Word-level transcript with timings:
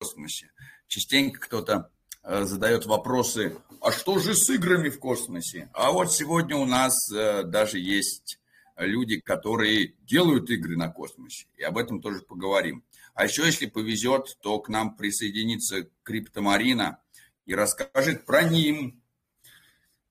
космосе. 0.00 0.50
Частенько 0.86 1.40
кто-то 1.40 1.90
э, 2.22 2.44
задает 2.44 2.86
вопросы, 2.86 3.58
а 3.80 3.92
что 3.92 4.18
же 4.18 4.34
с 4.34 4.48
играми 4.50 4.88
в 4.88 4.98
космосе? 4.98 5.70
А 5.74 5.92
вот 5.92 6.12
сегодня 6.12 6.56
у 6.56 6.64
нас 6.64 6.94
э, 7.12 7.42
даже 7.44 7.78
есть 7.78 8.38
люди, 8.76 9.20
которые 9.20 9.94
делают 10.00 10.48
игры 10.50 10.76
на 10.76 10.88
космосе, 10.88 11.46
и 11.56 11.62
об 11.62 11.76
этом 11.76 12.00
тоже 12.00 12.22
поговорим. 12.22 12.82
А 13.14 13.24
еще, 13.24 13.44
если 13.44 13.66
повезет, 13.66 14.38
то 14.40 14.58
к 14.60 14.70
нам 14.70 14.96
присоединится 14.96 15.88
Криптомарина 16.02 16.98
и 17.44 17.54
расскажет 17.54 18.24
про 18.24 18.42
ним. 18.44 19.02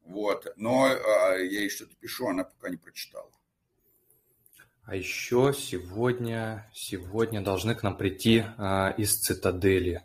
Вот. 0.06 0.54
Но 0.56 0.86
а, 0.86 1.36
я 1.38 1.62
ей 1.62 1.70
что-то 1.70 1.96
пишу, 1.96 2.28
она 2.28 2.44
пока 2.44 2.70
не 2.70 2.78
прочитала. 2.78 3.32
А 4.90 4.96
еще 4.96 5.54
сегодня, 5.56 6.68
сегодня 6.74 7.44
должны 7.44 7.76
к 7.76 7.84
нам 7.84 7.96
прийти 7.96 8.44
а, 8.58 8.90
из 8.98 9.18
цитадели. 9.18 10.04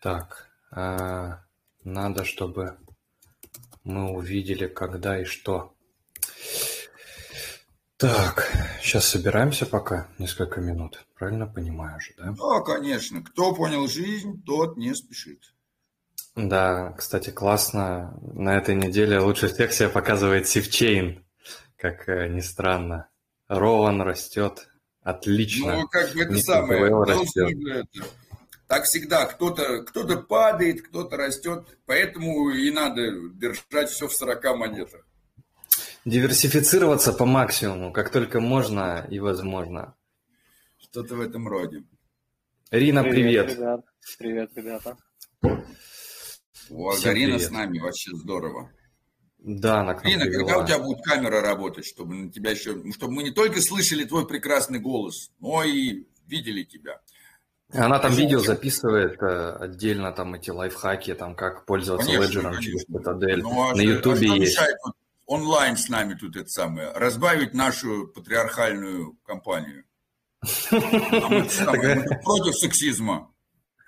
Так, 0.00 0.48
а, 0.70 1.44
надо, 1.84 2.24
чтобы 2.24 2.78
мы 3.84 4.10
увидели, 4.12 4.68
когда 4.68 5.20
и 5.20 5.24
что. 5.24 5.74
Так, 7.98 8.50
сейчас 8.80 9.04
собираемся 9.04 9.66
пока 9.66 10.08
несколько 10.16 10.62
минут. 10.62 11.04
Правильно 11.14 11.46
понимаю 11.46 12.00
же, 12.00 12.14
да? 12.16 12.32
Да, 12.32 12.60
конечно. 12.62 13.22
Кто 13.22 13.54
понял 13.54 13.86
жизнь, 13.86 14.42
тот 14.46 14.78
не 14.78 14.94
спешит. 14.94 15.52
Да, 16.36 16.92
кстати, 16.92 17.28
классно. 17.28 18.18
На 18.22 18.56
этой 18.56 18.74
неделе 18.74 19.18
лучше 19.18 19.48
всех 19.48 19.74
себя 19.74 19.90
показывает 19.90 20.48
Sifchain, 20.48 21.22
как 21.76 22.08
э, 22.08 22.26
ни 22.28 22.40
странно. 22.40 23.09
Роwan 23.50 24.02
растет. 24.04 24.68
Отлично. 25.02 25.74
Ну, 25.74 25.88
как 25.88 26.12
бы 26.14 26.22
это 26.22 26.36
самое. 26.38 26.86
Это, 26.86 27.98
так 28.68 28.84
всегда. 28.84 29.26
Кто-то 29.26 29.82
кто 29.82 30.22
падает, 30.22 30.82
кто-то 30.82 31.16
растет. 31.16 31.66
Поэтому 31.84 32.50
и 32.50 32.70
надо 32.70 33.10
держать 33.34 33.90
все 33.90 34.06
в 34.06 34.12
40 34.12 34.56
монетах. 34.56 35.04
Диверсифицироваться 36.04 37.12
по 37.12 37.26
максимуму, 37.26 37.92
как 37.92 38.10
только 38.10 38.40
можно 38.40 39.06
и 39.10 39.18
возможно. 39.18 39.96
Что-то 40.78 41.16
в 41.16 41.20
этом 41.20 41.48
роде. 41.48 41.82
Рина, 42.70 43.02
привет. 43.02 43.46
Привет, 43.46 43.58
ребят. 43.58 43.84
Привет, 44.18 44.50
ребята. 44.54 44.96
О, 46.70 46.92
Арина 47.04 47.38
с 47.38 47.50
нами, 47.50 47.80
вообще 47.80 48.12
здорово. 48.14 48.70
Да, 49.42 49.80
она 49.80 49.94
к 49.94 50.04
нам 50.04 50.12
Ирина, 50.12 50.30
когда 50.30 50.58
у 50.58 50.66
тебя 50.66 50.78
будет 50.78 51.02
камера 51.02 51.40
работать, 51.40 51.86
чтобы 51.86 52.14
на 52.14 52.30
тебя 52.30 52.50
еще, 52.50 52.74
ну, 52.74 52.92
чтобы 52.92 53.14
мы 53.14 53.22
не 53.22 53.30
только 53.30 53.60
слышали 53.62 54.04
твой 54.04 54.26
прекрасный 54.26 54.78
голос, 54.78 55.30
но 55.40 55.64
и 55.64 56.04
видели 56.26 56.62
тебя. 56.62 57.00
Она 57.72 57.98
там 58.00 58.12
видео 58.12 58.40
записывает 58.40 59.22
э, 59.22 59.56
отдельно, 59.60 60.12
там 60.12 60.34
эти 60.34 60.50
лайфхаки, 60.50 61.14
там 61.14 61.34
как 61.36 61.64
пользоваться 61.66 62.10
леджером 62.10 62.58
через 62.58 62.84
Citadel. 62.88 63.36
Ну, 63.36 63.70
а 63.70 63.74
на 63.74 63.80
Ютубе 63.80 64.32
а 64.32 64.34
есть. 64.34 64.58
Вот 64.84 64.94
онлайн 65.26 65.76
с 65.76 65.88
нами 65.88 66.14
тут 66.14 66.36
это 66.36 66.48
самое, 66.48 66.90
разбавить 66.92 67.54
нашу 67.54 68.08
патриархальную 68.08 69.16
компанию. 69.24 69.84
Против 70.70 72.56
сексизма. 72.56 73.29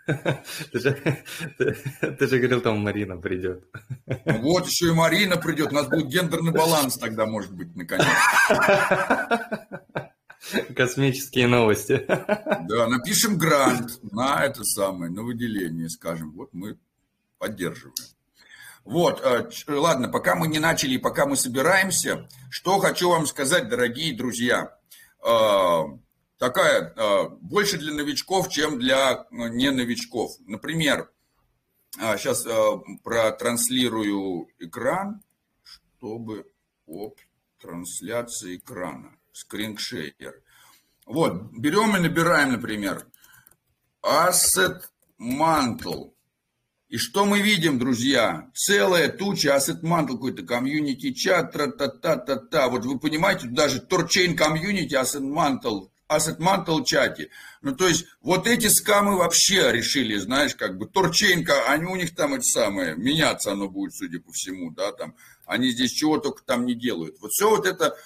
Ты 0.07 0.81
же, 0.81 1.23
ты, 1.59 1.75
ты 2.19 2.27
же 2.27 2.39
говорил, 2.39 2.61
там 2.61 2.79
Марина 2.79 3.17
придет. 3.17 3.65
Вот 4.25 4.67
еще 4.67 4.89
и 4.89 4.93
Марина 4.93 5.37
придет. 5.37 5.73
У 5.73 5.75
нас 5.75 5.87
будет 5.89 6.09
гендерный 6.09 6.53
баланс 6.53 6.97
тогда, 6.99 7.27
может 7.27 7.53
быть, 7.53 7.75
наконец. 7.77 8.07
Космические 10.77 11.47
новости. 11.47 12.05
Да, 12.07 12.89
напишем 12.89 13.39
грант 13.39 14.01
на 14.13 14.45
это 14.45 14.65
самое, 14.65 15.11
на 15.11 15.23
выделение, 15.23 15.89
скажем. 15.89 16.33
Вот 16.33 16.51
мы 16.53 16.79
поддерживаем. 17.39 17.95
Вот, 18.85 19.21
э, 19.25 19.49
ладно, 19.69 20.09
пока 20.09 20.35
мы 20.35 20.49
не 20.49 20.59
начали, 20.59 20.97
пока 20.97 21.27
мы 21.27 21.37
собираемся, 21.37 22.29
что 22.51 22.81
хочу 22.81 23.11
вам 23.11 23.27
сказать, 23.27 23.69
дорогие 23.69 24.17
друзья. 24.17 24.77
Э, 26.43 26.47
такая, 26.47 26.93
э, 26.97 27.29
больше 27.41 27.79
для 27.79 27.93
новичков, 27.95 28.49
чем 28.49 28.79
для 28.79 29.27
не 29.31 29.71
новичков. 29.71 30.33
Например, 30.47 31.11
сейчас 31.95 32.47
протранслирую 33.03 34.49
экран, 34.59 35.23
чтобы... 35.63 36.47
Оп, 36.87 37.19
трансляция 37.61 38.57
экрана, 38.57 39.17
скриншейер. 39.33 40.43
Вот, 41.07 41.53
берем 41.53 41.97
и 41.97 42.01
набираем, 42.01 42.53
например, 42.53 43.07
asset 44.03 44.83
mantle. 45.19 46.13
И 46.89 46.99
что 46.99 47.25
мы 47.25 47.41
видим, 47.41 47.79
друзья? 47.79 48.51
Целая 48.53 49.09
туча, 49.09 49.57
asset 49.57 49.83
mantle 49.83 50.15
какой-то, 50.15 50.43
комьюнити 50.43 51.13
чат, 51.13 51.53
тра-та-та-та-та. 51.53 52.69
Вот 52.69 52.85
вы 52.85 52.99
понимаете, 52.99 53.47
даже 53.47 53.81
торчейн 53.81 54.37
комьюнити, 54.37 54.95
asset 54.95 55.23
mantle, 55.23 55.92
mantle 56.19 56.85
чате. 56.85 57.31
Ну, 57.61 57.75
то 57.75 57.89
есть, 57.89 58.07
вот 58.21 58.47
эти 58.47 58.67
скамы 58.67 59.17
вообще 59.17 59.73
решили, 59.73 60.17
знаешь, 60.17 60.55
как 60.55 60.79
бы, 60.79 60.87
торчейнка, 60.87 61.71
они 61.71 61.87
у 61.87 61.97
них 61.97 62.15
там 62.15 62.35
это 62.35 62.43
самое, 62.43 62.97
меняться 62.97 63.53
оно 63.53 63.69
будет, 63.69 63.95
судя 63.95 64.21
по 64.21 64.33
всему, 64.33 64.71
да, 64.71 64.93
там, 64.93 65.15
они 65.47 65.71
здесь 65.71 65.93
чего 65.93 66.19
только 66.19 66.43
там 66.45 66.67
не 66.67 66.75
делают. 66.75 67.17
Вот 67.21 67.31
все 67.31 67.51
вот 67.51 67.67
это, 67.67 67.97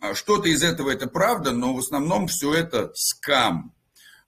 а, 0.00 0.14
что-то 0.14 0.48
из 0.48 0.62
этого 0.62 0.90
это 0.90 1.06
правда, 1.06 1.52
но 1.52 1.74
в 1.74 1.78
основном 1.78 2.28
все 2.28 2.52
это 2.52 2.90
скам. 2.94 3.74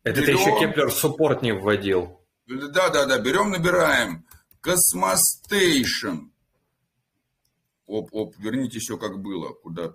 Это 0.03 0.21
Берем... 0.22 0.37
ты 0.37 0.43
еще 0.43 0.60
Кеплер 0.60 0.91
суппорт 0.91 1.43
не 1.43 1.53
вводил. 1.53 2.21
Да, 2.47 2.88
да, 2.88 3.04
да, 3.04 3.19
берем, 3.19 3.50
набираем. 3.50 4.25
Космостейшн. 4.60 6.31
Оп, 7.87 8.09
оп, 8.12 8.34
верните 8.38 8.78
все 8.78 8.97
как 8.97 9.21
было. 9.21 9.53
Куда? 9.53 9.93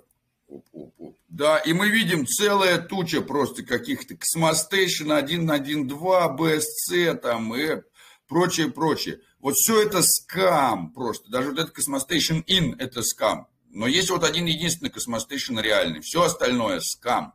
Да, 1.28 1.58
и 1.58 1.74
мы 1.74 1.90
видим 1.90 2.28
целая 2.28 2.78
туча 2.78 3.22
просто 3.22 3.64
каких-то 3.64 4.16
Cosmostation 4.16 5.12
1, 5.12 5.50
1, 5.50 5.88
2, 5.88 6.38
BSC 6.38 7.16
там 7.16 7.56
и 7.56 7.81
прочее, 8.28 8.72
прочее. 8.72 9.19
Вот 9.40 9.56
все 9.56 9.81
это 9.81 10.02
скам 10.03 10.91
просто. 10.94 11.31
Даже 11.31 11.50
вот 11.50 11.59
этот 11.59 11.72
Cosmostation 11.72 12.41
In 12.47 12.75
это 12.78 13.02
скам. 13.02 13.47
Но 13.69 13.88
есть 13.88 14.12
вот 14.12 14.24
один 14.24 14.46
единственный 14.46 14.91
Cosmostation 14.91 15.58
реальный. 15.58 16.02
Все 16.02 16.22
остальное 16.22 16.80
скам. 16.81 17.34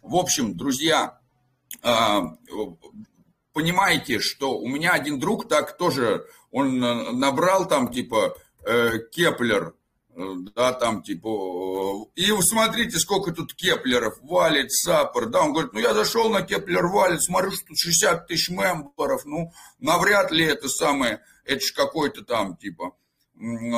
В 0.00 0.14
общем, 0.14 0.56
друзья, 0.56 1.18
а, 1.82 2.36
понимаете, 3.52 4.20
что 4.20 4.58
у 4.58 4.68
меня 4.68 4.92
один 4.92 5.18
друг 5.18 5.48
так 5.48 5.76
тоже, 5.76 6.26
он 6.50 6.82
э, 6.82 7.12
набрал 7.12 7.66
там 7.66 7.90
типа 7.92 8.36
э, 8.64 8.98
Keplr, 9.10 9.74
да, 10.14 10.72
там 10.72 11.02
типа, 11.02 12.06
и 12.14 12.30
смотрите, 12.42 12.98
сколько 12.98 13.32
тут 13.32 13.54
Keplr 13.54 14.18
ов 14.22 14.33
Wallet, 14.33 14.70
Support, 14.72 15.26
да, 15.26 15.42
он 15.42 15.52
говорит, 15.52 15.72
ну 15.72 15.80
я 15.80 15.94
зашел 15.94 16.28
на 16.28 16.42
Keplr 16.42 16.86
Wallet, 16.86 17.22
смотрю, 17.22 17.50
что 17.50 17.66
тут 17.68 17.78
60 17.78 18.26
тысяч 18.26 18.50
мемберов, 18.50 19.24
ну, 19.24 19.52
навряд 19.78 20.30
ли 20.30 20.44
это 20.44 20.68
самое, 20.68 21.20
это 21.44 21.60
же 21.60 21.72
какой-то 21.72 22.24
там 22.24 22.56
типа 22.56 22.94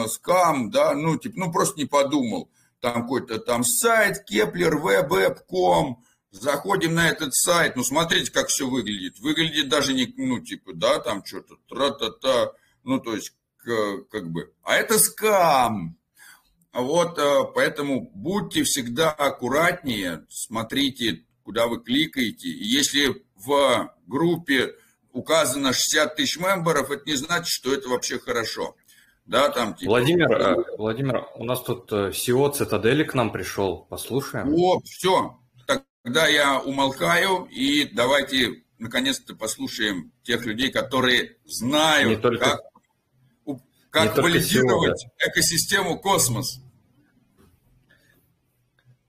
скам, 0.09 0.71
да, 0.71 0.95
ну, 0.95 1.17
типа, 1.17 1.39
ну 1.39 1.53
просто 1.53 1.79
не 1.79 1.87
подумал, 1.87 2.51
там 2.81 3.03
какой-то 3.03 3.39
там 3.39 3.65
сайт 3.65 4.25
Keplr, 4.25 4.77
web.com, 4.77 6.05
Заходим 6.35 6.95
на 6.95 7.11
этот 7.11 7.33
сайт, 7.33 7.77
ну 7.77 7.85
смотрите, 7.85 8.33
как 8.33 8.49
все 8.49 8.69
выглядит. 8.69 9.21
Выглядит 9.21 9.69
даже 9.69 9.93
не, 9.95 10.13
ну 10.17 10.41
типа, 10.41 10.73
да, 10.75 10.99
там 10.99 11.25
что-то, 11.25 11.55
тра-та-та, 11.69 12.51
ну 12.83 12.99
то 12.99 13.15
есть, 13.15 13.35
как 14.11 14.33
бы. 14.33 14.53
А 14.65 14.75
это 14.75 14.99
скам. 14.99 15.97
Вот, 16.75 17.19
э, 17.19 17.45
поэтому 17.55 18.11
будьте 18.15 18.65
всегда 18.65 19.11
аккуратнее, 19.11 20.27
смотрите, 20.29 21.25
куда 21.45 21.69
вы 21.69 21.81
кликаете. 21.81 22.49
И 22.49 22.65
если 22.65 23.25
в 23.37 23.95
группе 24.07 24.75
указано 25.13 25.73
60 25.73 26.17
тысяч 26.17 26.39
мемберов, 26.39 26.91
это 26.91 27.05
не 27.07 27.17
значит, 27.17 27.47
что 27.49 27.73
это 27.73 27.89
вообще 27.89 28.19
хорошо. 28.19 28.75
Да, 29.25 29.49
там 29.49 29.75
типа... 29.75 29.91
Владимир, 29.91 30.33
э, 30.33 30.57
Владимир, 30.77 31.27
у 31.37 31.45
нас 31.45 31.63
тут 31.63 31.91
SEO 31.93 32.51
э, 32.51 32.53
Цитадели 32.55 33.05
к 33.05 33.15
нам 33.15 33.31
пришел, 33.31 33.87
послушаем. 33.89 34.53
О, 34.53 34.81
все, 34.85 35.39
Тогда 36.05 36.27
я 36.27 36.61
умолкаю, 36.61 37.49
и 37.51 37.87
давайте 37.87 38.63
наконец-то 38.79 39.35
послушаем 39.35 40.13
тех 40.23 40.45
людей, 40.45 40.71
которые 40.71 41.39
знают, 41.47 42.21
только, 42.21 42.45
как, 42.45 43.61
как 43.89 44.19
валидировать 44.19 44.99
всего, 44.99 45.15
да. 45.19 45.29
экосистему 45.31 45.99
космос. 45.99 46.61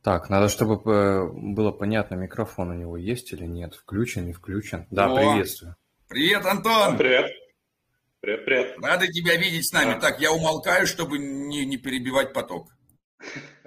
Так, 0.06 0.30
надо, 0.30 0.50
чтобы 0.50 0.76
э, 0.86 1.30
было 1.34 1.72
понятно, 1.72 2.14
микрофон 2.14 2.70
у 2.70 2.74
него 2.76 2.96
есть 2.96 3.34
или 3.34 3.46
нет, 3.46 3.74
включен, 3.74 4.28
не 4.28 4.34
включен. 4.34 4.86
Да, 4.92 5.12
О, 5.12 5.16
приветствую. 5.16 5.76
Привет, 6.08 6.46
Антон. 6.46 6.96
Привет. 6.96 7.32
Привет, 8.20 8.46
привет. 8.46 8.76
Рада 8.84 9.08
тебя 9.08 9.36
видеть 9.36 9.68
с 9.68 9.74
нами. 9.74 9.96
Да. 9.96 10.02
Так, 10.02 10.22
я 10.22 10.32
умолкаю, 10.32 10.86
чтобы 10.86 11.18
не, 11.18 11.66
не 11.66 11.78
перебивать 11.78 12.34
поток. 12.34 12.68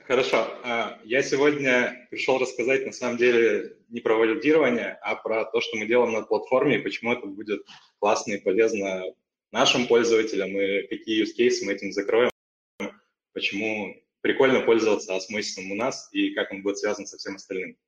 хорошо. 0.07 0.47
А, 0.63 1.01
я 1.03 1.25
сегодня 1.25 2.07
пришел 2.09 2.39
рассказать, 2.39 2.87
на 2.87 2.93
самом 2.93 3.17
деле, 3.17 3.77
не 3.89 4.01
про 4.01 4.15
валидирование, 4.15 4.97
а 5.03 5.17
про 5.17 5.45
то, 5.45 5.61
что 5.61 5.77
мы 5.77 5.87
делаем 5.87 6.13
на 6.13 6.23
платформе, 6.23 6.77
и 6.77 6.83
почему 6.83 7.15
это 7.15 7.27
будет 7.27 7.63
классно 7.99 8.35
и 8.35 8.41
полезно 8.41 9.03
нашим 9.51 9.89
пользователям, 9.89 10.51
и 10.51 10.87
какие 10.87 11.25
use 11.25 11.37
cases 11.37 11.67
мы 11.67 11.73
этим 11.73 11.91
закроем, 11.91 12.31
почему 13.33 13.97
прикольно 14.29 14.61
пользоваться 14.61 15.17
осмосисом 15.17 15.73
у 15.73 15.75
нас, 15.75 16.11
и 16.13 16.35
как 16.35 16.53
он 16.53 16.61
будет 16.61 16.77
связан 16.77 17.07
со 17.07 17.17
всем 17.17 17.37
остальным. 17.37 17.79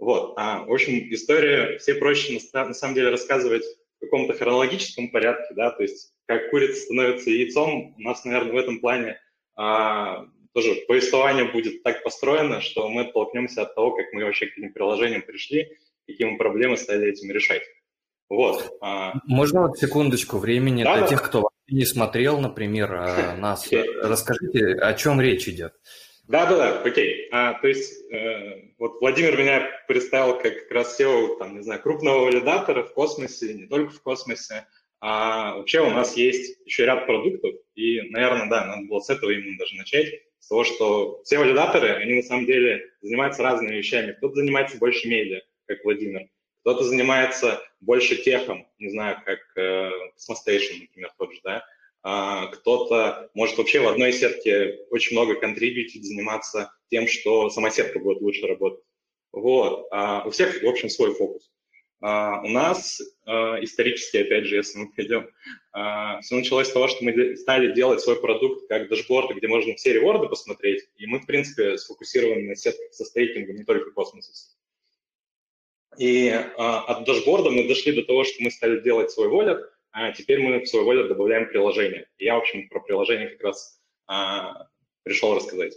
Вот. 0.00 0.34
А, 0.36 0.64
в 0.64 0.72
общем, 0.72 0.94
история 1.14 1.78
все 1.78 1.94
проще 1.94 2.36
на, 2.52 2.64
на 2.64 2.74
самом 2.74 2.96
деле 2.96 3.10
рассказывать 3.10 3.62
в 3.62 4.00
каком-то 4.00 4.34
хронологическом 4.34 5.08
порядке, 5.12 5.54
да, 5.54 5.70
то 5.70 5.84
есть 5.84 6.12
как 6.26 6.50
курица 6.50 6.80
становится 6.82 7.30
яйцом, 7.30 7.94
у 7.96 8.00
нас, 8.00 8.24
наверное, 8.24 8.54
в 8.54 8.56
этом 8.56 8.80
плане 8.80 9.20
а, 9.54 10.26
тоже 10.52 10.74
повествование 10.88 11.44
будет 11.44 11.84
так 11.84 12.02
построено, 12.02 12.60
что 12.60 12.88
мы 12.88 13.02
оттолкнемся 13.02 13.62
от 13.62 13.76
того, 13.76 13.92
как 13.92 14.06
мы 14.12 14.24
вообще 14.24 14.46
к 14.46 14.58
этим 14.58 14.72
приложениям 14.72 15.22
пришли, 15.22 15.78
какие 16.08 16.26
мы 16.26 16.38
проблемы 16.38 16.76
стали 16.76 17.08
этим 17.08 17.30
решать. 17.30 17.62
Вот. 18.28 18.76
А. 18.80 19.14
Можно 19.26 19.68
вот 19.68 19.78
секундочку 19.78 20.38
времени 20.38 20.82
да, 20.82 20.94
для 20.94 21.02
да. 21.02 21.08
тех, 21.08 21.22
кто 21.22 21.48
не 21.68 21.84
смотрел, 21.84 22.40
например, 22.40 22.94
а, 22.94 23.36
нас. 23.38 23.68
Расскажите, 24.02 24.74
о 24.74 24.94
чем 24.94 25.20
речь 25.20 25.48
идет. 25.48 25.74
Да-да-да, 26.28 26.82
окей. 26.82 27.28
А, 27.32 27.54
то 27.54 27.68
есть 27.68 28.12
э, 28.12 28.72
вот 28.78 29.00
Владимир 29.00 29.38
меня 29.38 29.66
представил 29.86 30.38
как 30.38 30.62
как 30.62 30.70
раз 30.70 31.00
SEO, 31.00 31.38
там, 31.38 31.56
не 31.56 31.62
знаю, 31.62 31.80
крупного 31.80 32.26
валидатора 32.26 32.82
в 32.82 32.92
космосе, 32.92 33.54
не 33.54 33.66
только 33.66 33.92
в 33.92 34.02
космосе. 34.02 34.66
А 35.00 35.56
вообще 35.56 35.80
у 35.80 35.90
нас 35.90 36.16
есть 36.16 36.58
еще 36.66 36.84
ряд 36.84 37.06
продуктов, 37.06 37.54
и, 37.74 38.02
наверное, 38.10 38.48
да, 38.50 38.66
надо 38.66 38.86
было 38.88 39.00
с 39.00 39.08
этого 39.08 39.30
именно 39.30 39.56
даже 39.56 39.76
начать, 39.76 40.12
с 40.40 40.48
того, 40.48 40.64
что 40.64 41.22
все 41.22 41.38
валидаторы, 41.38 41.90
они 41.94 42.14
на 42.14 42.22
самом 42.22 42.46
деле 42.46 42.84
занимаются 43.00 43.42
разными 43.42 43.76
вещами. 43.76 44.12
Кто-то 44.12 44.34
занимается 44.34 44.76
больше 44.76 45.08
медиа, 45.08 45.40
как 45.66 45.84
Владимир, 45.84 46.28
кто-то 46.68 46.84
занимается 46.84 47.62
больше 47.80 48.16
техом, 48.16 48.66
не 48.78 48.90
знаю, 48.90 49.22
как 49.24 49.38
э, 49.56 49.90
Cosmostation, 50.18 50.80
например, 50.82 51.10
тот 51.16 51.32
же, 51.32 51.40
да, 51.42 51.64
а, 52.02 52.48
кто-то 52.48 53.30
может 53.32 53.56
вообще 53.56 53.80
в 53.80 53.88
одной 53.88 54.12
сетке 54.12 54.80
очень 54.90 55.16
много 55.16 55.40
контрибьютить, 55.40 56.04
заниматься 56.04 56.70
тем, 56.90 57.08
что 57.08 57.48
сама 57.48 57.70
сетка 57.70 57.98
будет 58.00 58.20
лучше 58.20 58.46
работать. 58.46 58.84
Вот. 59.32 59.88
А 59.90 60.26
у 60.26 60.30
всех, 60.30 60.62
в 60.62 60.66
общем, 60.66 60.90
свой 60.90 61.14
фокус. 61.14 61.50
А, 62.02 62.42
у 62.44 62.48
нас 62.48 63.00
а, 63.24 63.56
исторически, 63.64 64.18
опять 64.18 64.44
же, 64.44 64.56
если 64.56 64.78
мы 64.78 64.92
пойдем, 64.92 65.26
все 66.20 66.34
началось 66.34 66.68
с 66.68 66.72
того, 66.72 66.88
что 66.88 67.02
мы 67.02 67.36
стали 67.36 67.72
делать 67.72 68.02
свой 68.02 68.20
продукт 68.20 68.68
как 68.68 68.90
дашборд, 68.90 69.34
где 69.34 69.48
можно 69.48 69.74
все 69.76 69.94
реворды 69.94 70.28
посмотреть, 70.28 70.86
и 70.96 71.06
мы, 71.06 71.20
в 71.20 71.26
принципе, 71.26 71.78
сфокусированы 71.78 72.48
на 72.48 72.56
сетках 72.56 72.92
со 72.92 73.06
стейкингом, 73.06 73.56
не 73.56 73.64
только 73.64 73.90
космосе. 73.92 74.32
И 75.96 76.28
от 76.28 77.04
дашборда 77.04 77.50
мы 77.50 77.66
дошли 77.66 77.92
до 77.92 78.04
того, 78.04 78.24
что 78.24 78.42
мы 78.42 78.50
стали 78.50 78.80
делать 78.80 79.10
свой 79.10 79.28
wallet, 79.28 79.64
а 79.90 80.12
теперь 80.12 80.40
мы 80.40 80.60
в 80.60 80.68
свою 80.68 80.84
волю 80.84 81.08
добавляем 81.08 81.48
приложение. 81.48 82.08
Я, 82.18 82.34
в 82.34 82.38
общем, 82.38 82.68
про 82.68 82.80
приложение 82.80 83.30
как 83.30 83.42
раз 83.42 83.80
а, 84.06 84.68
пришел 85.02 85.34
рассказать. 85.34 85.74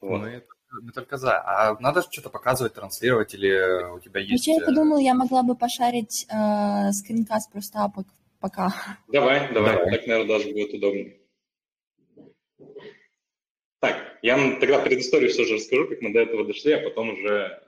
Вот. 0.00 0.20
Мы, 0.20 0.44
мы 0.82 0.92
только 0.92 1.16
за. 1.16 1.38
А 1.38 1.78
надо 1.80 2.02
что-то 2.02 2.30
показывать, 2.30 2.74
транслировать, 2.74 3.34
или 3.34 3.92
у 3.92 4.00
тебя 4.00 4.20
есть... 4.20 4.46
Вообще, 4.46 4.60
я 4.60 4.66
подумала, 4.66 4.98
я 4.98 5.14
могла 5.14 5.42
бы 5.42 5.56
пошарить 5.56 6.26
э, 6.30 6.92
скринкаст 6.92 7.52
просто 7.52 7.92
пока. 8.40 8.72
Давай, 9.08 9.52
давай, 9.52 9.76
давай, 9.76 9.90
так, 9.90 10.06
наверное, 10.06 10.38
даже 10.38 10.52
будет 10.52 10.74
удобнее. 10.74 11.17
Я 14.22 14.58
тогда 14.58 14.78
предысторию 14.80 15.30
все 15.30 15.44
же 15.44 15.54
расскажу, 15.54 15.88
как 15.88 16.00
мы 16.00 16.12
до 16.12 16.20
этого 16.20 16.44
дошли, 16.44 16.72
а 16.72 16.80
потом 16.80 17.10
уже 17.10 17.62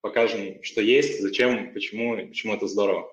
покажем, 0.00 0.62
что 0.62 0.80
есть, 0.80 1.20
зачем, 1.20 1.72
почему, 1.72 2.16
почему 2.28 2.54
это 2.54 2.68
здорово. 2.68 3.12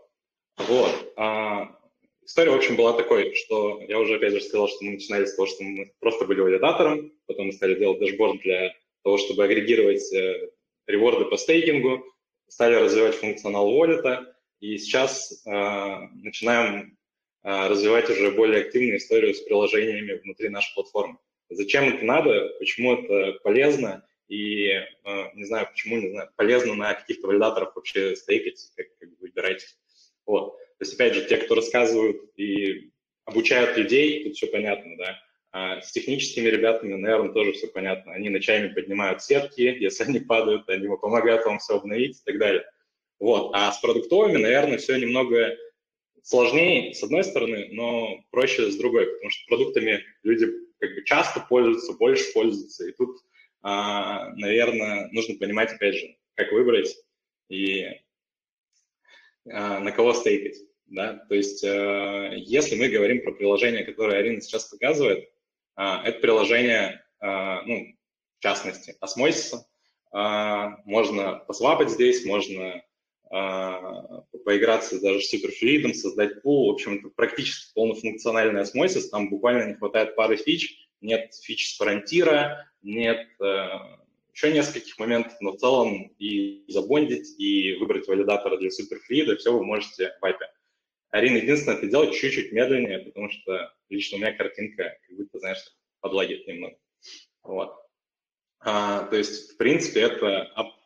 Вот. 0.57 1.13
А, 1.15 1.75
история, 2.23 2.51
в 2.51 2.55
общем, 2.55 2.75
была 2.75 2.93
такой, 2.93 3.33
что 3.33 3.81
я 3.87 3.99
уже 3.99 4.15
опять 4.15 4.33
же 4.33 4.41
сказал, 4.41 4.67
что 4.67 4.83
мы 4.85 4.91
начинали 4.91 5.25
с 5.25 5.35
того, 5.35 5.47
что 5.47 5.63
мы 5.63 5.91
просто 5.99 6.25
были 6.25 6.41
валидатором, 6.41 7.11
потом 7.25 7.47
мы 7.47 7.53
стали 7.53 7.75
делать 7.75 7.99
дашборд 7.99 8.41
для 8.41 8.75
того, 9.03 9.17
чтобы 9.17 9.43
агрегировать 9.43 10.13
э, 10.13 10.51
реворды 10.85 11.25
по 11.25 11.37
стейкингу, 11.37 12.05
стали 12.47 12.75
развивать 12.75 13.15
функционал 13.15 13.71
wallet, 13.71 14.27
и 14.59 14.77
сейчас 14.77 15.43
э, 15.45 15.49
начинаем 15.49 16.97
э, 17.43 17.67
развивать 17.67 18.09
уже 18.09 18.31
более 18.31 18.61
активную 18.61 18.97
историю 18.97 19.33
с 19.33 19.41
приложениями 19.41 20.19
внутри 20.23 20.49
нашей 20.49 20.73
платформы. 20.75 21.17
Зачем 21.55 21.89
это 21.95 22.05
надо, 22.05 22.49
почему 22.59 22.95
это 22.95 23.39
полезно, 23.43 24.05
и 24.27 24.67
э, 24.67 24.85
не 25.35 25.45
знаю, 25.45 25.67
почему 25.71 25.97
не 25.97 26.09
знаю, 26.09 26.29
полезно 26.35 26.75
на 26.75 26.93
каких-то 26.93 27.27
валидаторах 27.27 27.75
вообще 27.75 28.15
стейкать, 28.15 28.71
как, 28.75 28.87
как 28.99 29.09
выбирать 29.19 29.65
вот. 30.25 30.57
То 30.57 30.85
есть, 30.85 30.93
опять 30.95 31.13
же, 31.13 31.25
те, 31.25 31.37
кто 31.37 31.55
рассказывают 31.55 32.21
и 32.37 32.91
обучают 33.25 33.77
людей, 33.77 34.23
тут 34.23 34.35
все 34.35 34.47
понятно, 34.47 34.97
да. 34.97 35.19
А 35.51 35.81
с 35.81 35.91
техническими 35.91 36.47
ребятами, 36.49 36.95
наверное, 36.95 37.31
тоже 37.31 37.53
все 37.53 37.67
понятно. 37.67 38.13
Они 38.13 38.29
ночами 38.29 38.73
поднимают 38.73 39.21
сетки, 39.21 39.61
если 39.79 40.03
они 40.03 40.19
падают, 40.19 40.67
они 40.69 40.87
помогают 40.97 41.45
вам 41.45 41.59
все 41.59 41.77
обновить 41.77 42.19
и 42.19 42.23
так 42.25 42.39
далее. 42.39 42.65
Вот. 43.19 43.51
А 43.53 43.71
с 43.71 43.79
продуктовыми, 43.79 44.37
наверное, 44.37 44.77
все 44.77 44.97
немного 44.97 45.55
сложнее, 46.23 46.93
с 46.93 47.03
одной 47.03 47.23
стороны, 47.23 47.69
но 47.71 48.23
проще 48.31 48.71
с 48.71 48.77
другой, 48.77 49.05
потому 49.05 49.29
что 49.29 49.45
продуктами 49.47 50.03
люди 50.23 50.47
как 50.83 50.95
бы 50.95 51.03
часто 51.05 51.39
пользуются, 51.39 51.93
больше 51.93 52.33
пользуются. 52.33 52.85
И 52.85 52.91
тут, 52.91 53.17
а, 53.61 54.29
наверное, 54.35 55.07
нужно 55.13 55.35
понимать, 55.35 55.71
опять 55.71 55.95
же, 55.95 56.17
как 56.35 56.51
выбрать 56.51 56.93
и 57.47 57.85
а, 59.49 59.79
на 59.79 59.93
кого 59.93 60.13
стейкать. 60.13 60.57
Да? 60.87 61.25
То 61.29 61.35
есть 61.35 61.63
э, 61.63 62.33
если 62.35 62.75
мы 62.75 62.89
говорим 62.89 63.23
про 63.23 63.31
приложение, 63.31 63.85
которое 63.85 64.19
Арина 64.19 64.41
сейчас 64.41 64.65
показывает, 64.65 65.31
а, 65.75 66.03
это 66.05 66.19
приложение, 66.19 67.05
а, 67.21 67.61
ну, 67.61 67.95
в 68.39 68.43
частности, 68.43 68.95
осмосиса. 68.99 69.65
Можно 70.11 71.43
посвапать 71.47 71.89
здесь, 71.89 72.23
можно 72.23 72.83
поиграться 73.33 75.01
даже 75.01 75.21
с 75.21 75.29
суперфлюидом, 75.29 75.93
создать 75.93 76.41
пул. 76.41 76.67
В 76.67 76.73
общем, 76.73 76.99
это 76.99 77.09
практически 77.09 77.73
полнофункциональный 77.73 78.61
осмосис. 78.61 79.09
Там 79.09 79.29
буквально 79.29 79.69
не 79.69 79.73
хватает 79.73 80.15
пары 80.15 80.37
фич. 80.37 80.87
Нет 81.01 81.33
фич 81.33 81.73
с 81.73 81.77
фронтира, 81.77 82.71
нет 82.81 83.27
э, 83.41 83.67
еще 84.33 84.53
нескольких 84.53 84.97
моментов, 84.99 85.33
но 85.41 85.51
в 85.51 85.57
целом 85.57 86.13
и 86.17 86.63
забондить, 86.69 87.37
и 87.37 87.75
выбрать 87.75 88.07
валидатора 88.07 88.57
для 88.57 88.71
суперфлида, 88.71 89.35
все 89.35 89.51
вы 89.51 89.65
можете 89.65 90.13
в 90.21 90.25
API. 90.25 90.47
Арина, 91.09 91.37
единственное, 91.37 91.77
это 91.77 91.87
делать 91.87 92.15
чуть-чуть 92.15 92.53
медленнее, 92.53 92.99
потому 92.99 93.29
что 93.29 93.73
лично 93.89 94.17
у 94.17 94.21
меня 94.21 94.31
картинка 94.33 94.97
как 95.07 95.17
будто, 95.17 95.39
знаешь, 95.39 95.59
подлагивает 95.99 96.47
немного. 96.47 96.77
Вот. 97.43 97.75
А, 98.59 99.05
то 99.07 99.17
есть, 99.17 99.51
в 99.53 99.57
принципе, 99.57 100.01
это 100.01 100.43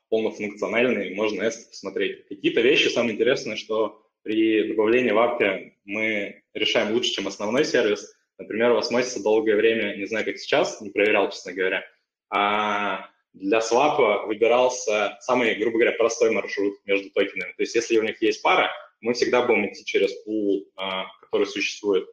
полнофункциональный, 0.10 1.14
можно 1.14 1.44
S 1.44 1.66
посмотреть. 1.66 2.28
Какие-то 2.28 2.62
вещи, 2.62 2.88
самое 2.88 3.16
интересное, 3.16 3.56
что 3.56 4.02
при 4.24 4.68
добавлении 4.70 5.12
в 5.12 5.18
API 5.18 5.72
мы 5.86 6.44
решаем 6.54 6.94
лучше, 6.94 7.12
чем 7.12 7.28
основной 7.28 7.66
сервис. 7.66 8.14
Например, 8.38 8.74
в 8.74 8.80
Osmosis 8.80 9.22
долгое 9.24 9.56
время, 9.56 9.96
не 9.96 10.06
знаю, 10.06 10.26
как 10.26 10.38
сейчас, 10.38 10.82
не 10.82 10.90
проверял, 10.90 11.30
честно 11.32 11.54
говоря, 11.54 11.84
а 12.30 13.10
для 13.34 13.62
свапа 13.62 14.26
выбирался 14.26 15.18
самый, 15.22 15.56
грубо 15.56 15.78
говоря, 15.78 15.94
простой 15.94 16.32
маршрут 16.32 16.76
между 16.86 17.10
токенами. 17.12 17.54
То 17.54 17.64
есть 17.64 17.76
если 17.76 17.98
у 17.98 18.04
них 18.04 18.22
есть 18.22 18.42
пара, 18.42 18.72
мы 19.02 19.14
всегда 19.14 19.46
будем 19.46 19.68
идти 19.68 19.86
через 19.86 20.14
пул, 20.24 20.68
а, 20.76 21.06
который 21.22 21.46
существует. 21.46 22.08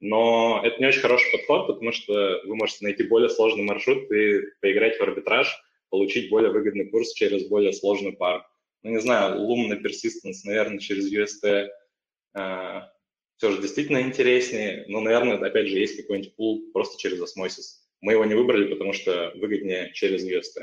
Но 0.00 0.62
это 0.64 0.78
не 0.80 0.86
очень 0.86 1.00
хороший 1.00 1.30
подход, 1.30 1.66
потому 1.66 1.92
что 1.92 2.40
вы 2.46 2.56
можете 2.56 2.84
найти 2.84 3.02
более 3.02 3.28
сложный 3.28 3.64
маршрут 3.64 4.10
и 4.10 4.40
поиграть 4.60 4.98
в 4.98 5.02
арбитраж, 5.02 5.54
получить 5.90 6.30
более 6.30 6.50
выгодный 6.50 6.88
курс 6.88 7.12
через 7.12 7.46
более 7.48 7.72
сложную 7.72 8.16
пару. 8.16 8.44
Ну, 8.82 8.90
не 8.90 9.00
знаю, 9.00 9.40
Lumina 9.40 9.80
Persistence, 9.80 10.40
наверное, 10.44 10.78
через 10.78 11.12
UST 11.12 11.68
э, 12.34 12.80
все 13.36 13.50
же 13.50 13.60
действительно 13.60 14.00
интереснее, 14.00 14.84
но, 14.88 15.00
наверное, 15.00 15.36
опять 15.36 15.68
же, 15.68 15.78
есть 15.78 15.96
какой-нибудь 15.96 16.34
пул 16.36 16.72
просто 16.72 16.98
через 16.98 17.20
Osmosis. 17.20 17.80
Мы 18.00 18.12
его 18.12 18.24
не 18.24 18.34
выбрали, 18.34 18.72
потому 18.72 18.92
что 18.92 19.32
выгоднее 19.34 19.92
через 19.92 20.24
UST. 20.24 20.54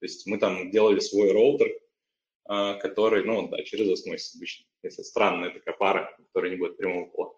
То 0.00 0.06
есть 0.06 0.26
мы 0.26 0.38
там 0.38 0.70
делали 0.70 0.98
свой 0.98 1.30
роутер, 1.30 1.70
а, 2.52 2.74
который, 2.74 3.22
ну 3.22 3.48
да, 3.48 3.62
через 3.62 3.88
осмосис 3.90 4.34
обычно, 4.34 4.66
если 4.82 5.02
странная 5.02 5.50
такая 5.50 5.76
пара, 5.76 6.16
которая 6.18 6.50
не 6.50 6.56
будет 6.56 6.78
прямого 6.78 7.06
пола. 7.06 7.36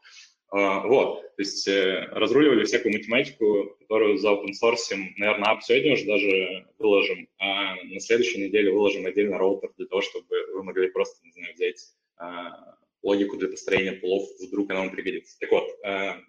А, 0.54 0.86
вот, 0.86 1.22
то 1.22 1.42
есть 1.42 1.66
э, 1.66 2.08
разруливали 2.10 2.64
всякую 2.64 2.92
математику, 2.92 3.74
которую 3.80 4.18
за 4.18 4.32
open 4.32 4.50
source, 4.50 4.94
наверное, 5.16 5.48
ап 5.48 5.62
сегодня 5.62 5.94
уже 5.94 6.04
даже 6.04 6.66
выложим, 6.78 7.26
а 7.38 7.74
на 7.82 7.98
следующей 8.00 8.44
неделе 8.44 8.70
выложим 8.70 9.06
отдельно 9.06 9.38
роутер 9.38 9.70
для 9.78 9.86
того, 9.86 10.02
чтобы 10.02 10.26
вы 10.52 10.62
могли 10.62 10.90
просто, 10.90 11.24
не 11.24 11.32
знаю, 11.32 11.54
взять 11.54 11.94
а, 12.18 12.76
логику 13.02 13.38
для 13.38 13.48
построения 13.48 13.92
пулов, 13.92 14.28
вдруг 14.40 14.70
она 14.70 14.80
вам 14.80 14.90
пригодится. 14.90 15.38
Так 15.40 15.50
вот, 15.52 15.68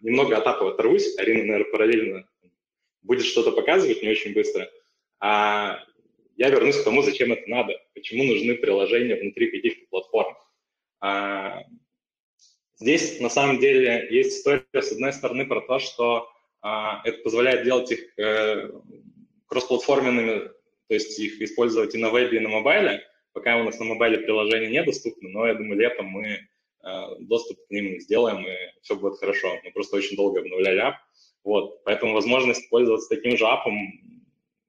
немного 0.02 0.38
от 0.38 0.48
апа 0.48 0.70
оторвусь. 0.70 1.18
Арина, 1.20 1.44
наверное, 1.44 1.72
параллельно 1.72 2.30
будет 3.02 3.26
что-то 3.26 3.52
показывать 3.52 4.02
не 4.02 4.10
очень 4.10 4.34
быстро, 4.34 4.72
а 5.20 5.84
я 6.38 6.50
вернусь 6.50 6.78
к 6.78 6.84
тому, 6.84 7.04
зачем 7.04 7.32
это 7.34 7.48
надо, 7.48 7.74
почему 7.94 8.24
нужны 8.24 8.56
приложения 8.56 9.18
внутри 9.18 9.52
каких-то 9.52 9.86
платформ. 9.90 10.36
Здесь 12.84 13.22
на 13.22 13.30
самом 13.30 13.60
деле 13.60 14.10
есть 14.10 14.40
история, 14.40 14.66
с 14.74 14.92
одной 14.92 15.14
стороны, 15.14 15.46
про 15.46 15.62
то, 15.62 15.80
что 15.80 16.28
а, 16.62 17.00
это 17.06 17.24
позволяет 17.24 17.64
делать 17.64 17.90
их 17.90 18.20
э, 18.20 18.72
кроссплатформенными, 19.46 20.50
то 20.90 20.94
есть 20.94 21.18
их 21.18 21.42
использовать 21.42 21.96
и 21.96 21.98
на 21.98 22.10
вебе, 22.10 22.40
и 22.40 22.42
на 22.42 22.50
мобайле. 22.50 23.02
Пока 23.32 23.56
у 23.56 23.64
нас 23.64 23.80
на 23.80 23.86
мобайле 23.86 24.18
приложения 24.18 24.68
недоступны, 24.68 25.30
но 25.30 25.48
я 25.48 25.54
думаю, 25.54 25.80
летом 25.80 26.08
мы 26.08 26.26
э, 26.28 26.40
доступ 27.20 27.58
к 27.66 27.72
ним 27.72 28.02
сделаем, 28.02 28.46
и 28.46 28.54
все 28.82 28.98
будет 28.98 29.18
хорошо. 29.18 29.58
Мы 29.64 29.72
просто 29.72 29.96
очень 29.96 30.18
долго 30.18 30.42
обновляли 30.42 30.80
ап. 30.80 30.96
Вот, 31.46 31.86
поэтому 31.86 32.14
возможность 32.14 32.70
пользоваться 32.70 33.08
таким 33.08 33.38
же 33.38 33.48
апом 33.48 33.78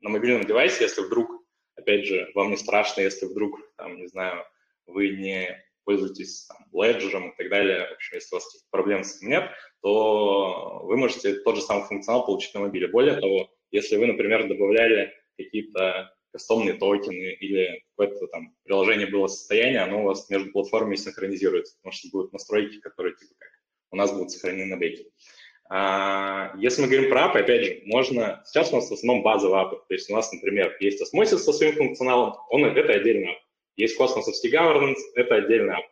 на 0.02 0.10
мобильном 0.10 0.44
девайсе, 0.44 0.84
если 0.84 1.02
вдруг, 1.02 1.42
опять 1.74 2.06
же, 2.06 2.30
вам 2.36 2.50
не 2.50 2.56
страшно, 2.58 3.00
если 3.00 3.26
вдруг, 3.26 3.58
там, 3.76 3.96
не 3.96 4.06
знаю, 4.06 4.44
вы 4.86 5.08
не 5.08 5.64
пользуетесь 5.84 6.46
там, 6.46 6.66
Ledger 6.72 7.28
и 7.28 7.36
так 7.36 7.50
далее, 7.50 7.88
в 7.88 7.92
общем, 7.92 8.14
если 8.16 8.34
у 8.34 8.36
вас 8.36 8.46
каких-то 8.46 8.66
проблем 8.70 9.04
с 9.04 9.16
этим 9.16 9.28
нет, 9.28 9.50
то 9.82 10.80
вы 10.84 10.96
можете 10.96 11.34
тот 11.34 11.56
же 11.56 11.62
самый 11.62 11.86
функционал 11.86 12.26
получить 12.26 12.54
на 12.54 12.60
мобиле. 12.60 12.88
Более 12.88 13.20
того, 13.20 13.50
если 13.70 13.96
вы, 13.96 14.06
например, 14.06 14.48
добавляли 14.48 15.12
какие-то 15.36 16.14
кастомные 16.32 16.74
токены 16.74 17.36
или 17.40 17.84
какое-то 17.96 18.26
там 18.26 18.56
приложение 18.64 19.06
было 19.06 19.28
состояние, 19.28 19.80
оно 19.80 20.02
у 20.02 20.06
вас 20.06 20.28
между 20.30 20.50
платформами 20.50 20.96
синхронизируется, 20.96 21.76
потому 21.76 21.92
что 21.92 22.08
будут 22.10 22.32
настройки, 22.32 22.80
которые 22.80 23.14
типа 23.14 23.34
как 23.38 23.50
у 23.92 23.96
нас 23.96 24.12
будут 24.12 24.32
сохранены 24.32 24.74
на 24.74 24.78
беке. 24.78 25.04
А, 25.70 26.52
если 26.58 26.82
мы 26.82 26.88
говорим 26.88 27.08
про 27.08 27.26
апы, 27.26 27.38
опять 27.38 27.64
же, 27.64 27.82
можно... 27.86 28.42
Сейчас 28.44 28.72
у 28.72 28.76
нас 28.76 28.90
в 28.90 28.92
основном 28.92 29.22
базовые 29.22 29.62
апы. 29.62 29.76
То 29.88 29.94
есть 29.94 30.10
у 30.10 30.14
нас, 30.14 30.30
например, 30.32 30.76
есть 30.80 31.00
Osmosis 31.00 31.38
со 31.38 31.52
своим 31.52 31.74
функционалом, 31.74 32.34
он, 32.50 32.64
это 32.64 32.92
отдельный 32.92 33.32
ап. 33.32 33.38
Есть 33.76 33.96
космосовский 33.96 34.52
governance, 34.52 35.00
это 35.14 35.36
отдельный 35.36 35.74
ап. 35.74 35.84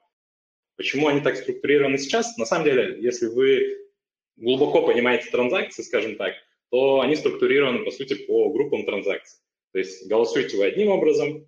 Почему 0.76 1.08
они 1.08 1.20
так 1.20 1.36
структурированы 1.36 1.98
сейчас? 1.98 2.36
На 2.38 2.46
самом 2.46 2.64
деле, 2.64 3.00
если 3.00 3.26
вы 3.26 3.76
глубоко 4.36 4.86
понимаете 4.86 5.30
транзакции, 5.30 5.82
скажем 5.82 6.16
так, 6.16 6.34
то 6.70 7.00
они 7.00 7.16
структурированы, 7.16 7.84
по 7.84 7.90
сути, 7.90 8.14
по 8.14 8.50
группам 8.50 8.84
транзакций. 8.84 9.40
То 9.72 9.78
есть 9.78 10.06
голосуете 10.08 10.56
вы 10.56 10.66
одним 10.66 10.88
образом 10.88 11.46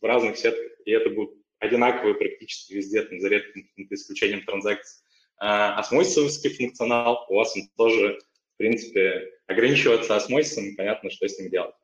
в 0.00 0.04
разных 0.04 0.36
сетках, 0.38 0.72
и 0.84 0.90
это 0.92 1.10
будут 1.10 1.34
одинаковые 1.58 2.14
практически 2.14 2.74
везде, 2.74 3.02
там, 3.02 3.20
за 3.20 3.28
редким 3.28 3.68
исключением 3.90 4.44
транзакций. 4.44 5.02
А 5.38 5.78
осмосисовский 5.78 6.50
функционал 6.50 7.26
у 7.28 7.34
вас 7.34 7.56
он 7.56 7.62
тоже, 7.76 8.18
в 8.54 8.56
принципе, 8.58 9.30
ограничиваться 9.46 10.16
осмосисом, 10.16 10.76
понятно, 10.76 11.10
что 11.10 11.28
с 11.28 11.38
ним 11.38 11.50
делать. 11.50 11.74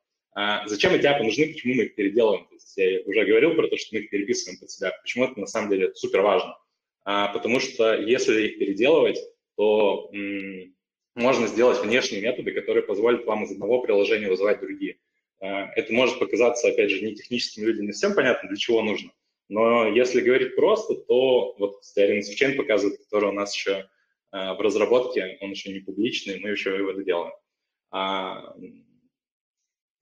А 0.41 0.69
зачем 0.69 0.95
эти 0.95 1.05
апы 1.05 1.25
нужны, 1.25 1.49
почему 1.49 1.75
мы 1.75 1.83
их 1.87 1.97
переделываем? 1.97 2.45
То 2.45 2.55
есть 2.55 2.77
я 2.77 3.01
уже 3.07 3.25
говорил 3.25 3.57
про 3.57 3.67
то, 3.67 3.77
что 3.77 3.97
мы 3.97 4.03
их 4.03 4.11
переписываем 4.11 4.61
под 4.61 4.71
себя. 4.71 4.93
Почему 5.03 5.25
это 5.25 5.41
на 5.41 5.49
самом 5.49 5.69
деле 5.69 5.93
супер 5.97 6.21
важно? 6.21 6.57
А, 7.05 7.33
потому 7.33 7.59
что 7.59 7.97
если 7.97 8.47
их 8.47 8.59
переделывать, 8.61 9.19
то 9.57 10.09
м- 10.13 10.77
можно 11.17 11.49
сделать 11.49 11.83
внешние 11.83 12.23
методы, 12.23 12.53
которые 12.53 12.85
позволят 12.85 13.27
вам 13.27 13.47
из 13.47 13.51
одного 13.51 13.81
приложения 13.81 14.29
вызывать 14.29 14.61
другие. 14.61 15.01
А, 15.41 15.73
это 15.75 15.93
может 15.93 16.21
показаться, 16.21 16.69
опять 16.69 16.91
же, 16.91 17.05
не 17.05 17.17
техническим 17.17 17.65
людям 17.65 17.87
не 17.87 17.93
всем 17.93 18.15
понятно, 18.15 18.49
для 18.49 18.59
чего 18.59 18.81
нужно. 18.81 19.11
Но 19.49 19.89
если 19.89 20.21
говорить 20.21 20.55
просто, 20.55 20.95
то 20.95 21.57
вот 21.59 21.81
Staking 21.83 22.21
Chain 22.21 22.55
показывает, 22.55 23.01
который 23.01 23.31
у 23.31 23.33
нас 23.33 23.57
еще 23.57 23.89
в 24.31 24.61
разработке, 24.61 25.37
он 25.41 25.51
еще 25.51 25.73
не 25.73 25.81
публичный, 25.81 26.39
мы 26.39 26.51
еще 26.51 26.71
выводы 26.77 27.03
делаем. 27.03 27.33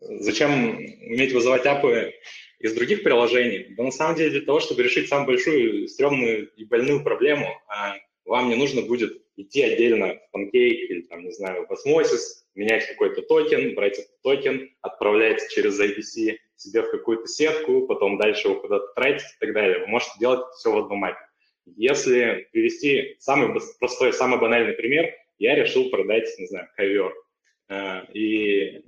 А, 0.01 0.19
зачем 0.19 0.77
уметь 0.77 1.33
вызывать 1.33 1.67
app 1.67 2.03
ы 2.03 2.15
из 2.59 2.75
других 2.75 3.03
приложений? 3.03 3.75
Да 3.77 3.85
на 3.85 3.91
самом 3.91 4.17
деле 4.17 4.31
для 4.31 4.41
того, 4.43 4.61
чтобы 4.61 4.83
решить 4.83 5.09
самую 5.09 5.27
большую, 5.27 5.89
стрёмную 5.89 6.49
и 6.57 6.65
больную 6.65 7.03
проблему, 7.03 7.49
а 7.69 7.97
вам 8.25 8.49
не 8.49 8.57
нужно 8.57 8.83
будет 8.83 9.23
идти 9.37 9.63
отдельно 9.63 10.19
в 10.33 10.37
Pancake 10.37 10.51
или, 10.53 11.03
там, 11.03 11.25
не 11.25 11.33
знаю, 11.33 11.67
в 11.67 11.73
Osmosis, 11.73 12.45
менять 12.55 12.87
какой-то 12.87 13.23
токен, 13.23 13.75
брать 13.75 13.99
этот 13.99 14.21
токен, 14.23 14.71
отправлять 14.81 15.43
через 15.51 15.79
IBC 15.79 16.39
себе 16.57 16.83
в 16.83 16.91
какую-то 16.91 17.27
сетку, 17.27 17.87
потом 17.87 18.19
дальше 18.19 18.49
его 18.49 18.61
куда-то 18.61 18.87
тратить 18.95 19.27
и 19.27 19.39
так 19.41 19.53
далее. 19.53 19.81
Вы 19.81 19.87
можете 19.89 20.13
делать 20.19 20.45
все 20.55 20.73
в 20.73 20.79
одном 20.79 21.01
app 21.01 21.12
е. 21.12 21.19
Если 21.67 22.49
привести 22.53 23.17
самый 23.19 23.61
простой, 23.79 24.13
самый 24.13 24.41
банальный 24.41 24.73
пример, 24.73 25.13
я 25.39 25.55
решил 25.55 25.91
продать, 25.91 26.29
не 26.39 26.47
знаю, 26.47 26.69
ковер. 26.77 27.13
Э, 27.69 28.05
и 28.13 28.83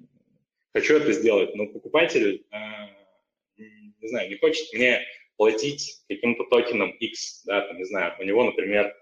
хочу 0.80 0.96
это 0.96 1.12
сделать, 1.12 1.54
но 1.54 1.66
покупатель, 1.66 2.46
э, 2.50 2.58
не 3.56 4.08
знаю, 4.08 4.28
не 4.28 4.36
хочет 4.36 4.72
мне 4.72 5.02
платить 5.36 6.02
каким-то 6.08 6.44
токеном 6.44 6.90
X, 6.90 7.42
да, 7.44 7.62
там, 7.62 7.78
не 7.78 7.84
знаю, 7.84 8.14
у 8.18 8.24
него, 8.24 8.44
например, 8.44 8.94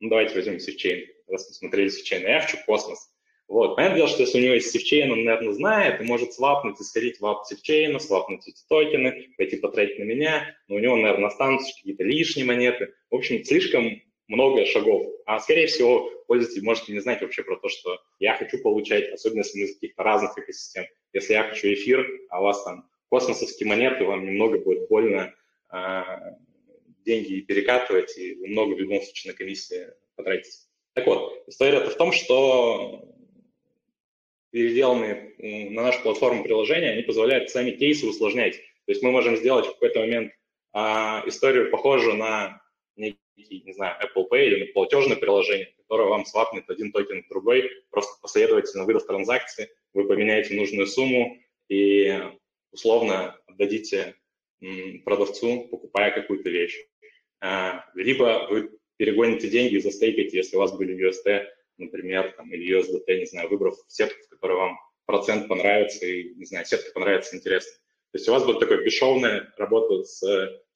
ну, 0.00 0.08
давайте 0.08 0.34
возьмем 0.34 0.56
SafeChain, 0.56 1.06
раз 1.28 1.48
мы 1.48 1.54
смотрели 1.54 1.90
SafeChain, 1.90 2.22
я 2.22 2.40
хочу 2.40 2.58
космос. 2.66 3.10
Вот. 3.50 3.74
Понятное 3.74 3.96
дело, 3.96 4.08
что 4.08 4.22
если 4.22 4.38
у 4.38 4.42
него 4.44 4.54
есть 4.54 4.70
севчейн, 4.70 5.10
он, 5.10 5.24
наверное, 5.24 5.52
знает 5.52 6.00
и 6.00 6.04
может 6.04 6.32
свапнуть 6.32 6.80
и 6.80 6.84
сходить 6.84 7.18
в 7.18 7.26
ап 7.26 7.44
севчейна, 7.46 7.98
свапнуть 7.98 8.46
эти 8.46 8.62
токены, 8.68 9.26
пойти 9.36 9.56
потратить 9.56 9.98
на 9.98 10.04
меня, 10.04 10.56
но 10.68 10.76
у 10.76 10.78
него, 10.78 10.94
наверное, 10.94 11.26
останутся 11.26 11.74
какие-то 11.74 12.04
лишние 12.04 12.46
монеты. 12.46 12.94
В 13.10 13.16
общем, 13.16 13.44
слишком 13.44 14.00
много 14.30 14.64
шагов. 14.64 15.06
А, 15.26 15.40
скорее 15.40 15.66
всего, 15.66 16.08
пользователь 16.26 16.62
может 16.64 16.88
не 16.88 17.00
знать 17.00 17.20
вообще 17.20 17.42
про 17.42 17.56
то, 17.56 17.68
что 17.68 18.00
я 18.20 18.36
хочу 18.36 18.58
получать, 18.62 19.12
особенно 19.12 19.40
если 19.40 19.58
мы 19.58 19.64
из 19.64 19.74
каких-то 19.74 20.02
разных 20.02 20.38
экосистем. 20.38 20.84
Если 21.12 21.32
я 21.32 21.42
хочу 21.42 21.72
эфир, 21.72 22.06
а 22.30 22.40
у 22.40 22.44
вас 22.44 22.62
там 22.62 22.88
космосовские 23.10 23.68
монеты, 23.68 24.04
вам 24.04 24.24
немного 24.24 24.58
будет 24.58 24.88
больно 24.88 25.34
а, 25.68 26.36
деньги 27.04 27.40
перекатывать, 27.40 28.16
и 28.16 28.36
вы 28.36 28.48
много 28.48 28.74
в 28.74 28.78
любом 28.78 29.02
случае 29.02 29.32
на 29.32 29.36
комиссии 29.36 29.88
потратите. 30.14 30.58
Так 30.94 31.06
вот, 31.06 31.42
история-то 31.48 31.90
в 31.90 31.96
том, 31.96 32.12
что 32.12 33.04
переделанные 34.50 35.34
на 35.70 35.82
нашу 35.82 36.02
платформу 36.02 36.44
приложения, 36.44 36.90
они 36.90 37.02
позволяют 37.02 37.50
сами 37.50 37.72
кейсы 37.72 38.06
усложнять. 38.06 38.56
То 38.86 38.92
есть 38.92 39.02
мы 39.02 39.10
можем 39.10 39.36
сделать 39.36 39.66
в 39.66 39.72
какой-то 39.72 40.00
момент 40.00 40.32
а, 40.72 41.24
историю 41.26 41.70
похожую 41.70 42.16
на 42.16 42.59
не 43.36 43.72
знаю, 43.72 43.96
Apple 44.02 44.26
Pay 44.30 44.46
или 44.46 44.72
платежное 44.72 45.16
приложение, 45.16 45.74
которое 45.78 46.08
вам 46.08 46.24
свапнет 46.24 46.68
один 46.68 46.92
токен 46.92 47.22
в 47.22 47.28
другой, 47.28 47.70
просто 47.90 48.12
последовательно 48.20 48.84
выдаст 48.84 49.06
транзакции, 49.06 49.70
вы 49.94 50.06
поменяете 50.06 50.54
нужную 50.54 50.86
сумму 50.86 51.38
и 51.68 52.20
условно 52.72 53.38
отдадите 53.46 54.14
продавцу, 55.04 55.68
покупая 55.70 56.10
какую-то 56.10 56.50
вещь. 56.50 56.76
А, 57.40 57.84
либо 57.94 58.46
вы 58.50 58.78
перегоните 58.98 59.48
деньги 59.48 59.76
и 59.76 59.80
застейкаете, 59.80 60.36
если 60.36 60.56
у 60.56 60.60
вас 60.60 60.76
были 60.76 60.94
UST 60.94 61.46
например, 61.80 62.32
там, 62.36 62.52
или 62.52 62.78
USDT, 62.78 63.18
не 63.18 63.26
знаю, 63.26 63.48
выбрав 63.48 63.74
сетку, 63.88 64.22
в 64.24 64.28
которой 64.28 64.56
вам 64.56 64.78
процент 65.06 65.48
понравится, 65.48 66.06
и, 66.06 66.34
не 66.34 66.44
знаю, 66.44 66.64
сетка 66.66 66.92
понравится, 66.92 67.36
интересно. 67.36 67.72
То 68.12 68.18
есть 68.18 68.28
у 68.28 68.32
вас 68.32 68.44
будет 68.44 68.60
такая 68.60 68.84
бесшовная 68.84 69.52
работа 69.56 70.04
с 70.04 70.22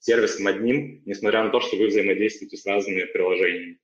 сервисом 0.04 0.46
одним, 0.46 1.02
несмотря 1.04 1.44
на 1.44 1.50
то, 1.50 1.60
что 1.60 1.76
вы 1.76 1.86
взаимодействуете 1.86 2.56
с 2.56 2.66
разными 2.66 3.04
приложениями. 3.04 3.78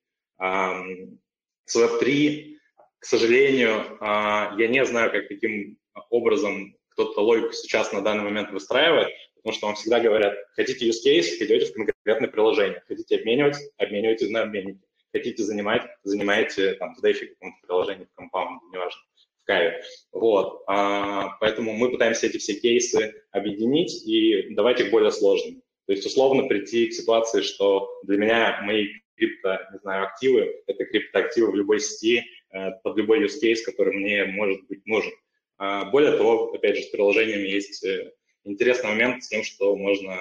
С 1.65 1.75
Web3, 1.75 2.55
к 2.99 3.05
сожалению, 3.05 3.97
а, 3.99 4.55
я 4.57 4.67
не 4.67 4.85
знаю, 4.85 5.11
как 5.11 5.27
каким 5.27 5.77
образом 6.09 6.75
кто-то 6.89 7.21
логику 7.21 7.53
сейчас 7.53 7.91
на 7.93 8.01
данный 8.01 8.23
момент 8.23 8.51
выстраивает, 8.51 9.09
потому 9.35 9.55
что 9.55 9.67
вам 9.67 9.75
всегда 9.75 9.99
говорят, 9.99 10.37
хотите 10.55 10.87
use 10.87 11.03
case, 11.05 11.37
идете 11.39 11.65
в 11.65 11.73
конкретное 11.73 12.29
приложение, 12.29 12.83
хотите 12.87 13.15
обменивать, 13.15 13.57
обменивайтесь 13.77 14.29
на 14.29 14.43
обменники 14.43 14.81
хотите 15.11 15.43
занимать, 15.43 15.83
занимаете 16.03 16.73
там 16.75 16.95
в 16.95 17.03
DeFi 17.03 17.27
каком-то 17.27 17.67
приложении, 17.67 18.05
в 18.05 18.13
компаунде, 18.15 18.65
неважно, 18.71 19.01
в 19.41 19.45
каве. 19.45 19.81
Вот. 20.11 20.63
А, 20.67 21.37
поэтому 21.39 21.73
мы 21.73 21.91
пытаемся 21.91 22.27
эти 22.27 22.37
все 22.37 22.59
кейсы 22.59 23.23
объединить 23.31 24.05
и 24.05 24.53
давать 24.53 24.79
их 24.79 24.91
более 24.91 25.11
сложными. 25.11 25.61
То 25.87 25.93
есть 25.93 26.05
условно 26.05 26.47
прийти 26.47 26.87
к 26.87 26.93
ситуации, 26.93 27.41
что 27.41 27.89
для 28.03 28.17
меня 28.17 28.61
мои 28.63 28.87
крипто, 29.15 29.59
не 29.71 29.79
знаю, 29.79 30.05
активы, 30.05 30.63
это 30.67 30.85
криптоактивы 30.85 31.51
в 31.51 31.55
любой 31.55 31.79
сети, 31.79 32.23
э, 32.51 32.71
под 32.83 32.97
любой 32.97 33.23
use 33.23 33.41
case, 33.43 33.63
который 33.65 33.93
мне 33.93 34.25
может 34.25 34.65
быть 34.67 34.85
нужен. 34.85 35.11
А, 35.57 35.85
более 35.85 36.17
того, 36.17 36.51
опять 36.53 36.77
же, 36.77 36.83
с 36.83 36.89
приложениями 36.89 37.47
есть 37.47 37.83
э, 37.83 38.13
интересный 38.45 38.89
момент 38.89 39.23
с 39.23 39.27
тем, 39.27 39.43
что 39.43 39.75
можно 39.75 40.17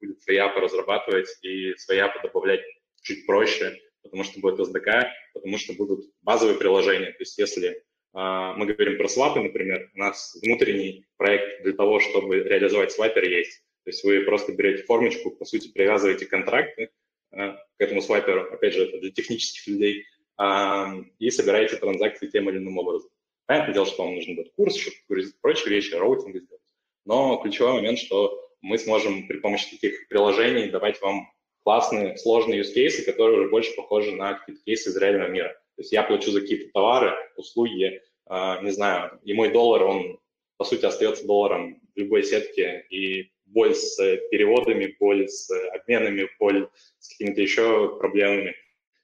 будет 0.00 0.22
свои 0.22 0.36
апы 0.36 0.60
разрабатывать 0.60 1.28
и 1.42 1.74
свои 1.76 1.98
апы 1.98 2.20
добавлять 2.22 2.60
чуть 3.02 3.26
проще, 3.26 3.76
потому 4.02 4.22
что 4.22 4.40
будет 4.40 4.60
SDK, 4.60 5.08
потому 5.32 5.58
что 5.58 5.72
будут 5.74 6.04
базовые 6.22 6.58
приложения. 6.58 7.10
То 7.12 7.20
есть 7.20 7.38
если 7.38 7.82
а, 8.12 8.54
мы 8.54 8.66
говорим 8.66 8.96
про 8.96 9.08
свапы, 9.08 9.40
например, 9.40 9.90
у 9.94 9.98
нас 9.98 10.38
внутренний 10.40 11.04
проект 11.16 11.64
для 11.64 11.72
того, 11.72 11.98
чтобы 11.98 12.38
реализовать 12.38 12.92
свайпер 12.92 13.24
есть. 13.24 13.63
То 13.84 13.90
есть 13.90 14.02
вы 14.02 14.20
просто 14.20 14.52
берете 14.52 14.84
формочку, 14.84 15.30
по 15.30 15.44
сути, 15.44 15.68
привязываете 15.68 16.26
контракты 16.26 16.90
а, 17.30 17.52
к 17.52 17.80
этому 17.80 18.00
свайперу, 18.00 18.52
опять 18.52 18.74
же, 18.74 18.84
это 18.84 18.98
для 18.98 19.10
технических 19.10 19.66
людей, 19.66 20.04
а, 20.36 20.94
и 21.18 21.30
собираете 21.30 21.76
транзакции 21.76 22.28
тем 22.28 22.48
или 22.48 22.58
иным 22.58 22.78
образом. 22.78 23.10
Понятное 23.46 23.74
дело, 23.74 23.86
что 23.86 24.04
вам 24.04 24.14
нужно 24.14 24.34
будет 24.34 24.52
курс, 24.54 24.76
чтобы 24.76 25.24
прочие 25.42 25.68
вещи, 25.68 25.94
роутинг 25.94 26.36
сделать. 26.36 26.62
Но 27.04 27.36
ключевой 27.36 27.74
момент, 27.74 27.98
что 27.98 28.40
мы 28.62 28.78
сможем 28.78 29.26
при 29.26 29.38
помощи 29.38 29.70
таких 29.70 30.08
приложений 30.08 30.70
давать 30.70 31.00
вам 31.02 31.30
классные, 31.62 32.16
сложные 32.16 32.62
use 32.62 32.74
cases, 32.74 33.02
которые 33.04 33.40
уже 33.40 33.50
больше 33.50 33.74
похожи 33.74 34.12
на 34.12 34.34
какие-то 34.34 34.62
кейсы 34.64 34.88
из 34.88 34.96
реального 34.96 35.28
мира. 35.28 35.48
То 35.76 35.82
есть 35.82 35.92
я 35.92 36.02
плачу 36.02 36.30
за 36.30 36.40
какие-то 36.40 36.72
товары, 36.72 37.14
услуги, 37.36 38.00
э, 38.30 38.62
не 38.62 38.70
знаю, 38.70 39.20
и 39.24 39.34
мой 39.34 39.50
доллар, 39.50 39.82
он, 39.82 40.18
по 40.56 40.64
сути, 40.64 40.86
остается 40.86 41.26
долларом 41.26 41.80
в 41.94 41.98
любой 41.98 42.22
сетке, 42.22 42.86
и 42.88 43.33
боль 43.46 43.74
с 43.74 43.96
переводами, 44.30 44.96
боль 44.98 45.28
с 45.28 45.50
обменами, 45.74 46.28
боль 46.38 46.68
с 46.98 47.08
какими-то 47.08 47.40
еще 47.40 47.98
проблемами, 47.98 48.54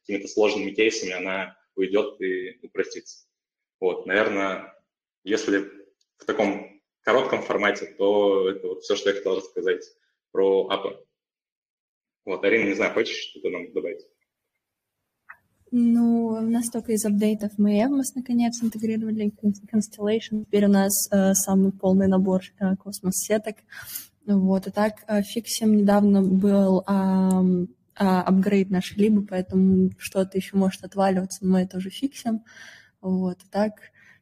какими-то 0.00 0.28
сложными 0.28 0.70
кейсами, 0.70 1.12
она 1.12 1.56
уйдет 1.76 2.20
и 2.20 2.58
упростится. 2.62 3.26
Вот, 3.80 4.06
наверное, 4.06 4.74
если 5.24 5.70
в 6.18 6.24
таком 6.26 6.80
коротком 7.02 7.42
формате, 7.42 7.86
то 7.98 8.50
это 8.50 8.68
вот 8.68 8.82
все, 8.82 8.96
что 8.96 9.10
я 9.10 9.16
хотел 9.16 9.36
рассказать 9.36 9.84
про 10.32 10.68
апы. 10.68 10.98
Вот, 12.24 12.44
Арина, 12.44 12.68
не 12.68 12.74
знаю, 12.74 12.92
хочешь 12.92 13.16
что-то 13.16 13.48
нам 13.48 13.72
добавить? 13.72 14.06
Ну, 15.72 16.26
у 16.26 16.40
нас 16.40 16.68
только 16.68 16.92
из 16.92 17.04
апдейтов 17.04 17.52
мы 17.56 17.80
Evmos 17.80 18.12
наконец 18.16 18.60
интегрировали 18.62 19.32
Constellation. 19.72 20.44
Теперь 20.44 20.66
у 20.66 20.68
нас 20.68 21.08
э, 21.12 21.32
самый 21.34 21.70
полный 21.70 22.08
набор 22.08 22.42
э, 22.58 22.76
космос-сеток. 22.76 23.56
Вот, 24.36 24.66
и 24.66 24.70
так 24.70 25.02
э, 25.08 25.22
фиксим 25.22 25.76
недавно 25.76 26.22
был 26.22 26.84
э, 26.86 27.66
апгрейд 27.94 28.70
нашей 28.70 28.96
либо, 28.98 29.22
поэтому 29.26 29.90
что-то 29.98 30.38
еще 30.38 30.56
может 30.56 30.84
отваливаться, 30.84 31.44
но 31.44 31.52
мы 31.52 31.60
это 31.62 31.78
уже 31.78 31.90
фиксим. 31.90 32.44
Вот, 33.00 33.38
и 33.42 33.48
так 33.50 33.72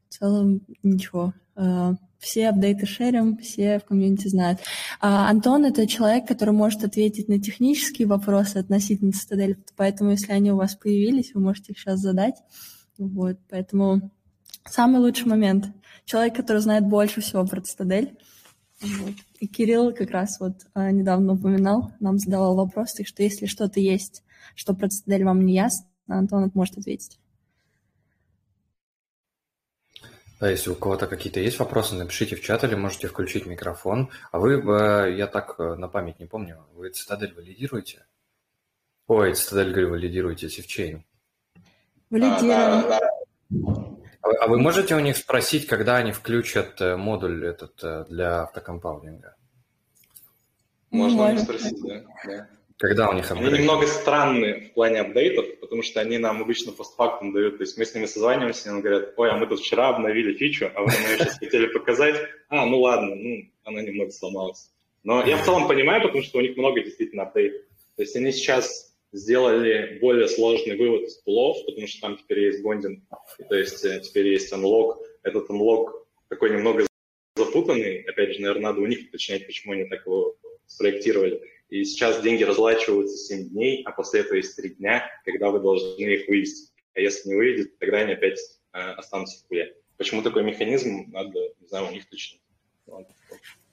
в 0.08 0.14
целом 0.14 0.62
ничего. 0.82 1.34
Э, 1.56 1.94
все 2.18 2.48
апдейты 2.48 2.86
шерим, 2.86 3.36
все 3.36 3.78
в 3.78 3.84
комьюнити 3.84 4.28
знают. 4.28 4.60
А 5.00 5.28
Антон— 5.28 5.64
это 5.66 5.86
человек, 5.86 6.26
который 6.26 6.54
может 6.54 6.82
ответить 6.84 7.28
на 7.28 7.38
технические 7.38 8.08
вопросы 8.08 8.56
относительно 8.56 9.12
Цитадель, 9.12 9.58
поэтому 9.76 10.10
если 10.10 10.32
они 10.32 10.50
у 10.52 10.56
вас 10.56 10.74
появились, 10.74 11.34
вы 11.34 11.40
можете 11.40 11.72
их 11.72 11.78
сейчас 11.78 12.00
задать. 12.00 12.36
Вот, 12.96 13.38
поэтому 13.48 14.10
самый 14.64 15.00
лучший 15.00 15.26
момент. 15.26 15.66
Человек, 16.04 16.34
который 16.34 16.62
знает 16.62 16.86
больше 16.86 17.20
всего 17.20 17.44
про 17.46 17.60
Цитадель. 17.60 18.16
Вот. 18.80 19.14
И 19.40 19.46
Кирилл 19.46 19.92
как 19.92 20.10
раз 20.10 20.38
вот 20.38 20.54
а, 20.74 20.90
недавно 20.90 21.32
упоминал, 21.32 21.92
нам 22.00 22.18
задавал 22.18 22.54
вопрос, 22.54 22.94
так 22.94 23.06
что 23.06 23.22
если 23.22 23.46
что-то 23.46 23.80
есть, 23.80 24.22
что 24.54 24.74
про 24.74 24.88
Цитадель 24.88 25.24
вам 25.24 25.44
не 25.44 25.54
ясно, 25.54 25.86
Антон 26.06 26.50
может 26.54 26.78
ответить. 26.78 27.18
Да, 30.40 30.48
если 30.48 30.70
у 30.70 30.76
кого-то 30.76 31.08
какие-то 31.08 31.40
есть 31.40 31.58
вопросы, 31.58 31.96
напишите 31.96 32.36
в 32.36 32.42
чат 32.42 32.62
или 32.62 32.76
можете 32.76 33.08
включить 33.08 33.46
микрофон. 33.46 34.10
А 34.30 34.38
вы, 34.38 34.54
э, 34.54 35.16
я 35.16 35.26
так 35.26 35.56
э, 35.58 35.74
на 35.74 35.88
память 35.88 36.20
не 36.20 36.26
помню, 36.26 36.64
вы 36.74 36.90
Цитадель 36.90 37.34
валидируете? 37.34 38.06
Ой, 39.08 39.34
Цитадель, 39.34 39.72
говорю, 39.72 39.90
валидируете 39.90 40.48
Sifchain. 40.48 41.04
Валидируем. 42.10 42.84
А, 44.20 44.28
а, 44.28 44.48
вы 44.48 44.58
можете 44.58 44.94
у 44.94 45.00
них 45.00 45.16
спросить, 45.16 45.66
когда 45.66 45.96
они 45.96 46.12
включат 46.12 46.80
э, 46.80 46.96
модуль 46.96 47.46
этот 47.46 48.08
для 48.08 48.42
автокомпаунинга? 48.42 49.36
Можно 50.90 51.22
Можно. 51.22 51.38
спросить, 51.38 51.80
да. 51.82 52.04
да. 52.26 52.48
Когда 52.78 53.10
у 53.10 53.12
них 53.12 53.28
апгрейд? 53.30 53.52
Они 53.52 53.62
немного 53.62 53.86
странные 53.88 54.68
в 54.68 54.72
плане 54.72 55.00
апдейтов, 55.00 55.46
потому 55.60 55.82
что 55.82 56.00
они 56.00 56.18
нам 56.18 56.40
обычно 56.40 56.70
постфактум 56.70 57.32
дают. 57.32 57.58
То 57.58 57.64
есть 57.64 57.76
мы 57.76 57.84
с 57.84 57.92
ними 57.94 58.06
созваниваемся, 58.06 58.68
и 58.68 58.72
они 58.72 58.82
говорят, 58.82 59.14
ой, 59.16 59.30
а 59.30 59.36
мы 59.36 59.46
тут 59.48 59.60
вчера 59.60 59.88
обновили 59.88 60.34
фичу, 60.34 60.70
а 60.74 60.82
вы 60.82 60.86
нам 60.86 61.10
ее 61.10 61.18
сейчас 61.18 61.38
хотели 61.38 61.66
показать. 61.66 62.16
А, 62.48 62.64
ну 62.66 62.80
ладно, 62.80 63.16
ну, 63.16 63.50
она 63.64 63.82
немного 63.82 64.12
сломалась. 64.12 64.70
Но 65.02 65.24
я 65.26 65.36
в 65.38 65.44
целом 65.44 65.66
понимаю, 65.66 66.02
потому 66.02 66.22
что 66.22 66.38
у 66.38 66.40
них 66.40 66.56
много 66.56 66.80
действительно 66.80 67.24
апдейтов. 67.24 67.62
То 67.96 68.02
есть 68.02 68.14
они 68.14 68.30
сейчас 68.30 68.87
сделали 69.12 69.98
более 70.00 70.28
сложный 70.28 70.76
вывод 70.76 71.04
из 71.04 71.14
пулов, 71.16 71.64
потому 71.66 71.86
что 71.86 72.00
там 72.00 72.18
теперь 72.18 72.40
есть 72.40 72.62
бондинг, 72.62 73.04
то 73.48 73.54
есть 73.54 73.84
э, 73.84 74.00
теперь 74.00 74.28
есть 74.28 74.52
unlock. 74.52 74.98
Этот 75.22 75.48
unlock 75.50 75.92
такой 76.28 76.50
немного 76.50 76.86
запутанный. 77.36 78.02
Опять 78.02 78.34
же, 78.34 78.42
наверное, 78.42 78.70
надо 78.70 78.80
у 78.80 78.86
них 78.86 79.08
уточнять, 79.08 79.46
почему 79.46 79.72
они 79.72 79.84
так 79.84 80.04
его 80.04 80.36
спроектировали. 80.66 81.42
И 81.70 81.84
сейчас 81.84 82.22
деньги 82.22 82.44
разлачиваются 82.44 83.16
7 83.16 83.50
дней, 83.50 83.82
а 83.84 83.92
после 83.92 84.20
этого 84.20 84.36
есть 84.36 84.56
3 84.56 84.70
дня, 84.70 85.10
когда 85.24 85.50
вы 85.50 85.60
должны 85.60 86.04
их 86.04 86.28
вывести. 86.28 86.70
А 86.94 87.00
если 87.00 87.28
не 87.28 87.34
выведете, 87.36 87.70
тогда 87.78 87.98
они 87.98 88.12
опять 88.12 88.40
э, 88.72 88.78
останутся 88.78 89.38
в 89.38 89.48
пуле. 89.48 89.74
Почему 89.96 90.22
такой 90.22 90.44
механизм, 90.44 91.10
надо, 91.10 91.38
не 91.60 91.66
знаю, 91.66 91.88
у 91.88 91.90
них 91.90 92.08
точно. 92.08 92.38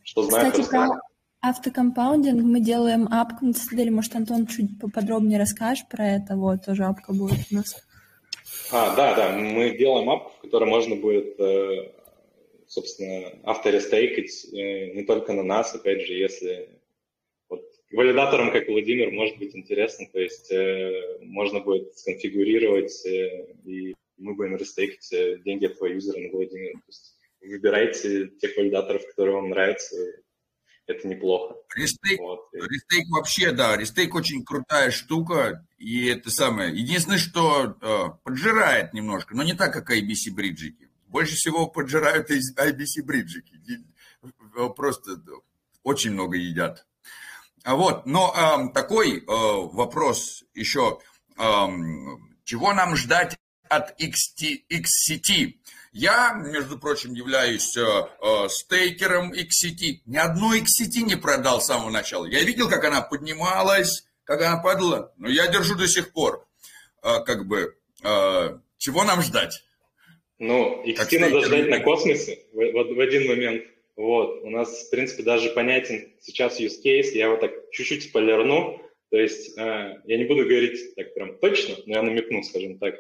Что 0.04 0.24
знаю, 0.24 0.52
Кстати, 0.52 0.70
про 0.70 1.02
автокомпаундинг 1.50 2.42
мы 2.42 2.60
делаем 2.60 3.08
апку 3.12 3.46
на 3.46 3.54
цитадели. 3.54 3.90
Может, 3.90 4.16
Антон 4.16 4.48
чуть 4.48 4.80
поподробнее 4.80 5.40
расскажешь 5.40 5.86
про 5.90 6.08
это? 6.08 6.36
Вот, 6.36 6.66
тоже 6.66 6.86
апка 6.86 7.14
будет 7.14 7.40
у 7.52 7.56
нас. 7.56 7.76
А, 8.72 8.96
да, 8.96 9.16
да, 9.16 9.38
мы 9.38 9.78
делаем 9.78 10.10
апку, 10.10 10.32
в 10.38 10.42
которой 10.42 10.68
можно 10.68 10.96
будет, 10.96 11.40
э, 11.40 11.92
собственно, 12.68 13.32
авторестейкать 13.44 14.46
э, 14.54 14.94
не 14.94 15.04
только 15.04 15.34
на 15.34 15.44
нас, 15.44 15.76
опять 15.76 16.02
же, 16.08 16.14
если 16.14 16.70
валидаторам, 17.92 18.52
как 18.52 18.68
Владимир, 18.68 19.12
может 19.12 19.38
быть 19.38 19.56
интересно, 19.56 20.08
то 20.12 20.20
есть 20.20 20.52
э, 20.52 21.20
можно 21.22 21.60
будет 21.60 21.96
сконфигурировать, 21.98 23.06
и 23.06 23.94
мы 24.18 24.34
будем 24.34 24.58
рестейкать 24.58 25.44
деньги 25.44 25.66
от 25.66 25.78
твоего 25.78 25.96
юзера 25.96 26.20
на 26.20 26.30
Владимира. 26.32 26.74
То 26.74 26.88
есть 26.88 27.16
выбирайте 27.42 28.28
тех 28.42 28.58
валидаторов, 28.58 29.06
которые 29.06 29.36
вам 29.36 29.50
нравятся, 29.50 29.96
это 30.88 31.08
неплохо. 31.08 31.56
Restake, 31.76 32.20
вот. 32.20 32.48
Restake 32.54 33.08
вообще, 33.10 33.52
да, 33.52 33.76
Restake 33.76 34.14
очень 34.16 34.44
крутая 34.44 34.92
штука, 34.92 35.66
и 35.78 36.06
это 36.08 36.30
самое. 36.30 36.72
Единственное, 36.76 37.18
что 37.18 37.78
э, 37.82 38.06
поджирает 38.24 38.94
немножко, 38.94 39.36
но 39.36 39.44
не 39.44 39.54
так, 39.54 39.74
как 39.74 39.92
IBC 39.92 40.32
bridge 40.34 40.67
ики. 40.67 40.90
Больше 41.08 41.36
всего 41.36 41.68
поджирают 41.68 42.30
IBC 42.30 43.04
bridge 43.04 43.37
ики. 43.37 43.60
Просто 44.76 45.22
очень 45.84 46.12
много 46.12 46.38
едят. 46.38 46.86
А 47.64 47.76
вот, 47.76 48.06
но 48.06 48.34
э, 48.36 48.74
такой 48.74 49.20
э, 49.20 49.24
вопрос 49.28 50.44
еще, 50.54 51.00
э, 51.38 51.42
чего 52.44 52.74
нам 52.74 52.96
ждать 52.96 53.38
от 53.70 54.00
XT, 54.00 54.66
XCT? 54.70 55.56
Я, 55.98 56.34
между 56.34 56.78
прочим, 56.78 57.14
являюсь 57.14 57.78
э, 57.78 57.82
э, 57.82 58.50
стейкером 58.50 59.32
XCT. 59.32 60.02
Ни 60.06 60.18
одной 60.18 60.60
XCT 60.60 61.04
не 61.06 61.16
продал 61.16 61.62
с 61.62 61.68
самого 61.68 61.90
начала. 61.90 62.26
Я 62.26 62.44
видел, 62.44 62.68
как 62.68 62.84
она 62.84 63.02
поднималась, 63.02 64.06
как 64.26 64.42
она 64.42 64.62
падала, 64.62 65.14
но 65.18 65.30
я 65.30 65.48
держу 65.48 65.78
до 65.78 65.88
сих 65.88 66.12
пор. 66.12 66.46
Э, 67.02 67.24
как 67.26 67.48
бы, 67.48 67.78
э, 68.04 68.60
чего 68.78 69.06
нам 69.06 69.22
ждать? 69.22 69.64
Ну, 70.38 70.84
XT 70.86 71.18
надо 71.18 71.46
ждать 71.46 71.70
на 71.70 71.80
космосе 71.80 72.40
в, 72.52 72.58
в, 72.58 72.96
в 72.96 73.00
один 73.00 73.30
момент. 73.30 73.64
Вот, 73.96 74.44
у 74.44 74.50
нас, 74.50 74.88
в 74.88 74.90
принципе, 74.90 75.24
даже 75.24 75.52
понятен 75.52 76.12
сейчас 76.20 76.60
use 76.60 76.84
case, 76.84 77.12
я 77.14 77.28
его 77.28 77.38
так 77.38 77.54
чуть-чуть 77.72 78.04
спойлерну, 78.04 78.82
то 79.12 79.18
есть 79.18 79.58
э, 79.58 80.02
я 80.04 80.18
не 80.18 80.26
буду 80.26 80.44
говорить 80.44 80.94
так 80.96 81.14
прям 81.14 81.38
точно, 81.38 81.76
но 81.86 81.96
я 81.96 82.02
намекну, 82.02 82.44
скажем 82.44 82.80
так. 82.80 82.96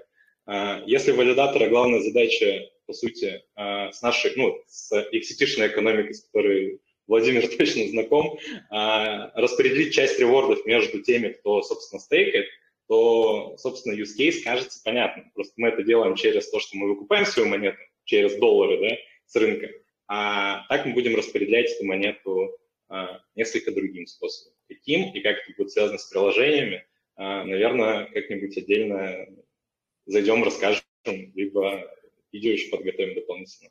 Э, 0.47 0.81
если 0.86 1.12
валидатора 1.12 1.67
главная 1.67 1.99
задача, 1.99 2.69
по 2.86 2.93
сути, 2.93 3.43
э, 3.56 3.91
с 3.91 4.02
нашей, 4.02 4.34
ну, 4.36 4.62
с 4.67 4.91
XCT-шной 4.93 5.67
экономикой, 5.67 6.13
с 6.13 6.26
которой 6.26 6.82
Владимир 7.08 7.48
точно 7.58 7.88
знаком, 7.88 8.38
э, 8.38 9.32
распределить 9.36 9.93
часть 9.93 10.19
ревордов 10.19 10.65
между 10.65 11.02
теми, 11.02 11.30
кто, 11.30 11.62
собственно, 11.62 12.00
стейкает, 12.00 12.48
то, 12.88 13.56
собственно, 13.58 13.93
use 13.93 14.17
case 14.17 14.43
кажется 14.43 14.82
понятным. 14.84 15.32
Просто 15.34 15.54
мы 15.58 15.69
это 15.69 15.84
делаем 15.84 16.15
через 16.15 16.50
то, 16.50 16.60
что 16.60 16.78
мы 16.78 16.88
выкупаем 16.88 17.26
свою 17.26 17.50
монету, 17.50 17.80
через 18.04 18.36
доллары, 18.38 18.80
да, 18.80 18.95
с 19.26 19.36
рынка. 19.36 19.69
А 20.08 20.67
так 20.67 20.86
мы 20.86 20.93
будем 20.93 21.15
распределять 21.15 21.71
эту 21.71 21.86
монету 21.86 22.56
а, 22.89 23.21
несколько 23.34 23.71
другим 23.71 24.06
способом. 24.06 24.54
Каким 24.67 25.12
и 25.15 25.19
как 25.21 25.38
это 25.38 25.54
будет 25.58 25.71
связано 25.71 25.98
с 25.98 26.06
приложениями, 26.06 26.86
наверное, 27.17 28.06
как-нибудь 28.06 28.56
отдельно 28.56 29.28
зайдем, 30.06 30.43
расскажем, 30.43 30.84
либо 31.06 31.89
видео 32.36 32.52
еще 32.52 32.69
подготовим 32.69 33.15
дополнительно. 33.15 33.69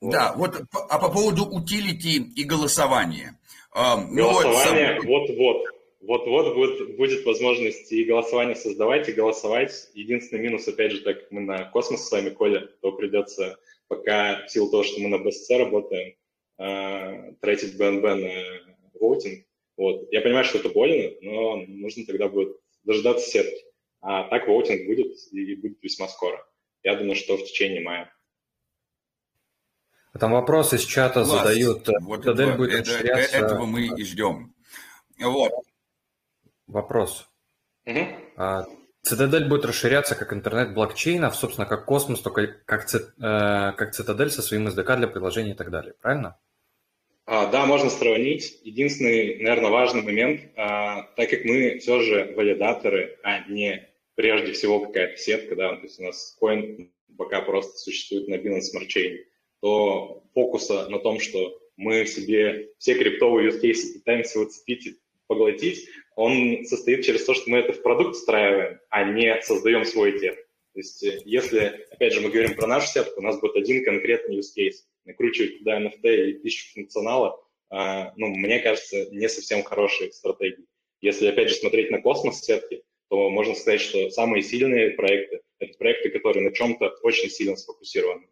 Вот. 0.00 0.12
Да, 0.12 0.34
вот 0.36 0.62
а 0.72 0.98
по 0.98 1.10
поводу 1.10 1.44
утилити 1.44 2.22
и 2.36 2.44
голосования. 2.44 3.38
Голосование, 3.74 5.00
ну, 5.02 5.08
вот-вот. 5.08 5.66
Вот-вот 6.00 6.54
будет, 6.54 6.96
будет 6.96 7.26
возможность 7.26 7.90
и 7.90 8.04
голосование 8.04 8.54
создавать, 8.54 9.08
и 9.08 9.12
голосовать. 9.12 9.90
Единственный 9.94 10.40
минус, 10.40 10.68
опять 10.68 10.92
же, 10.92 11.00
так 11.00 11.22
как 11.22 11.32
мы 11.32 11.40
на 11.40 11.64
космос 11.64 12.06
с 12.06 12.12
вами, 12.12 12.30
Коля, 12.30 12.68
то 12.80 12.92
придется 12.92 13.58
пока 13.88 14.46
в 14.46 14.50
силу 14.50 14.70
того, 14.70 14.84
что 14.84 15.00
мы 15.00 15.08
на 15.08 15.16
BSC 15.16 15.58
работаем, 15.58 16.14
э, 16.58 17.32
тратить 17.40 17.74
BNB 17.74 18.14
на 18.14 19.00
воутинг. 19.00 19.44
Вот. 19.76 20.06
Я 20.12 20.20
понимаю, 20.20 20.44
что 20.44 20.58
это 20.58 20.68
больно, 20.68 21.10
но 21.20 21.56
нужно 21.66 22.06
тогда 22.06 22.28
будет 22.28 22.56
дождаться 22.84 23.28
сетки. 23.28 23.64
А 24.00 24.28
так 24.28 24.46
воутинг 24.46 24.86
будет 24.86 25.16
и 25.32 25.56
будет 25.56 25.82
весьма 25.82 26.06
скоро. 26.06 26.47
Я 26.82 26.96
думаю, 26.96 27.16
что 27.16 27.36
в 27.36 27.44
течение 27.44 27.80
мая. 27.80 28.12
Там 30.18 30.32
вопросы 30.32 30.76
из 30.76 30.84
чата 30.84 31.24
Класс. 31.24 31.28
задают. 31.28 31.88
Вот 32.02 32.20
Цитадель 32.20 32.56
будет 32.56 32.80
это, 32.80 32.90
расширяться... 32.90 33.36
Этого 33.36 33.66
мы 33.66 33.86
и 33.86 34.04
ждем. 34.04 34.54
Вот. 35.18 35.52
Вопрос. 36.66 37.28
Угу. 37.86 38.06
А, 38.36 38.66
Цитадель 39.02 39.48
будет 39.48 39.64
расширяться 39.64 40.14
как 40.14 40.32
интернет 40.32 40.74
блокчейнов, 40.74 41.36
собственно, 41.36 41.66
как 41.66 41.84
космос, 41.84 42.20
только 42.20 42.48
как, 42.64 42.86
цит, 42.86 43.14
э, 43.18 43.72
как 43.76 43.92
Цитадель 43.92 44.30
со 44.30 44.42
своим 44.42 44.68
SDK 44.68 44.96
для 44.96 45.08
приложений 45.08 45.52
и 45.52 45.54
так 45.54 45.70
далее, 45.70 45.94
правильно? 46.00 46.38
А, 47.24 47.46
да, 47.46 47.66
можно 47.66 47.90
сравнить. 47.90 48.60
Единственный, 48.64 49.38
наверное, 49.42 49.70
важный 49.70 50.02
момент, 50.02 50.40
а, 50.56 51.02
так 51.16 51.30
как 51.30 51.44
мы 51.44 51.78
все 51.78 52.00
же 52.00 52.34
валидаторы, 52.36 53.18
а 53.22 53.40
не 53.48 53.87
прежде 54.18 54.50
всего 54.50 54.80
какая-то 54.80 55.16
сетка, 55.16 55.54
да, 55.54 55.76
то 55.76 55.82
есть 55.82 56.00
у 56.00 56.02
нас 56.02 56.36
coin 56.42 56.90
пока 57.16 57.40
просто 57.40 57.78
существует 57.78 58.26
на 58.26 58.34
Binance 58.34 58.74
Smart 58.74 58.88
Chain, 58.88 59.18
то 59.60 60.24
фокуса 60.34 60.88
на 60.88 60.98
том, 60.98 61.20
что 61.20 61.56
мы 61.76 62.04
себе 62.04 62.70
все 62.78 62.94
криптовые 62.94 63.50
use 63.50 63.62
cases 63.62 63.94
пытаемся 63.94 64.40
выцепить 64.40 64.86
и 64.88 64.96
поглотить, 65.28 65.88
он 66.16 66.64
состоит 66.64 67.04
через 67.04 67.24
то, 67.26 67.34
что 67.34 67.48
мы 67.48 67.58
это 67.58 67.72
в 67.72 67.80
продукт 67.80 68.16
встраиваем, 68.16 68.80
а 68.90 69.04
не 69.04 69.40
создаем 69.40 69.84
свой 69.84 70.18
тех. 70.18 70.34
То 70.34 70.80
есть 70.80 71.04
э, 71.04 71.20
если, 71.24 71.86
опять 71.92 72.12
же, 72.12 72.20
мы 72.20 72.30
говорим 72.30 72.56
про 72.56 72.66
нашу 72.66 72.88
сетку, 72.88 73.20
у 73.20 73.22
нас 73.22 73.38
будет 73.38 73.54
один 73.54 73.84
конкретный 73.84 74.38
use 74.38 74.50
case, 74.58 74.78
накручивать 75.04 75.58
туда 75.58 75.80
NFT 75.80 76.30
и 76.30 76.32
тысячу 76.40 76.74
функционала, 76.74 77.40
а, 77.70 78.12
ну, 78.16 78.26
мне 78.26 78.58
кажется, 78.58 79.10
не 79.12 79.28
совсем 79.28 79.62
хорошей 79.62 80.12
стратегией. 80.12 80.66
Если, 81.00 81.28
опять 81.28 81.50
же, 81.50 81.54
смотреть 81.54 81.92
на 81.92 82.00
космос 82.00 82.40
сетки, 82.40 82.82
то 83.08 83.30
можно 83.30 83.54
сказать, 83.54 83.80
что 83.80 84.10
самые 84.10 84.42
сильные 84.42 84.90
проекты– 84.90 85.40
это 85.58 85.76
проекты, 85.78 86.10
которые 86.10 86.48
на 86.48 86.54
чем-то 86.54 86.94
очень 87.02 87.30
сильно 87.30 87.56
сфокусированы. 87.56 88.26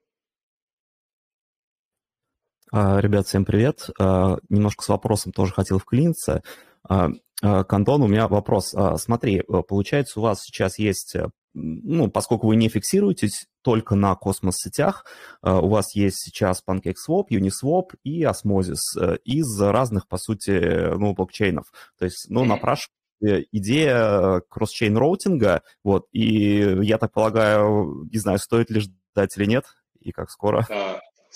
А, 2.73 3.01
ребят, 3.01 3.27
всем 3.27 3.45
привет. 3.45 3.89
А, 3.99 4.39
немножко 4.49 4.85
с 4.85 4.89
вопросом 4.89 5.33
тоже 5.33 5.53
хотел 5.53 5.79
вклиниться. 5.79 6.43
А, 6.89 7.11
Антон, 7.41 8.03
у 8.03 8.07
меня 8.07 8.29
вопрос. 8.29 8.75
Смотри, 8.97 9.41
э, 9.41 9.43
получается, 9.69 10.21
у 10.21 10.23
вас 10.23 10.43
сейчас 10.43 10.79
есть, 10.79 11.15
э, 11.17 11.29
ну, 11.53 12.11
поскольку 12.11 12.47
вы 12.47 12.57
не 12.57 12.71
фиксируетесь 12.71 13.47
только 13.61 13.95
на 13.95 14.15
космос-сетях, 14.15 15.05
у 15.43 15.69
вас 15.69 15.95
есть 15.95 16.17
сейчас 16.19 16.62
PancakeSwap, 16.67 17.27
Uniswap 17.31 17.91
и 18.05 18.25
Osmosis 18.25 18.79
э, 18.99 19.19
из 19.25 19.61
разных, 19.61 20.09
по 20.09 20.17
сути, 20.17 20.97
ну, 20.97 21.12
блокчейнов. 21.12 21.67
То 21.99 22.07
есть, 22.07 22.27
ну, 22.31 22.47
напрашивается 22.47 22.96
идея 23.21 24.43
cross-chain 24.49 24.97
роутинга, 24.97 25.63
вот, 25.83 26.07
и 26.13 26.77
я 26.83 26.99
так 26.99 27.13
полагаю, 27.13 28.09
не 28.13 28.19
знаю, 28.19 28.39
стоит 28.39 28.71
ли 28.71 28.81
ждать 28.81 29.37
или 29.37 29.47
нет, 29.47 29.65
и 30.01 30.13
как 30.13 30.31
скоро 30.31 30.67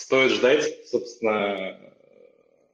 стоит 0.01 0.33
ждать, 0.33 0.89
собственно, 0.89 1.79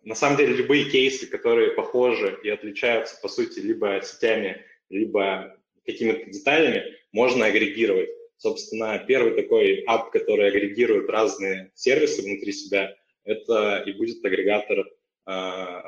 на 0.05 0.15
самом 0.15 0.37
деле 0.37 0.55
любые 0.55 0.89
кейсы, 0.89 1.27
которые 1.27 1.73
похожи 1.73 2.39
и 2.45 2.49
отличаются, 2.49 3.21
по 3.21 3.29
сути, 3.29 3.59
либо 3.59 4.01
сетями, 4.03 4.65
либо 4.89 5.57
какими-то 5.85 6.31
деталями, 6.31 6.85
можно 7.13 7.47
агрегировать. 7.47 8.11
Собственно, 8.37 8.99
первый 8.99 9.35
такой 9.35 9.83
app, 9.87 10.11
который 10.13 10.47
агрегирует 10.49 11.11
разные 11.11 11.73
сервисы 11.75 12.23
внутри 12.23 12.53
себя, 12.53 12.95
это 13.25 13.83
и 13.85 13.93
будет 13.93 14.25
агрегатор 14.25 14.87
э, 15.27 15.83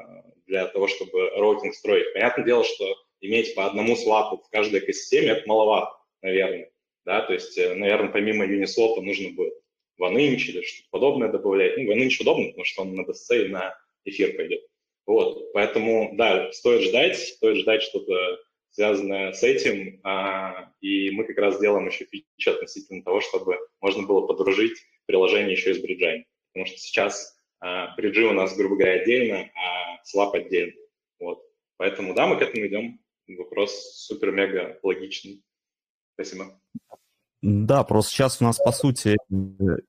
для 0.47 0.67
того, 0.67 0.89
чтобы 0.89 1.31
роутинг 1.37 1.75
строить. 1.75 2.13
Понятное 2.15 2.45
дело, 2.45 2.65
что 2.65 2.97
иметь 3.21 3.55
по 3.55 3.67
одному 3.67 3.97
swap 3.97 4.30
у 4.30 4.39
в 4.39 4.51
каждой 4.51 4.81
экосистеме– 4.81 5.29
это 5.31 5.49
маловато, 5.49 5.97
наверное. 6.23 6.71
Да? 7.05 7.23
То 7.23 7.33
есть, 7.33 7.57
э, 7.59 7.75
наверное, 7.75 8.11
помимо 8.11 8.47
Uniswap 8.47 9.01
нужно 9.01 9.31
будет 9.31 9.55
OneInch 10.01 10.39
или 10.49 10.63
что-то 10.63 10.89
подобное 10.91 11.29
добавлять. 11.29 11.77
Ну, 11.77 11.93
OneInch 11.93 12.21
удобно, 12.21 12.47
потому 12.49 12.65
что 12.65 12.83
он 12.83 12.95
на 12.95 13.03
BSC 13.03 13.47
и 13.47 13.49
на 13.49 13.75
эфир 14.05 14.37
пойдет. 14.37 14.63
Вот, 15.07 15.53
поэтому, 15.53 16.11
да, 16.17 16.53
стоит 16.53 16.83
ждать, 16.83 17.19
стоит 17.19 17.57
ждать 17.57 17.83
что-то 17.83 18.39
связанное 18.71 19.33
с 19.33 19.43
этим, 19.43 20.01
а, 20.05 20.71
и 20.81 21.11
мы 21.11 21.25
как 21.25 21.39
раз 21.39 21.59
делаем 21.59 21.87
еще 21.87 22.05
фичи 22.05 22.49
относительно 22.49 23.03
того, 23.03 23.23
чтобы 23.23 23.59
можно 23.81 24.07
было 24.07 24.27
подружить 24.27 24.79
приложение 25.07 25.53
еще 25.53 25.71
и 25.71 25.75
с 25.75 25.79
бриджами, 25.79 26.27
потому 26.53 26.67
что 26.67 26.79
сейчас 26.79 27.37
а, 27.61 27.95
бриджи 27.97 28.27
у 28.27 28.33
нас, 28.33 28.55
грубо 28.55 28.77
говоря, 28.77 29.01
отдельно, 29.01 29.51
а 29.55 30.05
слаб 30.05 30.35
отдельно. 30.35 30.75
Вот, 31.19 31.43
поэтому, 31.79 32.15
да, 32.15 32.27
мы 32.27 32.37
к 32.37 32.43
этому 32.43 32.67
идем. 32.67 33.01
Вопрос 33.29 33.73
супер-мега 34.07 34.79
логичный. 34.83 35.43
Спасибо. 36.15 36.59
Да, 37.41 37.85
просто 37.85 38.13
сейчас 38.13 38.41
у 38.41 38.45
нас, 38.45 38.59
по 38.59 38.73
сути, 38.73 39.17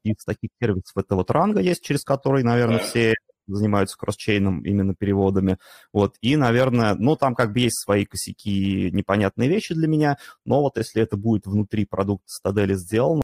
из 0.04 0.24
таких 0.24 0.52
сервисов 0.62 0.96
это 0.98 1.16
вот 1.16 1.32
ранга 1.32 1.62
есть, 1.62 1.84
через 1.84 2.04
который, 2.04 2.44
наверное, 2.44 2.80
все 2.80 3.16
занимаются 3.48 3.98
кросс-чейном 3.98 4.62
именно 4.62 4.94
переводами. 4.94 5.58
Вот, 5.92 6.16
и, 6.22 6.36
наверное, 6.36 6.94
ну, 6.94 7.16
там 7.16 7.34
как 7.34 7.52
бы 7.52 7.62
есть 7.62 7.82
свои 7.84 8.06
косяки, 8.06 8.92
непонятные 8.92 9.50
вещи 9.50 9.74
для 9.74 9.88
меня, 9.88 10.18
но 10.46 10.62
вот 10.62 10.78
если 10.78 11.02
это 11.02 11.18
будет 11.18 11.48
внутри 11.48 11.86
продукта 11.86 12.28
Стадели 12.28 12.76
сделано, 12.76 13.24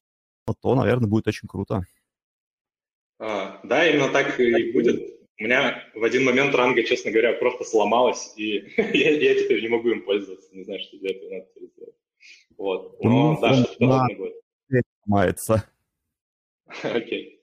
то, 0.61 0.75
наверное, 0.75 1.07
будет 1.07 1.27
очень 1.27 1.47
круто. 1.47 1.85
А, 3.19 3.59
да, 3.63 3.87
именно 3.87 4.11
так 4.11 4.39
и 4.39 4.71
будет. 4.71 5.24
У 5.37 5.43
меня 5.43 5.83
в 5.93 6.03
один 6.03 6.23
момент 6.23 6.55
ранга, 6.55 6.83
честно 6.83 7.11
говоря, 7.11 7.33
просто 7.33 7.65
сломалась, 7.65 8.33
и 8.37 8.71
я, 8.77 9.11
я 9.11 9.35
теперь 9.35 9.61
не 9.61 9.67
могу 9.67 9.89
им 9.89 10.03
пользоваться. 10.03 10.55
Не 10.55 10.63
знаю, 10.63 10.79
что 10.79 10.97
для 10.97 11.11
этого 11.11 11.29
надо 11.29 11.47
сделать. 11.55 11.95
Вот. 12.57 13.03
Но 13.03 13.33
ну, 13.33 13.41
да, 13.41 13.53
что-то 13.53 13.77
подобное 13.79 14.15
будет. 14.15 14.33
Ломается. 15.05 15.69
Окей. 16.83 17.41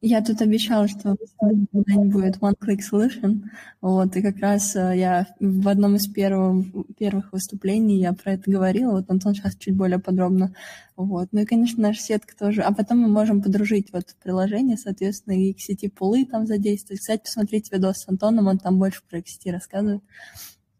Я 0.00 0.22
тут 0.22 0.40
обещала, 0.42 0.86
что 0.86 1.16
когда-нибудь 1.40 2.12
будет 2.12 2.36
one-click 2.36 2.78
solution, 2.78 3.42
вот, 3.80 4.14
и 4.14 4.22
как 4.22 4.38
раз 4.38 4.76
э, 4.76 4.96
я 4.96 5.26
в 5.40 5.66
одном 5.66 5.96
из 5.96 6.06
первых, 6.06 6.66
первых 6.96 7.32
выступлений 7.32 7.98
я 7.98 8.12
про 8.12 8.34
это 8.34 8.48
говорила, 8.48 8.92
вот 8.92 9.10
Антон 9.10 9.34
сейчас 9.34 9.56
чуть 9.56 9.76
более 9.76 9.98
подробно, 9.98 10.54
вот, 10.94 11.28
ну 11.32 11.40
и, 11.40 11.44
конечно, 11.44 11.82
наша 11.82 12.00
сетка 12.00 12.36
тоже, 12.36 12.62
а 12.62 12.72
потом 12.72 12.98
мы 12.98 13.08
можем 13.08 13.42
подружить 13.42 13.92
вот 13.92 14.14
приложение, 14.22 14.76
соответственно, 14.76 15.34
и 15.34 15.52
к 15.52 15.60
сети 15.60 15.88
пулы 15.88 16.24
там 16.26 16.46
задействовать. 16.46 17.00
Кстати, 17.00 17.22
посмотрите 17.24 17.74
видос 17.74 17.96
с 17.96 18.08
Антоном, 18.08 18.46
он 18.46 18.58
там 18.58 18.78
больше 18.78 19.02
про 19.10 19.18
XT 19.18 19.50
рассказывает, 19.50 20.02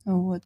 вот. 0.04 0.42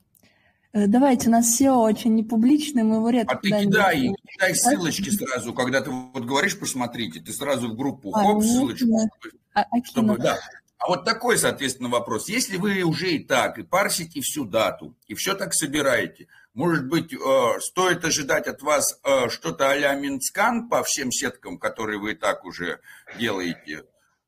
Э, 0.74 0.86
давайте, 0.86 1.28
у 1.28 1.32
нас 1.32 1.60
CEO 1.60 1.82
очень 1.82 2.14
непубличный, 2.14 2.82
мы 2.82 2.96
его 2.96 3.10
редко... 3.10 3.34
А 3.34 3.38
ты 3.38 3.50
кидай, 3.50 4.08
кидай 4.32 4.54
ссылочки 4.54 5.10
сразу, 5.10 5.52
когда 5.52 5.82
ты 5.82 5.90
вот 5.90 6.24
говоришь, 6.24 6.58
посмотрите, 6.58 7.20
ты 7.20 7.32
сразу 7.32 7.68
в 7.68 7.76
группу, 7.76 8.10
а, 8.14 8.24
хоп, 8.24 8.42
ссылочку. 8.42 9.10
А, 9.54 9.62
а 9.62 9.84
чтобы, 9.84 10.16
да. 10.16 10.38
А 10.78 10.88
вот 10.88 11.04
такой, 11.04 11.38
соответственно, 11.38 11.90
вопрос. 11.90 12.28
Если 12.28 12.56
вы 12.56 12.82
уже 12.82 13.10
и 13.10 13.18
так, 13.22 13.58
и 13.58 13.62
парсите 13.62 14.20
всю 14.22 14.46
дату, 14.46 14.96
и 15.06 15.14
все 15.14 15.34
так 15.34 15.52
собираете, 15.52 16.26
может 16.54 16.88
быть, 16.88 17.12
э, 17.12 17.60
стоит 17.60 18.04
ожидать 18.04 18.46
от 18.46 18.62
вас 18.62 18.98
э, 19.04 19.28
что-то 19.28 19.70
а-ля 19.70 19.94
Mintscan 19.94 20.68
по 20.68 20.82
всем 20.82 21.12
сеткам, 21.12 21.58
которые 21.58 21.98
вы 21.98 22.12
и 22.12 22.14
так 22.14 22.44
уже 22.44 22.80
делаете, 23.18 23.84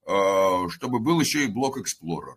чтобы 0.07 0.99
был 0.99 1.19
еще 1.19 1.45
и 1.45 1.47
block 1.47 1.79
explorer? 1.79 2.35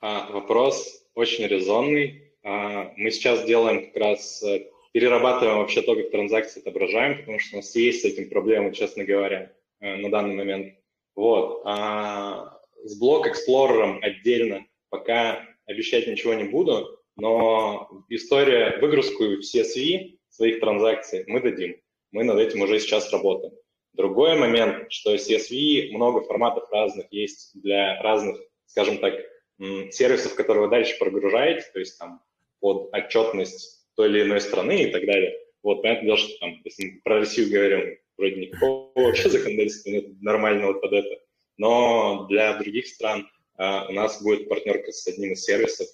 А, 0.00 0.30
вопрос 0.32 1.04
очень 1.14 1.46
резонный 1.46 2.21
мы 2.42 3.10
сейчас 3.10 3.44
делаем 3.44 3.86
как 3.86 3.96
раз, 3.96 4.42
э, 4.42 4.66
перерабатываем 4.92 5.58
вообще 5.58 5.82
то, 5.82 5.94
как 5.94 6.10
транзакции 6.10 6.60
отображаем, 6.60 7.18
потому 7.18 7.38
что 7.38 7.56
у 7.56 7.58
нас 7.58 7.74
есть 7.76 8.02
с 8.02 8.04
этим 8.04 8.28
проблемы, 8.28 8.72
честно 8.72 9.04
говоря, 9.04 9.52
э, 9.80 9.96
на 9.96 10.10
данный 10.10 10.34
момент. 10.34 10.74
Вот. 11.14 11.62
А 11.64 12.60
с 12.84 12.98
блок 12.98 13.26
Explorer 13.26 13.98
отдельно 14.00 14.66
пока 14.90 15.46
обещать 15.66 16.06
ничего 16.06 16.34
не 16.34 16.44
буду, 16.44 16.98
но 17.16 18.04
история, 18.08 18.78
выгрузку 18.80 19.24
в 19.24 19.40
CSV 19.40 20.18
своих 20.28 20.60
транзакций 20.60 21.24
мы 21.26 21.40
дадим. 21.40 21.76
Мы 22.10 22.24
над 22.24 22.38
этим 22.38 22.62
уже 22.62 22.80
сейчас 22.80 23.12
работаем. 23.12 23.54
Другой 23.92 24.38
момент, 24.38 24.90
что 24.90 25.14
CSV 25.14 25.92
много 25.92 26.22
форматов 26.22 26.70
разных 26.70 27.06
есть 27.12 27.52
для 27.60 28.00
разных, 28.02 28.40
скажем 28.66 28.98
так, 28.98 29.14
сервисов, 29.90 30.34
которые 30.34 30.64
вы 30.64 30.70
дальше 30.70 30.98
прогружаете, 30.98 31.66
то 31.72 31.78
есть 31.78 31.98
там 31.98 32.20
под 32.62 32.94
отчетность 32.94 33.84
той 33.96 34.08
или 34.08 34.22
иной 34.22 34.40
страны 34.40 34.84
и 34.84 34.90
так 34.90 35.04
далее. 35.04 35.36
Вот, 35.62 35.82
понятное 35.82 36.06
дело, 36.06 36.16
что 36.16 36.38
там, 36.38 36.60
если 36.64 36.84
мы 36.86 37.00
про 37.02 37.18
Россию 37.18 37.50
говорим, 37.50 37.98
вроде 38.16 38.36
никакого 38.36 38.92
вообще 38.94 39.28
законодательства 39.28 39.90
нет 39.90 40.22
нормального 40.22 40.74
под 40.74 40.92
это. 40.92 41.20
Но 41.58 42.26
для 42.28 42.56
других 42.56 42.86
стран 42.86 43.28
а, 43.56 43.88
у 43.88 43.92
нас 43.92 44.22
будет 44.22 44.48
партнерка 44.48 44.92
с 44.92 45.06
одним 45.06 45.32
из 45.32 45.44
сервисов. 45.44 45.88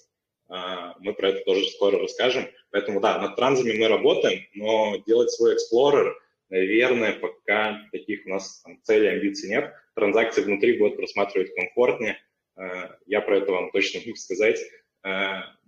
А, 0.47 0.95
мы 0.99 1.13
про 1.13 1.29
это 1.29 1.43
тоже 1.43 1.67
скоро 1.67 1.99
расскажем. 1.99 2.47
Поэтому 2.71 3.01
да, 3.01 3.19
над 3.19 3.35
транзами 3.35 3.77
мы 3.77 3.87
работаем, 3.87 4.41
но 4.53 4.97
делать 5.05 5.31
свой 5.31 5.55
Explorer, 5.55 6.13
наверное, 6.49 7.13
пока 7.13 7.81
таких 7.91 8.25
у 8.25 8.29
нас 8.29 8.61
там, 8.61 8.79
целей, 8.83 9.09
амбиций 9.09 9.49
нет. 9.49 9.73
Транзакции 9.95 10.43
внутри 10.43 10.77
будут 10.77 10.97
просматривать 10.97 11.53
комфортнее. 11.55 12.17
А, 12.55 12.95
я 13.07 13.21
про 13.21 13.37
это 13.37 13.51
вам 13.51 13.71
точно 13.71 14.01
могу 14.01 14.15
сказать. 14.15 14.59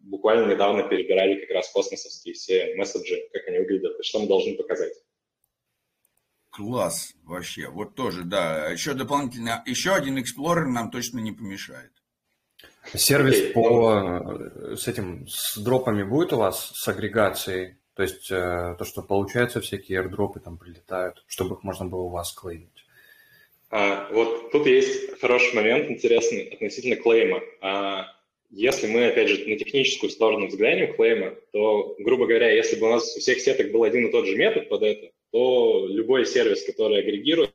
Буквально 0.04 0.52
недавно 0.52 0.84
перебирали 0.84 1.40
как 1.40 1.52
раз 1.52 1.72
космосовские 1.72 2.34
все 2.34 2.76
месседжи, 2.76 3.30
как 3.32 3.48
они 3.48 3.60
выглядят 3.60 4.00
и 4.00 4.04
что 4.04 4.20
мы 4.20 4.28
должны 4.28 4.56
показать. 4.56 4.94
Класс 6.50 7.14
вообще. 7.24 7.70
Вот 7.70 7.96
тоже, 7.96 8.24
да. 8.24 8.70
Еще 8.70 8.94
дополнительно, 8.94 9.64
еще 9.66 9.94
один 9.94 10.18
Explorer 10.18 10.66
нам 10.66 10.92
точно 10.92 11.20
не 11.20 11.32
помешает. 11.32 11.92
Сервис 12.94 13.38
okay. 13.38 13.54
по 13.54 14.72
э, 14.72 14.76
с 14.76 14.88
этим 14.88 15.28
с 15.28 15.58
дропами 15.58 16.04
будет 16.04 16.34
у 16.34 16.38
вас 16.38 16.72
с 16.74 16.88
агрегацией? 16.88 17.78
То 17.96 18.04
есть 18.04 18.32
э, 18.32 18.76
то, 18.78 18.84
что 18.84 19.02
получается, 19.02 19.62
всякие 19.62 20.02
airdropы 20.02 20.40
там 20.40 20.58
прилетают, 20.58 21.24
чтобы 21.28 21.56
их 21.56 21.64
можно 21.64 21.86
было 21.86 22.02
у 22.02 22.10
вас 22.10 22.34
клеймить. 22.34 22.86
А, 23.70 24.10
вот 24.12 24.52
тут 24.52 24.66
есть 24.66 25.20
хороший 25.22 25.56
момент 25.56 25.90
интересный 25.90 26.50
относительно 26.50 26.98
клейма. 26.98 27.40
А, 27.62 28.08
если 28.52 28.88
мы, 28.88 29.08
опять 29.08 29.30
же, 29.30 29.48
на 29.48 29.56
техническую 29.58 30.10
сторону 30.10 30.48
взглянем 30.48 30.94
клейма, 30.94 31.38
то, 31.52 31.96
грубо 32.00 32.28
говоря, 32.28 32.52
если 32.52 32.76
бы 32.78 32.88
у 32.88 32.92
нас 32.92 33.16
у 33.16 33.20
всех 33.20 33.40
сеток 33.40 33.72
был 33.72 33.84
один 33.84 34.08
и 34.08 34.12
тот 34.12 34.28
же 34.28 34.36
метод 34.36 34.70
под 34.70 34.84
это, 34.84 35.12
то 35.32 35.88
любой 35.88 36.26
сервис, 36.26 36.66
который 36.66 37.00
агрегирует, 37.00 37.54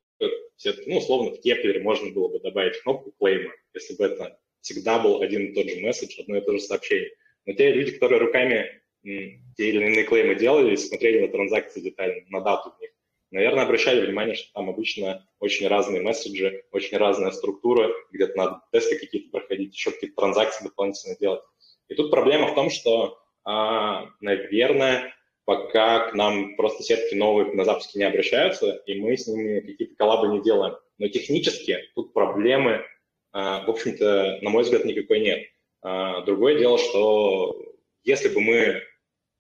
все-таки, 0.57 0.91
ну, 0.91 0.99
условно, 0.99 1.33
в 1.33 1.41
Keplr 1.41 1.74
е 1.74 1.81
можно 1.81 2.11
было 2.11 2.29
бы 2.29 2.41
добавить 2.41 2.81
кнопку 2.81 3.13
клейма, 3.19 3.53
если 3.75 3.95
бы 3.95 4.07
это 4.07 4.39
всегда 4.63 4.99
был 4.99 5.21
один 5.21 5.47
и 5.47 5.53
тот 5.53 5.69
же 5.69 5.81
месседж, 5.81 6.19
одно 6.19 6.39
и 6.39 6.41
то 6.41 6.53
же 6.53 6.61
сообщение. 6.61 7.11
Но 7.45 7.53
те 7.53 7.73
люди, 7.73 7.93
которые 7.93 8.21
руками 8.21 8.83
те 9.05 9.69
или 9.69 9.85
иные 9.85 10.05
клеймы 10.05 10.35
делали, 10.35 10.75
смотрели 10.77 11.21
на 11.21 11.29
транзакции 11.29 11.81
детально, 11.81 12.23
на 12.29 12.41
дату 12.41 12.73
в 12.77 12.81
них, 12.81 12.91
наверное, 13.37 13.65
обращали 13.65 14.05
внимание, 14.05 14.35
что 14.35 14.53
там 14.55 14.71
обычно 14.71 15.27
очень 15.39 15.69
разные 15.69 16.01
месседжи, 16.01 16.65
очень 16.73 16.97
разная 16.97 17.31
структура, 17.33 17.93
где-то 18.11 18.37
надо 18.37 18.61
тесты 18.73 18.99
какие-то 18.99 19.31
проходить, 19.31 19.75
еще 19.75 19.91
какие-то 19.91 20.17
транзакции 20.17 20.65
дополнительно 20.65 21.17
делать. 21.21 21.43
И 21.89 21.95
тут 21.95 22.11
проблема 22.11 22.49
в 22.49 22.55
том, 22.55 22.71
что, 22.71 23.19
а, 23.45 24.09
наверное, 24.21 25.15
пока 25.45 26.11
к 26.11 26.15
нам 26.15 26.57
просто 26.57 26.83
сетки 26.83 27.15
новые 27.15 27.53
на 27.53 27.65
запуске 27.65 27.99
не 27.99 28.07
обращаются, 28.07 28.83
и 28.87 28.99
мы 28.99 29.17
с 29.17 29.27
ними 29.27 29.61
какие-то 29.61 29.95
коллабы 29.97 30.29
не 30.29 30.43
делаем. 30.43 30.75
Но 30.99 31.09
технически 31.09 31.79
тут 31.95 32.15
проблемы, 32.15 32.85
а, 33.33 33.65
в 33.67 33.71
общем-то, 33.71 34.39
на 34.41 34.51
мой 34.51 34.63
взгляд, 34.63 34.87
никакой 34.87 35.21
нет. 35.21 35.47
А, 35.83 36.23
другое 36.23 36.59
дело, 36.59 36.79
что 36.79 37.55
если 38.03 38.29
бы 38.29 38.41
мы 38.41 38.83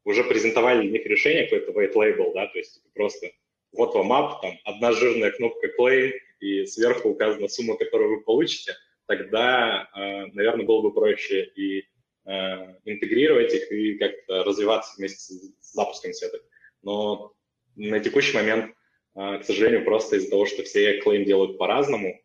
уже 0.04 0.22
презентовали 0.22 0.82
для 0.82 0.98
них 0.98 1.06
решение, 1.06 1.44
какое-то 1.44 1.72
white 1.72 1.94
label, 1.94 2.34
да, 2.34 2.46
то 2.46 2.58
есть 2.58 2.82
просто 2.92 3.32
вот 3.76 3.94
вам 3.94 4.12
app, 4.12 4.40
там 4.42 4.58
одна 4.64 4.92
жирная 4.92 5.30
кнопка 5.30 5.68
claim, 5.78 6.12
и 6.40 6.66
сверху 6.66 7.10
указана 7.10 7.48
сумма, 7.48 7.76
которую 7.76 8.16
вы 8.16 8.20
получите, 8.22 8.74
тогда, 9.06 9.88
а, 9.92 10.26
наверное, 10.32 10.66
было 10.66 10.82
бы 10.82 10.92
проще 10.92 11.44
и 11.44 11.84
а, 12.24 12.76
интегрировать 12.84 13.54
их 13.54 13.70
и 13.72 13.98
как-то 13.98 14.44
развиваться 14.44 14.94
вместе 14.96 15.18
с 15.34 15.72
запуском 15.72 16.12
сеток. 16.12 16.42
Но 16.82 17.32
на 17.76 18.00
текущий 18.00 18.34
момент, 18.34 18.74
а, 19.14 19.38
к 19.38 19.44
сожалению, 19.44 19.84
просто 19.84 20.16
из-за 20.16 20.30
того, 20.30 20.46
что 20.46 20.62
все 20.64 21.00
claim 21.00 21.24
делают 21.24 21.58
по-разному, 21.58 22.20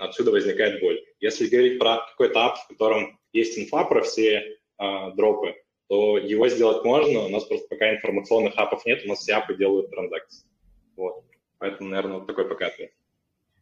отсюда 0.00 0.32
возникает 0.32 0.80
боль. 0.80 1.00
Если 1.20 1.46
говорить 1.46 1.78
про 1.78 1.98
какой-то 2.10 2.40
app, 2.40 2.56
в 2.64 2.68
котором 2.68 3.20
есть 3.32 3.56
инфа 3.56 3.84
про 3.84 4.02
все 4.02 4.58
дропы, 4.76 5.54
то 5.88 6.18
его 6.18 6.48
сделать 6.48 6.84
можно, 6.84 7.20
у 7.20 7.28
нас 7.28 7.44
просто 7.44 7.68
пока 7.68 7.94
информационных 7.94 8.54
апов 8.56 8.84
нет, 8.86 9.04
у 9.04 9.08
нас 9.08 9.20
все 9.20 9.34
апы 9.34 9.54
делают 9.54 9.90
транзакции. 9.90 10.47
Вот. 10.98 11.24
Поэтому, 11.58 11.90
наверное, 11.90 12.18
вот 12.18 12.26
такой 12.26 12.48
пока 12.48 12.66
ответ. 12.66 12.90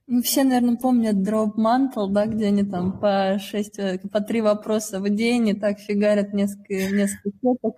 Ну, 0.08 0.22
все, 0.22 0.44
наверное, 0.44 0.76
помнят 0.76 1.22
дроп 1.22 1.56
мантл, 1.56 2.08
да, 2.08 2.26
где 2.26 2.46
они 2.46 2.62
там 2.62 2.98
по 2.98 3.38
шесть, 3.40 3.78
э, 3.78 3.98
по 4.10 4.20
три 4.20 4.40
вопроса 4.40 5.00
в 5.00 5.08
день 5.10 5.48
и 5.48 5.54
так 5.54 5.80
фигарят 5.80 6.32
несколько, 6.32 6.74
несколько 6.74 7.30
сеток. 7.42 7.76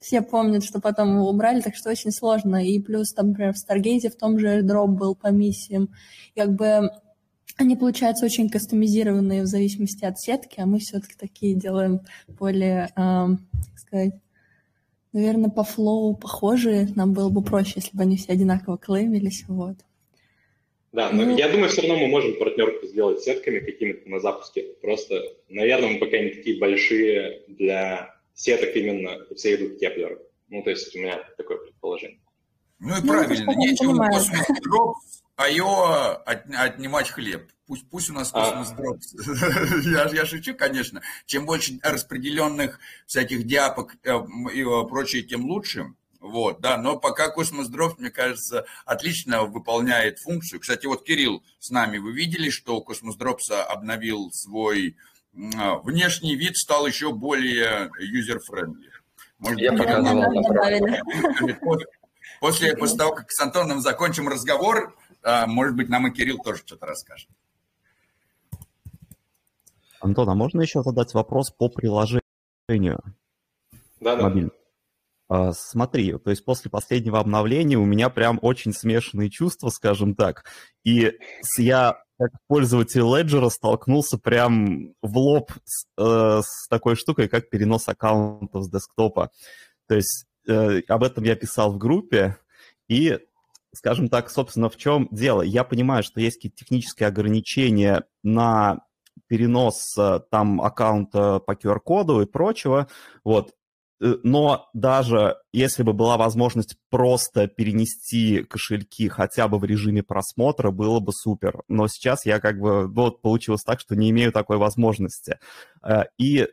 Все 0.00 0.20
помнят, 0.22 0.64
что 0.64 0.80
потом 0.80 1.14
его 1.16 1.30
убрали, 1.30 1.60
так 1.60 1.76
что 1.76 1.90
очень 1.90 2.10
сложно. 2.10 2.64
И 2.64 2.80
плюс, 2.80 3.12
там, 3.12 3.28
например, 3.28 3.54
в 3.54 3.58
Старгейте 3.58 4.10
в 4.10 4.16
том 4.16 4.38
же 4.38 4.62
дроп 4.62 4.90
был 4.90 5.14
по 5.14 5.28
миссиям. 5.28 5.88
Как 6.34 6.52
бы 6.52 6.90
они, 7.56 7.76
получаются, 7.76 8.26
очень 8.26 8.50
кастомизированные 8.50 9.42
в 9.42 9.46
зависимости 9.46 10.04
от 10.04 10.18
сетки, 10.18 10.60
а 10.60 10.66
мы 10.66 10.80
все-таки 10.80 11.14
такие 11.16 11.54
делаем 11.54 12.00
более, 12.26 12.90
э, 12.96 13.26
сказать, 13.76 14.14
наверное, 15.12 15.50
по 15.50 15.64
flow 15.64 16.16
похожие. 16.16 16.88
Нам 16.94 17.12
было 17.12 17.28
бы 17.28 17.42
проще, 17.42 17.74
если 17.76 17.96
бы 17.96 18.02
они 18.02 18.16
все 18.16 18.32
одинаково 18.32 18.78
клеймились. 18.78 19.44
Вот. 19.48 19.76
Да, 20.92 21.10
но 21.10 21.24
ну, 21.24 21.36
я 21.36 21.48
думаю, 21.48 21.68
все 21.68 21.82
равно 21.82 21.98
мы 21.98 22.08
можем 22.08 22.38
партнерку 22.38 22.86
сделать 22.86 23.20
сетками 23.20 23.60
какими-то 23.60 24.08
на 24.08 24.20
запуске. 24.20 24.74
Просто, 24.80 25.22
наверное, 25.48 25.90
мы 25.90 25.98
пока 25.98 26.18
не 26.18 26.30
такие 26.30 26.58
большие 26.58 27.42
для 27.48 28.14
сеток 28.34 28.74
именно, 28.74 29.18
все 29.36 29.56
идут 29.56 29.76
к 29.76 29.80
Keplr 29.80 30.07
у. 30.07 30.18
Ну, 30.48 30.62
то 30.62 30.70
есть 30.70 30.94
у 30.96 30.98
меня 30.98 31.18
такое 31.36 31.58
предположение. 31.58 32.20
Ну 32.80 32.96
и 32.96 33.00
ну, 33.02 33.08
правильно, 33.08 33.54
нечего 33.56 33.94
Дропа 34.62 34.94
йо 35.36 36.20
от, 36.24 36.44
отнимать 36.54 37.08
хлеб. 37.10 37.42
Пусть, 37.68 37.88
пусть 37.90 38.08
у 38.08 38.14
нас 38.14 38.30
Космос 38.30 38.70
Дроп. 38.70 38.98
я, 39.84 40.08
я 40.08 40.24
шучу, 40.24 40.54
конечно. 40.54 41.02
Чем 41.26 41.44
больше 41.44 41.78
распределенных 41.82 42.80
всяких 43.06 43.44
dapp 43.44 43.79
ок 43.79 43.96
э, 44.04 44.18
и 44.54 44.64
прочее, 44.88 45.22
тем 45.22 45.44
лучше. 45.44 45.92
Вот, 46.20 46.60
да, 46.60 46.78
но 46.78 46.98
пока 46.98 47.28
Космос 47.28 47.68
Дроп, 47.68 47.98
мне 47.98 48.10
кажется, 48.10 48.66
отлично 48.84 49.44
выполняет 49.44 50.18
функцию. 50.18 50.58
Кстати, 50.58 50.86
вот 50.86 51.04
Кирилл 51.04 51.44
с 51.60 51.70
нами, 51.70 51.98
вы 51.98 52.12
видели, 52.12 52.50
что 52.50 52.80
Космос 52.80 53.14
Дропс 53.14 53.48
обновил 53.50 54.30
свой 54.32 54.96
а, 55.56 55.76
внешний 55.76 56.34
вид, 56.34 56.56
стал 56.56 56.88
еще 56.88 57.12
более 57.12 57.92
user-friendly. 58.00 58.90
Я 59.56 59.72
показывал 59.72 60.24
После, 62.40 62.76
после 62.76 62.98
того, 62.98 63.14
как 63.14 63.30
с 63.30 63.40
Антоном 63.40 63.80
закончим 63.80 64.28
разговор, 64.28 64.96
а, 65.22 65.46
может 65.46 65.76
быть, 65.76 65.88
нам 65.88 66.08
и 66.08 66.10
Кирилл 66.10 66.38
тоже 66.38 66.62
что-то 66.66 66.86
расскажет. 66.86 67.28
Антон, 70.00 70.28
а 70.28 70.34
можно 70.34 70.60
еще 70.60 70.82
задать 70.82 71.14
вопрос 71.14 71.50
по 71.50 71.68
приложению? 71.68 72.22
Да, 72.68 74.16
да. 74.16 74.22
Мобильному? 74.22 74.52
А, 75.28 75.52
смотри, 75.52 76.16
то 76.18 76.30
есть 76.30 76.44
после 76.44 76.70
последнего 76.70 77.18
обновления 77.20 77.76
у 77.76 77.84
меня 77.84 78.08
прям 78.08 78.38
очень 78.40 78.72
смешанные 78.72 79.30
чувства, 79.30 79.68
скажем 79.68 80.14
так. 80.14 80.44
И 80.84 81.12
я 81.58 82.02
как 82.18 82.32
пользователь 82.48 83.02
Ledger 83.02 83.48
столкнулся 83.50 84.18
прям 84.18 84.94
в 85.02 85.18
лоб 85.18 85.52
с, 85.64 85.84
э, 85.98 86.40
с 86.42 86.66
такой 86.68 86.96
штукой, 86.96 87.28
как 87.28 87.48
перенос 87.48 87.88
аккаунтов 87.88 88.64
с 88.64 88.70
десктопа. 88.70 89.30
То 89.86 89.94
есть 89.94 90.26
э, 90.48 90.80
об 90.88 91.04
этом 91.04 91.24
я 91.24 91.36
писал 91.36 91.72
в 91.72 91.78
группе, 91.78 92.36
и, 92.88 93.18
скажем 93.74 94.08
так, 94.08 94.30
собственно, 94.30 94.68
в 94.68 94.76
чем 94.76 95.08
дело? 95.10 95.42
Я 95.42 95.62
понимаю, 95.62 96.02
что 96.02 96.20
есть 96.20 96.36
какие-то 96.36 96.56
технические 96.56 97.06
ограничения 97.06 98.04
на 98.22 98.80
перенос 99.26 99.96
э, 99.98 100.20
там 100.30 100.60
аккаунта 100.60 101.40
по 101.40 101.52
QR-коду 101.52 102.22
и 102.22 102.26
прочего, 102.26 102.88
вот, 103.24 103.52
Э, 104.00 104.16
но 104.22 104.68
даже 104.72 105.36
если 105.52 105.82
бы 105.82 105.92
была 105.92 106.16
возможность 106.16 106.76
просто 106.90 107.48
перенести 107.48 108.42
кошельки 108.44 109.08
хотя 109.08 109.48
бы 109.48 109.58
в 109.58 109.64
режиме 109.64 110.02
просмотра, 110.02 110.70
было 110.70 111.00
бы 111.00 111.12
супер. 111.12 111.62
Но 111.68 111.88
сейчас 111.88 112.26
я 112.26 112.40
как 112.40 112.58
бы, 112.60 112.88
ну, 112.88 113.02
вот 113.02 113.22
получилось 113.22 113.62
так, 113.62 113.80
что 113.80 113.96
не 113.96 114.10
имею 114.10 114.32
такой 114.32 114.58
возможности. 114.58 115.38
Э, 115.82 116.04
и 116.18 116.46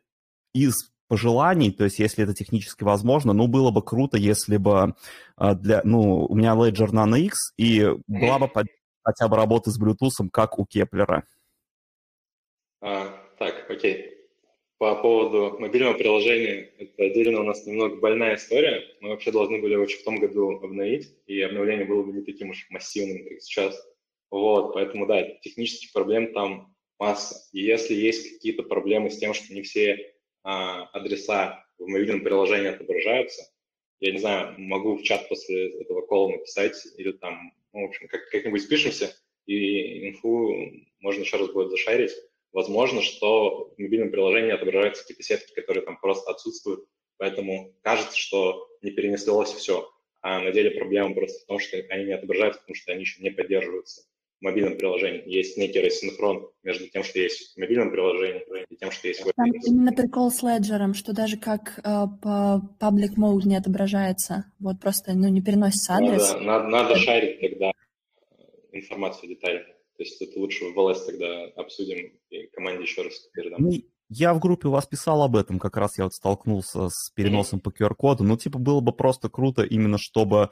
из 0.54 0.92
пожеланий, 1.08 1.72
то 1.72 1.84
есть 1.84 2.00
если 2.00 2.24
это 2.24 2.34
технически 2.34 2.84
возможно, 2.84 3.34
ну, 3.34 3.48
было 3.48 3.70
бы 3.70 3.84
круто, 3.84 4.18
если 4.18 4.58
бы 4.58 4.96
для, 5.38 5.82
ну, 5.84 6.26
у 6.26 6.36
меня 6.36 6.56
Ledger 6.56 6.90
Nano 6.90 7.20
X, 7.20 7.54
и 7.58 7.88
была 8.08 8.40
бы 8.40 8.50
хотя 9.04 9.28
бы 9.28 9.36
работа 9.36 9.70
с 9.70 9.80
Bluetooth, 9.80 10.30
как 10.32 10.58
у 10.58 10.66
Кеплера. 10.66 11.26
А, 12.82 13.22
так, 13.38 13.70
окей 13.70 14.16
по 14.78 14.96
поводу 14.96 15.58
мобильного 15.60 15.94
приложения, 15.94 16.72
это 16.78 17.04
отдельно 17.04 17.40
у 17.40 17.44
нас 17.44 17.66
немного 17.66 17.96
больная 17.96 18.36
история. 18.36 18.84
Мы 19.00 19.10
вообще 19.10 19.32
должны 19.32 19.62
были 19.62 19.74
его 19.74 19.86
в 19.86 20.04
том 20.04 20.20
году 20.20 20.60
обновить, 20.62 21.16
и 21.28 21.42
обновление 21.42 21.86
было 21.86 22.04
бы 22.04 22.12
не 22.12 22.24
таким 22.24 22.50
уж 22.50 22.66
массивным, 22.70 23.24
как 23.24 23.42
сейчас. 23.42 23.76
Вот, 24.30 24.74
поэтому, 24.74 25.06
да, 25.06 25.24
технических 25.42 25.94
проблем 25.94 26.34
там 26.34 26.76
масса. 27.00 27.48
И 27.54 27.62
если 27.62 27.94
есть 27.94 28.34
какие-то 28.34 28.64
проблемы 28.64 29.10
с 29.10 29.18
тем, 29.18 29.34
что 29.34 29.54
не 29.54 29.62
все 29.62 30.14
а, 30.44 30.84
адреса 30.88 31.66
в 31.78 31.88
мобильном 31.88 32.22
приложении 32.22 32.70
отображаются, 32.70 33.44
я 34.02 34.12
не 34.12 34.18
знаю, 34.18 34.56
могу 34.58 34.98
в 34.98 35.04
чат 35.04 35.30
после 35.30 35.82
этого 35.82 36.02
кола 36.02 36.32
написать 36.32 36.76
или 36.98 37.14
там, 37.14 37.54
ну, 37.72 37.84
в 37.84 37.90
общем, 37.90 38.08
как, 38.10 38.30
как-нибудь 38.30 38.62
спишемся, 38.62 39.16
и 39.46 40.10
инфу 40.10 40.54
можно 41.00 41.22
еще 41.22 41.38
раз 41.38 41.50
будет 41.52 41.70
зашарить 41.70 42.12
возможно, 42.56 43.02
что 43.02 43.74
в 43.78 43.80
мобильном 43.80 44.10
приложении 44.10 44.52
отображаются 44.52 45.04
какие-то 45.04 45.24
сетки, 45.24 45.54
которые 45.54 45.86
там 45.86 46.00
просто 46.00 46.32
отсутствуют, 46.32 46.86
поэтому 47.18 47.76
кажется, 47.84 48.18
что 48.18 48.68
не 48.82 48.92
перенеслось 48.92 49.52
все. 49.52 49.92
А 50.22 50.40
на 50.40 50.52
деле 50.52 50.72
проблема 50.72 51.14
просто 51.14 51.44
в 51.44 51.46
том, 51.46 51.60
что 51.60 51.78
они 51.90 52.06
не 52.06 52.14
отображаются, 52.14 52.62
потому 52.62 52.76
что 52.76 52.94
они 52.94 53.02
еще 53.02 53.22
не 53.22 53.30
поддерживаются 53.30 54.04
в 54.40 54.44
мобильном 54.44 54.78
приложении. 54.78 55.22
Есть 55.26 55.58
некий 55.58 55.82
рассинхрон 55.82 56.50
между 56.64 56.88
тем, 56.88 57.04
что 57.04 57.20
есть 57.20 57.56
в 57.56 57.60
мобильном 57.60 57.92
приложении, 57.92 58.44
и 58.70 58.76
тем, 58.78 58.90
что 58.90 59.08
есть 59.10 59.22
в 59.22 59.32
Там 59.36 59.52
именно 59.52 59.92
прикол 59.92 60.32
с 60.32 60.42
Ledger, 60.42 60.94
что 60.94 61.14
даже 61.14 61.38
как 61.38 61.80
э, 61.80 61.82
по 61.84 62.62
public 62.80 63.18
mode 63.18 63.46
не 63.46 63.58
отображается. 63.58 64.46
Вот 64.60 64.80
просто 64.82 65.14
ну, 65.14 65.28
не 65.28 65.42
переносится 65.42 65.96
адрес. 65.96 66.32
Надо, 66.34 66.44
надо, 66.44 66.68
надо 66.70 66.96
шарить 66.96 67.42
тогда 67.42 67.72
информацию 68.72 69.30
детально. 69.30 69.75
То 69.98 70.04
есть 70.04 70.22
это 70.22 70.40
лучше 70.40 70.66
в 70.66 70.78
LS 70.78 71.06
тогда 71.06 71.46
обсудим 71.56 72.20
и 72.30 72.48
команде 72.48 72.84
еще 72.84 73.04
раз 73.04 73.14
передам. 73.34 73.62
Ну, 73.62 73.72
я 74.10 74.34
в 74.34 74.40
группе 74.40 74.68
у 74.68 74.72
вас 74.72 74.86
писал 74.86 75.24
об 75.24 75.36
этом, 75.36 75.58
как 75.58 75.78
раз 75.78 75.98
я 75.98 76.04
вот 76.04 76.14
столкнулся 76.14 76.90
с 76.90 77.12
переносом 77.16 77.60
mm-hmm. 77.60 77.62
по 77.62 77.70
QR-коду. 77.70 78.24
Ну, 78.24 78.38
типа, 78.38 78.60
было 78.60 78.82
бы 78.82 78.92
просто 78.92 79.30
круто 79.30 79.64
именно, 79.64 79.98
чтобы 79.98 80.50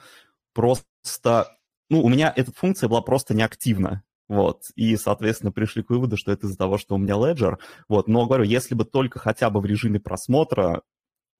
просто... 0.54 1.58
Ну, 1.90 2.02
у 2.02 2.10
меня 2.10 2.34
эта 2.36 2.52
функция 2.52 2.90
была 2.90 3.02
просто 3.02 3.34
неактивна. 3.36 4.04
Вот, 4.30 4.62
и, 4.76 4.96
соответственно, 4.96 5.52
пришли 5.52 5.84
к 5.84 5.90
выводу, 5.90 6.16
что 6.16 6.32
это 6.32 6.48
из-за 6.48 6.58
того, 6.58 6.78
что 6.78 6.96
у 6.96 6.98
меня 6.98 7.16
Ledger. 7.16 7.58
Вот, 7.90 8.08
но, 8.08 8.26
говорю, 8.26 8.46
если 8.46 8.74
бы 8.74 8.86
только 8.86 9.20
хотя 9.20 9.50
бы 9.50 9.60
в 9.60 9.66
режиме 9.66 10.00
просмотра 10.00 10.82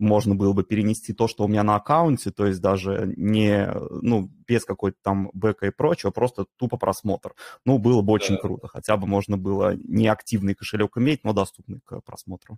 можно 0.04 0.36
было 0.36 0.54
бы 0.54 0.64
перенести 0.64 1.14
то, 1.14 1.28
что 1.28 1.46
у 1.46 1.48
меня 1.48 1.64
на 1.64 1.76
аккаунте, 1.76 2.32
то 2.32 2.46
есть 2.46 2.62
даже 2.62 3.14
не, 3.16 3.72
ну, 3.90 4.30
без 4.48 4.66
какой-то 4.66 4.98
там 5.02 5.30
бэка 5.34 5.68
и 5.68 5.72
прочего, 5.72 6.12
просто 6.12 6.46
тупо 6.58 6.78
просмотр. 6.78 7.34
Ну, 7.66 7.78
было 7.78 8.02
бы 8.02 8.14
очень 8.14 8.36
да. 8.36 8.42
круто. 8.42 8.68
Хотя 8.68 8.98
бы 8.98 9.08
можно 9.08 9.38
было 9.38 9.76
не 9.76 10.08
активный 10.08 10.56
кошелек 10.56 10.98
иметь, 10.98 11.24
но 11.24 11.34
доступный 11.34 11.80
к 11.86 12.02
просмотру. 12.02 12.58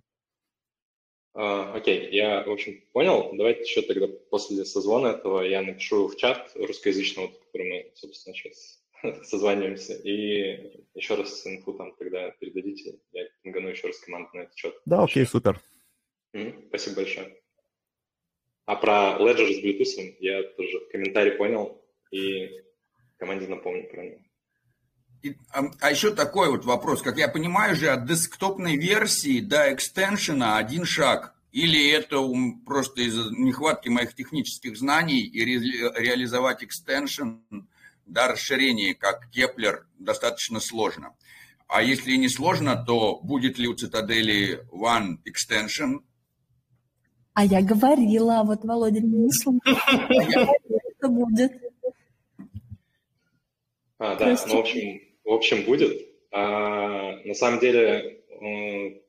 А, 1.34 1.74
окей, 1.74 2.08
я, 2.12 2.44
в 2.44 2.50
общем, 2.50 2.80
понял. 2.92 3.30
Давайте 3.34 3.62
еще 3.62 3.82
тогда 3.82 4.06
после 4.30 4.64
созвона 4.64 5.08
этого 5.08 5.42
я 5.42 5.62
напишу 5.62 6.08
в 6.08 6.16
чат 6.16 6.52
русскоязычного, 6.54 7.28
который 7.28 7.68
мы, 7.68 7.92
собственно, 7.94 8.34
сейчас 8.34 8.82
созваниваемся, 9.24 9.94
и 9.94 10.82
еще 10.94 11.14
раз 11.14 11.46
инфу 11.46 11.74
там 11.74 11.94
тогда 11.98 12.30
передадите, 12.40 12.98
я 13.12 13.24
пингану 13.42 13.68
еще 13.68 13.88
раз 13.88 13.98
команду 13.98 14.30
на 14.32 14.40
этот 14.40 14.56
счет. 14.56 14.74
Да, 14.86 15.02
окей, 15.02 15.26
супер. 15.26 15.60
Спасибо 16.68 16.96
большое. 16.96 17.36
А 18.66 18.76
про 18.76 19.16
Ledger 19.20 19.52
с 19.52 19.62
Bluetooth 19.62 20.16
я 20.18 20.42
тоже 20.42 20.80
комментарий 20.90 21.32
понял 21.32 21.80
и 22.10 22.50
команде 23.16 23.46
напомню 23.46 23.88
про 23.88 24.04
него. 24.04 24.18
И, 25.22 25.36
а, 25.50 25.70
а 25.80 25.90
еще 25.90 26.14
такой 26.14 26.50
вот 26.50 26.64
вопрос. 26.64 27.02
Как 27.02 27.16
я 27.16 27.28
понимаю 27.28 27.74
же, 27.76 27.88
от 27.88 28.06
десктопной 28.06 28.76
версии 28.76 29.40
до 29.40 29.72
extension 29.72 30.49
а 30.49 30.58
один 30.58 30.84
шаг. 30.84 31.34
Или 31.52 31.90
это 31.90 32.22
просто 32.66 33.00
из-за 33.02 33.30
нехватки 33.30 33.88
моих 33.88 34.14
технических 34.14 34.76
знаний 34.76 35.20
и 35.20 35.44
ре, 35.44 35.58
реализовать 35.96 36.62
extension 36.62 37.38
до 38.04 38.28
расширения, 38.28 38.94
как 38.94 39.30
Keplr, 39.30 39.86
достаточно 39.98 40.60
сложно. 40.60 41.14
А 41.66 41.82
если 41.82 42.14
не 42.16 42.28
сложно, 42.28 42.76
то 42.84 43.18
будет 43.22 43.58
ли 43.58 43.68
у 43.68 43.74
Цитадели 43.74 44.64
One 44.70 45.18
Extension, 45.24 46.00
а 47.36 47.44
я 47.44 47.60
говорила, 47.60 48.40
а 48.40 48.44
вот 48.44 48.64
Володя 48.64 49.00
не 49.00 49.30
слушал. 49.30 49.60
Что 50.96 51.08
будет? 51.08 51.52
А, 53.98 54.14
да, 54.16 54.34
ну, 54.48 54.56
в 54.56 54.58
общем, 54.60 55.00
в 55.22 55.32
общем, 55.32 55.64
будет. 55.64 56.08
А, 56.32 57.12
на 57.26 57.34
самом 57.34 57.60
деле, 57.60 58.22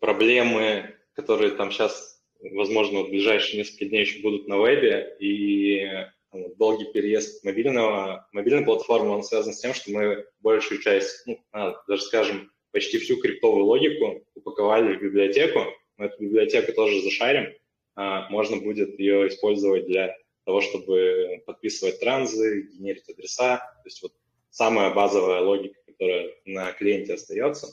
проблемы, 0.02 0.94
которые 1.13 1.52
там 1.52 1.72
сейчас, 1.72 2.22
возможно, 2.42 3.04
в 3.04 3.10
ближайшие 3.10 3.60
несколько 3.60 3.86
дней 3.86 4.02
еще 4.02 4.22
будут 4.22 4.46
на 4.50 4.58
вебе, 4.58 5.16
и 5.22 5.88
там, 6.30 6.54
долгий 6.58 6.92
переезд 6.92 7.46
мобильного, 7.46 8.28
мобильной 8.34 8.66
платформы, 8.66 9.12
он 9.12 9.24
связан 9.24 9.54
с 9.54 9.62
тем, 9.62 9.74
что 9.74 9.90
мы 9.92 10.26
большую 10.42 10.82
часть, 10.82 11.26
ну, 11.26 11.40
даже 11.88 12.02
скажем, 12.02 12.52
почти 12.74 12.98
всю 12.98 13.22
криптовую 13.22 13.63
логику 13.63 14.22
упаковали 14.36 14.98
в 14.98 15.02
библиотеку. 15.02 15.62
Мы 15.96 16.08
эту 16.08 16.22
библиотеку 16.22 16.74
тоже 16.74 17.02
зашарим, 17.02 17.46
а, 17.46 17.66
можно 17.97 18.57
будет 18.57 18.99
ее 18.99 19.27
использовать 19.27 19.88
для 19.88 20.15
того, 20.45 20.62
чтобы 20.62 21.43
подписывать 21.45 21.99
транзы, 21.99 22.69
генерить 22.71 23.10
адреса. 23.10 23.57
То 23.57 23.81
есть 23.86 24.01
вот 24.01 24.13
самая 24.49 24.93
базовая 24.93 25.41
логика, 25.41 25.79
которая 25.86 26.31
на 26.45 26.71
клиенте 26.71 27.15
остается, 27.15 27.67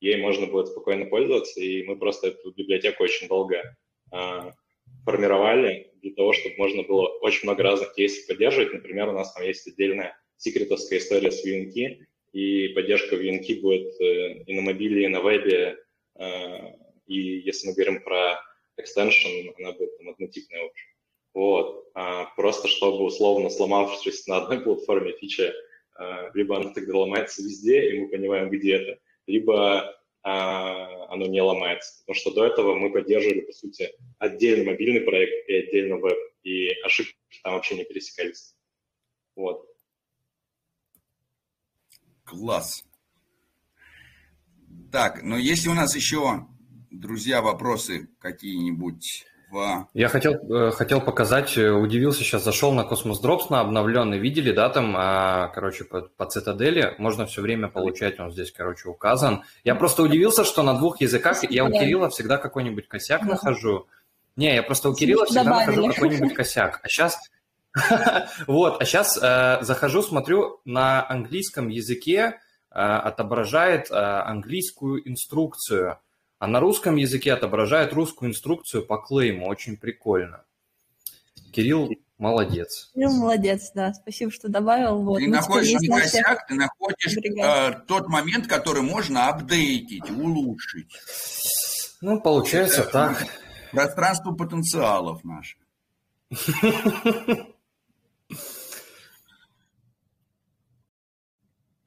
ей 0.00 0.20
можно 0.20 0.46
будет 0.46 0.68
спокойно 0.68 1.06
пользоваться, 1.06 1.60
и 1.60 1.82
мы 1.84 1.96
просто 1.96 2.28
эту 2.28 2.52
библиотеку 2.52 3.04
очень 3.04 3.26
долго 3.26 3.56
э, 4.12 4.50
формировали 5.04 5.92
для 6.02 6.12
того, 6.14 6.32
чтобы 6.32 6.56
можно 6.56 6.82
было 6.82 7.08
очень 7.20 7.44
много 7.44 7.62
разных 7.62 7.94
кейсов 7.94 8.26
поддерживать. 8.26 8.72
Например, 8.72 9.08
у 9.08 9.12
нас 9.12 9.32
там 9.32 9.44
есть 9.44 9.66
отдельная 9.66 10.16
секретовская 10.36 10.98
история 10.98 11.30
с 11.30 11.44
VNK, 11.44 12.06
и 12.32 12.68
поддержка 12.68 13.16
VNK 13.16 13.60
будет 13.60 14.00
э, 14.00 14.42
и 14.44 14.54
на 14.54 14.62
мобиле, 14.62 15.04
и 15.04 15.08
на 15.08 15.20
вебе. 15.20 15.78
Э, 16.18 16.74
и 17.06 17.16
если 17.16 17.68
мы 17.68 17.74
говорим 17.74 18.02
про 18.02 18.40
extension, 18.80 19.54
она 19.58 19.72
будет 19.72 19.96
там 19.98 20.08
однотипная 20.10 20.62
очень. 20.62 20.90
Вот. 21.34 21.90
А 21.94 22.26
просто 22.36 22.68
чтобы 22.68 23.04
условно 23.04 23.50
сломавшись 23.50 24.26
на 24.26 24.38
одной 24.38 24.60
платформе 24.64 25.12
фича, 25.12 25.52
а, 25.94 26.30
либо 26.34 26.56
она 26.56 26.72
тогда 26.72 26.98
ломается 26.98 27.42
везде, 27.42 27.90
и 27.90 28.00
мы 28.00 28.08
понимаем, 28.08 28.50
где 28.50 28.74
это, 28.74 29.00
либо 29.26 29.96
а, 30.22 31.12
оно 31.12 31.26
не 31.26 31.40
ломается. 31.40 32.00
Потому 32.00 32.14
что 32.14 32.32
до 32.32 32.44
этого 32.46 32.74
мы 32.74 32.90
поддерживали, 32.92 33.40
по 33.40 33.52
сути, 33.52 33.92
отдельный 34.18 34.66
мобильный 34.66 35.00
проект 35.00 35.48
и 35.48 35.54
отдельно 35.54 35.96
веб, 35.96 36.18
и 36.42 36.70
ошибки 36.84 37.14
там 37.42 37.54
вообще 37.54 37.76
не 37.76 37.84
пересекались. 37.84 38.54
Вот. 39.36 39.66
Класс. 42.24 42.84
Так, 44.92 45.22
но 45.22 45.38
если 45.38 45.68
у 45.68 45.74
нас 45.74 45.94
еще 45.94 46.46
друзья, 46.90 47.40
вопросы 47.40 48.08
какие-нибудь? 48.18 49.26
В... 49.50 49.88
Я 49.94 50.08
хотел, 50.08 50.34
э, 50.34 50.70
хотел 50.70 51.00
показать, 51.00 51.58
э, 51.58 51.70
удивился, 51.70 52.22
сейчас 52.22 52.44
зашел 52.44 52.72
на 52.72 52.82
Cosmos 52.82 53.20
Drops 53.20 53.46
на 53.50 53.60
обновленный, 53.60 54.18
видели, 54.18 54.52
да, 54.52 54.68
там, 54.68 54.94
а, 54.96 55.48
короче, 55.48 55.82
по, 55.82 56.02
по 56.02 56.26
цитадели 56.26 56.94
можно 56.98 57.26
все 57.26 57.42
время 57.42 57.66
получать, 57.66 58.20
он 58.20 58.30
здесь, 58.30 58.52
короче, 58.52 58.88
указан. 58.88 59.42
Я 59.64 59.74
просто 59.74 60.04
удивился, 60.04 60.44
что 60.44 60.62
на 60.62 60.74
двух 60.74 61.00
языках, 61.00 61.42
я 61.50 61.64
у 61.64 61.72
Кирилла 61.72 62.10
всегда 62.10 62.36
какой-нибудь 62.36 62.86
косяк 62.86 63.22
нахожу. 63.22 63.88
Не, 64.36 64.54
я 64.54 64.62
просто 64.62 64.88
у 64.88 64.94
Кирилла 64.94 65.26
всегда 65.26 65.44
нахожу 65.44 65.88
какой-нибудь 65.88 66.34
косяк. 66.34 66.78
А 66.84 66.88
сейчас, 66.88 67.18
вот, 68.46 68.80
а 68.80 68.84
сейчас 68.84 69.18
э, 69.20 69.58
захожу, 69.62 70.02
смотрю, 70.02 70.60
на 70.64 71.04
английском 71.08 71.68
языке 71.68 72.38
отображает 72.72 73.90
английскую 73.90 75.08
инструкцию– 75.10 75.98
а 76.40 76.46
на 76.46 76.58
русском 76.58 76.96
языке 76.96 77.34
отображает 77.34 77.92
русскую 77.92 78.30
инструкцию 78.30 78.84
по 78.84 78.96
клейму. 78.96 79.46
Очень 79.46 79.76
прикольно. 79.76 80.42
Кирилл 81.52 81.90
молодец. 82.16 82.90
Кирилл 82.94 83.12
молодец, 83.12 83.70
да. 83.74 83.92
Спасибо, 83.92 84.32
что 84.32 84.48
добавил. 84.48 85.02
Вот. 85.02 85.18
Ты 85.18 85.26
ну, 85.26 85.34
находишь 85.34 85.86
косяк, 85.86 86.46
ты 86.46 86.54
находишь 86.54 87.14
э, 87.18 87.72
тот 87.86 88.08
момент, 88.08 88.46
который 88.46 88.80
можно 88.80 89.28
апдейтить, 89.28 90.10
улучшить. 90.10 90.88
Ну, 92.00 92.18
получается 92.22 92.82
Это, 92.82 92.90
так. 92.90 93.26
Пространство 93.70 94.32
потенциалов 94.32 95.22
наших. 95.22 95.58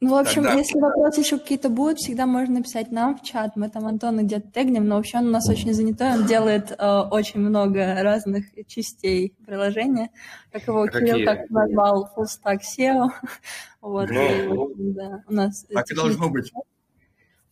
Ну, 0.03 0.09
в 0.09 0.15
общем, 0.15 0.43
Тогда... 0.43 0.59
если 0.59 0.79
вопросы 0.79 1.21
еще 1.21 1.37
какие-то 1.37 1.69
будут, 1.69 1.97
всегда 1.97 2.25
можно 2.25 2.55
написать 2.55 2.91
нам 2.91 3.17
в 3.17 3.23
чат. 3.23 3.55
Мы 3.55 3.69
там 3.69 3.87
Антона 3.87 4.23
где-то 4.23 4.51
тегнем, 4.51 4.85
но 4.85 4.97
вообще 4.97 5.19
он 5.19 5.27
у 5.27 5.31
нас 5.31 5.49
очень 5.49 5.73
занятой, 5.73 6.15
он 6.15 6.25
делает 6.25 6.71
э, 6.71 6.99
очень 7.09 7.39
много 7.39 8.03
разных 8.03 8.47
частей 8.67 9.33
приложения. 9.47 10.09
Как 10.51 10.67
его 10.67 10.83
Какие? 10.87 11.07
Кирилл 11.07 11.25
так 11.25 11.49
назвал, 11.49 12.11
Full 12.17 12.25
Stack 12.25 12.59
SEO. 12.77 13.11
вот, 13.81 14.09
ну, 14.09 14.67
и, 14.71 14.91
да, 14.91 15.23
у 15.25 15.33
нас... 15.33 15.65
Так 15.73 15.89
и 15.89 15.95
должно 15.95 16.29
быть. 16.29 16.51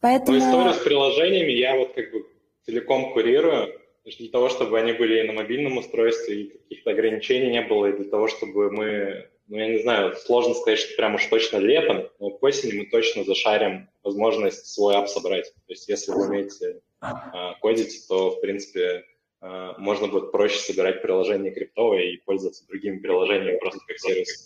Поэтому... 0.02 0.38
Ну, 0.38 0.46
историю 0.46 0.74
с 0.74 0.84
приложениями 0.84 1.52
я 1.52 1.78
вот 1.78 1.94
как 1.94 2.12
бы 2.12 2.26
целиком 2.66 3.14
курирую, 3.14 3.70
для 4.04 4.30
того, 4.30 4.50
чтобы 4.50 4.78
они 4.78 4.92
были 4.92 5.24
и 5.24 5.28
на 5.28 5.32
мобильном 5.32 5.78
устройстве, 5.78 6.42
и 6.42 6.50
каких-то 6.50 6.92
ограничений 6.92 7.50
не 7.50 7.62
было, 7.62 7.86
и 7.86 7.96
для 7.96 8.10
того, 8.10 8.28
чтобы 8.28 8.72
мы 8.72 9.30
ну, 9.52 9.58
я 9.58 9.68
не 9.68 9.82
знаю, 9.82 10.16
сложно 10.16 10.54
сказать, 10.54 10.80
что 10.80 10.96
прям 10.96 11.16
уж 11.16 11.26
точно 11.26 11.58
летом, 11.58 12.08
но 12.20 12.30
к 12.30 12.42
осени 12.42 12.80
мы 12.80 12.86
точно 12.86 13.26
зашарим 13.26 13.90
возможность 14.02 14.66
свой 14.66 14.96
ап 14.96 15.10
собрать. 15.10 15.54
То 15.68 15.74
есть 15.74 15.90
если 15.90 16.14
вы 16.14 16.26
умеете 16.26 16.80
а, 17.02 17.56
кодить, 17.56 18.08
то, 18.08 18.32
в 18.32 18.40
принципе, 18.40 19.04
а, 19.42 19.78
можно 19.78 20.08
будет 20.08 20.32
проще 20.32 20.58
собирать 20.58 21.02
приложения 21.02 21.52
криптовые 21.52 22.14
и 22.14 22.22
пользоваться 22.22 22.66
другими 22.66 23.00
приложениями 23.00 23.58
просто 23.58 23.82
как 23.86 24.00
сервис. 24.00 24.46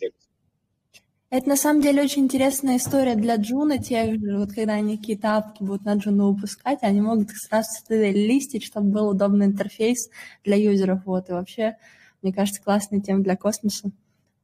Это 1.30 1.50
на 1.50 1.56
самом 1.56 1.84
деле 1.84 2.02
очень 2.02 2.24
интересная 2.24 2.78
история 2.78 3.14
для 3.14 3.36
Juno, 3.36 3.78
тех 3.78 4.20
же, 4.20 4.40
вот 4.40 4.54
когда 4.54 4.74
они 4.74 4.98
какие-то 4.98 5.38
app 5.38 5.52
ки 5.52 5.62
будут 5.62 5.86
на 5.86 5.94
Juno 5.98 6.30
выпускать, 6.30 6.80
они 6.82 7.02
могут 7.02 7.30
их 7.30 7.38
сразу 7.38 7.70
листить, 7.90 8.64
чтобы 8.64 8.90
был 8.90 9.10
удобный 9.10 9.46
интерфейс 9.46 10.10
для 10.44 10.56
юзеров, 10.56 11.06
вот, 11.06 11.30
и 11.30 11.34
вообще, 11.34 11.78
мне 12.24 12.34
кажется, 12.34 12.64
классная 12.64 13.02
тема 13.02 13.22
для 13.22 13.38
космоса, 13.38 13.92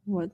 вот. 0.06 0.32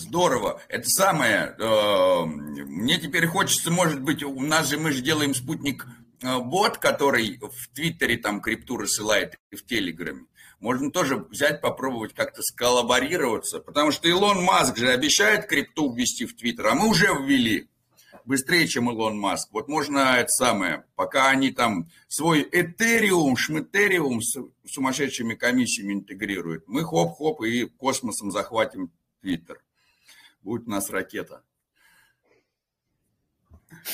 Здорово. 0.00 0.60
Это 0.68 0.88
самое. 0.88 1.54
Э, 1.58 2.24
мне 2.24 2.98
теперь 2.98 3.26
хочется, 3.26 3.70
может 3.70 4.00
быть, 4.00 4.22
у 4.22 4.40
нас 4.40 4.68
же 4.68 4.78
мы 4.78 4.92
же 4.92 5.02
делаем 5.02 5.34
спутник 5.34 5.86
бот, 6.22 6.78
который 6.78 7.38
в 7.38 7.74
Твиттере 7.74 8.16
там 8.16 8.40
крипту 8.40 8.76
рассылает 8.76 9.38
и 9.50 9.56
в 9.56 9.64
Телеграме, 9.64 10.26
можно 10.60 10.90
тоже 10.90 11.16
взять, 11.16 11.60
попробовать 11.60 12.14
как-то 12.14 12.42
сколлаборироваться, 12.42 13.60
потому 13.60 13.90
что 13.90 14.08
Илон 14.08 14.42
Маск 14.42 14.76
же 14.76 14.90
обещает 14.90 15.46
крипту 15.46 15.92
ввести 15.92 16.26
в 16.26 16.36
Твиттер, 16.36 16.66
а 16.68 16.74
мы 16.74 16.88
уже 16.88 17.06
ввели 17.06 17.68
быстрее, 18.26 18.68
чем 18.68 18.90
Илон 18.90 19.18
Маск. 19.18 19.48
Вот 19.52 19.68
можно 19.68 20.16
это 20.18 20.28
самое, 20.28 20.84
пока 20.96 21.30
они 21.30 21.50
там 21.50 21.88
свой 22.08 22.46
Этериум, 22.52 23.36
Шметериум 23.36 24.20
с 24.20 24.36
сумасшедшими 24.68 25.34
комиссиями 25.34 25.94
интегрируют, 25.94 26.64
мы 26.66 26.84
хоп-хоп 26.84 27.42
и 27.42 27.64
космосом 27.64 28.30
захватим 28.30 28.90
Твиттер. 29.22 29.62
Будет 30.42 30.66
у 30.66 30.70
нас 30.70 30.90
ракета. 30.90 31.42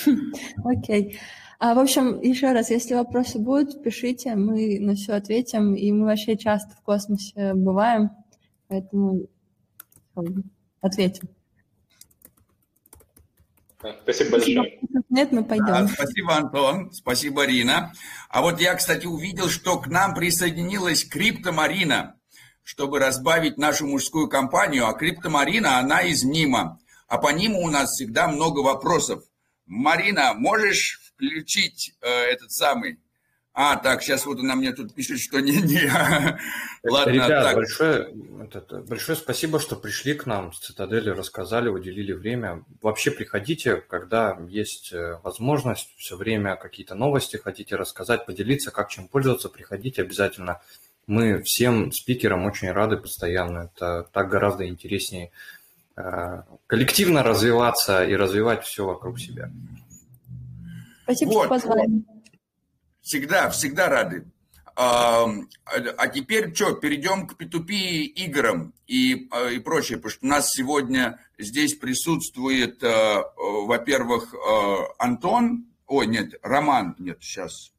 Окей. 0.64 1.18
А, 1.58 1.74
в 1.74 1.78
общем, 1.78 2.20
еще 2.20 2.52
раз, 2.52 2.70
если 2.70 2.94
вопросы 2.94 3.38
будут, 3.38 3.82
пишите, 3.82 4.34
мы 4.34 4.78
на 4.78 4.94
все 4.94 5.14
ответим, 5.14 5.74
и 5.74 5.90
мы 5.90 6.06
вообще 6.06 6.36
часто 6.36 6.76
в 6.76 6.82
космосе 6.82 7.54
бываем, 7.54 8.10
поэтому 8.68 9.26
ответим. 10.80 11.28
Спасибо 14.02 14.32
большое. 14.32 14.80
Нет, 15.08 15.32
мы 15.32 15.44
пойдем. 15.44 15.66
Да, 15.66 15.88
спасибо, 15.88 16.36
Антон. 16.36 16.92
Спасибо, 16.92 17.46
Рина. 17.46 17.92
А 18.28 18.42
вот 18.42 18.60
я, 18.60 18.74
кстати, 18.74 19.06
увидел, 19.06 19.48
что 19.48 19.78
к 19.78 19.86
нам 19.86 20.14
присоединилась 20.14 21.04
Криптомарина, 21.04 22.16
чтобы 22.66 22.98
разбавить 22.98 23.58
нашу 23.58 23.86
мужскую 23.86 24.28
компанию. 24.28 24.88
А 24.88 24.92
Криптомарина, 24.92 25.78
она 25.78 26.00
из 26.02 26.24
Нима. 26.24 26.80
А 27.06 27.16
по 27.16 27.28
Ниму 27.28 27.62
у 27.62 27.70
нас 27.70 27.92
всегда 27.92 28.26
много 28.26 28.58
вопросов. 28.58 29.22
Марина, 29.66 30.34
можешь 30.34 31.00
включить 31.14 31.94
э, 32.00 32.08
этот 32.08 32.50
самый... 32.50 32.98
А, 33.52 33.76
так, 33.76 34.02
сейчас 34.02 34.26
вот 34.26 34.40
она 34.40 34.56
мне 34.56 34.72
тут 34.72 34.92
пишет, 34.94 35.20
что 35.20 35.38
не, 35.38 35.62
не. 35.62 35.88
Ладно, 36.82 37.10
Ребят, 37.12 37.28
так. 37.28 37.54
Большое, 37.54 38.12
это, 38.52 38.80
большое 38.80 39.16
спасибо, 39.16 39.60
что 39.60 39.76
пришли 39.76 40.14
к 40.14 40.26
нам 40.26 40.52
с 40.52 40.58
Цитадели, 40.58 41.10
рассказали, 41.10 41.68
уделили 41.68 42.12
время. 42.12 42.64
Вообще 42.82 43.12
приходите, 43.12 43.76
когда 43.76 44.36
есть 44.48 44.92
э, 44.92 45.20
возможность, 45.22 45.94
все 45.98 46.16
время 46.16 46.56
какие-то 46.56 46.96
новости 46.96 47.36
хотите 47.36 47.76
рассказать, 47.76 48.26
поделиться, 48.26 48.72
как 48.72 48.90
чем 48.90 49.06
пользоваться, 49.06 49.48
приходите 49.48 50.02
обязательно. 50.02 50.60
Мы 51.06 51.42
всем 51.42 51.92
спикерам 51.92 52.46
очень 52.46 52.70
рады 52.72 52.96
постоянно. 52.96 53.70
Это 53.72 54.08
так 54.12 54.28
гораздо 54.28 54.66
интереснее 54.66 55.30
э, 55.96 56.42
коллективно 56.66 57.22
развиваться 57.22 58.04
и 58.04 58.14
развивать 58.16 58.64
все 58.64 58.84
вокруг 58.84 59.20
себя. 59.20 59.50
Спасибо, 61.04 61.30
вот. 61.30 61.40
что 61.42 61.48
позвали. 61.48 61.88
Всегда, 63.02 63.50
всегда 63.50 63.88
рады. 63.88 64.26
А, 64.78 65.26
а 65.96 66.08
теперь 66.08 66.54
что, 66.54 66.72
перейдем 66.74 67.26
к 67.26 67.40
P2P 67.40 67.70
играм 68.26 68.74
и, 68.86 69.26
а, 69.30 69.48
и 69.48 69.58
прочее, 69.58 69.96
потому 69.96 70.10
что 70.10 70.26
у 70.26 70.28
нас 70.28 70.50
сегодня 70.50 71.18
здесь 71.38 71.74
присутствует, 71.76 72.84
а, 72.84 73.22
во-первых, 73.36 74.34
Антон, 74.98 75.66
ой, 75.86 76.06
нет, 76.06 76.34
Роман, 76.42 76.94
нет, 76.98 77.18
сейчас, 77.22 77.72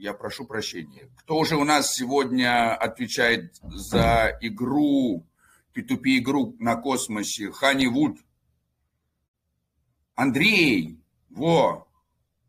я 0.00 0.14
прошу 0.14 0.46
прощения. 0.46 1.10
Кто 1.18 1.36
уже 1.36 1.56
у 1.56 1.64
нас 1.64 1.94
сегодня 1.94 2.74
отвечает 2.74 3.54
за 3.62 4.36
игру, 4.40 5.26
P2P 5.74 6.18
игру 6.18 6.56
на 6.58 6.76
космосе? 6.76 7.50
Хани 7.52 7.86
Вуд. 7.86 8.18
Андрей, 10.14 10.98
во, 11.28 11.86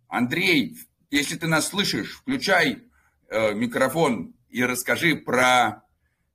Андрей, 0.08 0.78
если 1.10 1.36
ты 1.36 1.48
нас 1.48 1.68
слышишь, 1.68 2.18
включай 2.18 2.84
э, 3.30 3.54
микрофон 3.54 4.34
и 4.50 4.64
расскажи 4.64 5.16
про... 5.16 5.84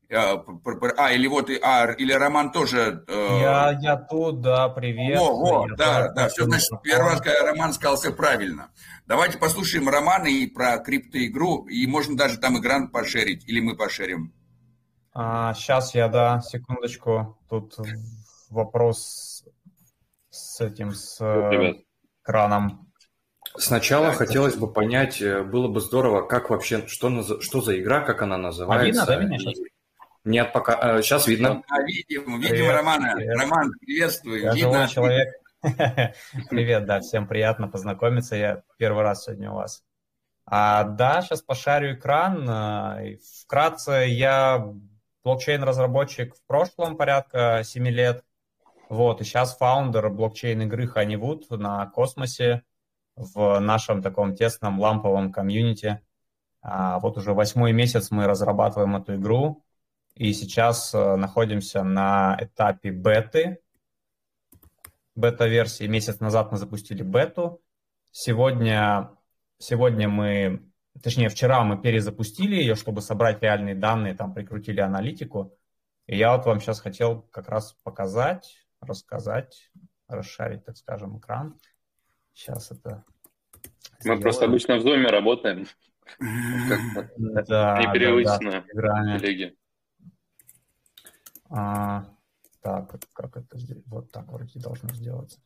А, 0.08 1.12
или 1.12 1.26
вот, 1.26 1.50
а, 1.62 1.92
или 1.92 2.12
Роман 2.12 2.52
тоже... 2.52 3.04
Э... 3.08 3.38
Я, 3.40 3.78
я 3.80 3.96
тут, 3.96 4.40
да, 4.40 4.68
привет. 4.68 5.18
О, 5.20 5.64
о, 5.64 5.66
да, 5.76 6.12
да, 6.12 6.28
все, 6.28 6.44
значит, 6.44 6.70
первый 6.82 7.10
раз, 7.12 7.20
когда 7.20 7.50
Роман 7.50 7.72
сказал 7.72 7.96
все 7.96 8.12
правильно. 8.12 8.70
Давайте 9.06 9.38
послушаем 9.38 9.88
Романа 9.88 10.26
и 10.26 10.46
про 10.46 10.78
криптоигру, 10.78 11.66
и 11.66 11.86
можно 11.86 12.16
даже 12.16 12.38
там 12.38 12.60
экран 12.60 12.88
пошерить, 12.88 13.48
или 13.48 13.60
мы 13.60 13.76
пошерим. 13.76 14.32
А, 15.12 15.54
сейчас 15.54 15.94
я, 15.94 16.08
да, 16.08 16.40
секундочку, 16.40 17.38
тут 17.48 17.76
вопрос 18.50 19.44
с 20.30 20.60
этим, 20.60 20.92
с 20.92 21.16
Привет. 21.18 21.78
экраном. 22.22 22.86
Сначала 23.56 24.08
так, 24.08 24.18
хотелось 24.18 24.54
бы 24.54 24.70
понять, 24.70 25.20
э, 25.22 25.42
было 25.42 25.68
бы 25.68 25.80
здорово, 25.80 26.22
как 26.26 26.50
вообще, 26.50 26.86
что, 26.86 27.40
что 27.40 27.60
за 27.62 27.80
игра, 27.80 28.00
как 28.02 28.22
она 28.22 28.36
называется. 28.36 28.82
А 28.82 28.84
видно, 28.84 29.06
да, 29.06 29.16
меня 29.16 29.38
сейчас? 29.38 29.54
Нет, 30.26 30.52
пока. 30.52 31.00
Сейчас 31.02 31.28
э, 31.28 31.30
видно. 31.30 31.62
А, 31.68 31.82
видим, 31.82 32.40
видим 32.40 32.48
Привет. 32.48 32.74
Романа. 32.74 33.12
Привет. 33.14 33.38
Роман, 33.38 33.72
приветствую. 33.80 34.42
Я 34.42 34.54
видно. 34.54 34.88
человек. 34.88 35.28
Привет, 36.50 36.84
да, 36.84 37.00
всем 37.00 37.28
приятно 37.28 37.68
познакомиться. 37.68 38.34
Я 38.34 38.62
первый 38.76 39.04
раз 39.04 39.24
сегодня 39.24 39.52
у 39.52 39.54
вас. 39.54 39.84
А, 40.44 40.82
да, 40.82 41.22
сейчас 41.22 41.42
пошарю 41.42 41.94
экран. 41.94 42.44
Э, 42.48 43.18
вкратце, 43.44 44.06
я 44.08 44.66
блокчейн-разработчик 45.24 46.34
в 46.34 46.44
прошлом 46.48 46.96
порядка 46.96 47.62
7 47.64 47.86
лет. 47.86 48.24
Вот, 48.88 49.20
и 49.20 49.24
сейчас 49.24 49.56
фаундер 49.56 50.10
блокчейн 50.10 50.60
игры 50.62 50.90
Honeywood 50.92 51.56
на 51.56 51.86
космосе 51.86 52.64
в 53.14 53.60
нашем 53.60 54.02
таком 54.02 54.34
тесном 54.34 54.80
ламповом 54.80 55.30
комьюнити. 55.30 56.00
А, 56.62 56.98
вот 56.98 57.16
уже 57.16 57.32
восьмой 57.32 57.72
месяц 57.72 58.10
мы 58.10 58.26
разрабатываем 58.26 58.96
эту 58.96 59.14
игру, 59.14 59.64
и 60.16 60.32
сейчас 60.32 60.94
э, 60.94 61.16
находимся 61.16 61.82
на 61.82 62.38
этапе 62.40 62.88
беты, 62.88 63.58
бета-версии. 65.14 65.86
Месяц 65.86 66.20
назад 66.20 66.50
мы 66.50 66.56
запустили 66.56 67.02
бету. 67.02 67.62
Сегодня, 68.12 69.10
сегодня 69.58 70.08
мы, 70.08 70.62
точнее, 71.02 71.28
вчера 71.28 71.62
мы 71.64 71.78
перезапустили 71.78 72.56
ее, 72.56 72.76
чтобы 72.76 73.02
собрать 73.02 73.42
реальные 73.42 73.74
данные, 73.74 74.14
там 74.14 74.32
прикрутили 74.32 74.80
аналитику. 74.80 75.54
И 76.06 76.16
я 76.16 76.34
вот 76.34 76.46
вам 76.46 76.60
сейчас 76.60 76.80
хотел 76.80 77.20
как 77.30 77.50
раз 77.50 77.74
показать, 77.82 78.66
рассказать, 78.80 79.70
расшарить, 80.08 80.64
так 80.64 80.78
скажем, 80.78 81.18
экран. 81.18 81.58
Сейчас 82.32 82.70
это... 82.70 83.04
Мы 83.52 84.00
сделаем. 84.00 84.22
просто 84.22 84.46
обычно 84.46 84.76
в 84.76 84.80
зуме 84.80 85.08
работаем. 85.08 85.66
Да, 87.18 87.78
Непривычно 87.82 88.64
да. 88.72 89.50
А, 91.50 92.04
так, 92.60 92.94
как 93.12 93.36
это 93.36 93.58
сделать? 93.58 93.86
Вот 93.86 94.10
так 94.10 94.26
вроде 94.28 94.58
должно 94.60 94.88
сделаться. 94.90 95.40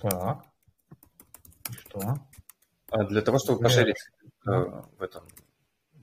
Так. 0.00 0.44
И 1.70 1.72
что? 1.72 2.14
А 2.90 3.04
для 3.04 3.22
того, 3.22 3.38
чтобы 3.38 3.60
пошарить 3.60 3.96
э, 4.46 4.50
в 4.50 5.02
этом, 5.02 5.26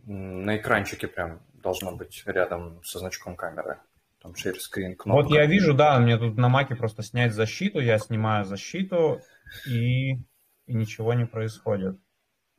на 0.04 0.58
экранчике 0.58 1.08
прям 1.08 1.42
должно 1.54 1.96
быть 1.96 2.24
рядом 2.26 2.84
со 2.84 3.00
значком 3.00 3.36
камеры 3.36 3.80
там 4.26 4.34
share 4.34 4.56
screen 4.56 4.96
кнопка. 4.96 5.24
Вот 5.24 5.32
я 5.32 5.46
вижу, 5.46 5.74
да, 5.74 6.00
мне 6.00 6.18
тут 6.18 6.38
на 6.38 6.50
маке 6.50 6.76
просто 6.76 7.04
снять 7.04 7.34
защиту, 7.34 7.80
я 7.80 8.00
снимаю 8.00 8.46
защиту, 8.46 9.22
и, 9.68 10.14
и 10.14 10.74
ничего 10.74 11.14
не 11.14 11.26
происходит. 11.26 12.00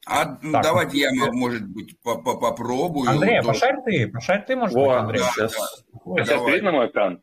А 0.06 0.36
так, 0.36 0.62
давайте 0.62 0.98
я, 0.98 1.10
может 1.12 1.66
быть, 1.66 2.00
попробую. 2.00 3.10
Андрей, 3.10 3.40
то... 3.40 3.48
пошарь 3.48 3.82
ты, 3.84 4.08
пошарь 4.08 4.44
ты, 4.46 4.54
может 4.54 4.76
О, 4.76 4.80
быть, 4.80 4.92
Андрей. 4.92 5.20
Да, 5.20 5.30
сейчас, 5.32 5.84
да. 6.04 6.24
сейчас 6.24 6.46
видно 6.46 6.70
мой 6.70 6.86
экран? 6.86 7.22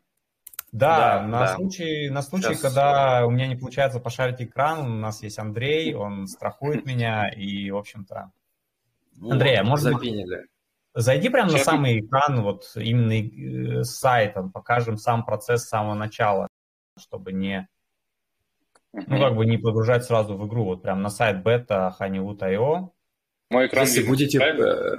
Да, 0.70 1.20
да 1.20 1.22
на, 1.22 1.38
да. 1.40 1.54
Случай, 1.54 2.10
на 2.10 2.20
случай, 2.20 2.48
сейчас... 2.48 2.60
когда 2.60 3.26
у 3.26 3.30
меня 3.30 3.46
не 3.46 3.56
получается 3.56 4.00
пошарить 4.00 4.42
экран, 4.42 4.80
у 4.80 4.96
нас 4.96 5.22
есть 5.22 5.38
Андрей, 5.38 5.94
он 5.94 6.26
страхует 6.26 6.84
меня, 6.86 7.30
и, 7.30 7.70
в 7.70 7.76
общем-то... 7.76 8.32
Андрей, 9.22 9.56
а 9.56 9.64
быть, 9.64 10.28
Зайди 10.92 11.28
прямо 11.28 11.52
на 11.52 11.58
самый 11.58 12.00
экран, 12.00 12.42
вот 12.42 12.70
именно 12.76 13.14
э, 13.14 13.82
с 13.82 13.96
сайтом, 13.96 14.52
покажем 14.52 14.96
сам 14.96 15.24
процесс 15.24 15.62
с 15.62 15.68
самого 15.68 15.94
начала, 15.94 16.48
чтобы 16.98 17.32
не, 17.32 17.66
ну, 19.06 19.18
как 19.18 19.34
бы 19.34 19.46
не 19.46 19.58
погружать 19.58 20.04
сразу 20.04 20.36
в 20.36 20.46
игру. 20.46 20.64
Вот 20.64 20.82
прям 20.82 21.02
на 21.02 21.10
сайт 21.10 21.42
бета 21.42 21.94
honeywood.io. 21.98 22.90
Мой 23.50 23.66
экран 23.66 23.84
если 23.84 24.02
будете, 24.06 24.38
э, 24.38 24.96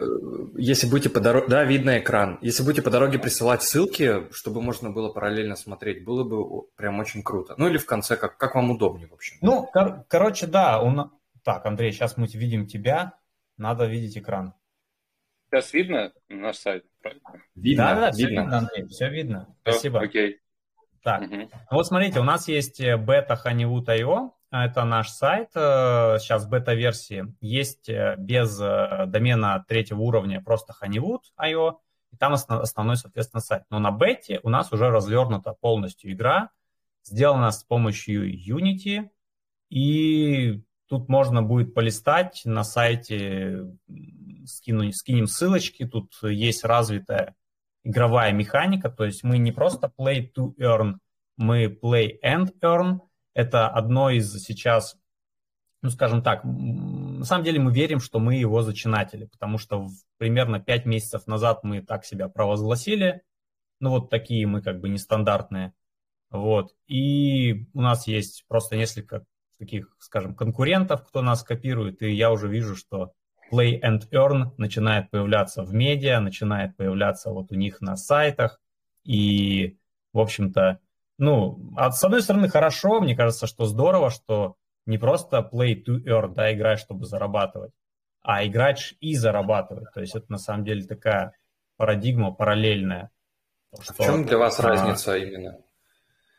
если 0.55 0.87
будете 0.87 1.09
по 1.09 1.19
дороге, 1.19 1.47
да, 1.49 1.63
видно 1.63 1.97
экран. 1.97 2.37
Если 2.41 2.63
будете 2.63 2.83
по 2.83 2.91
дороге 2.91 3.17
присылать 3.17 3.63
ссылки, 3.63 4.31
чтобы 4.31 4.61
можно 4.61 4.91
было 4.91 5.11
параллельно 5.11 5.55
смотреть, 5.55 6.05
было 6.05 6.23
бы 6.23 6.67
прям 6.75 6.99
очень 6.99 7.23
круто. 7.23 7.55
Ну 7.57 7.67
или 7.67 7.77
в 7.77 7.85
конце, 7.85 8.15
как, 8.15 8.37
как 8.37 8.55
вам 8.55 8.71
удобнее, 8.71 9.07
в 9.07 9.13
общем. 9.13 9.37
Ну, 9.41 9.65
кор- 9.65 10.05
короче, 10.07 10.47
да. 10.47 10.81
Он... 10.81 11.11
Так, 11.43 11.65
Андрей, 11.65 11.91
сейчас 11.91 12.17
мы 12.17 12.27
видим 12.27 12.67
тебя, 12.67 13.13
надо 13.57 13.85
видеть 13.85 14.17
экран. 14.17 14.53
Сейчас 15.49 15.73
видно 15.73 16.11
наш 16.29 16.57
сайт, 16.57 16.85
правильно? 17.01 17.23
Видно, 17.55 17.83
да, 17.83 17.95
да, 17.95 18.11
все 18.11 18.27
видно, 18.27 18.57
Андрей, 18.57 18.87
все 18.87 19.09
видно. 19.09 19.55
Спасибо. 19.61 19.99
Окей. 20.01 20.39
Так, 21.05 21.21
угу. 21.21 21.49
вот 21.69 21.85
смотрите, 21.85 22.19
у 22.19 22.23
нас 22.23 22.47
есть 22.47 22.79
э, 22.79 22.97
бета 22.97 23.39
Honeywood.io, 23.45 24.31
это 24.49 24.83
наш 24.85 25.09
сайт, 25.09 25.49
сейчас 25.53 26.47
бета-версии, 26.47 27.35
есть 27.41 27.89
без 28.17 28.57
домена 28.57 29.63
третьего 29.67 29.99
уровня 29.99 30.41
просто 30.41 30.73
Honeywood.io, 30.81 31.73
и 32.11 32.17
там 32.17 32.33
основной, 32.33 32.97
соответственно, 32.97 33.41
сайт. 33.41 33.65
Но 33.69 33.77
на 33.77 33.91
бете 33.91 34.39
у 34.41 34.49
нас 34.49 34.73
уже 34.73 34.89
развернута 34.89 35.53
полностью 35.53 36.11
игра, 36.11 36.49
сделана 37.03 37.51
с 37.51 37.63
помощью 37.63 38.27
Unity, 38.33 39.07
и 39.69 40.63
тут 40.87 41.07
можно 41.07 41.43
будет 41.43 41.75
полистать 41.75 42.41
на 42.45 42.63
сайте, 42.63 43.67
скину, 44.47 44.91
скинем 44.91 45.27
ссылочки, 45.27 45.85
тут 45.85 46.15
есть 46.23 46.63
развитая 46.63 47.35
игровая 47.85 48.33
механика, 48.33 48.89
то 48.89 49.05
есть 49.05 49.23
мы 49.23 49.37
не 49.37 49.53
просто 49.53 49.91
play 49.97 50.29
to 50.35 50.53
earn, 50.59 50.95
мы 51.37 51.67
play 51.67 52.19
and 52.23 52.51
earn. 52.61 52.99
Это 53.33 53.69
одно 53.69 54.09
из 54.09 54.33
сейчас, 54.43 54.97
ну 55.81 55.89
скажем 55.89 56.23
так, 56.23 56.41
на 56.43 57.23
самом 57.23 57.45
деле 57.45 57.59
мы 57.59 57.71
верим, 57.71 57.99
что 57.99 58.19
мы 58.19 58.35
его 58.35 58.61
зачинатели, 58.63 59.25
потому 59.25 59.57
что 59.57 59.87
примерно 60.17 60.59
5 60.59 60.85
месяцев 60.85 61.27
назад 61.27 61.63
мы 61.63 61.81
так 61.81 62.05
себя 62.05 62.27
провозгласили, 62.27 63.21
ну 63.79 63.91
вот 63.91 64.09
такие 64.09 64.47
мы 64.47 64.61
как 64.61 64.79
бы 64.79 64.89
нестандартные. 64.89 65.73
Вот. 66.31 66.73
И 66.87 67.67
у 67.73 67.81
нас 67.81 68.07
есть 68.07 68.45
просто 68.47 68.75
несколько 68.75 69.25
таких, 69.59 69.95
скажем, 69.99 70.33
конкурентов, 70.35 71.05
кто 71.07 71.21
нас 71.21 71.43
копирует, 71.43 72.01
и 72.01 72.11
я 72.11 72.31
уже 72.31 72.47
вижу, 72.47 72.75
что 72.75 73.13
Play 73.51 73.79
and 73.81 74.01
Earn 74.11 74.51
начинает 74.57 75.09
появляться 75.11 75.63
в 75.63 75.73
медиа, 75.73 76.19
начинает 76.19 76.75
появляться 76.75 77.29
вот 77.31 77.51
у 77.51 77.55
них 77.55 77.81
на 77.81 77.95
сайтах, 77.95 78.59
и, 79.03 79.77
в 80.13 80.19
общем-то, 80.19 80.79
ну, 81.17 81.73
а 81.77 81.91
с 81.91 82.03
одной 82.03 82.21
стороны, 82.21 82.49
хорошо, 82.49 82.99
мне 82.99 83.15
кажется, 83.15 83.47
что 83.47 83.65
здорово, 83.65 84.09
что 84.09 84.55
не 84.85 84.97
просто 84.97 85.47
play 85.51 85.75
to 85.75 86.03
earn, 86.05 86.33
да, 86.33 86.53
играешь, 86.53 86.79
чтобы 86.79 87.05
зарабатывать, 87.05 87.71
а 88.21 88.45
играть 88.45 88.95
и 88.99 89.15
зарабатывать. 89.15 89.91
То 89.93 90.01
есть 90.01 90.15
это 90.15 90.25
на 90.29 90.37
самом 90.37 90.65
деле 90.65 90.83
такая 90.83 91.33
парадигма 91.77 92.31
параллельная. 92.33 93.11
Что, 93.79 93.93
а 93.97 94.03
в 94.03 94.05
чем 94.05 94.25
для 94.25 94.37
вас 94.37 94.59
а, 94.59 94.63
разница 94.63 95.17
именно? 95.17 95.57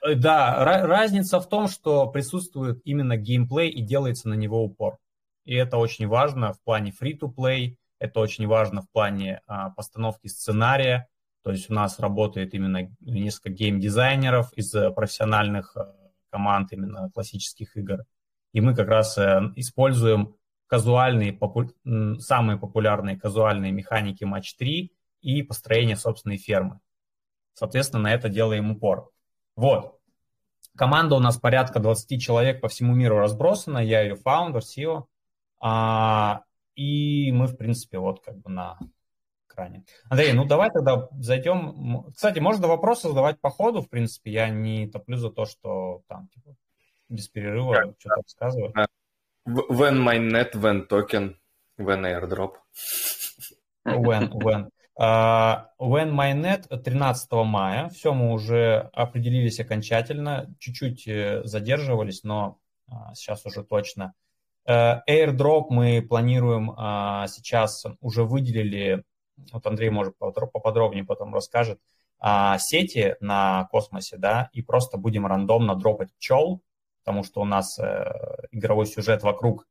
Э, 0.05 0.15
да, 0.15 0.65
разница 0.65 1.41
в 1.41 1.49
том, 1.49 1.69
что 1.69 2.07
присутствует 2.09 2.81
именно 2.85 3.17
геймплей 3.17 3.71
и 3.71 3.83
делается 3.83 4.29
на 4.29 4.35
него 4.35 4.63
упор. 4.63 4.99
И 5.47 5.55
это 5.55 5.79
очень 5.79 6.07
важно 6.09 6.53
в 6.53 6.63
плане 6.63 6.93
free-to-play, 6.93 7.77
это 7.99 8.21
очень 8.21 8.47
важно 8.47 8.83
в 8.83 8.91
плане 8.91 9.41
а, 9.47 9.71
постановки 9.71 10.27
сценария. 10.27 11.09
То 11.43 11.53
есть 11.53 11.71
у 11.71 11.75
нас 11.75 12.01
работает 12.01 12.53
именно 12.53 12.91
несколько 13.01 13.51
гейм-дизайнеров 13.51 14.53
из 14.55 14.73
профессиональных 14.95 15.77
а, 15.77 15.95
команд 16.31 16.73
именно 16.73 17.11
классических 17.15 17.77
игр. 17.77 18.05
И 18.53 18.61
мы 18.61 18.75
как 18.75 18.89
раз 18.89 19.17
а, 19.19 19.53
используем 19.55 20.35
казуальные, 20.67 21.33
попу... 21.33 21.71
самые 22.19 22.59
популярные 22.59 23.17
казуальные 23.17 23.71
механики 23.71 24.25
матч 24.25 24.55
3 24.57 24.93
и 25.23 25.43
построение 25.43 25.97
собственной 25.97 26.39
фермы. 26.39 26.81
Соответственно, 27.55 28.03
на 28.03 28.13
это 28.13 28.29
делаем 28.29 28.73
упор. 28.73 29.11
Вот. 29.55 29.99
Команда 30.77 31.15
у 31.15 31.21
нас 31.21 31.39
порядка 31.39 31.79
20 31.79 32.21
человек 32.21 32.61
по 32.61 32.69
всему 32.69 32.95
миру 32.95 33.19
разбросана. 33.19 33.79
Я 33.79 34.03
ее 34.03 34.17
фаундер, 34.17 34.61
CEO. 34.61 35.07
А, 35.61 36.43
и 36.75 37.33
мы, 37.33 37.47
в 37.47 37.57
принципе, 37.57 37.99
вот 37.99 38.23
как 38.23 38.37
бы 38.39 38.51
на 38.51 38.79
экране. 39.49 39.85
Андрей, 40.09 40.33
ну 40.33 40.45
давай 40.45 40.71
тогда 40.71 41.09
зайдем. 41.19 42.07
Кстати, 42.15 42.39
можно 42.39 42.69
вопросы 42.69 43.09
задавать 43.09 43.41
по 43.41 43.51
ходу, 43.51 43.81
в 43.81 43.89
принципе. 43.89 44.33
Я 44.33 44.49
не 44.49 44.89
топлю 44.89 45.17
за 45.17 45.31
то, 45.31 45.47
что 45.47 46.03
там 46.09 46.29
типа, 46.29 46.57
без 47.09 47.29
перерыва 47.29 47.75
yeah. 47.75 47.95
что-то 47.99 48.17
рассказывать. 48.17 48.75
When 49.47 50.03
mainnet, 50.03 50.55
when 50.55 50.87
token, 50.89 51.37
when 51.79 52.05
airdrop. 52.05 52.55
When, 53.85 54.31
when. 54.33 54.71
Uh, 54.99 55.65
when 55.79 56.13
mainnet 56.13 56.69
13 56.69 57.33
мая. 57.45 57.89
Все, 57.91 58.13
мы 58.13 58.33
уже 58.33 58.91
определились 58.93 59.61
окончательно. 59.61 60.53
Чуть-чуть 60.59 61.07
э, 61.07 61.45
задерживались, 61.45 62.25
но 62.25 62.59
uh, 62.91 63.15
сейчас 63.15 63.47
уже 63.47 63.63
точно. 63.63 64.15
Uh, 64.17 64.26
airdrop 64.69 65.67
мы 65.71 66.03
планируем 66.03 66.71
uh, 66.71 67.27
сейчас, 67.29 67.85
уже 68.01 68.25
выделили, 68.25 69.05
вот 69.53 69.67
Андрей 69.67 69.91
может 69.91 70.17
поподробнее 70.19 71.05
потом 71.05 71.33
расскажет, 71.33 71.79
uh, 72.25 72.59
сети 72.59 73.17
на 73.21 73.69
космосе, 73.71 74.17
да, 74.17 74.51
и 74.53 74.63
просто 74.63 74.99
будем 74.99 75.27
рандомно 75.27 75.77
дропать 75.77 76.13
пчел, 76.17 76.63
потому 77.07 77.23
что 77.23 77.41
у 77.41 77.45
нас 77.45 77.79
э, 77.79 78.05
игровой 78.51 78.87
сюжет 78.87 79.23
вокруг 79.23 79.65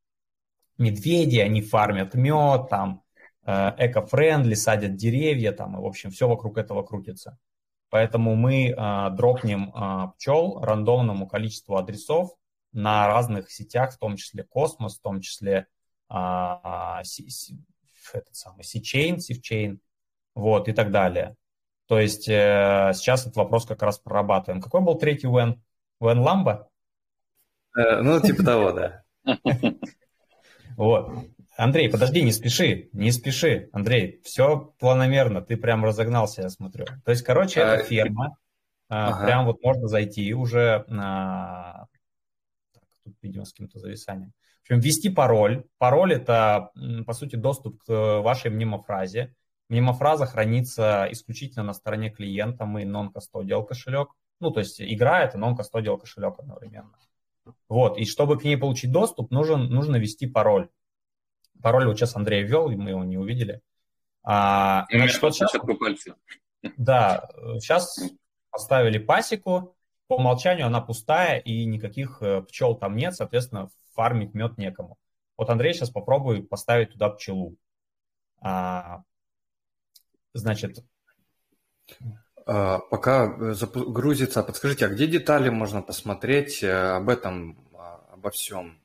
медведей, 0.77 1.43
они 1.43 1.61
фармят 1.61 2.13
мед, 2.13 2.69
там, 2.69 3.03
э, 3.45 3.71
eco-friendly, 3.77 4.53
садят 4.53 4.95
деревья, 4.95 5.51
там, 5.51 5.77
и, 5.77 5.81
в 5.81 5.85
общем, 5.85 6.11
все 6.11 6.29
вокруг 6.29 6.57
этого 6.57 6.83
крутится. 6.83 7.37
Поэтому 7.89 8.35
мы 8.35 8.69
э, 8.69 9.09
дропнем 9.11 9.69
э, 9.75 10.11
пчел 10.17 10.61
рандомному 10.61 11.27
количеству 11.27 11.75
адресов 11.75 12.31
на 12.75 13.07
разных 13.07 13.51
сетях, 13.51 13.93
в 13.93 13.97
том 13.97 14.17
числе 14.17 14.43
Космос, 14.43 14.97
в 14.97 15.01
том 15.01 15.21
числе 15.21 15.67
э, 16.09 16.55
си, 17.03 17.29
си, 17.29 17.57
этот 18.13 18.35
самый 18.35 18.63
C-Chain, 18.63 19.17
C-Chain, 19.17 19.79
вот, 20.35 20.67
и 20.67 20.73
так 20.73 20.91
далее. 20.91 21.35
То 21.87 21.99
есть 21.99 22.27
э, 22.27 22.91
сейчас 22.93 23.23
этот 23.23 23.37
вопрос 23.37 23.65
как 23.65 23.81
раз 23.81 23.99
прорабатываем. 23.99 24.61
Какой 24.61 24.81
был 24.81 24.95
третий 24.95 25.27
Вен? 25.27 25.63
Вен 25.99 26.19
Ламба? 26.19 26.69
Э, 27.77 28.01
ну, 28.01 28.19
типа 28.19 28.43
того, 28.43 28.71
да. 28.71 29.03
Вот. 30.77 31.09
Андрей, 31.57 31.89
подожди, 31.89 32.21
не 32.21 32.33
спеши, 32.33 32.89
не 32.91 33.11
спеши. 33.11 33.69
Андрей, 33.71 34.19
все 34.25 34.73
планомерно, 34.77 35.41
ты 35.41 35.55
прям 35.55 35.85
разогнался, 35.85 36.41
я 36.41 36.49
смотрю. 36.49 36.85
То 37.05 37.11
есть, 37.11 37.23
короче, 37.23 37.61
это 37.61 37.75
а, 37.75 37.83
ферма. 37.83 38.37
А. 38.89 39.25
Прям 39.25 39.45
вот 39.45 39.63
можно 39.63 39.87
зайти 39.87 40.33
уже 40.33 40.83
тут, 43.05 43.15
видимо, 43.21 43.45
с 43.45 43.51
каким-то 43.51 43.79
зависанием. 43.79 44.33
В 44.59 44.71
общем, 44.71 44.79
ввести 44.79 45.09
пароль. 45.09 45.63
Пароль– 45.77 46.13
это, 46.15 46.71
по 47.05 47.13
сути, 47.13 47.37
доступ 47.37 47.81
к 47.83 48.21
вашей 48.21 48.51
мнемофразе. 48.51 49.33
Мнемофраза 49.69 50.25
хранится 50.25 51.07
исключительно 51.11 51.63
на 51.63 51.73
стороне 51.73 52.09
клиента. 52.09 52.65
Мы 52.65 52.83
non-custodial 52.83 53.65
кошелек. 53.65 54.09
Ну, 54.39 54.51
то 54.51 54.59
есть 54.59 54.81
игра– 54.81 55.21
это 55.23 55.37
non-custodial 55.37 55.97
кошелек 55.97 56.37
одновременно. 56.37 56.91
Вот, 57.69 57.97
и 57.97 58.05
чтобы 58.05 58.39
к 58.39 58.43
ней 58.43 58.57
получить 58.57 58.91
доступ, 58.91 59.31
нужен, 59.31 59.69
нужно 59.69 59.97
ввести 59.97 60.25
пароль. 60.27 60.69
Пароль 61.61 61.85
вот 61.87 61.97
сейчас 61.97 62.15
Андрей 62.15 62.43
ввел, 62.43 62.69
и 62.69 62.75
мы 62.75 62.89
его 62.89 63.03
не 63.03 63.17
увидели. 63.17 63.61
А, 64.23 64.87
значит, 64.91 65.21
вот 65.21 65.35
сейчас. 65.35 65.53
Да, 66.77 67.29
сейчас 67.59 67.99
поставили 68.49 68.97
пасеку, 68.97 69.74
по 70.07 70.15
умолчанию 70.15 70.67
она 70.67 70.81
пустая, 70.81 71.39
и 71.39 71.65
никаких 71.65 72.21
э, 72.21 72.41
пчел 72.43 72.75
там 72.75 72.95
нет, 72.95 73.15
соответственно, 73.15 73.69
фармить 73.93 74.33
мед 74.33 74.57
некому. 74.57 74.97
Вот 75.37 75.49
Андрей 75.49 75.73
сейчас 75.73 75.89
попробует 75.89 76.49
поставить 76.49 76.91
туда 76.91 77.09
пчелу. 77.09 77.55
А, 78.39 79.03
значит, 80.33 80.83
а, 82.45 82.79
пока 82.79 83.25
э, 83.25 83.55
грузится, 83.73 84.43
подскажите, 84.43 84.85
а 84.85 84.89
где 84.89 85.07
детали 85.07 85.49
можно 85.49 85.81
посмотреть 85.81 86.61
э, 86.61 86.71
об 86.71 87.09
этом, 87.09 87.57
а, 87.73 88.01
обо 88.13 88.29
всем? 88.29 88.79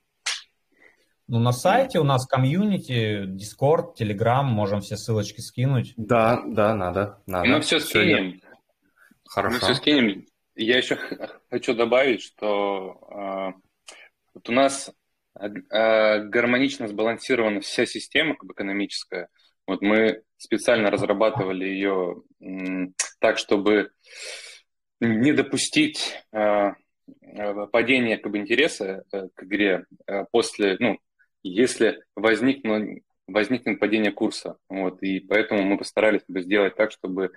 Ну, 1.29 1.39
на 1.39 1.53
сайте 1.53 2.01
у 2.01 2.05
нас 2.05 2.27
комьюнити, 2.27 3.25
Discord, 3.27 3.95
Telegram, 3.97 4.43
можем 4.43 4.81
все 4.81 4.97
ссылочки 4.97 5.41
скинуть. 5.41 5.93
Да, 5.97 6.43
да, 6.47 6.75
надо. 6.75 7.23
надо. 7.27 7.49
Мы 7.49 7.61
все 7.61 7.79
скинем. 7.79 8.39
Все 8.39 8.49
Хорошо. 9.29 9.55
Мы 9.55 9.61
все 9.61 9.75
скинем. 9.75 10.27
Я 10.61 10.77
еще 10.77 10.97
хочу 11.51 11.75
добавить, 11.75 12.23
что 12.23 12.99
э, 13.11 13.61
вот 14.35 14.49
у 14.49 14.53
нас 14.53 14.93
э, 15.39 15.49
гармонично 15.49 16.87
сбалансирована 16.87 17.61
вся 17.61 17.87
система 17.87 18.35
как 18.35 18.45
бы, 18.45 18.53
экономическая. 18.53 19.29
Вот 19.67 19.81
мы 19.81 20.23
специально 20.37 20.91
разрабатывали 20.91 21.65
ее 21.65 22.23
так, 23.21 23.39
чтобы 23.39 23.91
не 25.01 25.33
допустить 25.33 26.15
э, 26.33 26.73
э, 27.23 27.67
падения 27.73 28.19
как 28.19 28.33
бы, 28.33 28.39
интереса 28.39 29.05
э, 29.13 29.29
к 29.35 29.45
игре 29.45 29.87
после, 30.31 30.77
ну, 30.79 30.99
если 31.43 32.03
возникнет, 32.17 33.03
возникнет 33.27 33.81
падение 33.81 34.13
курса. 34.13 34.59
Вот, 34.69 35.03
и 35.03 35.21
поэтому 35.21 35.63
мы 35.63 35.79
постарались 35.79 36.21
как 36.21 36.31
бы, 36.31 36.43
сделать 36.43 36.77
так, 36.77 36.93
чтобы 36.93 37.33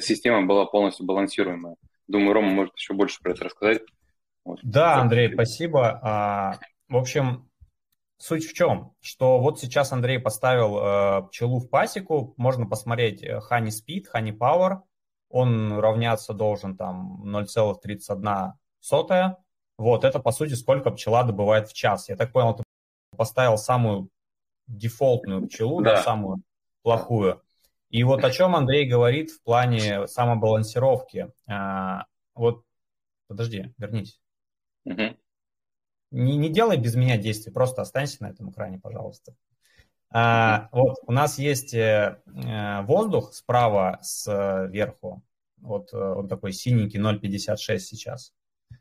система 0.00 0.46
была 0.46 0.64
полностью 0.66 1.06
балансируемая. 1.06 1.74
Думаю, 2.08 2.32
Рома 2.32 2.50
может 2.50 2.76
еще 2.76 2.94
больше 2.94 3.20
про 3.22 3.32
это 3.32 3.44
рассказать. 3.44 3.82
Вот. 4.44 4.58
Да, 4.62 4.96
Андрей, 4.96 5.32
спасибо. 5.32 6.00
А, 6.02 6.58
в 6.88 6.96
общем, 6.96 7.48
Суть 8.20 8.46
в 8.46 8.52
чем? 8.52 8.94
Что 9.00 9.38
вот 9.38 9.60
сейчас 9.60 9.92
Андрей 9.92 10.18
поставил 10.18 10.78
э, 10.78 11.28
пчелу 11.28 11.60
в 11.60 11.70
пасеку, 11.70 12.34
можно 12.36 12.66
посмотреть 12.66 13.22
э, 13.22 13.38
Honey 13.48 13.68
Speed, 13.68 14.06
Honey 14.12 14.36
Power, 14.36 14.80
он 15.30 15.78
равняться 15.78 16.32
должен 16.34 16.76
там 16.76 17.22
0,31 17.24 18.54
сотая, 18.80 19.36
Вот, 19.76 20.04
это, 20.04 20.18
по 20.18 20.32
сути, 20.32 20.54
сколько 20.54 20.90
пчела 20.90 21.22
добывает 21.22 21.68
в 21.68 21.74
час. 21.74 22.08
Я 22.08 22.16
так 22.16 22.32
понял, 22.32 22.56
ты 22.56 22.64
поставил 23.16 23.56
самую 23.56 24.08
дефолтную 24.66 25.46
пчелу, 25.46 25.80
да, 25.80 25.96
да 25.96 26.02
самую 26.02 26.42
плохую. 26.82 27.40
И 27.90 28.02
вот 28.04 28.24
о 28.24 28.30
чем 28.30 28.54
Андрей 28.54 28.86
говорит 28.86 29.30
в 29.30 29.42
плане 29.42 30.06
самобалансировки. 30.06 31.32
А, 31.46 32.04
вот, 32.34 32.62
подожди, 33.28 33.72
вернись. 33.78 34.20
Угу. 34.84 35.16
Не, 36.10 36.36
не 36.36 36.48
делай 36.48 36.76
без 36.76 36.94
меня 36.94 37.16
действий, 37.16 37.52
просто 37.52 37.82
останься 37.82 38.22
на 38.22 38.30
этом 38.30 38.50
экране, 38.50 38.78
пожалуйста. 38.78 39.34
А, 40.10 40.68
вот, 40.72 40.96
у 41.06 41.12
нас 41.12 41.38
есть 41.38 41.74
э, 41.74 42.22
э 42.26 42.82
воздух 42.82 43.34
справа 43.34 43.98
сверху, 44.02 45.22
вот 45.60 45.92
э, 45.92 45.98
он 45.98 46.28
такой 46.28 46.52
синенький 46.52 46.98
0,56 46.98 47.78
сейчас. 47.78 48.32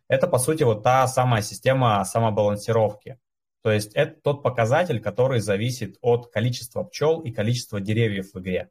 Это, 0.07 0.27
по 0.27 0.37
сути, 0.37 0.63
вот 0.63 0.83
та 0.83 1.05
самая 1.07 1.41
система 1.41 2.03
самобалансировки. 2.05 3.19
То 3.61 3.71
есть 3.71 3.93
это 3.95 4.19
тот 4.21 4.43
показатель, 4.43 5.01
который 5.01 5.41
зависит 5.41 5.97
от 6.01 6.31
количества 6.31 6.83
пчел 6.83 7.21
и 7.21 7.31
количества 7.31 7.81
деревьев 7.81 8.33
в 8.33 8.39
игре. 8.39 8.69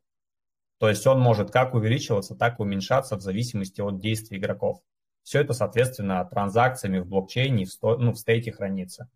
То 0.79 0.89
есть 0.89 1.07
он 1.07 1.21
может 1.21 1.51
как 1.51 1.75
увеличиваться, 1.75 2.35
так 2.35 2.59
и 2.59 2.63
уменьшаться 2.63 3.17
в 3.17 3.23
зависимости 3.23 3.81
от 3.81 3.99
действий 3.99 4.39
игроков. 4.39 4.81
Все 5.23 5.41
это, 5.41 5.55
соответственно, 5.55 6.25
транзакциями 6.25 6.99
в 6.99 7.07
блокчейне, 7.07 7.65
в, 7.65 7.71
сто, 7.73 7.97
ну, 7.97 8.13
в 8.13 8.19
стейке 8.19 8.53
хранится. 8.53 9.09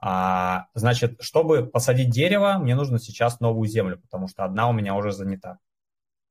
А, 0.00 0.66
значит, 0.74 1.22
чтобы 1.22 1.66
посадить 1.66 2.10
дерево, 2.10 2.58
мне 2.58 2.74
нужно 2.74 2.98
сейчас 2.98 3.40
новую 3.40 3.68
землю, 3.68 3.98
потому 3.98 4.28
что 4.28 4.44
одна 4.44 4.68
у 4.68 4.72
меня 4.72 4.94
уже 4.94 5.12
занята. 5.12 5.58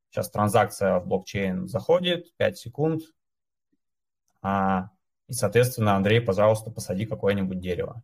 Сейчас 0.10 0.30
транзакция 0.30 1.00
в 1.00 1.08
блокчейн 1.08 1.68
заходит, 1.68 2.36
5 2.38 2.58
секунд. 2.58 3.02
А, 4.42 4.90
и, 5.28 5.34
соответственно, 5.34 5.96
Андрей, 5.96 6.22
пожалуйста, 6.22 6.70
посади 6.70 7.06
какое-нибудь 7.06 7.60
дерево. 7.60 8.04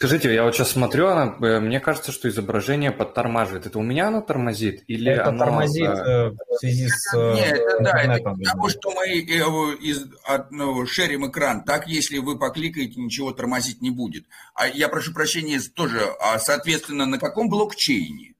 Скажите, 0.00 0.32
я 0.32 0.44
вот 0.44 0.54
сейчас 0.54 0.70
смотрю, 0.70 1.08
она, 1.08 1.36
э, 1.46 1.60
мне 1.60 1.78
кажется, 1.78 2.10
что 2.10 2.26
изображение 2.30 2.90
подтормаживает. 2.90 3.66
Это 3.66 3.78
у 3.78 3.82
меня 3.82 4.08
оно 4.08 4.22
тормозит? 4.22 4.82
Или 4.86 5.12
это 5.12 5.28
оно, 5.28 5.38
тормозит 5.38 5.90
э, 5.90 6.30
в 6.30 6.58
связи 6.58 6.88
с 6.88 7.14
э, 7.14 7.34
Нет, 7.34 7.52
это, 7.52 7.82
да, 7.82 8.00
это 8.00 8.30
потому 8.30 8.70
что 8.70 8.92
мы 8.92 9.08
из, 9.10 10.06
от, 10.24 10.50
ну, 10.52 10.86
шерим 10.86 11.28
экран. 11.28 11.64
Так, 11.64 11.86
если 11.86 12.16
вы 12.16 12.38
покликаете, 12.38 12.98
ничего 12.98 13.32
тормозить 13.32 13.82
не 13.82 13.90
будет. 13.90 14.24
А 14.54 14.68
я 14.68 14.88
прошу 14.88 15.12
прощения 15.12 15.60
тоже, 15.60 16.00
а 16.18 16.38
соответственно, 16.38 17.04
на 17.04 17.18
каком 17.18 17.50
блокчейне? 17.50 18.36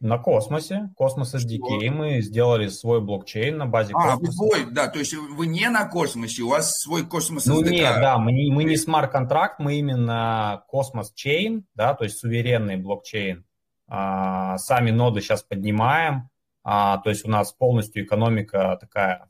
На 0.00 0.16
космосе, 0.16 0.90
Космос 0.96 1.34
SDK, 1.34 1.90
мы 1.90 2.22
сделали 2.22 2.68
свой 2.68 3.02
блокчейн 3.02 3.58
на 3.58 3.66
базе 3.66 3.92
а, 3.94 4.16
космоса. 4.16 4.32
свой, 4.32 4.64
да, 4.70 4.88
то 4.88 4.98
есть 4.98 5.12
вы 5.14 5.46
не 5.46 5.68
на 5.68 5.86
космосе, 5.86 6.42
у 6.42 6.48
вас 6.48 6.80
свой 6.80 7.06
космос 7.06 7.46
SDK. 7.46 7.52
Ну 7.52 7.62
нет, 7.62 7.94
да, 7.96 8.16
мы 8.16 8.32
не, 8.32 8.50
мы 8.50 8.64
не 8.64 8.78
смарт-контракт, 8.78 9.58
мы 9.58 9.74
именно 9.74 10.64
космос 10.68 11.12
чейн, 11.12 11.66
да, 11.74 11.92
то 11.92 12.04
есть 12.04 12.18
суверенный 12.18 12.76
блокчейн. 12.76 13.44
А, 13.88 14.56
сами 14.56 14.90
ноды 14.90 15.20
сейчас 15.20 15.42
поднимаем, 15.42 16.30
а, 16.64 16.96
то 16.98 17.10
есть 17.10 17.26
у 17.26 17.28
нас 17.28 17.52
полностью 17.52 18.02
экономика 18.02 18.78
такая, 18.80 19.28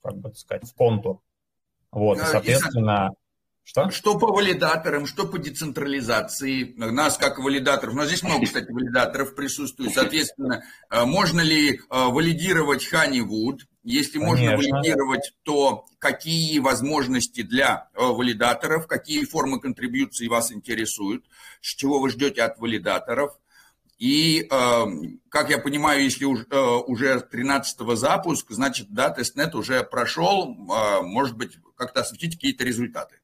как 0.00 0.16
бы 0.16 0.32
сказать, 0.34 0.62
в 0.62 0.74
контур. 0.74 1.22
Вот, 1.90 2.18
и, 2.18 2.20
соответственно... 2.20 3.10
Что? 3.64 3.90
Что 3.90 4.18
по 4.18 4.26
валидаторам, 4.26 5.06
что 5.06 5.26
по 5.26 5.38
децентрализации. 5.38 6.74
Нас 6.76 7.16
как 7.16 7.38
валидаторов, 7.38 7.94
у 7.94 7.96
нас 7.96 8.08
здесь 8.08 8.22
много, 8.22 8.44
кстати, 8.44 8.70
валидаторов 8.70 9.34
присутствует. 9.34 9.94
Соответственно, 9.94 10.64
э, 10.90 11.04
можно 11.06 11.40
ли 11.40 11.76
э, 11.76 11.78
валидировать 11.88 12.86
Honeywood? 12.92 13.60
Если 13.82 14.18
Конечно. 14.18 14.50
можно 14.50 14.56
валидировать, 14.56 15.32
то 15.44 15.86
какие 15.98 16.58
возможности 16.58 17.40
для 17.42 17.88
э, 17.94 18.04
валидаторов, 18.04 18.86
какие 18.86 19.24
формы 19.24 19.58
контрибьюции 19.60 20.28
вас 20.28 20.52
интересуют, 20.52 21.24
с 21.62 21.74
чего 21.74 22.00
вы 22.00 22.10
ждете 22.10 22.42
от 22.42 22.58
валидаторов? 22.58 23.38
И, 23.96 24.48
как 25.28 25.50
я 25.50 25.58
понимаю, 25.58 26.02
если 26.02 26.24
уже 26.24 27.20
13 27.20 27.96
запуск, 27.96 28.50
значит, 28.50 28.88
да, 28.90 29.08
тестнет 29.08 29.54
уже 29.54 29.84
прошел, 29.84 30.52
может 31.02 31.36
быть, 31.36 31.58
как-то 31.76 32.00
осветить 32.00 32.34
какие-то 32.34 32.64
результаты. 32.64 33.20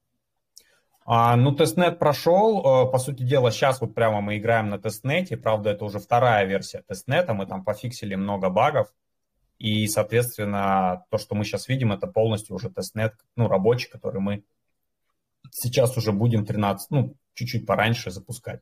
А, 1.04 1.36
ну, 1.36 1.52
тестнет 1.52 1.98
прошел. 1.98 2.60
Э, 2.86 2.90
по 2.90 2.98
сути 2.98 3.22
дела, 3.22 3.50
сейчас 3.50 3.80
вот 3.80 3.94
прямо 3.94 4.20
мы 4.20 4.38
играем 4.38 4.68
на 4.68 4.78
тестнете. 4.78 5.36
Правда, 5.36 5.70
это 5.70 5.84
уже 5.84 5.98
вторая 5.98 6.44
версия 6.44 6.82
тестнета. 6.82 7.34
Мы 7.34 7.46
там 7.46 7.64
пофиксили 7.64 8.14
много 8.14 8.50
багов. 8.50 8.92
И, 9.58 9.86
соответственно, 9.88 11.04
то, 11.10 11.18
что 11.18 11.34
мы 11.34 11.44
сейчас 11.44 11.68
видим, 11.68 11.92
это 11.92 12.06
полностью 12.06 12.56
уже 12.56 12.70
тестнет, 12.70 13.14
ну, 13.36 13.46
рабочий, 13.46 13.90
который 13.90 14.20
мы 14.20 14.42
сейчас 15.50 15.96
уже 15.96 16.12
будем 16.12 16.46
13, 16.46 16.90
ну, 16.90 17.14
чуть-чуть 17.34 17.66
пораньше 17.66 18.10
запускать. 18.10 18.60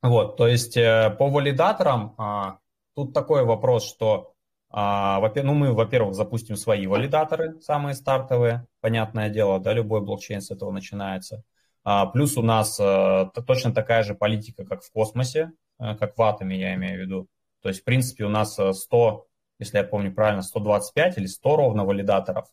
Вот, 0.00 0.36
то 0.36 0.46
есть 0.46 0.76
э, 0.76 1.10
по 1.18 1.28
валидаторам 1.28 2.14
а, 2.18 2.58
тут 2.94 3.12
такой 3.12 3.44
вопрос, 3.44 3.84
что 3.84 4.34
а, 4.70 5.20
ну, 5.20 5.54
мы, 5.54 5.72
во-первых, 5.72 6.14
запустим 6.14 6.56
свои 6.56 6.86
валидаторы, 6.86 7.60
самые 7.60 7.94
стартовые, 7.94 8.66
понятное 8.80 9.30
дело, 9.30 9.58
да, 9.60 9.72
любой 9.72 10.02
блокчейн 10.02 10.40
с 10.40 10.50
этого 10.50 10.70
начинается. 10.70 11.42
А, 11.84 12.06
плюс 12.06 12.36
у 12.36 12.42
нас 12.42 12.78
а, 12.80 13.30
точно 13.46 13.72
такая 13.72 14.02
же 14.02 14.14
политика, 14.14 14.64
как 14.64 14.82
в 14.82 14.92
космосе, 14.92 15.52
а, 15.78 15.96
как 15.96 16.18
в 16.18 16.22
атоме, 16.22 16.58
я 16.58 16.74
имею 16.74 16.98
в 16.98 17.00
виду. 17.00 17.28
То 17.62 17.70
есть, 17.70 17.80
в 17.80 17.84
принципе, 17.84 18.24
у 18.24 18.28
нас 18.28 18.58
100, 18.58 19.26
если 19.58 19.78
я 19.78 19.84
помню 19.84 20.14
правильно, 20.14 20.42
125 20.42 21.18
или 21.18 21.26
100 21.26 21.56
ровно 21.56 21.84
валидаторов. 21.84 22.46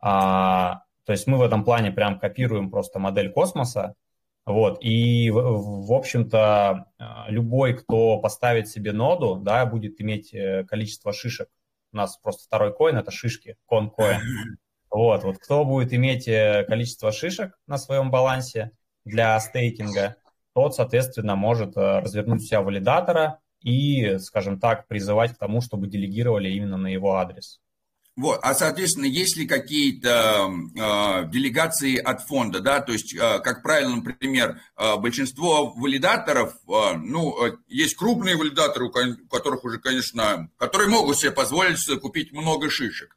А, 0.00 0.82
то 1.04 1.12
есть 1.12 1.26
мы 1.26 1.38
в 1.38 1.42
этом 1.42 1.64
плане 1.64 1.90
прям 1.92 2.18
копируем 2.18 2.70
просто 2.70 2.98
модель 2.98 3.32
космоса, 3.32 3.94
вот, 4.46 4.78
и, 4.82 5.30
в, 5.30 5.92
общем-то, 5.92 6.86
а, 6.98 7.26
любой, 7.28 7.72
кто 7.74 8.18
поставит 8.18 8.68
себе 8.68 8.92
ноду, 8.92 9.36
да, 9.36 9.64
будет 9.64 10.00
иметь 10.02 10.34
э, 10.34 10.64
количество 10.64 11.14
шишек. 11.14 11.48
У 11.92 11.96
нас 11.96 12.18
просто 12.18 12.44
второй 12.44 12.74
коин– 12.74 12.96
это 12.98 13.10
шишки, 13.10 13.56
кон-коин. 13.66 14.20
Вот, 14.90 15.24
вот 15.24 15.38
кто 15.38 15.64
будет 15.64 15.92
иметь 15.92 16.28
э, 16.28 16.64
количество 16.68 17.10
шишек 17.10 17.58
на 17.66 17.78
своем 17.78 18.12
балансе 18.12 18.70
для 19.04 19.40
стейкинга, 19.40 20.14
тот, 20.54 20.76
соответственно, 20.76 21.34
может 21.34 21.76
э, 21.76 21.98
развернуть 21.98 22.44
себя 22.44 22.60
валидатора 22.62 23.40
и, 23.60 24.18
скажем 24.18 24.60
так, 24.60 24.86
призывать 24.86 25.34
к 25.34 25.38
тому, 25.38 25.62
чтобы 25.62 25.88
делегировали 25.88 26.48
именно 26.48 26.76
на 26.76 26.86
его 26.86 27.16
адрес. 27.16 27.60
Вот, 28.16 28.38
а, 28.42 28.54
соответственно, 28.54 29.06
есть 29.06 29.36
ли 29.36 29.44
какие-то 29.44 30.48
э, 30.48 31.30
делегации 31.30 31.96
от 31.96 32.20
фонда, 32.20 32.60
да, 32.60 32.80
то 32.80 32.92
есть, 32.92 33.12
э, 33.12 33.40
как 33.40 33.64
правило, 33.64 33.96
например, 33.96 34.60
э, 34.76 34.96
большинство 34.98 35.72
валидаторов, 35.72 36.54
э, 36.68 36.96
ну, 36.96 37.44
э, 37.44 37.56
есть 37.66 37.96
крупные 37.96 38.36
валидаторы, 38.36 38.86
у 38.86 39.26
которых 39.26 39.64
уже, 39.64 39.80
конечно, 39.80 40.48
которые 40.58 40.88
могут 40.88 41.18
себе 41.18 41.32
позволить 41.32 41.84
купить 42.00 42.32
много 42.32 42.70
шишек, 42.70 43.16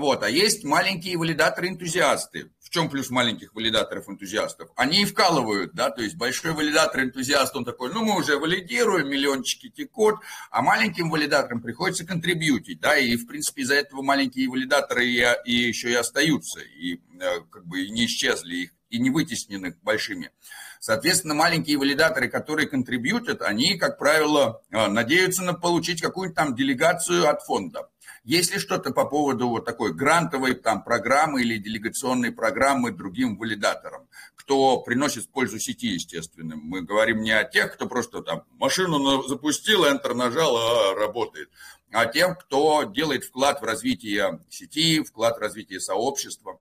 вот, 0.00 0.22
а 0.22 0.28
есть 0.28 0.64
маленькие 0.64 1.16
валидаторы-энтузиасты, 1.16 2.50
чем 2.74 2.90
плюс 2.90 3.08
маленьких 3.08 3.54
валидаторов-энтузиастов? 3.54 4.68
Они 4.74 5.02
и 5.02 5.04
вкалывают, 5.04 5.74
да, 5.74 5.90
то 5.90 6.02
есть 6.02 6.16
большой 6.16 6.54
валидатор-энтузиаст, 6.54 7.54
он 7.54 7.64
такой, 7.64 7.94
ну, 7.94 8.04
мы 8.04 8.18
уже 8.18 8.36
валидируем, 8.36 9.08
миллиончики 9.08 9.68
текут, 9.68 10.16
а 10.50 10.60
маленьким 10.60 11.08
валидаторам 11.08 11.62
приходится 11.62 12.04
контрибьютить, 12.04 12.80
да, 12.80 12.98
и, 12.98 13.14
в 13.14 13.28
принципе, 13.28 13.62
из-за 13.62 13.76
этого 13.76 14.02
маленькие 14.02 14.50
валидаторы 14.50 15.06
и, 15.06 15.24
и 15.44 15.54
еще 15.54 15.92
и 15.92 15.94
остаются, 15.94 16.58
и 16.58 16.94
э, 16.94 17.40
как 17.48 17.64
бы 17.64 17.84
и 17.84 17.90
не 17.90 18.06
исчезли, 18.06 18.56
их 18.56 18.70
и 18.90 18.98
не 18.98 19.10
вытеснены 19.10 19.76
большими. 19.82 20.32
Соответственно, 20.80 21.34
маленькие 21.34 21.78
валидаторы, 21.78 22.28
которые 22.28 22.68
контрибьютят, 22.68 23.40
они, 23.40 23.78
как 23.78 23.98
правило, 23.98 24.62
э, 24.70 24.88
надеются 24.88 25.44
на 25.44 25.54
получить 25.54 26.02
какую-нибудь 26.02 26.36
там 26.36 26.56
делегацию 26.56 27.28
от 27.28 27.42
фонда. 27.42 27.88
Есть 28.24 28.54
ли 28.54 28.58
что-то 28.58 28.90
по 28.90 29.04
поводу 29.04 29.50
вот 29.50 29.66
такой 29.66 29.92
грантовой 29.92 30.54
там 30.54 30.82
программы 30.82 31.42
или 31.42 31.58
делегационной 31.58 32.32
программы 32.32 32.90
другим 32.90 33.36
валидаторам, 33.36 34.08
кто 34.34 34.80
приносит 34.80 35.28
пользу 35.28 35.58
сети, 35.58 35.88
естественно? 35.88 36.56
Мы 36.56 36.80
говорим 36.80 37.20
не 37.20 37.32
о 37.32 37.44
тех, 37.44 37.74
кто 37.74 37.86
просто 37.86 38.22
там 38.22 38.44
машину 38.52 39.22
запустил, 39.24 39.84
Enter 39.84 40.14
нажал, 40.14 40.56
а 40.56 40.94
работает, 40.94 41.50
а 41.92 42.06
тем, 42.06 42.34
кто 42.34 42.84
делает 42.84 43.24
вклад 43.24 43.60
в 43.60 43.64
развитие 43.64 44.40
сети, 44.48 45.02
вклад 45.02 45.36
в 45.36 45.40
развитие 45.40 45.80
сообщества. 45.80 46.58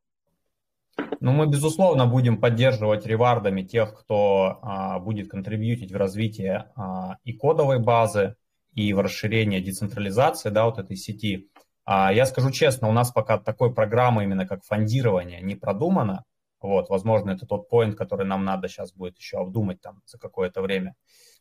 Ну, 1.22 1.32
мы, 1.32 1.48
безусловно, 1.48 2.06
будем 2.06 2.42
поддерживать 2.42 3.06
ревардами 3.06 3.62
тех, 3.62 3.98
кто 3.98 4.60
а, 4.62 5.00
будет 5.00 5.30
контрибьютить 5.30 5.94
в 5.94 5.96
развитие 5.96 6.72
а, 6.76 7.16
и 7.24 7.32
кодовой 7.32 7.80
базы, 7.80 8.36
и 8.76 8.94
в 8.94 9.00
расширение 9.00 9.62
децентрализации, 9.62 10.50
да, 10.50 10.66
вот 10.66 10.80
этой 10.80 10.96
сети. 10.96 11.50
А 11.86 12.14
я 12.14 12.26
скажу 12.26 12.52
честно, 12.52 12.88
у 12.90 12.92
нас 12.92 13.12
пока 13.12 13.38
такой 13.38 13.74
программы 13.74 14.24
именно 14.24 14.48
как 14.48 14.64
фондирование 14.64 15.42
не 15.42 15.56
продумано. 15.56 16.24
Вот, 16.62 16.90
возможно, 16.90 17.32
это 17.32 17.46
тот 17.46 17.68
поинт, 17.70 17.98
который 17.98 18.26
нам 18.26 18.46
надо 18.46 18.70
сейчас 18.70 18.94
будет 18.94 19.18
еще 19.18 19.38
обдумать 19.38 19.82
там 19.82 20.02
за 20.06 20.18
какое-то 20.18 20.62
время. 20.62 20.96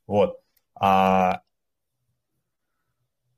Вот. 0.07 0.40
А, 0.74 1.43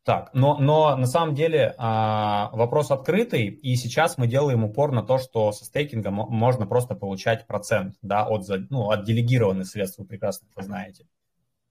Так, 0.05 0.35
но, 0.35 0.59
но 0.59 0.97
на 0.97 1.07
самом 1.07 1.35
деле 1.35 1.75
а, 1.79 2.51
вопрос 2.53 2.91
открытый, 2.91 3.47
и 3.49 3.75
сейчас 3.77 4.19
мы 4.19 4.27
делаем 4.27 4.63
упор 4.63 4.93
на 4.93 5.03
то, 5.03 5.17
что 5.17 5.51
со 5.53 5.65
стейкинга 5.65 6.11
можно 6.11 6.67
просто 6.67 6.95
получать 6.95 7.47
процент 7.47 7.97
да, 8.03 8.27
от, 8.27 8.47
ну, 8.69 8.91
от 8.91 9.05
делегированных 9.05 9.67
средств, 9.67 9.99
вы 9.99 10.05
прекрасно 10.05 10.47
это 10.53 10.63
знаете. 10.63 11.07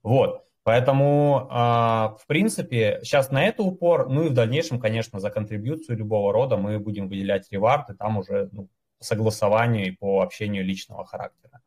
Вот, 0.02 0.44
поэтому, 0.64 1.46
а, 1.50 2.16
в 2.20 2.26
принципе, 2.26 3.00
сейчас 3.02 3.30
на 3.30 3.44
это 3.44 3.62
упор, 3.62 4.08
ну 4.08 4.24
и 4.24 4.28
в 4.28 4.34
дальнейшем, 4.34 4.80
конечно, 4.80 5.20
за 5.20 5.30
контрибьюцию 5.30 5.98
любого 5.98 6.32
рода 6.32 6.56
мы 6.56 6.78
будем 6.80 7.08
выделять 7.08 7.46
ревард, 7.52 7.96
там 7.98 8.18
уже 8.18 8.48
ну, 8.52 8.68
по 8.98 9.04
согласованию 9.04 9.86
и 9.86 9.90
по 9.92 10.22
общению 10.22 10.64
личного 10.64 11.06
характера. 11.06 11.60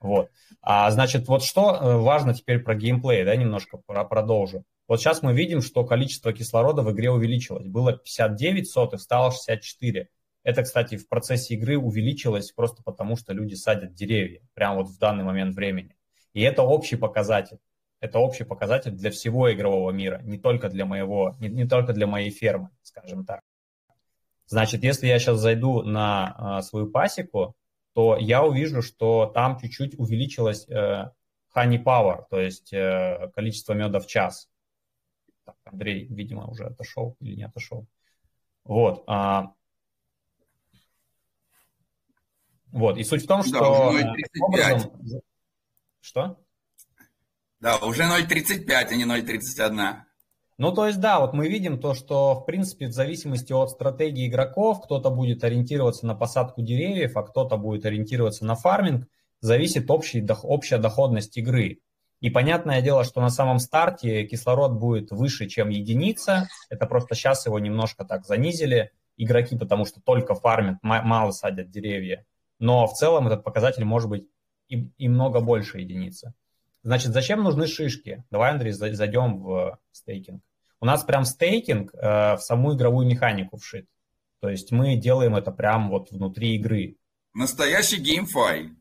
Вот. 0.00 0.30
А, 0.60 0.90
значит, 0.90 1.28
вот 1.28 1.42
что 1.42 1.74
э, 1.74 1.96
важно 1.96 2.34
теперь 2.34 2.58
про 2.60 2.74
геймплей, 2.74 3.24
да, 3.24 3.34
немножко 3.34 3.78
продолжу. 3.78 4.64
Вот 4.86 5.00
сейчас 5.00 5.22
мы 5.22 5.32
видим, 5.32 5.62
что 5.62 5.84
количество 5.84 6.32
кислорода 6.32 6.82
в 6.82 6.92
игре 6.92 7.10
увеличилось. 7.10 7.66
Было 7.66 7.94
59 7.94 8.70
сотых, 8.70 9.00
стало 9.00 9.30
64. 9.30 10.08
Это, 10.42 10.62
кстати, 10.62 10.98
в 10.98 11.08
процессе 11.08 11.54
игры 11.54 11.78
увеличилось 11.78 12.52
просто 12.52 12.82
потому, 12.82 13.16
что 13.16 13.32
люди 13.32 13.54
садят 13.54 13.94
деревья 13.94 14.42
прямо 14.52 14.82
вот 14.82 14.88
в 14.88 14.98
данный 14.98 15.24
момент 15.24 15.54
времени. 15.54 15.96
И 16.34 16.42
это 16.42 16.62
общий 16.62 16.96
показатель. 16.96 17.58
Это 18.04 18.18
общий 18.18 18.44
показатель 18.44 18.90
для 18.90 19.10
всего 19.10 19.50
игрового 19.50 19.90
мира, 19.90 20.20
не 20.24 20.36
только 20.36 20.68
для 20.68 20.84
моего, 20.84 21.34
не, 21.40 21.48
не 21.48 21.66
только 21.66 21.94
для 21.94 22.06
моей 22.06 22.28
фермы, 22.28 22.68
скажем 22.82 23.24
так. 23.24 23.40
Значит, 24.46 24.84
если 24.84 25.06
я 25.06 25.18
сейчас 25.18 25.38
зайду 25.38 25.82
на 25.82 26.34
а, 26.36 26.60
свою 26.60 26.90
пасеку, 26.90 27.56
то 27.94 28.18
я 28.18 28.44
увижу, 28.44 28.82
что 28.82 29.24
там 29.34 29.58
чуть-чуть 29.58 29.98
увеличилось 29.98 30.68
э, 30.68 31.12
honey 31.56 31.82
power, 31.82 32.26
то 32.28 32.38
есть 32.38 32.74
э, 32.74 33.30
количество 33.34 33.72
меда 33.72 34.00
в 34.00 34.06
час. 34.06 34.50
Так, 35.46 35.56
Андрей, 35.64 36.06
видимо, 36.10 36.46
уже 36.46 36.66
отошел 36.66 37.16
или 37.20 37.36
не 37.36 37.44
отошел. 37.44 37.86
Вот. 38.64 39.04
А... 39.06 39.54
Вот. 42.66 42.98
И 42.98 43.04
суть 43.04 43.24
в 43.24 43.26
том, 43.26 43.42
что... 43.42 43.60
Да, 43.60 43.88
уже 43.88 44.04
0,35. 44.04 44.12
Образом... 44.42 45.22
Что? 46.00 46.43
Да, 47.64 47.78
уже 47.78 48.02
0,35, 48.02 48.66
а 48.68 48.94
не 48.94 49.04
0,31. 49.04 49.94
Ну, 50.58 50.72
то 50.72 50.86
есть, 50.86 51.00
да, 51.00 51.18
вот 51.18 51.32
мы 51.32 51.48
видим 51.48 51.80
то, 51.80 51.94
что, 51.94 52.34
в 52.34 52.44
принципе, 52.44 52.88
в 52.88 52.92
зависимости 52.92 53.54
от 53.54 53.70
стратегии 53.70 54.28
игроков, 54.28 54.82
кто-то 54.82 55.08
будет 55.08 55.42
ориентироваться 55.44 56.06
на 56.06 56.14
посадку 56.14 56.60
деревьев, 56.60 57.16
а 57.16 57.22
кто-то 57.22 57.56
будет 57.56 57.86
ориентироваться 57.86 58.44
на 58.44 58.54
фарминг, 58.54 59.08
зависит 59.40 59.90
общий, 59.90 60.22
общая 60.42 60.76
доходность 60.76 61.38
игры. 61.38 61.78
И 62.20 62.28
понятное 62.28 62.82
дело, 62.82 63.02
что 63.02 63.22
на 63.22 63.30
самом 63.30 63.58
старте 63.58 64.26
кислород 64.26 64.72
будет 64.72 65.10
выше, 65.10 65.48
чем 65.48 65.70
единица. 65.70 66.50
Это 66.68 66.84
просто 66.84 67.14
сейчас 67.14 67.46
его 67.46 67.58
немножко 67.58 68.04
так 68.04 68.26
занизили 68.26 68.90
игроки, 69.16 69.56
потому 69.56 69.86
что 69.86 70.02
только 70.02 70.34
фармят, 70.34 70.76
мало 70.82 71.30
садят 71.30 71.70
деревья. 71.70 72.26
Но 72.58 72.86
в 72.86 72.92
целом 72.92 73.26
этот 73.26 73.42
показатель 73.42 73.86
может 73.86 74.10
быть 74.10 74.28
и, 74.68 74.90
и 74.98 75.08
много 75.08 75.40
больше 75.40 75.78
единицы. 75.78 76.34
Значит, 76.84 77.12
зачем 77.12 77.42
нужны 77.42 77.66
шишки? 77.66 78.24
Давай, 78.30 78.52
Андрей, 78.52 78.72
зайдем 78.72 79.42
в 79.42 79.78
стейкинг. 79.90 80.42
У 80.80 80.86
нас 80.86 81.02
прям 81.02 81.24
стейкинг 81.24 81.94
э, 81.94 82.36
в 82.36 82.40
саму 82.40 82.76
игровую 82.76 83.06
механику 83.06 83.56
вшит. 83.56 83.88
То 84.40 84.50
есть 84.50 84.70
мы 84.70 84.94
делаем 84.96 85.34
это 85.34 85.50
прям 85.50 85.88
вот 85.88 86.10
внутри 86.10 86.56
игры. 86.56 86.98
Настоящий 87.32 87.96
GameFi. 87.96 88.72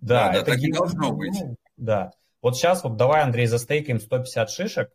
Да, 0.00 0.32
да, 0.32 0.38
это 0.38 0.52
так 0.52 0.58
game... 0.58 0.70
и 0.70 0.72
должно 0.78 1.12
быть. 1.12 1.36
Да. 1.76 2.12
Вот 2.40 2.56
сейчас 2.56 2.82
вот 2.82 2.96
давай, 2.96 3.20
Андрей, 3.20 3.44
застейкаем 3.46 4.00
150 4.00 4.50
шишек. 4.50 4.90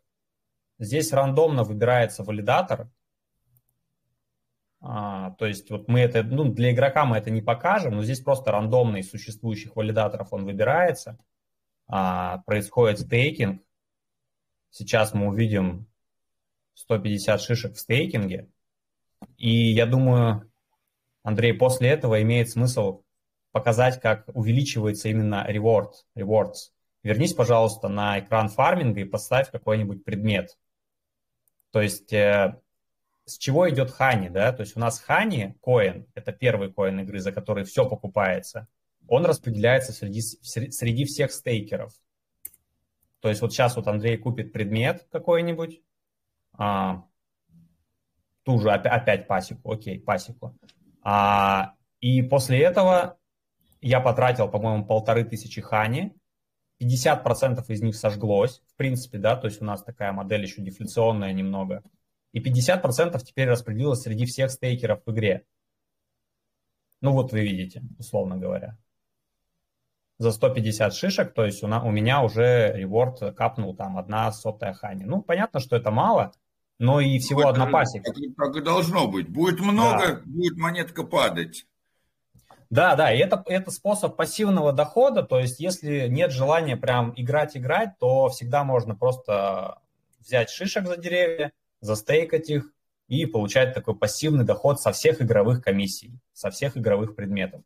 Здесь 0.80 1.12
рандомно 1.12 1.62
выбирается 1.62 2.24
валидатор. 2.24 2.90
А, 4.80 5.30
то 5.38 5.46
есть 5.46 5.70
вот 5.70 5.86
мы 5.86 6.00
это, 6.00 6.24
ну, 6.24 6.52
для 6.52 6.72
игрока 6.72 7.04
мы 7.04 7.16
это 7.16 7.30
не 7.30 7.42
покажем, 7.42 7.94
но 7.94 8.02
здесь 8.02 8.20
просто 8.20 8.50
рандомно 8.50 8.96
из 8.96 9.08
существующих 9.08 9.76
валидаторов 9.76 10.32
он 10.32 10.44
выбирается. 10.44 11.16
А, 11.88 12.38
происходит 12.38 13.00
стейкинг. 13.00 13.62
Сейчас 14.70 15.14
мы 15.14 15.28
увидим 15.28 15.86
150 16.74 17.40
шишек 17.40 17.74
в 17.74 17.78
стейкинге. 17.78 18.48
И 19.38 19.72
я 19.72 19.86
думаю, 19.86 20.50
Андрей, 21.22 21.54
после 21.54 21.90
этого 21.90 22.20
имеет 22.22 22.50
смысл 22.50 23.02
показать, 23.52 24.00
как 24.00 24.28
увеличивается 24.34 25.08
именно 25.08 25.46
reward, 25.48 25.92
rewards. 26.16 26.72
Вернись, 27.02 27.34
пожалуйста, 27.34 27.88
на 27.88 28.18
экран 28.18 28.48
фарминга 28.48 29.00
и 29.00 29.04
поставь 29.04 29.50
какой-нибудь 29.50 30.04
предмет. 30.04 30.58
То 31.70 31.80
есть 31.80 32.12
э, 32.12 32.60
с 33.24 33.38
чего 33.38 33.68
идет 33.70 33.90
Хани, 33.90 34.28
да? 34.28 34.52
То 34.52 34.62
есть 34.62 34.76
у 34.76 34.80
нас 34.80 35.00
Хани, 35.00 35.56
коин, 35.60 36.06
это 36.14 36.32
первый 36.32 36.72
коин 36.72 37.00
игры, 37.00 37.20
за 37.20 37.32
который 37.32 37.64
все 37.64 37.88
покупается, 37.88 38.68
он 39.08 39.26
распределяется 39.26 39.92
среди, 39.92 40.20
среди 40.20 41.04
всех 41.04 41.32
стейкеров. 41.32 41.92
То 43.20 43.28
есть 43.28 43.40
вот 43.40 43.52
сейчас 43.52 43.76
вот 43.76 43.88
Андрей 43.88 44.16
купит 44.16 44.52
предмет 44.52 45.06
какой-нибудь, 45.10 45.82
а, 46.52 47.04
ту 48.44 48.58
же 48.58 48.70
опять, 48.70 48.92
опять 48.92 49.26
пасеку, 49.26 49.72
окей, 49.72 49.98
пасеку. 49.98 50.56
А, 51.02 51.74
и 52.00 52.22
после 52.22 52.60
этого 52.62 53.18
я 53.80 54.00
потратил, 54.00 54.48
по-моему, 54.48 54.86
полторы 54.86 55.24
тысячи 55.24 55.60
хани, 55.60 56.14
50% 56.80 57.64
из 57.68 57.82
них 57.82 57.96
сожглось, 57.96 58.62
в 58.68 58.76
принципе, 58.76 59.18
да, 59.18 59.36
то 59.36 59.46
есть 59.46 59.62
у 59.62 59.64
нас 59.64 59.82
такая 59.82 60.12
модель 60.12 60.42
еще 60.42 60.62
дефляционная 60.62 61.32
немного, 61.32 61.82
и 62.32 62.40
50% 62.40 63.18
теперь 63.24 63.48
распределилось 63.48 64.02
среди 64.02 64.26
всех 64.26 64.50
стейкеров 64.50 65.02
в 65.06 65.12
игре. 65.12 65.46
Ну 67.00 67.12
вот 67.12 67.32
вы 67.32 67.40
видите, 67.40 67.82
условно 67.98 68.36
говоря. 68.36 68.78
За 70.18 70.32
150 70.32 70.94
шишек, 70.94 71.34
то 71.34 71.44
есть 71.44 71.62
у, 71.62 71.66
на, 71.66 71.82
у 71.82 71.90
меня 71.90 72.22
уже 72.22 72.72
реворд 72.74 73.36
капнул 73.36 73.76
там 73.76 73.98
одна 73.98 74.32
сотая 74.32 74.72
хани. 74.72 75.04
Ну, 75.04 75.20
понятно, 75.20 75.60
что 75.60 75.76
это 75.76 75.90
мало, 75.90 76.32
но 76.78 77.00
и 77.00 77.18
всего 77.18 77.42
ну, 77.42 77.48
одна 77.48 77.66
пасека. 77.66 78.12
Так 78.36 78.56
и 78.56 78.60
должно 78.62 79.08
быть. 79.08 79.28
Будет 79.28 79.60
много, 79.60 80.06
да. 80.06 80.22
будет 80.24 80.56
монетка 80.56 81.04
падать. 81.04 81.66
Да, 82.70 82.96
да, 82.96 83.12
и 83.12 83.18
это, 83.18 83.42
это 83.46 83.70
способ 83.70 84.16
пассивного 84.16 84.72
дохода, 84.72 85.22
то 85.22 85.38
есть 85.38 85.60
если 85.60 86.08
нет 86.08 86.32
желания 86.32 86.76
прям 86.76 87.12
играть-играть, 87.14 87.98
то 88.00 88.28
всегда 88.28 88.64
можно 88.64 88.96
просто 88.96 89.78
взять 90.18 90.50
шишек 90.50 90.86
за 90.86 90.96
деревья, 90.96 91.52
застейкать 91.80 92.50
их 92.50 92.72
и 93.06 93.24
получать 93.26 93.72
такой 93.72 93.94
пассивный 93.94 94.44
доход 94.44 94.80
со 94.80 94.90
всех 94.90 95.22
игровых 95.22 95.62
комиссий, 95.62 96.18
со 96.32 96.50
всех 96.50 96.76
игровых 96.76 97.14
предметов. 97.14 97.62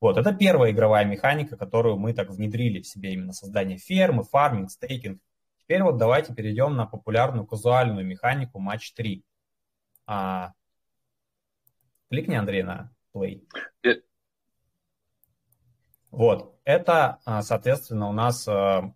Вот, 0.00 0.16
это 0.16 0.32
первая 0.32 0.72
игровая 0.72 1.04
механика, 1.04 1.56
которую 1.56 1.98
мы 1.98 2.14
так 2.14 2.30
внедрили 2.30 2.80
в 2.80 2.86
себе, 2.86 3.12
именно 3.12 3.32
создание 3.32 3.76
фермы, 3.76 4.24
фарминг, 4.24 4.70
стейкинг. 4.70 5.20
Теперь 5.62 5.82
вот 5.82 5.98
давайте 5.98 6.34
перейдем 6.34 6.74
на 6.74 6.86
популярную 6.86 7.46
казуальную 7.46 8.06
механику 8.06 8.58
матч 8.58 8.92
3. 8.94 9.22
А, 10.06 10.52
кликни, 12.08 12.34
Андрей, 12.34 12.62
на 12.62 12.90
play. 13.14 13.46
Э, 13.84 14.00
вот, 16.10 16.58
это, 16.64 17.18
а, 17.24 17.42
соответственно, 17.42 18.08
у 18.08 18.12
нас 18.12 18.48
а, 18.48 18.94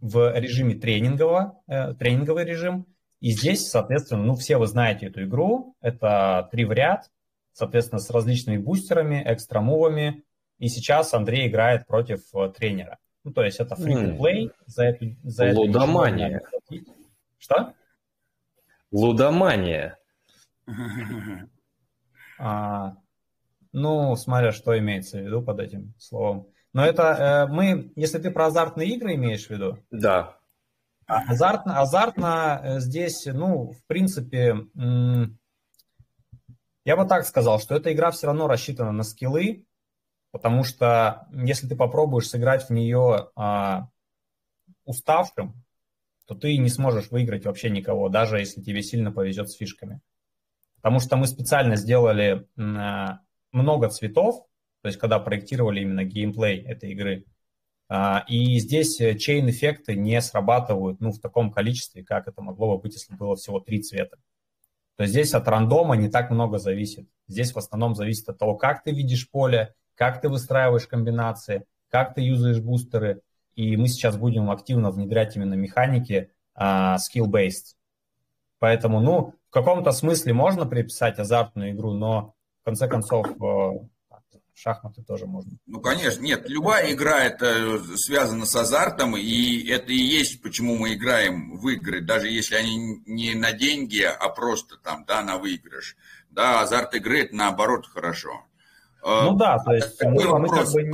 в 0.00 0.38
режиме 0.38 0.74
тренингового, 0.74 1.62
э, 1.66 1.94
тренинговый 1.94 2.44
режим. 2.44 2.86
И 3.20 3.30
здесь, 3.30 3.70
соответственно, 3.70 4.22
ну, 4.22 4.36
все 4.36 4.58
вы 4.58 4.66
знаете 4.66 5.06
эту 5.06 5.24
игру. 5.24 5.74
Это 5.80 6.46
три 6.52 6.66
в 6.66 6.72
ряд, 6.72 7.10
соответственно, 7.52 7.98
с 7.98 8.10
различными 8.10 8.58
бустерами, 8.58 9.22
экстрамувами. 9.24 10.22
И 10.58 10.68
сейчас 10.68 11.14
Андрей 11.14 11.48
играет 11.48 11.86
против 11.86 12.22
э, 12.34 12.50
тренера. 12.50 12.98
Ну, 13.24 13.32
то 13.32 13.42
есть 13.42 13.58
это 13.58 13.74
free-to-play. 13.74 14.52
За 14.66 14.84
эту, 14.84 15.16
за 15.22 15.52
Лудомания. 15.52 16.42
Эту 16.68 16.84
Что? 17.38 17.74
Лудомания. 18.90 19.98
А, 22.38 22.96
ну, 23.72 24.16
смотря 24.16 24.50
что 24.50 24.76
имеется 24.78 25.18
в 25.18 25.22
виду 25.22 25.40
под 25.40 25.60
этим 25.60 25.94
словом. 25.98 26.48
Но 26.72 26.84
это 26.84 27.46
э, 27.48 27.52
мы, 27.52 27.92
если 27.94 28.18
ты 28.18 28.32
про 28.32 28.46
азартные 28.46 28.88
игры 28.90 29.14
имеешь 29.14 29.46
в 29.46 29.50
виду? 29.50 29.78
Да. 29.90 30.36
А 31.06 31.20
азартно, 31.30 31.80
азартно 31.80 32.60
э, 32.62 32.80
здесь, 32.80 33.26
ну, 33.26 33.72
в 33.72 33.86
принципе, 33.86 34.56
я 36.84 36.96
бы 36.96 37.06
так 37.06 37.24
сказал, 37.26 37.60
что 37.60 37.74
эта 37.74 37.92
игра 37.92 38.10
все 38.10 38.26
равно 38.26 38.48
рассчитана 38.48 38.92
на 38.92 39.04
скиллы, 39.04 39.64
потому 40.34 40.64
что 40.64 41.28
если 41.30 41.68
ты 41.68 41.76
попробуешь 41.76 42.28
сыграть 42.28 42.68
в 42.68 42.70
нее 42.70 43.28
а, 43.36 43.86
уставшим, 44.84 45.54
то 46.26 46.34
ты 46.34 46.56
не 46.58 46.70
сможешь 46.70 47.12
выиграть 47.12 47.44
вообще 47.44 47.70
никого, 47.70 48.08
даже 48.08 48.40
если 48.40 48.60
тебе 48.60 48.82
сильно 48.82 49.12
повезет 49.12 49.48
с 49.48 49.54
фишками. 49.54 50.00
Потому 50.74 50.98
что 50.98 51.16
мы 51.16 51.28
специально 51.28 51.76
сделали 51.76 52.48
много 52.56 53.90
цветов, 53.90 54.44
то 54.82 54.88
есть 54.88 54.98
когда 54.98 55.20
проектировали 55.20 55.82
именно 55.82 56.02
геймплей 56.02 56.62
этой 56.62 56.90
игры, 56.90 57.26
А, 57.88 58.24
и 58.26 58.58
здесь 58.58 59.00
чейн-эффекты 59.00 59.94
не 59.94 60.20
срабатывают 60.20 61.00
ну, 61.00 61.12
в 61.12 61.20
таком 61.20 61.52
количестве, 61.52 62.02
как 62.02 62.26
это 62.26 62.42
могло 62.42 62.74
бы 62.74 62.82
быть, 62.82 62.94
если 62.94 63.14
было 63.14 63.36
всего 63.36 63.60
три 63.60 63.80
цвета. 63.82 64.16
То 64.96 65.06
здесь 65.06 65.32
от 65.32 65.46
рандома 65.46 65.94
не 65.94 66.08
так 66.08 66.30
много 66.30 66.58
зависит. 66.58 67.06
Здесь 67.28 67.52
в 67.52 67.58
основном 67.58 67.94
зависит 67.94 68.28
от 68.28 68.38
того, 68.38 68.56
как 68.56 68.82
ты 68.82 68.90
видишь 68.90 69.30
поле, 69.30 69.74
как 69.94 70.20
ты 70.20 70.28
выстраиваешь 70.28 70.86
комбинации, 70.86 71.64
как 71.90 72.14
ты 72.14 72.22
юзаешь 72.22 72.60
бустеры. 72.60 73.20
И 73.54 73.76
мы 73.76 73.88
сейчас 73.88 74.16
будем 74.16 74.50
активно 74.50 74.90
внедрять 74.90 75.36
именно 75.36 75.54
механики 75.54 76.30
uh, 76.58 76.96
skill-based. 76.96 77.76
Поэтому, 78.58 79.00
ну, 79.00 79.34
в 79.48 79.52
каком-то 79.52 79.92
смысле 79.92 80.32
можно 80.32 80.66
приписать 80.66 81.18
азартную 81.18 81.72
игру, 81.72 81.92
но 81.92 82.34
в 82.62 82.64
конце 82.64 82.88
концов 82.88 83.26
шахматы 84.54 85.02
тоже 85.02 85.26
можно. 85.26 85.52
Ну, 85.66 85.80
конечно, 85.80 86.22
нет, 86.22 86.48
любая 86.48 86.92
игра 86.92 87.20
это 87.20 87.78
связана 87.96 88.46
с 88.46 88.54
азартом, 88.54 89.16
и 89.16 89.66
это 89.68 89.92
и 89.92 89.96
есть, 89.96 90.42
почему 90.42 90.76
мы 90.76 90.94
играем 90.94 91.56
в 91.58 91.68
игры, 91.68 92.00
даже 92.00 92.28
если 92.28 92.54
они 92.54 93.02
не 93.06 93.34
на 93.34 93.52
деньги, 93.52 94.02
а 94.02 94.28
просто 94.28 94.76
там, 94.76 95.04
да, 95.06 95.22
на 95.22 95.38
выигрыш. 95.38 95.96
Да, 96.30 96.60
азарт 96.60 96.94
игры 96.94 97.22
это 97.22 97.36
наоборот 97.36 97.86
хорошо. 97.86 98.44
Ну 99.04 99.36
да, 99.36 99.58
то 99.58 99.72
есть 99.72 100.02
мы, 100.02 100.38
мы 100.38 100.48
как 100.48 100.70
бы 100.70 100.82
не... 100.82 100.90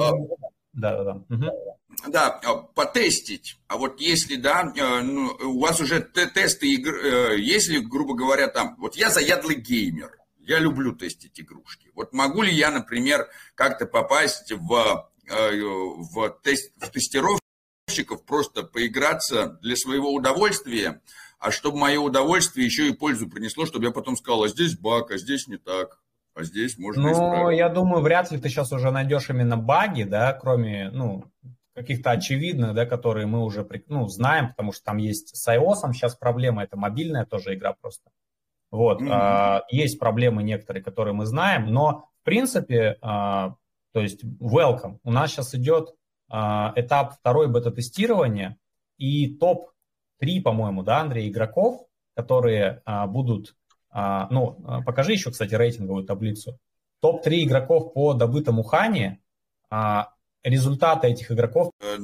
Да, 0.72 0.96
да, 0.96 1.04
да. 1.04 1.12
Угу. 1.34 1.80
Да, 2.08 2.40
потестить. 2.74 3.58
А 3.68 3.76
вот 3.76 4.00
если, 4.00 4.36
да, 4.36 4.72
э, 4.74 5.00
ну, 5.02 5.36
у 5.42 5.61
вас 5.61 5.80
уже 5.80 6.00
тесты 6.00 6.72
игр, 6.72 6.94
э, 6.94 7.38
если, 7.40 7.78
грубо 7.78 8.14
говоря, 8.14 8.48
там, 8.48 8.76
вот 8.78 8.96
я 8.96 9.11
заядлый 9.11 9.56
геймер, 9.56 10.16
я 10.38 10.58
люблю 10.58 10.94
тестить 10.94 11.38
игрушки. 11.40 11.90
Вот 11.94 12.12
могу 12.12 12.42
ли 12.42 12.52
я, 12.52 12.70
например, 12.70 13.28
как-то 13.54 13.86
попасть 13.86 14.52
в, 14.52 15.11
э, 15.28 15.61
в, 15.61 16.30
тест, 16.42 16.72
в 16.76 16.88
тестировщиков, 16.88 18.24
просто 18.24 18.62
поиграться 18.62 19.58
для 19.61 19.76
своего 19.76 20.12
удовольствия, 20.12 21.02
а 21.38 21.50
чтобы 21.50 21.78
мое 21.78 22.00
удовольствие 22.00 22.66
еще 22.66 22.88
и 22.88 22.94
пользу 22.94 23.28
принесло, 23.28 23.66
чтобы 23.66 23.86
я 23.86 23.90
потом 23.90 24.16
сказал, 24.16 24.44
а 24.44 24.48
здесь 24.48 24.76
баг, 24.78 25.11
а 25.11 25.18
здесь 25.18 25.48
не 25.48 25.56
так, 25.56 26.00
а 26.34 26.44
здесь 26.44 26.78
можно 26.78 27.02
Ну, 27.02 27.12
исправить. 27.12 27.58
я 27.58 27.68
думаю, 27.68 28.02
вряд 28.02 28.30
ли 28.30 28.38
ты 28.38 28.48
сейчас 28.48 28.72
уже 28.72 28.90
найдешь 28.90 29.28
именно 29.30 29.56
баги, 29.56 30.04
да, 30.04 30.32
кроме, 30.32 30.90
ну, 30.90 31.24
каких-то 31.74 32.10
очевидных, 32.10 32.74
да, 32.74 32.86
которые 32.86 33.26
мы 33.26 33.44
уже 33.44 33.66
ну, 33.88 34.06
знаем, 34.08 34.48
потому 34.48 34.72
что 34.72 34.84
там 34.84 34.98
есть 34.98 35.36
с 35.36 35.48
iOS 35.48 35.92
сейчас 35.92 36.14
проблема, 36.16 36.62
это 36.62 36.76
мобильная 36.76 37.24
тоже 37.24 37.54
игра 37.54 37.74
просто. 37.80 38.10
Вот, 38.70 39.02
mm-hmm. 39.02 39.10
а, 39.10 39.62
есть 39.70 39.98
проблемы 39.98 40.42
некоторые, 40.42 40.82
которые 40.82 41.14
мы 41.14 41.26
знаем, 41.26 41.66
но 41.72 42.10
в 42.20 42.24
принципе, 42.24 42.96
а, 43.00 43.54
то 43.92 44.00
есть 44.00 44.24
welcome. 44.24 44.98
У 45.02 45.10
нас 45.10 45.30
сейчас 45.30 45.54
идет 45.54 45.94
а, 46.28 46.72
этап 46.76 47.14
второй 47.14 47.48
бета-тестирования 47.48 48.56
и 48.98 49.34
топ-3, 49.34 50.42
по-моему, 50.42 50.82
да, 50.82 51.00
Андрей, 51.00 51.28
игроков, 51.28 51.86
которые 52.14 52.82
а, 52.84 53.06
будут, 53.06 53.56
а, 53.91 54.28
ну, 54.30 54.82
покажи 54.84 55.12
еще, 55.12 55.30
кстати, 55.30 55.55
рейтинговую 55.55 56.05
таблицу. 56.05 56.59
Топ-3 57.01 57.45
игроков 57.45 57.93
по 57.93 58.14
добытому 58.14 58.62
honey, 58.62 59.20
а, 59.70 60.12
результаты 60.43 61.09
этих 61.09 61.30
игроков. 61.30 61.72
Э, 61.80 61.97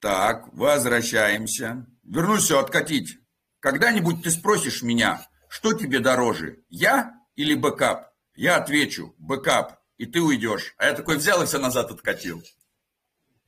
так, 0.00 0.52
возвращаемся. 0.52 1.86
Вернусь 2.02 2.44
все 2.44 2.60
откатить. 2.60 3.18
Когда-нибудь 3.60 4.22
ты 4.22 4.30
спросишь 4.30 4.82
меня, 4.82 5.26
что 5.48 5.72
тебе 5.72 6.00
дороже, 6.00 6.62
я 6.68 7.14
или 7.34 7.54
бэкап? 7.54 8.12
Я 8.34 8.56
отвечу, 8.56 9.14
бэкап, 9.18 9.78
и 9.96 10.06
ты 10.06 10.20
уйдешь. 10.20 10.74
А 10.78 10.86
я 10.86 10.92
такой 10.92 11.16
взял 11.16 11.42
и 11.42 11.46
все 11.46 11.58
назад 11.58 11.90
откатил. 11.90 12.42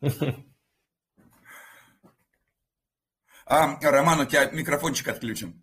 А, 3.49 3.79
Роман, 3.81 4.21
у 4.21 4.25
тебя 4.27 4.51
микрофончик 4.51 5.09
отключен. 5.09 5.63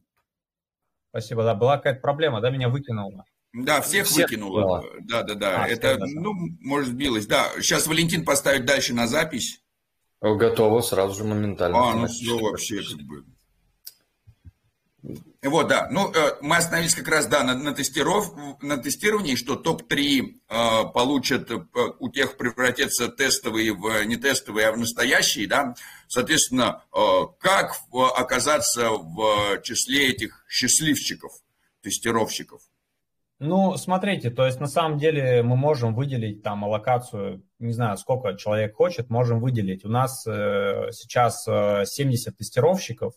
Спасибо, 1.10 1.44
да, 1.44 1.54
была 1.54 1.78
какая-то 1.78 2.02
проблема, 2.02 2.42
да, 2.42 2.50
меня 2.50 2.68
выкинуло. 2.68 3.26
Да, 3.54 3.80
всех, 3.82 4.06
всех 4.06 4.30
выкинуло. 4.30 4.84
Да, 5.02 5.24
да, 5.24 5.36
да. 5.36 5.64
А, 5.64 5.68
это, 5.68 5.98
ну, 6.00 6.34
может, 6.60 6.90
сбилось. 6.90 7.26
Да, 7.26 7.50
сейчас 7.62 7.88
Валентин 7.88 8.26
поставит 8.26 8.66
дальше 8.66 8.94
на 8.94 9.08
запись. 9.08 9.62
Готово, 10.20 10.82
сразу 10.82 11.14
же 11.14 11.24
моментально. 11.24 11.78
А, 11.78 11.94
ну 11.94 12.08
все 12.08 12.38
вообще 12.38 12.82
как 12.82 13.06
бы. 13.06 13.24
Вот, 15.44 15.68
да. 15.68 15.88
Ну, 15.92 16.12
э, 16.12 16.38
мы 16.42 16.58
остановились 16.58 16.96
как 16.96 17.08
раз, 17.08 17.28
да, 17.28 17.44
на, 17.44 17.56
на, 17.56 17.74
тестиров, 17.74 18.34
на 18.62 18.78
тестировании, 18.78 19.36
что 19.36 19.56
топ-3 19.56 20.22
э, 20.50 20.92
получат, 20.94 21.52
э, 21.52 21.60
у 22.00 22.10
тех 22.10 22.38
превратятся 22.38 23.10
тестовые 23.10 23.74
в 23.74 24.04
не 24.06 24.16
тестовые, 24.16 24.68
а 24.68 24.72
в 24.72 24.78
настоящие, 24.78 25.48
да. 25.48 25.76
Соответственно, 26.08 26.84
э, 26.92 27.00
как 27.40 27.76
оказаться 28.18 28.90
в 28.90 29.62
числе 29.62 30.10
этих 30.10 30.46
счастливчиков, 30.50 31.32
тестировщиков? 31.82 32.62
Ну, 33.40 33.76
смотрите, 33.76 34.30
то 34.30 34.46
есть 34.46 34.62
на 34.62 34.68
самом 34.68 34.98
деле 34.98 35.44
мы 35.44 35.58
можем 35.58 35.94
выделить 35.94 36.42
там 36.42 36.64
аллокацию, 36.64 37.44
не 37.60 37.74
знаю, 37.74 37.98
сколько 37.98 38.36
человек 38.36 38.76
хочет, 38.76 39.10
можем 39.10 39.42
выделить. 39.42 39.84
У 39.84 39.90
нас 39.90 40.26
э, 40.26 40.90
сейчас 40.92 41.46
э, 41.48 41.84
70 41.86 42.38
тестировщиков, 42.38 43.14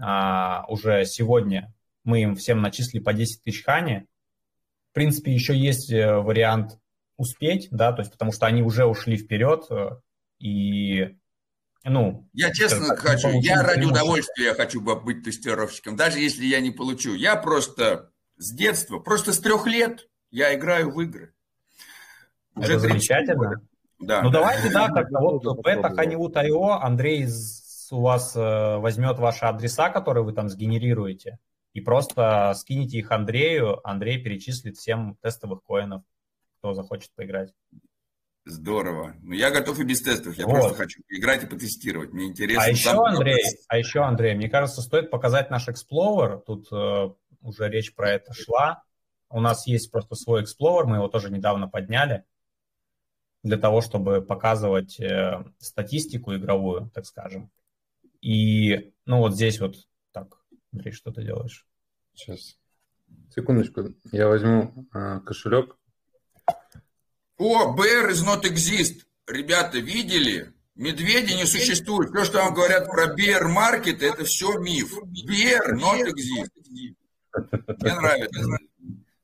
а, 0.00 0.64
уже 0.68 1.04
сегодня 1.04 1.72
мы 2.04 2.22
им 2.22 2.34
всем 2.36 2.62
начислили 2.62 3.02
по 3.02 3.12
10 3.12 3.42
тысяч 3.42 3.64
хани. 3.64 4.06
В 4.90 4.94
принципе, 4.94 5.32
еще 5.32 5.56
есть 5.56 5.92
э, 5.92 6.16
вариант 6.16 6.78
успеть, 7.16 7.68
да, 7.70 7.92
то 7.92 8.00
есть 8.00 8.10
потому 8.10 8.32
что 8.32 8.46
они 8.46 8.62
уже 8.62 8.86
ушли 8.86 9.16
вперед, 9.16 9.66
э, 9.70 9.90
и 10.38 11.16
ну, 11.84 12.28
я 12.34 12.52
честно 12.52 12.88
так, 12.88 12.98
хочу, 12.98 13.28
я 13.40 13.62
ради 13.62 13.84
удовольствия 13.84 14.54
хочу 14.54 14.80
быть 14.80 15.22
тестировщиком, 15.22 15.96
даже 15.96 16.18
если 16.18 16.44
я 16.44 16.60
не 16.60 16.70
получу. 16.70 17.14
Я 17.14 17.36
просто 17.36 18.10
с 18.36 18.52
детства, 18.52 18.98
просто 18.98 19.32
с 19.32 19.38
трех 19.38 19.66
лет 19.66 20.08
я 20.30 20.54
играю 20.54 20.90
в 20.90 21.00
игры. 21.00 21.32
Уже 22.54 22.74
Это 22.74 22.80
замечательно. 22.80 23.62
Да. 23.98 24.22
Ну 24.22 24.30
давайте, 24.30 24.70
да, 24.70 24.88
как 24.88 25.10
вот 25.10 25.44
бета 25.62 25.88
Honeywood.io, 25.88 26.78
Андрей 26.80 27.26
у 27.92 28.00
вас 28.00 28.34
э, 28.36 28.76
возьмет 28.76 29.18
ваши 29.18 29.44
адреса, 29.44 29.90
которые 29.90 30.24
вы 30.24 30.32
там 30.32 30.48
сгенерируете, 30.48 31.38
и 31.72 31.80
просто 31.80 32.52
скинете 32.56 32.98
их 32.98 33.10
Андрею, 33.10 33.86
Андрей 33.86 34.22
перечислит 34.22 34.76
всем 34.76 35.16
тестовых 35.22 35.62
коинов, 35.62 36.02
кто 36.58 36.74
захочет 36.74 37.10
поиграть. 37.14 37.52
Здорово. 38.44 39.14
Ну, 39.22 39.34
я 39.34 39.50
готов 39.50 39.78
и 39.80 39.84
без 39.84 40.02
тестов. 40.02 40.36
Я 40.36 40.46
вот. 40.46 40.54
просто 40.54 40.74
хочу 40.74 41.02
играть 41.08 41.44
и 41.44 41.46
потестировать. 41.46 42.12
Мне 42.12 42.26
интересно. 42.26 42.64
А 42.64 42.68
еще, 42.68 42.90
Андрей, 42.90 43.44
а 43.68 43.78
еще, 43.78 44.00
Андрей, 44.00 44.34
мне 44.34 44.48
кажется, 44.48 44.80
стоит 44.80 45.10
показать 45.10 45.50
наш 45.50 45.68
Explorer. 45.68 46.42
Тут 46.44 46.68
э, 46.72 47.10
уже 47.42 47.68
речь 47.68 47.94
про 47.94 48.10
это 48.10 48.32
шла. 48.32 48.82
У 49.28 49.40
нас 49.40 49.66
есть 49.66 49.92
просто 49.92 50.16
свой 50.16 50.42
Explorer, 50.42 50.84
мы 50.84 50.96
его 50.96 51.08
тоже 51.08 51.30
недавно 51.30 51.68
подняли 51.68 52.24
для 53.42 53.56
того, 53.56 53.80
чтобы 53.80 54.22
показывать 54.22 54.98
э, 55.00 55.44
статистику 55.58 56.34
игровую, 56.34 56.90
так 56.94 57.06
скажем. 57.06 57.50
И, 58.20 58.92
ну, 59.06 59.18
вот 59.18 59.34
здесь 59.34 59.60
вот 59.60 59.76
так, 60.12 60.38
Андрей, 60.72 60.92
что 60.92 61.10
ты 61.12 61.22
делаешь? 61.22 61.66
Сейчас. 62.14 62.58
Секундочку, 63.34 63.94
я 64.12 64.28
возьму 64.28 64.86
э, 64.92 65.20
кошелек. 65.20 65.76
О, 67.38 67.74
bear 67.76 68.10
is 68.10 68.24
not 68.26 68.42
exist. 68.42 69.06
Ребята, 69.26 69.78
видели? 69.78 70.52
Медведи 70.74 71.32
не 71.34 71.46
существуют. 71.46 72.10
Все, 72.10 72.24
что 72.24 72.38
вам 72.38 72.54
говорят 72.54 72.86
про 72.86 73.14
bear 73.14 73.42
market, 73.46 74.02
это 74.02 74.24
все 74.24 74.58
миф. 74.58 74.98
Bear 75.02 75.74
not 75.74 76.02
exist. 76.02 76.50
Мне 77.80 77.94
нравится. 77.94 78.40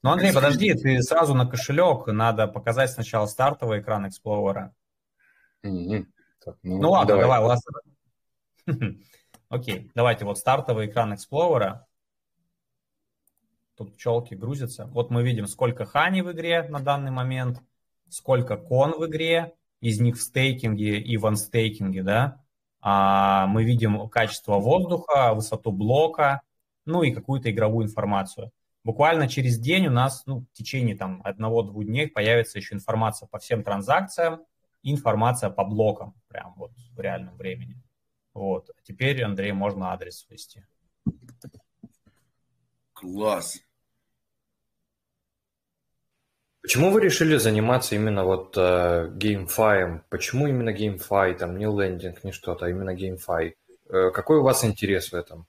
Ну, 0.02 0.10
Андрей, 0.10 0.32
подожди, 0.32 0.72
ты 0.74 1.02
сразу 1.02 1.34
на 1.34 1.46
кошелек. 1.46 2.06
Надо 2.06 2.46
показать 2.46 2.90
сначала 2.90 3.26
стартовый 3.26 3.80
экран 3.80 4.06
Explorer. 4.06 4.70
Mm-hmm. 5.64 6.06
Так, 6.44 6.56
ну, 6.62 6.80
ну 6.80 6.90
ладно, 6.90 7.16
давай, 7.16 7.40
давай. 7.40 7.58
Окей, 9.48 9.90
давайте 9.94 10.24
вот 10.24 10.38
стартовый 10.38 10.86
экран 10.86 11.12
Explorer. 11.12 11.80
Тут 13.76 13.94
пчелки 13.94 14.34
грузятся. 14.34 14.86
Вот 14.86 15.10
мы 15.10 15.22
видим, 15.22 15.46
сколько 15.46 15.84
хани 15.84 16.22
в 16.22 16.32
игре 16.32 16.62
на 16.68 16.80
данный 16.80 17.10
момент, 17.10 17.60
сколько 18.08 18.56
кон 18.56 18.92
в 18.98 19.06
игре, 19.06 19.54
из 19.80 20.00
них 20.00 20.16
в 20.16 20.22
стейкинге 20.22 20.98
и 20.98 21.16
в 21.16 21.26
анстейкинге, 21.26 22.02
да. 22.02 22.42
А 22.80 23.46
мы 23.46 23.64
видим 23.64 24.08
качество 24.08 24.58
воздуха, 24.58 25.34
высоту 25.34 25.70
блока, 25.70 26.42
ну 26.84 27.02
и 27.02 27.12
какую-то 27.12 27.50
игровую 27.50 27.86
информацию. 27.86 28.50
Буквально 28.84 29.28
через 29.28 29.58
день 29.58 29.88
у 29.88 29.90
нас, 29.90 30.24
ну, 30.26 30.40
в 30.40 30.52
течение 30.52 30.96
там 30.96 31.20
одного-двух 31.24 31.84
дней 31.84 32.06
появится 32.06 32.58
еще 32.58 32.74
информация 32.74 33.26
по 33.26 33.38
всем 33.38 33.62
транзакциям 33.64 34.40
информация 34.92 35.50
по 35.50 35.64
блокам, 35.64 36.14
прям 36.28 36.54
вот 36.56 36.72
в 36.94 37.00
реальном 37.00 37.36
времени. 37.36 37.82
Вот. 38.36 38.68
А 38.68 38.82
теперь, 38.82 39.22
Андрей, 39.22 39.52
можно 39.52 39.92
адрес 39.92 40.26
ввести. 40.28 40.62
Класс. 42.92 43.58
Почему 46.60 46.90
вы 46.90 47.00
решили 47.00 47.38
заниматься 47.38 47.94
именно 47.94 48.24
вот 48.24 48.54
э, 48.58 49.08
GameFi? 49.16 50.02
Почему 50.10 50.48
именно 50.48 50.68
GameFi, 50.68 51.38
там, 51.38 51.56
не 51.56 51.64
лендинг, 51.64 52.24
не 52.24 52.32
что-то, 52.32 52.66
а 52.66 52.68
именно 52.68 52.94
GameFi? 52.94 53.54
Э, 53.88 54.10
какой 54.10 54.40
у 54.40 54.42
вас 54.42 54.64
интерес 54.64 55.12
в 55.12 55.14
этом? 55.14 55.46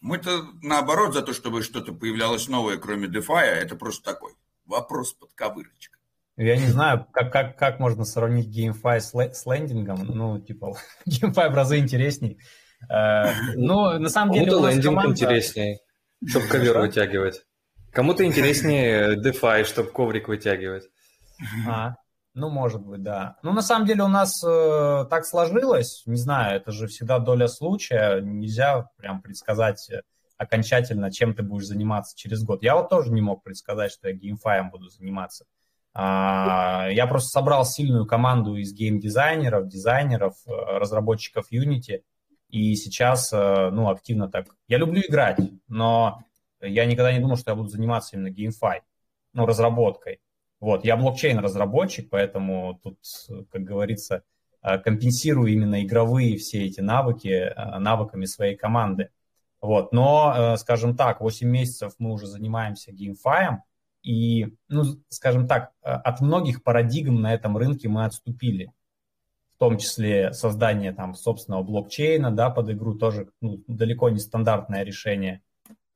Мы-то 0.00 0.44
наоборот 0.60 1.14
за 1.14 1.22
то, 1.22 1.32
чтобы 1.32 1.62
что-то 1.62 1.92
появлялось 1.92 2.48
новое, 2.48 2.78
кроме 2.78 3.06
DeFi, 3.06 3.44
это 3.44 3.76
просто 3.76 4.12
такой 4.12 4.32
вопрос 4.64 5.12
под 5.14 5.32
ковырочкой. 5.34 5.93
Я 6.36 6.56
не 6.56 6.66
знаю, 6.66 7.06
как, 7.12 7.32
как, 7.32 7.56
как 7.56 7.78
можно 7.78 8.04
сравнить 8.04 8.48
GameFi 8.48 9.00
с, 9.00 9.14
с 9.14 9.46
лендингом. 9.46 10.04
Ну, 10.04 10.40
типа, 10.40 10.76
GameFi 11.08 11.50
в 11.50 11.54
разы 11.54 11.78
интересней. 11.78 12.38
Э, 12.90 13.32
ну, 13.54 13.98
на 13.98 14.08
самом 14.08 14.34
деле... 14.34 14.50
Кому-то 14.50 14.68
лендинг 14.68 14.84
команда... 14.84 15.12
интереснее, 15.12 15.78
чтобы 16.26 16.46
ковер 16.48 16.78
вытягивать. 16.78 17.42
Кому-то 17.92 18.24
интереснее 18.24 19.16
DeFi, 19.16 19.64
чтобы 19.64 19.90
коврик 19.90 20.26
вытягивать. 20.26 20.88
А, 21.68 21.94
ну, 22.34 22.50
может 22.50 22.84
быть, 22.84 23.02
да. 23.02 23.36
Ну, 23.44 23.52
на 23.52 23.62
самом 23.62 23.86
деле 23.86 24.02
у 24.02 24.08
нас 24.08 24.42
э, 24.44 25.06
так 25.08 25.24
сложилось, 25.24 26.02
не 26.06 26.16
знаю, 26.16 26.56
это 26.56 26.72
же 26.72 26.88
всегда 26.88 27.20
доля 27.20 27.46
случая, 27.46 28.20
нельзя 28.20 28.88
прям 28.96 29.22
предсказать 29.22 29.88
окончательно, 30.36 31.12
чем 31.12 31.34
ты 31.34 31.44
будешь 31.44 31.66
заниматься 31.66 32.16
через 32.16 32.42
год. 32.42 32.64
Я 32.64 32.74
вот 32.74 32.88
тоже 32.88 33.12
не 33.12 33.20
мог 33.20 33.44
предсказать, 33.44 33.92
что 33.92 34.08
я 34.08 34.14
геймфаем 34.14 34.70
буду 34.70 34.88
заниматься. 34.88 35.44
Я 35.96 37.06
просто 37.08 37.28
собрал 37.28 37.64
сильную 37.64 38.04
команду 38.04 38.56
из 38.56 38.72
геймдизайнеров, 38.72 39.68
дизайнеров, 39.68 40.34
э, 40.46 40.50
разработчиков 40.50 41.52
Unity, 41.52 42.02
и 42.48 42.74
сейчас, 42.74 43.32
э, 43.32 43.70
ну, 43.70 43.88
активно 43.88 44.28
так. 44.28 44.46
Я 44.66 44.78
люблю 44.78 45.00
играть, 45.00 45.38
но 45.68 46.24
я 46.60 46.84
никогда 46.86 47.12
не 47.12 47.20
думал, 47.20 47.36
что 47.36 47.52
я 47.52 47.56
буду 47.56 47.68
заниматься 47.68 48.16
именно 48.16 48.32
GameFi, 48.32 48.80
ну, 49.34 49.46
разработкой. 49.46 50.20
Вот, 50.58 50.84
я 50.84 50.96
блокчейн-разработчик, 50.96 52.10
поэтому 52.10 52.80
тут, 52.82 52.98
как 53.52 53.62
говорится, 53.62 54.24
э, 54.62 54.78
компенсирую 54.78 55.52
именно 55.52 55.84
игровые 55.84 56.38
все 56.38 56.64
эти 56.64 56.80
навыки 56.80 57.54
навыками 57.78 58.24
своей 58.24 58.56
команды. 58.56 59.10
Вот, 59.60 59.92
но, 59.92 60.56
скажем 60.58 60.96
так, 60.96 61.20
8 61.20 61.48
месяцев 61.48 61.94
мы 61.98 62.12
уже 62.12 62.26
занимаемся 62.26 62.90
GameFi, 62.90 63.58
и, 64.04 64.54
ну, 64.68 64.84
скажем 65.08 65.48
так, 65.48 65.72
от 65.82 66.20
многих 66.20 66.62
парадигм 66.62 67.20
на 67.20 67.34
этом 67.34 67.56
рынке 67.56 67.88
мы 67.88 68.04
отступили. 68.04 68.70
В 69.56 69.58
том 69.58 69.78
числе 69.78 70.32
создание 70.32 70.92
там 70.92 71.14
собственного 71.14 71.62
блокчейна, 71.62 72.30
да, 72.30 72.50
под 72.50 72.70
игру 72.70 72.94
тоже 72.94 73.30
ну, 73.40 73.62
далеко 73.66 74.10
не 74.10 74.18
стандартное 74.18 74.84
решение 74.84 75.40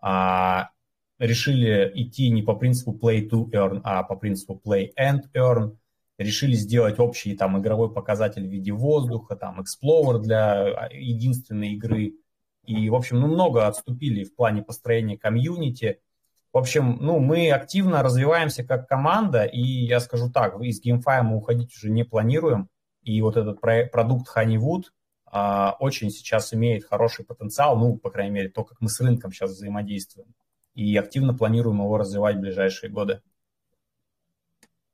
а, 0.01 0.71
решили 1.19 1.91
идти 1.95 2.31
не 2.31 2.43
по 2.43 2.55
принципу 2.55 2.93
play 2.93 3.29
to 3.29 3.51
earn, 3.51 3.81
а 3.85 4.03
по 4.05 4.17
принципу 4.17 4.61
play 4.65 4.91
and 4.99 5.23
earn, 5.37 5.77
решили 6.17 6.55
сделать 6.55 6.99
общий 6.99 7.37
там 7.37 7.59
игровой 7.61 7.93
показатель 7.93 8.47
в 8.47 8.51
виде 8.51 8.73
воздуха, 8.73 9.37
там 9.37 9.61
Explorer 9.61 10.19
для 10.19 10.67
а, 10.67 10.89
единственной 10.93 11.75
игры. 11.75 12.15
И, 12.65 12.89
в 12.91 12.95
общем, 12.95 13.21
ну, 13.21 13.27
много 13.27 13.67
отступили 13.67 14.25
в 14.25 14.35
плане 14.35 14.63
построения 14.63 15.17
комьюнити. 15.17 16.01
В 16.53 16.59
общем, 16.59 16.97
ну, 17.01 17.19
мы 17.19 17.51
активно 17.51 18.03
развиваемся 18.03 18.65
как 18.65 18.89
команда, 18.89 19.45
и 19.45 19.61
я 19.61 20.01
скажу 20.01 20.31
так, 20.31 20.59
из 20.61 20.83
GameFi 20.85 21.23
мы 21.23 21.37
уходить 21.37 21.75
уже 21.77 21.91
не 21.91 22.05
планируем. 22.05 22.69
И 23.03 23.21
вот 23.21 23.37
этот 23.37 23.61
продукт 23.61 24.29
Honeywood, 24.35 24.85
а, 25.27 25.77
очень 25.79 26.11
сейчас 26.11 26.55
имеет 26.55 26.85
хороший 26.85 27.25
потенциал, 27.25 27.77
ну, 27.79 27.97
по 27.97 28.11
крайней 28.11 28.33
мере, 28.33 28.49
то, 28.49 28.65
как 28.65 28.81
мы 28.81 28.89
с 28.89 29.01
рынком 29.01 29.31
сейчас 29.33 29.51
взаимодействуем. 29.51 30.35
И 30.75 30.97
активно 30.97 31.35
планируем 31.35 31.81
его 31.81 31.99
развивать 31.99 32.37
в 32.37 32.41
ближайшие 32.41 32.91
годы. 32.91 33.21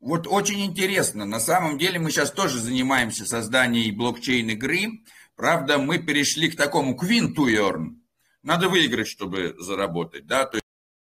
Вот 0.00 0.26
очень 0.26 0.60
интересно. 0.64 1.24
На 1.24 1.40
самом 1.40 1.78
деле 1.78 1.98
мы 1.98 2.10
сейчас 2.10 2.30
тоже 2.30 2.58
занимаемся 2.58 3.24
созданием 3.24 3.96
блокчейн-игры. 3.96 5.02
Правда, 5.36 5.78
мы 5.78 5.98
перешли 5.98 6.50
к 6.50 6.56
такому 6.56 6.94
earn. 6.94 7.96
Надо 8.42 8.68
выиграть, 8.68 9.08
чтобы 9.08 9.54
заработать, 9.58 10.26
да, 10.26 10.44
то 10.44 10.58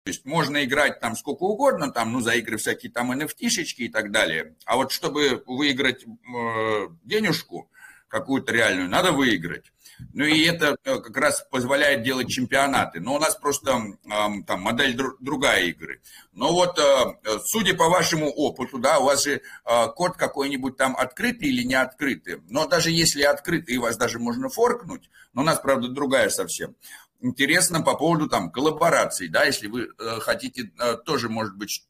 есть 0.06 0.26
можно 0.26 0.64
играть 0.64 1.00
там 1.00 1.16
сколько 1.16 1.44
угодно, 1.44 1.92
там, 1.92 2.12
ну, 2.12 2.22
за 2.22 2.34
игры 2.34 2.58
всякие 2.58 2.92
там 2.92 3.12
NFT-шечки 3.12 3.82
и 3.82 3.90
так 3.90 4.12
далее. 4.12 4.56
А 4.66 4.76
вот 4.76 4.92
чтобы 4.92 5.44
выиграть 5.46 6.04
э, 6.06 6.88
денежку, 7.04 7.70
какую-то 8.12 8.52
реальную, 8.52 8.90
надо 8.90 9.14
выиграть. 9.14 9.72
Ну 10.14 10.26
и 10.26 10.44
это 10.44 10.76
э, 10.84 10.98
как 10.98 11.16
раз 11.16 11.46
позволяет 11.50 12.04
делать 12.04 12.28
чемпионаты. 12.28 13.00
Но 13.00 13.16
у 13.16 13.20
нас 13.20 13.36
просто 13.36 13.82
там 14.04 14.62
модель 14.62 15.00
другая 15.20 15.64
игры. 15.66 16.02
Но 16.34 16.52
вот, 16.52 16.78
э, 16.78 17.40
судя 17.46 17.74
по 17.76 17.88
вашему 17.88 18.30
опыту, 18.30 18.80
да, 18.80 19.00
у 19.00 19.06
вас 19.06 19.24
же 19.24 19.42
э, 19.66 19.88
код 19.96 20.18
какой-нибудь 20.18 20.76
там 20.76 20.96
открытый 20.96 21.48
или 21.48 21.64
не 21.64 21.76
открытый. 21.76 22.42
Но 22.50 22.68
даже 22.68 22.92
если 22.92 23.22
открытый, 23.24 23.78
вас 23.78 23.98
даже 23.98 24.20
можно 24.20 24.50
форкнуть. 24.50 25.10
Но 25.34 25.44
у 25.44 25.46
нас, 25.46 25.60
правда, 25.60 25.88
другая 25.88 26.30
совсем. 26.30 26.76
Интересно 27.22 27.82
по 27.82 27.96
поводу 27.96 28.28
там 28.28 28.52
коллабораций, 28.52 29.28
да, 29.28 29.44
если 29.44 29.68
вы 29.68 29.90
хотите 30.22 30.72
тоже, 31.06 31.30
может 31.30 31.56
быть, 31.56 31.88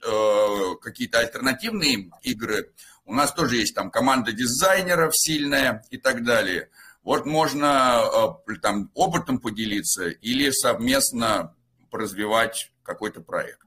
какие-то 0.81 1.19
альтернативные 1.19 2.11
игры 2.21 2.73
у 3.05 3.13
нас 3.13 3.33
тоже 3.33 3.57
есть 3.57 3.75
там 3.75 3.91
команда 3.91 4.31
дизайнеров 4.31 5.11
сильная 5.15 5.83
и 5.89 5.97
так 5.97 6.23
далее. 6.23 6.69
Вот 7.03 7.25
можно 7.25 8.01
э, 8.47 8.55
там 8.61 8.91
опытом 8.93 9.39
поделиться 9.39 10.07
или 10.07 10.51
совместно 10.51 11.55
развивать 11.91 12.71
какой-то 12.83 13.21
проект. 13.21 13.59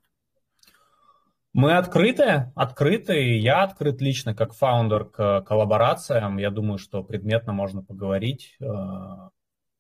Мы 1.53 1.77
открыты, 1.77 2.53
открыты. 2.57 3.39
Я 3.39 3.63
открыт 3.63 4.01
лично 4.01 4.35
как 4.35 4.55
фаундер 4.55 5.05
к 5.05 5.43
коллаборациям. 5.43 6.39
Я 6.39 6.51
думаю, 6.51 6.79
что 6.79 7.05
предметно 7.05 7.53
можно 7.53 7.83
поговорить. 7.83 8.57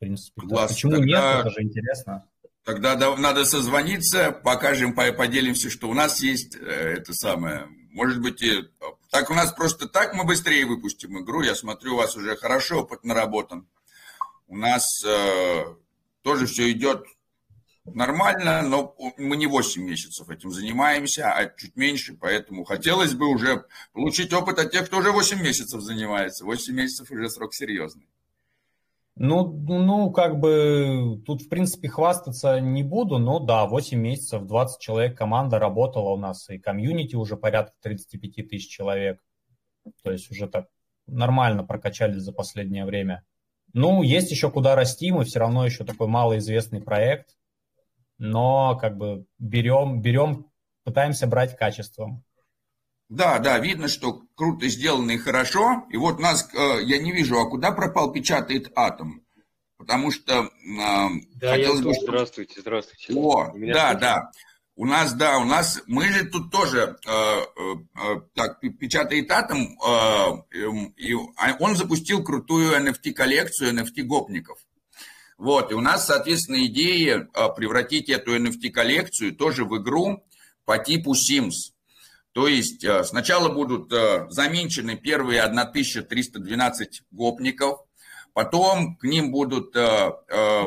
Э, 0.04 0.06
принципе, 0.06 0.42
Класс. 0.42 0.72
почему 0.72 0.92
Тогда... 0.92 1.06
нет, 1.06 1.40
это 1.40 1.50
же 1.50 1.62
интересно. 1.62 2.28
Тогда 2.64 3.16
надо 3.16 3.44
созвониться, 3.44 4.32
покажем, 4.32 4.94
поделимся, 4.94 5.68
что 5.68 5.88
у 5.88 5.94
нас 5.94 6.20
есть 6.20 6.56
э, 6.56 6.94
это 6.98 7.12
самое. 7.12 7.68
Может 7.90 8.20
быть, 8.20 8.42
и 8.42 8.64
так 9.10 9.30
у 9.30 9.34
нас 9.34 9.52
просто 9.52 9.86
так 9.86 10.14
мы 10.14 10.24
быстрее 10.24 10.64
выпустим 10.66 11.22
игру. 11.22 11.42
Я 11.42 11.54
смотрю, 11.54 11.94
у 11.94 11.98
вас 11.98 12.16
уже 12.16 12.36
хорошо 12.36 12.80
опыт 12.80 13.04
наработан. 13.04 13.68
У 14.48 14.56
нас 14.56 15.04
э, 15.04 15.64
тоже 16.22 16.46
все 16.46 16.70
идет 16.70 17.04
нормально, 17.84 18.62
но 18.62 18.96
мы 19.18 19.36
не 19.36 19.46
8 19.46 19.82
месяцев 19.82 20.28
этим 20.30 20.50
занимаемся, 20.50 21.32
а 21.32 21.46
чуть 21.46 21.76
меньше, 21.76 22.16
поэтому 22.18 22.64
хотелось 22.64 23.14
бы 23.14 23.26
уже 23.28 23.66
получить 23.92 24.32
опыт 24.32 24.58
от 24.58 24.72
тех, 24.72 24.86
кто 24.86 24.98
уже 24.98 25.12
8 25.12 25.42
месяцев 25.42 25.80
занимается. 25.82 26.44
8 26.44 26.74
месяцев 26.74 27.10
уже 27.10 27.28
срок 27.28 27.54
серьезный. 27.54 28.08
Ну, 29.16 29.52
ну, 29.52 30.10
как 30.10 30.40
бы 30.40 31.22
тут, 31.24 31.42
в 31.42 31.48
принципе, 31.48 31.88
хвастаться 31.88 32.58
не 32.58 32.82
буду, 32.82 33.18
но 33.18 33.38
да, 33.38 33.64
8 33.66 33.96
месяцев, 33.96 34.44
20 34.44 34.80
человек 34.80 35.16
команда 35.16 35.60
работала 35.60 36.10
у 36.10 36.16
нас, 36.16 36.50
и 36.50 36.58
комьюнити 36.58 37.14
уже 37.14 37.36
порядка 37.36 37.74
35 37.82 38.48
тысяч 38.48 38.68
человек. 38.68 39.20
То 40.02 40.10
есть 40.10 40.30
уже 40.32 40.48
так 40.48 40.66
нормально 41.06 41.62
прокачались 41.62 42.22
за 42.22 42.32
последнее 42.32 42.86
время. 42.86 43.24
Ну, 43.72 44.02
есть 44.02 44.32
еще 44.32 44.50
куда 44.50 44.74
расти, 44.74 45.12
мы 45.12 45.24
все 45.24 45.38
равно 45.38 45.64
еще 45.64 45.84
такой 45.84 46.08
малоизвестный 46.08 46.80
проект, 46.80 47.36
но 48.18 48.76
как 48.76 48.96
бы 48.96 49.26
берем, 49.38 50.00
берем, 50.00 50.46
пытаемся 50.82 51.28
брать 51.28 51.56
качеством. 51.56 52.23
Да, 53.14 53.38
да, 53.38 53.58
видно, 53.60 53.86
что 53.86 54.22
круто 54.34 54.66
сделано 54.68 55.12
и 55.12 55.18
хорошо. 55.18 55.84
И 55.90 55.96
вот 55.96 56.18
нас, 56.18 56.48
э, 56.52 56.82
я 56.82 56.98
не 56.98 57.12
вижу, 57.12 57.38
а 57.38 57.48
куда 57.48 57.70
пропал 57.70 58.10
печатает 58.12 58.72
атом? 58.74 59.24
Потому 59.76 60.10
что... 60.10 60.32
Э, 60.32 61.08
да, 61.36 61.54
я 61.54 61.68
тоже. 61.68 62.00
Здравствуйте, 62.02 62.60
здравствуйте. 62.60 63.12
О, 63.14 63.44
да, 63.44 63.52
слышно? 63.52 64.00
да. 64.00 64.30
У 64.76 64.86
нас, 64.86 65.12
да, 65.12 65.38
у 65.38 65.44
нас, 65.44 65.80
мы 65.86 66.08
же 66.08 66.24
тут 66.24 66.50
тоже, 66.50 66.96
э, 67.06 67.10
э, 67.12 67.74
э 67.94 68.20
так, 68.34 68.58
печатает 68.60 69.30
атом, 69.30 69.78
э, 69.78 70.58
эм, 70.58 70.86
и 70.96 71.14
а 71.36 71.56
он 71.60 71.76
запустил 71.76 72.24
крутую 72.24 72.72
NFT-коллекцию 72.80 73.74
NFT-гопников. 73.74 74.58
Вот, 75.38 75.70
и 75.70 75.74
у 75.74 75.80
нас, 75.80 76.06
соответственно, 76.06 76.64
идея 76.66 77.28
э, 77.32 77.48
превратить 77.54 78.08
эту 78.08 78.36
NFT-коллекцию 78.36 79.36
тоже 79.36 79.64
в 79.64 79.80
игру 79.80 80.24
по 80.64 80.78
типу 80.78 81.12
Sims. 81.14 81.73
То 82.34 82.48
есть 82.48 82.82
э, 82.84 83.04
сначала 83.04 83.48
будут 83.48 83.92
э, 83.92 84.26
заменчены 84.28 84.96
первые 84.96 85.40
1312 85.42 87.02
гопников, 87.12 87.78
потом 88.32 88.96
к 88.96 89.04
ним 89.04 89.30
будут 89.30 89.76
э, 89.76 90.10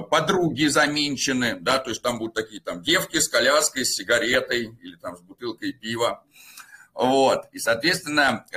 подруги 0.09 0.67
заменчены, 0.67 1.57
да, 1.59 1.79
то 1.79 1.89
есть 1.89 2.01
там 2.01 2.19
будут 2.19 2.35
такие 2.35 2.61
там 2.61 2.81
девки 2.81 3.19
с 3.19 3.27
коляской, 3.27 3.83
с 3.83 3.95
сигаретой 3.95 4.77
или 4.81 4.95
там 4.95 5.17
с 5.17 5.19
бутылкой 5.19 5.73
пива. 5.73 6.23
Вот. 6.93 7.45
И, 7.51 7.59
соответственно, 7.59 8.47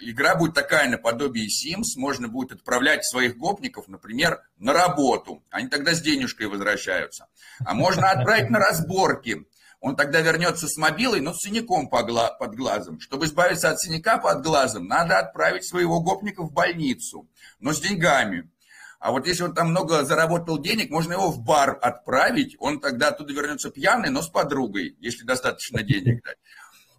игра 0.00 0.36
будет 0.36 0.54
такая 0.54 0.88
наподобие 0.88 1.48
Sims. 1.48 1.98
Можно 1.98 2.28
будет 2.28 2.52
отправлять 2.52 3.04
своих 3.04 3.36
гопников, 3.36 3.88
например, 3.88 4.40
на 4.56 4.72
работу. 4.72 5.44
Они 5.50 5.68
тогда 5.68 5.92
с 5.92 6.00
денежкой 6.00 6.46
возвращаются. 6.46 7.26
А 7.62 7.74
можно 7.74 8.10
отправить 8.10 8.48
на 8.48 8.58
разборки 8.58 9.46
он 9.84 9.96
тогда 9.96 10.22
вернется 10.22 10.66
с 10.66 10.78
мобилой, 10.78 11.20
но 11.20 11.34
с 11.34 11.42
синяком 11.42 11.90
под 11.90 12.54
глазом. 12.56 13.00
Чтобы 13.00 13.26
избавиться 13.26 13.68
от 13.68 13.78
синяка 13.78 14.16
под 14.16 14.42
глазом, 14.42 14.86
надо 14.86 15.18
отправить 15.18 15.66
своего 15.66 16.00
гопника 16.00 16.42
в 16.42 16.52
больницу, 16.52 17.28
но 17.60 17.74
с 17.74 17.80
деньгами. 17.80 18.50
А 18.98 19.12
вот 19.12 19.26
если 19.26 19.42
он 19.42 19.54
там 19.54 19.68
много 19.68 20.02
заработал 20.04 20.58
денег, 20.58 20.88
можно 20.88 21.12
его 21.12 21.30
в 21.30 21.40
бар 21.40 21.78
отправить, 21.82 22.56
он 22.60 22.80
тогда 22.80 23.08
оттуда 23.08 23.34
вернется 23.34 23.68
пьяный, 23.68 24.08
но 24.08 24.22
с 24.22 24.28
подругой, 24.30 24.96
если 25.00 25.24
достаточно 25.24 25.82
денег 25.82 26.24
дать. 26.24 26.38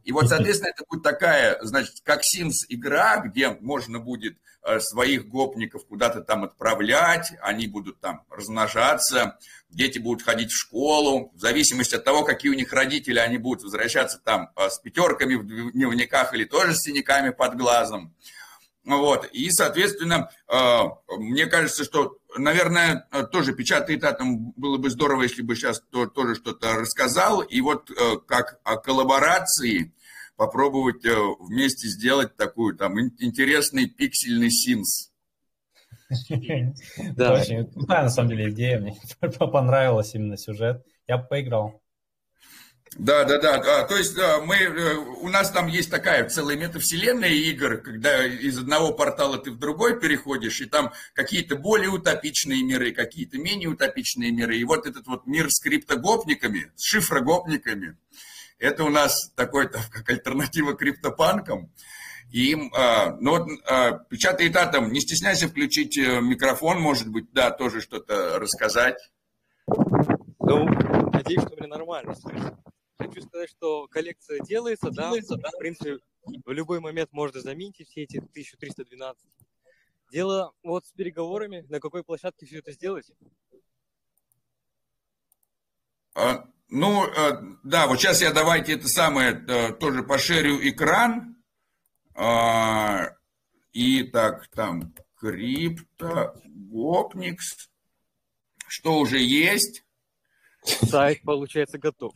И 0.04 0.12
вот, 0.12 0.30
соответственно, 0.30 0.70
это 0.70 0.84
будет 0.88 1.02
такая, 1.02 1.58
значит, 1.64 1.96
как 2.04 2.22
Sims 2.22 2.68
игра, 2.70 3.18
где 3.18 3.50
можно 3.50 3.98
будет 3.98 4.38
своих 4.80 5.28
гопников 5.28 5.86
куда-то 5.86 6.22
там 6.22 6.44
отправлять, 6.44 7.34
они 7.42 7.68
будут 7.68 8.00
там 8.00 8.24
размножаться, 8.30 9.38
дети 9.70 10.00
будут 10.00 10.24
ходить 10.24 10.52
в 10.52 10.58
школу, 10.58 11.32
в 11.34 11.40
зависимости 11.40 11.96
от 11.96 12.04
того, 12.04 12.24
какие 12.24 12.52
у 12.52 12.56
них 12.56 12.72
родители, 12.74 13.20
они 13.20 13.38
будут 13.38 13.64
возвращаться 13.64 14.20
там 14.24 14.50
э, 14.56 14.70
с 14.70 14.80
пятерками 14.80 15.36
в 15.36 15.72
дневниках 15.72 16.34
или 16.34 16.46
тоже 16.46 16.74
с 16.74 16.82
синяками 16.82 17.30
под 17.30 17.58
глазом. 17.58 18.16
Вот. 18.84 19.28
И, 19.34 19.50
соответственно, 19.52 20.30
э, 20.48 20.80
мне 21.18 21.46
кажется, 21.48 21.84
что, 21.84 22.18
наверное, 22.38 23.08
тоже 23.32 23.54
печатный 23.54 23.98
там 24.00 24.52
было 24.56 24.78
бы 24.78 24.90
здорово, 24.90 25.24
если 25.24 25.42
бы 25.42 25.56
сейчас 25.56 25.82
тоже 26.14 26.36
что-то 26.36 26.74
рассказал. 26.74 27.42
И 27.42 27.62
вот 27.62 27.90
как 28.28 28.60
о 28.64 28.78
коллаборации 28.78 29.94
попробовать 30.36 31.06
э, 31.06 31.16
вместе 31.40 31.88
сделать 31.88 32.36
такую 32.36 32.76
там 32.76 33.00
интересный 33.00 33.88
пиксельный 33.88 34.50
Sims. 34.50 35.12
Да, 37.16 37.34
очень 37.34 37.66
крутая 37.72 38.04
на 38.04 38.10
самом 38.10 38.30
деле 38.30 38.52
идея, 38.52 38.80
мне 38.80 38.96
понравилась 39.40 40.14
именно 40.14 40.38
сюжет. 40.38 40.86
Я 41.08 41.18
бы 41.18 41.28
поиграл. 41.28 41.82
Да, 42.98 43.26
да, 43.26 43.40
да, 43.40 43.58
да. 43.58 43.84
То 43.84 43.98
есть 43.98 44.16
да, 44.16 44.40
мы, 44.40 44.56
э, 44.56 44.96
у 44.96 45.28
нас 45.28 45.52
там 45.52 45.68
есть 45.68 45.92
такая 45.92 46.30
целая 46.30 46.56
метавселенная 46.56 47.30
игр, 47.30 47.78
когда 47.78 48.26
из 48.26 48.58
одного 48.58 48.94
портала 48.94 49.38
ты 49.38 49.52
в 49.52 49.60
другой 49.60 50.00
переходишь, 50.00 50.62
и 50.62 50.66
там 50.66 50.94
какие-то 51.14 51.58
более 51.58 51.90
утопичные 51.90 52.64
миры, 52.64 52.94
какие-то 52.94 53.38
менее 53.38 53.68
утопичные 53.68 54.32
миры. 54.32 54.58
И 54.58 54.64
вот 54.64 54.88
этот 54.88 55.08
вот 55.08 55.28
мир 55.28 55.50
с 55.50 55.60
криптогопниками, 55.60 56.72
с 56.76 56.84
шифрогопниками, 56.86 57.98
это 58.60 58.84
у 58.84 58.90
нас 58.90 59.32
такой 59.36 59.70
как 59.70 60.10
альтернатива 60.10 60.74
криптопанкам. 60.74 61.72
И 62.32 62.52
им, 62.52 62.72
а, 62.76 63.16
ну 63.20 63.32
вот, 63.32 63.50
а, 63.66 63.92
печатает 63.92 64.56
атом, 64.56 64.92
не 64.92 65.00
стесняйся 65.00 65.48
включить 65.48 65.98
э, 65.98 66.22
микрофон, 66.22 66.82
может 66.82 67.08
быть, 67.08 67.32
да, 67.32 67.52
тоже 67.52 67.82
что-то 67.82 68.40
рассказать. 68.40 68.98
Ну, 69.68 70.66
надеюсь, 71.14 71.44
что 71.44 71.56
мне 71.56 71.68
нормально 71.68 72.16
слышно. 72.16 72.58
Хочу 72.98 73.22
сказать, 73.22 73.50
что 73.50 73.88
коллекция 73.88 74.40
делается, 74.40 74.90
да, 74.90 75.04
делается, 75.10 75.36
да, 75.36 75.50
в 75.50 75.58
принципе, 75.60 76.00
в 76.46 76.52
любой 76.52 76.80
момент 76.80 77.12
можно 77.12 77.40
заменить 77.42 77.88
все 77.88 78.04
эти 78.04 78.18
1312. 78.18 79.24
Дело 80.12 80.54
вот 80.64 80.86
с 80.86 80.92
переговорами, 80.92 81.66
на 81.70 81.80
какой 81.80 82.04
площадке 82.04 82.46
все 82.46 82.60
это 82.60 82.72
сделать? 82.72 83.12
А, 86.16 86.48
ну, 86.70 87.06
э, 87.06 87.42
да, 87.64 87.88
вот 87.88 88.00
сейчас 88.00 88.22
я 88.22 88.32
давайте 88.32 88.74
это 88.74 88.88
самое 88.88 89.32
э, 89.48 89.74
тоже 89.74 90.04
пошерю 90.04 90.58
экран. 90.68 91.36
А, 92.16 93.10
и 93.74 94.04
так, 94.04 94.48
там, 94.48 94.94
крипто, 95.20 96.34
гопникс. 96.46 97.70
Что 98.68 98.98
уже 98.98 99.20
есть? 99.20 99.84
Сайт, 100.64 101.22
получается, 101.24 101.78
готов. 101.78 102.16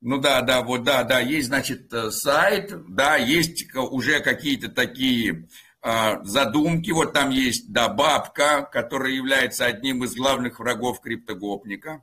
Ну 0.00 0.18
да, 0.18 0.40
да, 0.40 0.62
вот 0.62 0.82
да, 0.82 1.04
да, 1.04 1.20
есть, 1.20 1.48
значит, 1.48 1.92
э, 1.92 2.10
сайт, 2.10 2.72
да, 2.88 3.16
есть 3.16 3.66
уже 3.74 4.20
какие-то 4.20 4.70
такие 4.70 5.46
а, 5.82 6.24
задумки. 6.24 6.90
Вот 6.90 7.12
там 7.12 7.30
есть, 7.30 7.70
да, 7.70 7.88
бабка, 7.88 8.62
которая 8.62 9.12
является 9.12 9.66
одним 9.66 10.02
из 10.04 10.14
главных 10.14 10.58
врагов 10.58 11.00
криптогопника. 11.00 12.02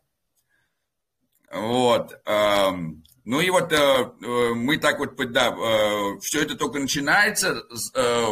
Вот. 1.52 2.22
Ну 3.28 3.42
и 3.42 3.50
вот 3.50 3.74
э, 3.74 3.76
э, 3.76 4.54
мы 4.54 4.78
так 4.78 5.00
вот, 5.00 5.18
да, 5.34 5.50
э, 5.50 6.20
все 6.22 6.44
это 6.44 6.56
только 6.56 6.80
начинается, 6.80 7.62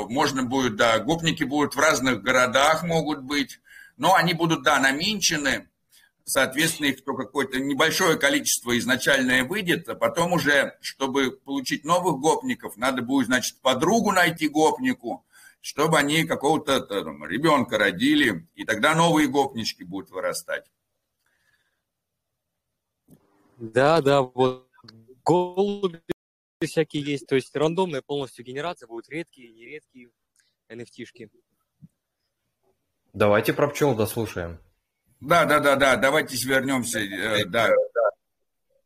можно 0.08 0.44
будет, 0.44 0.78
да, 0.78 1.00
гопники 1.00 1.44
будут 1.44 1.76
в 1.76 1.80
разных 1.80 2.24
городах 2.24 2.82
могут 2.84 3.20
быть, 3.20 3.60
но 3.98 4.16
они 4.16 4.34
будут, 4.34 4.64
да, 4.64 4.80
наминчены, 4.80 5.68
соответственно, 6.24 6.88
их 6.88 7.04
только 7.04 7.24
какое-то 7.24 7.60
небольшое 7.60 8.18
количество 8.18 8.78
изначальное 8.80 9.44
выйдет, 9.44 9.90
а 9.90 9.96
потом 9.96 10.32
уже, 10.32 10.78
чтобы 10.80 11.32
получить 11.32 11.84
новых 11.84 12.22
гопников, 12.22 12.78
надо 12.78 13.02
будет, 13.02 13.26
значит, 13.26 13.60
подругу 13.60 14.14
найти 14.14 14.48
гопнику, 14.48 15.26
чтобы 15.60 15.98
они 15.98 16.24
какого-то 16.24 16.78
ребенка 17.28 17.78
родили, 17.78 18.48
и 18.56 18.64
тогда 18.64 18.96
новые 18.96 19.28
гопнички 19.28 19.84
будут 19.84 20.12
вырастать. 20.12 20.64
Да, 23.58 24.02
да, 24.02 24.22
вот 24.22 24.70
голуби 25.24 26.02
всякие 26.62 27.04
есть, 27.04 27.28
то 27.28 27.36
есть 27.36 27.56
рандомная 27.56 28.02
полностью 28.02 28.46
генерация, 28.46 28.88
будут 28.88 29.10
редкие, 29.10 29.52
нередкие 29.54 30.10
NFT-шки. 30.70 31.30
Давайте 33.14 33.54
про 33.54 33.68
пчел 33.70 33.96
дослушаем. 33.96 34.60
Да, 35.22 35.46
да, 35.46 35.60
да, 35.60 35.76
да, 35.76 35.96
давайте 35.96 36.36
вернемся, 36.46 37.00
э, 37.00 37.46
да. 37.46 37.72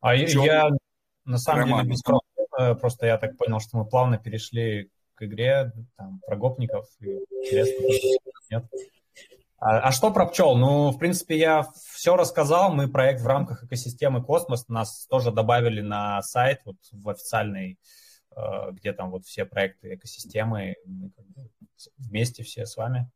А 0.01 0.15
Пчел... 0.15 0.43
я 0.43 0.70
на 1.26 1.38
самом 1.38 1.61
Роман. 1.61 1.82
деле 1.82 1.91
без 1.91 2.01
проблем, 2.03 2.78
просто 2.80 3.07
я 3.07 3.17
так 3.17 3.38
понял, 3.38 3.59
что 3.59 3.78
мы 3.78 3.86
плавно 3.86 4.17
перешли 4.17 4.89
к 5.15 5.24
игре 5.24 5.72
там, 5.97 6.22
про 6.26 6.38
гопников. 6.38 6.88
Интересно, 7.01 7.86
нет? 8.51 8.65
А, 9.60 9.80
а 9.80 9.91
что 9.91 10.12
про 10.12 10.26
пчел? 10.26 10.55
Ну, 10.55 10.91
в 10.91 10.97
принципе, 10.97 11.38
я 11.38 11.68
все 11.91 12.16
рассказал. 12.16 12.72
Мы 12.74 12.88
проект 12.88 13.22
в 13.22 13.28
рамках 13.28 13.64
экосистемы 13.64 14.24
Космос. 14.24 14.68
Нас 14.70 15.05
тоже 15.07 15.32
добавили 15.32 15.82
на 15.82 16.22
сайт, 16.22 16.62
вот 16.66 16.78
в 16.91 17.10
официальный, 17.10 17.78
э, 18.36 18.72
где 18.72 18.93
там 18.93 19.12
вот 19.12 19.26
все 19.26 19.45
проекты 19.45 19.95
экосистемы. 19.95 20.76
Мы 20.86 21.12
вместе 21.97 22.43
все 22.43 22.66
с 22.66 22.78
вами. 22.78 23.12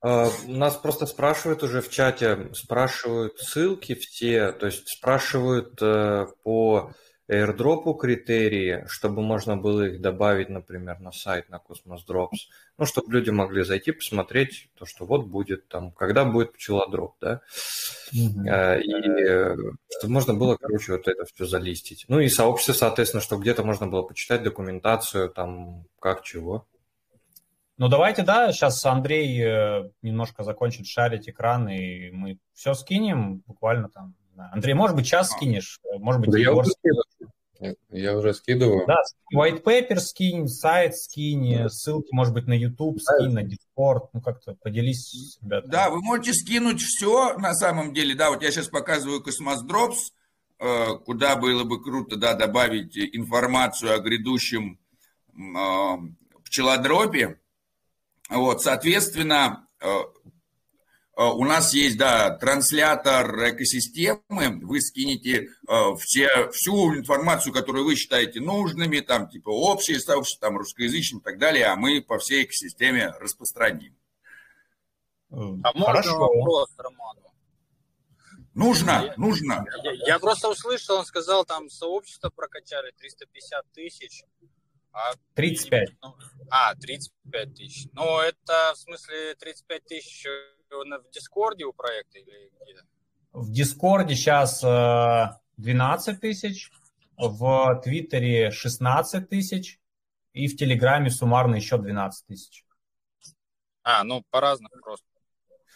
А, 0.00 0.30
нас 0.46 0.76
просто 0.76 1.06
спрашивают 1.06 1.62
уже 1.62 1.82
в 1.82 1.90
чате, 1.90 2.48
спрашивают 2.54 3.38
ссылки 3.38 3.94
все, 3.94 4.52
то 4.52 4.66
есть 4.66 4.88
спрашивают 4.88 5.80
э, 5.82 6.26
по 6.44 6.92
airdropу 7.28 7.94
критерии, 7.94 8.84
чтобы 8.88 9.22
можно 9.22 9.56
было 9.56 9.82
их 9.82 10.00
добавить, 10.00 10.48
например, 10.48 10.98
на 11.00 11.12
сайт, 11.12 11.50
на 11.50 11.56
Cosmos 11.56 12.00
Drops, 12.08 12.48
ну, 12.78 12.86
чтобы 12.86 13.12
люди 13.12 13.30
могли 13.30 13.64
зайти, 13.64 13.92
посмотреть 13.92 14.70
то, 14.78 14.86
что 14.86 15.04
вот 15.04 15.26
будет 15.26 15.68
там, 15.68 15.92
когда 15.92 16.24
будет 16.24 16.54
пчелодроп, 16.54 17.16
да, 17.20 17.42
mm-hmm. 18.14 18.80
и 18.80 19.68
чтобы 19.98 20.12
можно 20.12 20.34
было, 20.34 20.56
короче, 20.56 20.92
вот 20.92 21.06
это 21.06 21.24
все 21.26 21.44
залистить. 21.44 22.06
Ну, 22.08 22.18
и 22.18 22.28
сообщество, 22.28 22.72
соответственно, 22.72 23.22
чтобы 23.22 23.42
где-то 23.42 23.62
можно 23.62 23.86
было 23.86 24.02
почитать 24.02 24.42
документацию, 24.42 25.28
там, 25.28 25.84
как, 26.00 26.22
чего. 26.22 26.66
Ну, 27.76 27.88
давайте, 27.88 28.22
да, 28.22 28.50
сейчас 28.52 28.84
Андрей 28.86 29.40
э, 29.40 29.90
немножко 30.02 30.42
закончит 30.42 30.86
шарить 30.86 31.28
экран, 31.28 31.68
и 31.68 32.10
мы 32.10 32.38
все 32.54 32.74
скинем 32.74 33.42
буквально 33.46 33.88
там 33.88 34.14
Андрей, 34.52 34.74
может 34.74 34.96
быть, 34.96 35.06
час 35.06 35.30
а. 35.32 35.36
скинешь, 35.36 35.80
может 35.98 36.20
быть, 36.20 36.30
да 36.30 36.38
Егор 36.38 36.64
я, 36.64 36.92
я 37.90 38.16
уже 38.16 38.34
скидываю. 38.34 38.86
Да, 38.86 39.02
white 39.34 39.62
paper 39.62 39.96
скинь, 39.98 40.46
сайт 40.48 40.96
скинь, 40.96 41.68
ссылки, 41.68 42.08
может 42.12 42.34
быть, 42.34 42.46
на 42.46 42.52
YouTube 42.52 42.98
скинь, 43.00 43.32
на 43.32 43.44
Discord, 43.44 44.08
ну 44.12 44.20
как-то 44.20 44.54
поделись, 44.54 45.38
ребята. 45.42 45.68
Да, 45.68 45.90
вы 45.90 46.00
можете 46.00 46.32
скинуть 46.34 46.80
все 46.80 47.36
на 47.38 47.54
самом 47.54 47.92
деле, 47.92 48.14
да, 48.14 48.30
вот 48.30 48.42
я 48.42 48.50
сейчас 48.50 48.68
показываю 48.68 49.22
Cosmos 49.22 49.66
Drops, 49.66 50.12
э, 50.60 50.98
куда 51.04 51.36
было 51.36 51.64
бы 51.64 51.82
круто, 51.82 52.16
да, 52.16 52.34
добавить 52.34 52.96
информацию 52.96 53.94
о 53.94 53.98
грядущем 53.98 54.78
э, 55.34 55.96
пчелодропе. 56.44 57.40
Вот, 58.30 58.62
соответственно, 58.62 59.66
э, 59.80 59.86
у 61.24 61.44
нас 61.44 61.74
есть, 61.74 61.98
да, 61.98 62.30
транслятор 62.30 63.50
экосистемы, 63.50 64.60
вы 64.62 64.80
скинете 64.80 65.48
э, 65.68 65.94
все, 65.98 66.48
всю 66.52 66.94
информацию, 66.94 67.52
которую 67.52 67.86
вы 67.86 67.96
считаете 67.96 68.40
нужными, 68.40 69.00
там, 69.00 69.28
типа, 69.28 69.48
общие 69.48 69.98
сообщества, 69.98 70.48
там, 70.48 70.58
русскоязычные 70.58 71.20
и 71.20 71.22
так 71.24 71.38
далее, 71.38 71.66
а 71.66 71.76
мы 71.76 72.00
по 72.00 72.18
всей 72.18 72.44
экосистеме 72.44 73.08
распространим. 73.18 73.96
А 75.30 75.72
можно 75.74 76.16
вопрос 76.16 76.70
Роману? 76.76 77.34
Нужно, 78.54 79.04
я, 79.06 79.14
нужно. 79.16 79.64
Я, 79.82 79.92
я 79.92 80.18
просто 80.18 80.48
услышал, 80.48 80.98
он 80.98 81.04
сказал, 81.04 81.44
там 81.44 81.68
сообщество 81.68 82.30
прокачали 82.30 82.92
350 82.96 83.72
тысяч. 83.72 84.22
А 84.92 85.12
35. 85.34 85.88
Ну, 86.02 86.14
а, 86.50 86.74
35 86.74 87.54
тысяч. 87.54 87.88
Ну, 87.92 88.20
это 88.20 88.72
в 88.74 88.78
смысле 88.78 89.34
35 89.36 89.84
тысяч 89.84 90.26
в 90.70 91.10
Discord 91.10 91.57
е 91.57 91.64
у 91.64 91.72
проекта 91.72 92.18
или 92.18 92.50
где? 92.62 92.82
В 93.32 93.50
Discord 93.50 94.06
е 94.06 94.14
сейчас 94.14 94.60
12 95.56 96.20
тысяч, 96.20 96.70
в 97.16 97.80
Твиттере 97.82 98.50
16 98.50 99.28
тысяч 99.28 99.80
и 100.32 100.46
в 100.48 100.56
Телеграме 100.56 101.10
суммарно 101.10 101.56
еще 101.56 101.78
12 101.78 102.26
тысяч. 102.26 102.64
А, 103.82 104.04
ну 104.04 104.22
по-разному 104.30 104.74
просто. 104.82 105.06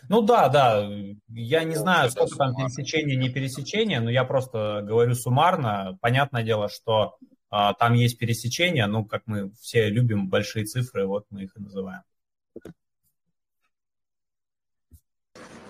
Ну 0.09 0.23
да, 0.23 0.49
да. 0.49 0.89
Я 1.29 1.65
не 1.65 1.77
ну, 1.77 1.81
знаю, 1.81 2.11
сколько 2.11 2.37
там 2.37 2.55
пересечения, 2.55 3.17
не 3.17 3.31
пересечения, 3.31 4.01
но 4.01 4.11
я 4.11 4.25
просто 4.25 4.83
говорю 4.83 5.15
суммарно. 5.15 5.97
Понятное 6.01 6.43
дело, 6.43 6.69
что 6.69 7.17
а, 7.51 7.75
там 7.75 7.95
есть 7.95 8.19
пересечения, 8.19 8.87
ну, 8.87 9.05
как 9.05 9.23
мы 9.27 9.53
все 9.53 9.89
любим 9.89 10.29
большие 10.29 10.65
цифры, 10.65 11.07
вот 11.07 11.27
мы 11.31 11.45
их 11.45 11.57
и 11.57 11.61
называем. 11.61 12.03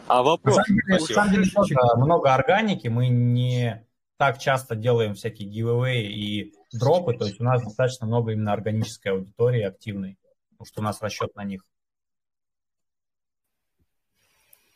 А 0.09 0.23
вопрос? 0.23 0.57
На 0.57 0.99
самом 0.99 1.31
деле, 1.33 1.45
на 1.45 1.65
самом 1.65 1.69
деле 1.69 1.75
много, 1.75 1.97
много 1.97 2.35
органики, 2.35 2.89
мы 2.89 3.09
не 3.09 3.87
так 4.17 4.39
часто 4.39 4.77
делаем 4.77 5.15
всякие 5.15 5.49
giveaway 5.49 6.03
и 6.03 6.55
дропы, 6.73 7.15
то 7.15 7.27
есть 7.27 7.41
у 7.41 7.45
нас 7.45 7.63
достаточно 7.63 8.07
много 8.07 8.33
именно 8.33 8.53
органической 8.53 9.09
аудитории 9.09 9.63
активной, 9.63 10.19
потому 10.51 10.67
что 10.67 10.81
у 10.81 10.85
нас 10.85 11.03
расчет 11.03 11.35
на 11.35 11.45
них. 11.45 11.65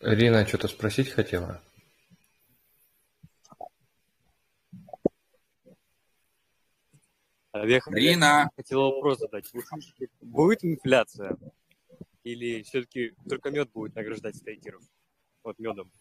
Рина 0.00 0.46
что-то 0.46 0.68
спросить 0.68 1.10
хотела? 1.10 1.62
Рина. 7.52 8.50
хотел 8.56 8.82
вопрос 8.82 9.18
задать. 9.18 9.50
Будет 10.20 10.64
инфляция? 10.64 11.36
Или 12.24 12.62
все-таки 12.62 13.14
только 13.28 13.50
мед 13.50 13.70
будет 13.72 13.94
награждать 13.94 14.36
стейкеров? 14.36 14.82
Вот 15.46 15.60
медом. 15.60 15.92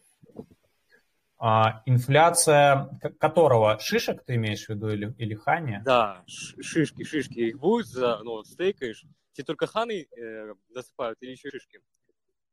А, 1.38 1.84
инфляция 1.86 2.90
которого? 3.20 3.78
Шишек 3.80 4.26
ты 4.26 4.36
имеешь 4.36 4.66
в 4.66 4.70
виду 4.70 4.90
или, 4.90 5.14
или 5.20 5.36
хани? 5.36 5.82
Да, 5.86 6.24
шишки, 6.28 7.04
шишки. 7.04 7.38
Их 7.38 7.60
будет 7.60 7.86
за, 7.86 8.18
ну, 8.24 8.44
стейкаешь. 8.44 9.06
Тебе 9.34 9.46
только 9.46 9.68
ханы 9.68 10.08
э, 10.18 10.54
досыпают 10.74 11.20
или 11.22 11.34
еще 11.34 11.52
шишки? 11.52 11.80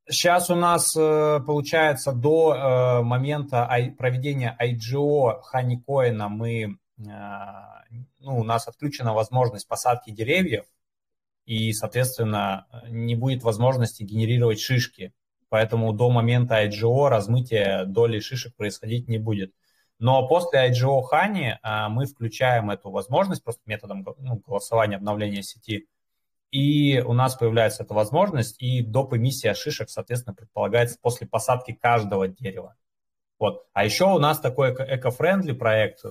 Сейчас 0.06 0.51
у 0.51 0.55
нас 0.55 0.94
э, 0.94 1.40
получается 1.47 2.12
до 2.12 2.55
э, 2.55 3.02
момента 3.02 3.66
проведения 3.97 4.55
IGO 4.60 5.40
Ханикоина 5.40 6.28
мы, 6.28 6.77
э, 6.98 7.05
ну, 8.19 8.39
у 8.39 8.44
нас 8.44 8.69
отключена 8.69 9.14
возможность 9.14 9.66
посадки 9.66 10.10
деревьев, 10.10 10.66
и, 11.47 11.73
соответственно, 11.73 12.66
не 12.90 13.14
будет 13.14 13.44
возможности 13.44 14.02
генерировать 14.02 14.60
шишки. 14.60 15.14
Поэтому 15.52 15.92
до 15.92 16.08
момента 16.08 16.64
IGO 16.64 17.08
размытие 17.08 17.84
доли 17.84 18.20
шишек 18.20 18.56
происходить 18.56 19.06
не 19.06 19.18
будет. 19.18 19.52
Но 19.98 20.26
после 20.26 20.70
IGO 20.70 21.02
Хани 21.02 21.58
мы 21.90 22.06
включаем 22.06 22.70
эту 22.70 22.90
возможность 22.90 23.44
просто 23.44 23.60
методом 23.66 24.06
ну, 24.16 24.36
голосования 24.46 24.96
обновления 24.96 25.42
сети– 25.42 25.86
и 26.52 27.00
у 27.00 27.14
нас 27.14 27.34
появляется 27.34 27.82
эта 27.82 27.94
возможность, 27.94 28.60
и 28.60 28.82
доп. 28.82 29.14
эмиссия 29.14 29.54
шишек, 29.54 29.88
соответственно, 29.88 30.34
предполагается 30.34 30.98
после 31.00 31.26
посадки 31.26 31.72
каждого 31.72 32.28
дерева. 32.28 32.76
Вот. 33.38 33.64
А 33.72 33.84
еще 33.84 34.04
у 34.04 34.18
нас 34.18 34.38
такой 34.38 34.72
эко-френдли 34.72 35.52
проект, 35.52 36.04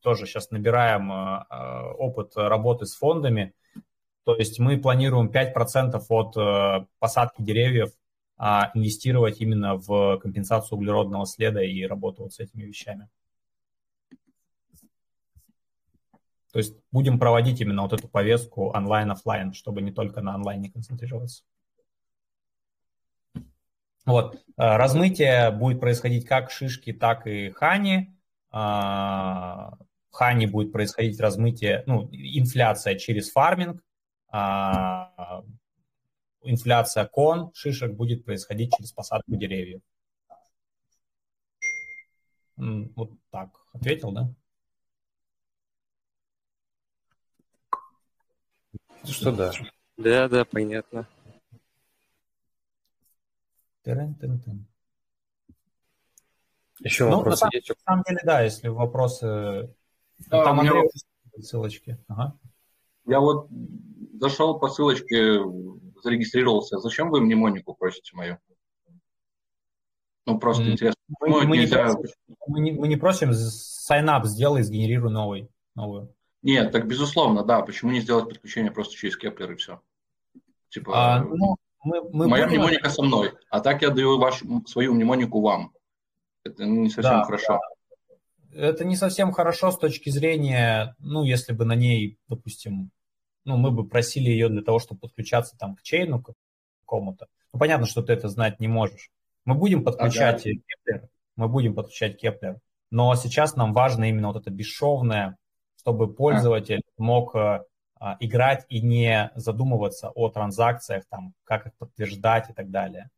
тоже 0.00 0.26
сейчас 0.26 0.52
набираем 0.52 1.12
э, 1.12 1.44
э, 1.50 1.82
опыт 1.98 2.32
работы 2.36 2.86
с 2.86 2.94
фондами, 2.94 3.54
то 4.24 4.36
есть 4.36 4.60
мы 4.60 4.78
планируем 4.80 5.30
5% 5.30 6.00
от 6.08 6.36
э, 6.36 6.86
посадки 7.00 7.42
деревьев 7.42 7.90
а, 8.44 8.72
инвестировать 8.74 9.40
именно 9.40 9.76
в 9.76 10.18
компенсацию 10.18 10.76
углеродного 10.76 11.26
следа 11.26 11.62
и 11.62 11.84
работу 11.84 12.24
вот 12.24 12.32
с 12.34 12.40
этими 12.40 12.64
вещами. 12.64 13.08
То 16.50 16.58
есть 16.58 16.74
будем 16.90 17.20
проводить 17.20 17.60
именно 17.60 17.82
вот 17.82 17.92
эту 17.92 18.08
повестку 18.08 18.76
онлайн-офлайн, 18.76 19.52
чтобы 19.52 19.80
не 19.80 19.92
только 19.92 20.22
на 20.22 20.34
онлайне 20.34 20.72
концентрироваться. 20.72 21.44
Вот. 24.06 24.34
Э, 24.56 24.76
размытие 24.76 25.52
будет 25.52 25.78
происходить 25.78 26.26
как 26.26 26.50
шишки, 26.50 26.92
так 26.92 27.28
и 27.28 27.50
хани. 27.50 28.12
Э, 28.52 29.70
хани 30.10 30.46
будет 30.46 30.72
происходить 30.72 31.20
размытие, 31.20 31.84
ну, 31.86 32.08
инфляция 32.10 32.96
через 32.96 33.30
фарминг. 33.30 33.84
Инфляция 36.42 37.06
кон 37.06 37.52
шишек 37.54 37.92
будет 37.92 38.24
происходить 38.24 38.74
через 38.76 38.92
посадку 38.92 39.36
деревьев. 39.36 39.80
Вот 42.56 43.12
так. 43.30 43.50
Ответил, 43.72 44.12
да? 44.12 44.34
Что 49.04 49.32
да. 49.32 49.52
Да, 49.96 50.28
да, 50.28 50.44
понятно. 50.44 51.08
Еще 56.80 57.08
ну, 57.08 57.18
вопросы 57.18 57.44
на 57.44 57.50
есть? 57.52 57.68
На 57.68 57.74
самом 57.84 58.04
деле, 58.04 58.20
да, 58.24 58.42
если 58.42 58.68
вопросы... 58.68 59.74
Да, 60.28 60.44
Там 60.44 60.60
Андрей 60.60 60.82
вот... 60.82 61.44
ссылочки. 61.44 61.98
Ага. 62.08 62.38
Я 63.06 63.20
вот 63.20 63.48
зашел 64.20 64.58
по 64.58 64.68
ссылочке, 64.68 65.40
зарегистрировался. 66.02 66.78
Зачем 66.78 67.10
вы 67.10 67.20
мне 67.20 67.36
мнемонику 67.36 67.74
просите 67.74 68.14
мою? 68.14 68.38
Ну, 70.26 70.38
просто 70.38 70.62
mm. 70.64 70.70
интересно. 70.72 71.00
Мы, 71.20 71.46
мы, 71.46 71.56
не 71.56 71.66
просим, 71.66 71.98
мы, 72.46 72.60
не, 72.60 72.72
мы 72.72 72.88
не 72.88 72.96
просим, 72.96 73.30
sign-up 73.30 74.24
сделай, 74.24 74.62
сгенерируй 74.62 75.10
новый, 75.10 75.48
новую. 75.74 76.14
Нет, 76.42 76.72
так 76.72 76.86
безусловно, 76.86 77.44
да. 77.44 77.62
Почему 77.62 77.90
не 77.90 78.00
сделать 78.00 78.28
подключение 78.28 78.72
просто 78.72 78.94
через 78.96 79.16
Keplr 79.16 79.52
и 79.52 79.56
все? 79.56 79.80
Типа, 80.68 80.92
а, 80.94 81.24
ну, 81.24 81.56
мы, 81.84 82.02
мы 82.10 82.28
моя 82.28 82.46
будем... 82.46 82.60
мнемоника 82.60 82.90
со 82.90 83.02
мной, 83.02 83.32
а 83.50 83.60
так 83.60 83.82
я 83.82 83.90
даю 83.90 84.18
вашу, 84.18 84.64
свою 84.66 84.94
мнемонику 84.94 85.40
вам. 85.40 85.72
Это 86.44 86.64
не 86.64 86.88
совсем 86.88 87.18
да, 87.18 87.24
хорошо. 87.24 87.60
Да. 88.50 88.58
Это 88.58 88.84
не 88.84 88.96
совсем 88.96 89.32
хорошо 89.32 89.70
с 89.70 89.78
точки 89.78 90.10
зрения, 90.10 90.96
ну, 90.98 91.24
если 91.24 91.52
бы 91.52 91.64
на 91.64 91.74
ней, 91.74 92.18
допустим, 92.28 92.90
ну, 93.44 93.56
мы 93.56 93.70
бы 93.70 93.86
просили 93.86 94.30
ее 94.30 94.48
для 94.48 94.62
того, 94.62 94.78
чтобы 94.78 95.00
подключаться 95.00 95.56
там 95.58 95.76
к 95.76 95.82
чейну 95.82 96.22
какому-то. 96.84 97.26
Ну, 97.52 97.58
понятно, 97.58 97.86
что 97.86 98.02
ты 98.02 98.12
это 98.12 98.28
знать 98.28 98.60
не 98.60 98.68
можешь. 98.68 99.10
Мы 99.44 99.54
будем 99.54 99.84
подключать 99.84 100.46
ага. 100.46 100.54
Кеплер, 100.66 101.08
мы 101.36 101.48
будем 101.48 101.74
подключать 101.74 102.16
Keplr, 102.18 102.58
но 102.90 103.14
сейчас 103.14 103.56
нам 103.56 103.72
важно 103.72 104.08
именно 104.08 104.28
вот 104.28 104.36
это 104.36 104.50
бесшовное 104.50 105.36
чтобы 105.82 106.12
пользователь 106.12 106.82
мог 106.96 107.34
э, 107.34 107.64
а, 107.98 108.16
играть 108.20 108.64
и 108.68 108.80
не 108.80 109.32
задумываться 109.34 110.10
о 110.10 110.28
транзакциях, 110.28 111.04
там, 111.08 111.34
как 111.42 111.66
их 111.66 111.74
подтверждать 111.74 112.50
и 112.50 112.52
так 112.52 112.70
далее. 112.70 113.10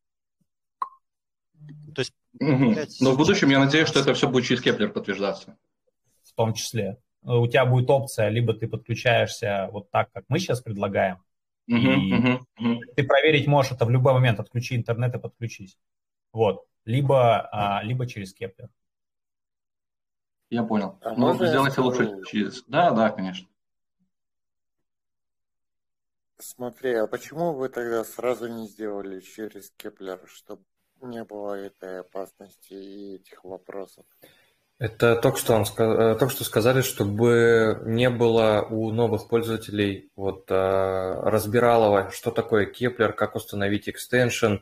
То 1.94 2.00
есть, 2.00 2.14
угу. 2.40 2.74
Но 3.00 3.12
в 3.12 3.16
будущем 3.18 3.50
я 3.50 3.58
надеюсь, 3.58 3.88
что 3.88 4.00
это 4.00 4.14
все 4.14 4.30
будет 4.30 4.46
через 4.46 4.62
Keplr 4.62 4.90
подтверждаться. 4.90 5.58
В 6.22 6.32
том 6.32 6.54
числе. 6.54 6.96
У 7.24 7.46
тебя 7.46 7.64
будет 7.64 7.88
опция, 7.88 8.28
либо 8.28 8.52
ты 8.52 8.68
подключаешься 8.68 9.68
вот 9.72 9.90
так, 9.90 10.12
как 10.12 10.24
мы 10.28 10.38
сейчас 10.38 10.60
предлагаем, 10.60 11.16
угу, 11.66 11.76
и 11.76 12.12
угу, 12.12 12.46
угу. 12.58 12.80
ты 12.94 13.02
проверить 13.02 13.46
можешь 13.46 13.72
это 13.72 13.86
в 13.86 13.90
любой 13.90 14.12
момент, 14.12 14.40
отключи 14.40 14.76
интернет 14.76 15.14
и 15.14 15.18
подключись. 15.18 15.78
Вот. 16.32 16.66
Либо, 16.84 17.48
а, 17.50 17.82
либо 17.82 18.06
через 18.06 18.34
Keplr. 18.34 18.68
Я 20.50 20.62
понял. 20.64 20.98
А 21.02 21.14
Но 21.14 21.34
сделайте 21.34 21.80
лучше 21.80 22.22
через... 22.26 22.62
Да, 22.64 22.90
да, 22.90 23.10
конечно. 23.10 23.48
Смотри, 26.38 26.92
а 26.92 27.06
почему 27.06 27.54
вы 27.54 27.70
тогда 27.70 28.04
сразу 28.04 28.48
не 28.48 28.66
сделали 28.66 29.20
через 29.20 29.70
Keplr, 29.70 30.20
чтобы 30.26 30.62
не 31.00 31.24
было 31.24 31.54
этой 31.54 32.00
опасности 32.00 32.74
и 32.74 33.14
этих 33.14 33.42
вопросов? 33.44 34.04
Это 34.84 35.16
только 35.16 35.38
что, 35.38 35.54
он, 35.54 35.62
э, 35.62 36.14
только 36.18 36.28
что 36.28 36.44
сказали, 36.44 36.82
чтобы 36.82 37.80
не 37.86 38.10
было 38.10 38.66
у 38.68 38.90
новых 38.90 39.28
пользователей 39.28 40.10
вот 40.14 40.44
э, 40.50 41.20
разбиралого, 41.24 42.10
что 42.12 42.30
такое 42.30 42.66
Keplr, 42.66 43.14
как 43.14 43.34
установить 43.34 43.88
extension 43.88 44.56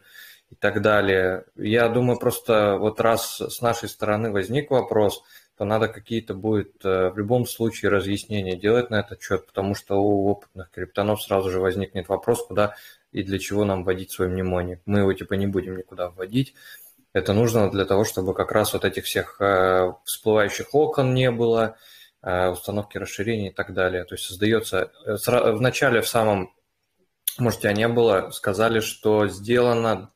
и 0.51 0.55
так 0.55 0.81
далее. 0.81 1.47
Я 1.57 1.89
думаю, 1.89 2.21
просто 2.21 2.77
вот 2.79 3.01
раз 3.01 3.41
с 3.41 3.61
нашей 3.61 3.89
стороны 3.89 4.31
возник 4.31 4.71
вопрос– 4.71 5.25
то 5.57 5.65
надо 5.65 5.89
какие-то 5.89 6.35
будет 6.35 6.85
э, 6.85 7.11
в 7.11 7.19
любом 7.19 7.47
случае 7.47 7.91
разъяснения 7.91 8.57
делать 8.57 8.91
на 8.91 9.01
этот 9.01 9.23
счет, 9.23 9.47
потому 9.47 9.75
что 9.75 10.03
у 10.03 10.27
опытных 10.29 10.71
криптонов 10.71 11.23
сразу 11.23 11.51
же 11.51 11.61
возникнет 11.61 12.09
вопрос, 12.09 12.47
куда 12.47 12.75
и 13.13 13.23
для 13.23 13.39
чего 13.39 13.65
нам 13.65 13.85
вводить 13.85 14.11
свой 14.11 14.29
мнемоник. 14.29 14.81
Мы 14.87 15.01
его 15.01 15.13
типа 15.13 15.35
не 15.35 15.47
будем 15.47 15.77
никуда 15.77 16.09
вводить. 16.09 16.55
Это 17.13 17.33
нужно 17.33 17.71
для 17.71 17.85
того, 17.85 18.05
чтобы 18.05 18.35
как 18.35 18.53
раз 18.53 18.73
вот 18.73 18.85
этих 18.85 19.05
всех 19.05 19.41
э, 19.41 19.93
всплывающих 20.05 20.75
окон 20.75 21.15
не 21.15 21.31
было, 21.31 21.77
э, 22.23 22.49
установки 22.49 22.99
расширений 22.99 23.49
и 23.49 23.53
так 23.53 23.75
далее. 23.75 24.05
То 24.05 24.15
есть 24.15 24.25
создается 24.25 24.91
в 25.05 25.61
начале, 25.61 26.01
в 26.01 26.09
самом, 26.09 26.55
может, 27.39 27.61
тебя 27.61 27.73
не 27.73 27.89
было, 27.89 28.31
сказали, 28.31 28.81
что 28.81 29.29
сделано 29.29 30.11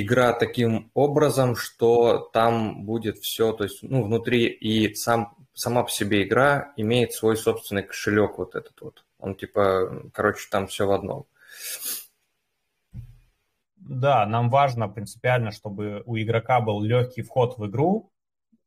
игра 0.00 0.32
таким 0.32 0.90
образом, 0.94 1.56
что 1.56 2.30
там 2.32 2.84
будет 2.84 3.18
все, 3.18 3.52
то 3.52 3.64
есть, 3.64 3.82
ну, 3.82 4.04
внутри 4.04 4.46
и 4.46 4.94
сам, 4.94 5.34
сама 5.54 5.84
по 5.84 5.90
себе 5.90 6.22
игра 6.22 6.72
имеет 6.76 7.14
свой 7.14 7.36
собственный 7.36 7.82
кошелек 7.82 8.38
вот 8.38 8.54
этот 8.54 8.78
вот. 8.80 9.04
Он 9.18 9.34
типа, 9.34 10.10
короче, 10.12 10.48
там 10.50 10.66
все 10.66 10.86
в 10.86 10.92
одном. 10.92 11.26
Да, 13.88 14.26
нам 14.26 14.50
важно 14.50 14.88
принципиально, 14.88 15.52
чтобы 15.52 16.02
у 16.06 16.16
игрока 16.16 16.60
был 16.60 16.82
легкий 16.82 17.22
вход 17.22 17.56
в 17.56 17.66
игру, 17.66 18.10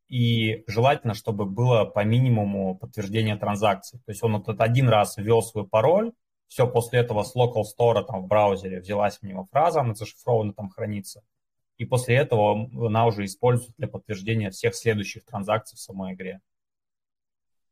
и 0.07 0.63
желательно, 0.65 1.13
чтобы 1.13 1.45
было 1.45 1.83
по 1.83 2.03
минимуму 2.05 2.77
подтверждение 2.77 3.35
транзакций. 3.35 3.99
То 3.99 4.11
есть 4.11 4.23
он 4.23 4.41
вот 4.41 4.61
один 4.61 4.87
раз 4.87 5.17
ввел 5.17 5.41
свой 5.41 5.67
пароль, 5.67 6.13
все 6.47 6.67
после 6.67 6.99
этого 6.99 7.23
с 7.23 7.35
local 7.35 7.63
store 7.63 8.03
там 8.03 8.23
в 8.23 8.27
браузере 8.27 8.79
взялась 8.79 9.19
у 9.21 9.27
него 9.27 9.45
фраза, 9.51 9.81
она 9.81 9.93
зашифрована 9.93 10.53
там 10.53 10.69
хранится, 10.69 11.21
и 11.77 11.85
после 11.85 12.15
этого 12.15 12.69
она 12.87 13.05
уже 13.05 13.25
используется 13.25 13.75
для 13.77 13.89
подтверждения 13.89 14.51
всех 14.51 14.73
следующих 14.73 15.25
транзакций 15.25 15.75
в 15.75 15.81
самой 15.81 16.13
игре. 16.13 16.39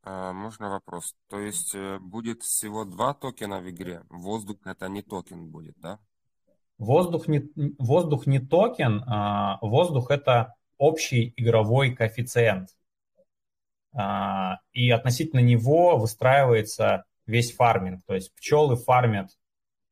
А, 0.03 0.33
можно 0.33 0.69
вопрос? 0.69 1.15
То 1.29 1.39
есть 1.39 1.73
э, 1.73 1.97
будет 1.99 2.43
всего 2.43 2.83
два 2.83 3.13
токена 3.13 3.61
в 3.61 3.69
игре? 3.69 4.03
Воздух 4.09 4.57
это 4.65 4.87
не 4.89 5.01
токен 5.01 5.49
будет, 5.49 5.75
да? 5.79 5.99
Воздух 6.77 7.27
не, 7.27 7.49
воздух 7.79 8.27
не 8.27 8.39
токен, 8.39 9.03
а 9.07 9.57
воздух 9.61 10.11
это 10.11 10.55
общий 10.77 11.33
игровой 11.35 11.95
коэффициент. 11.95 12.69
А, 13.93 14.59
и 14.73 14.91
относительно 14.91 15.39
него 15.39 15.97
выстраивается 15.97 17.05
весь 17.25 17.53
фарминг. 17.53 18.03
То 18.05 18.13
есть 18.13 18.33
пчелы 18.35 18.75
фармят 18.75 19.31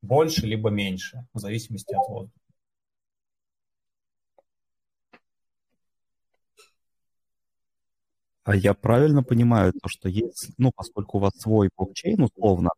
больше 0.01 0.45
либо 0.45 0.69
меньше, 0.69 1.25
в 1.33 1.39
зависимости 1.39 1.93
от 1.93 2.07
воздуха. 2.07 2.39
А 8.43 8.55
я 8.55 8.75
правильно 8.75 9.23
понимаю 9.23 9.73
то, 9.73 9.89
что 9.89 10.07
есть, 10.07 10.51
ну, 10.59 10.71
поскольку 10.75 11.17
у 11.17 11.21
вас 11.21 11.33
свой 11.35 11.71
блокчейн 11.75 12.21
условно, 12.21 12.69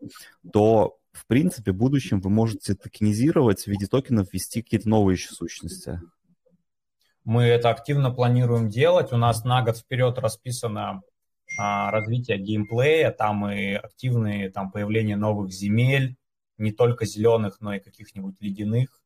то, 0.54 0.98
в 1.18 1.26
принципе, 1.26 1.72
в 1.72 1.76
будущем 1.76 2.22
вы 2.22 2.30
можете 2.30 2.76
токенизировать 2.76 3.64
в 3.64 3.68
виде 3.68 3.88
токенов, 3.88 4.32
ввести 4.32 4.62
какие-то 4.62 4.90
новые 4.90 5.16
еще 5.16 5.34
сущности? 5.34 6.00
Мы 7.24 7.44
это 7.44 7.70
активно 7.70 8.12
планируем 8.12 8.70
делать. 8.70 9.12
У 9.12 9.18
нас 9.18 9.44
на 9.44 9.62
год 9.62 9.78
вперед 9.78 10.18
расписано 10.18 11.02
а, 11.60 11.92
развитие 11.92 12.38
геймплея, 12.38 13.12
там 13.12 13.50
и 13.50 13.74
активные 13.74 14.50
там 14.50 14.72
появление 14.72 15.18
новых 15.18 15.52
земель, 15.52 16.16
не 16.58 16.72
только 16.72 17.06
зеленых, 17.06 17.60
но 17.60 17.74
и 17.74 17.80
каких-нибудь 17.80 18.36
ледяных, 18.40 19.02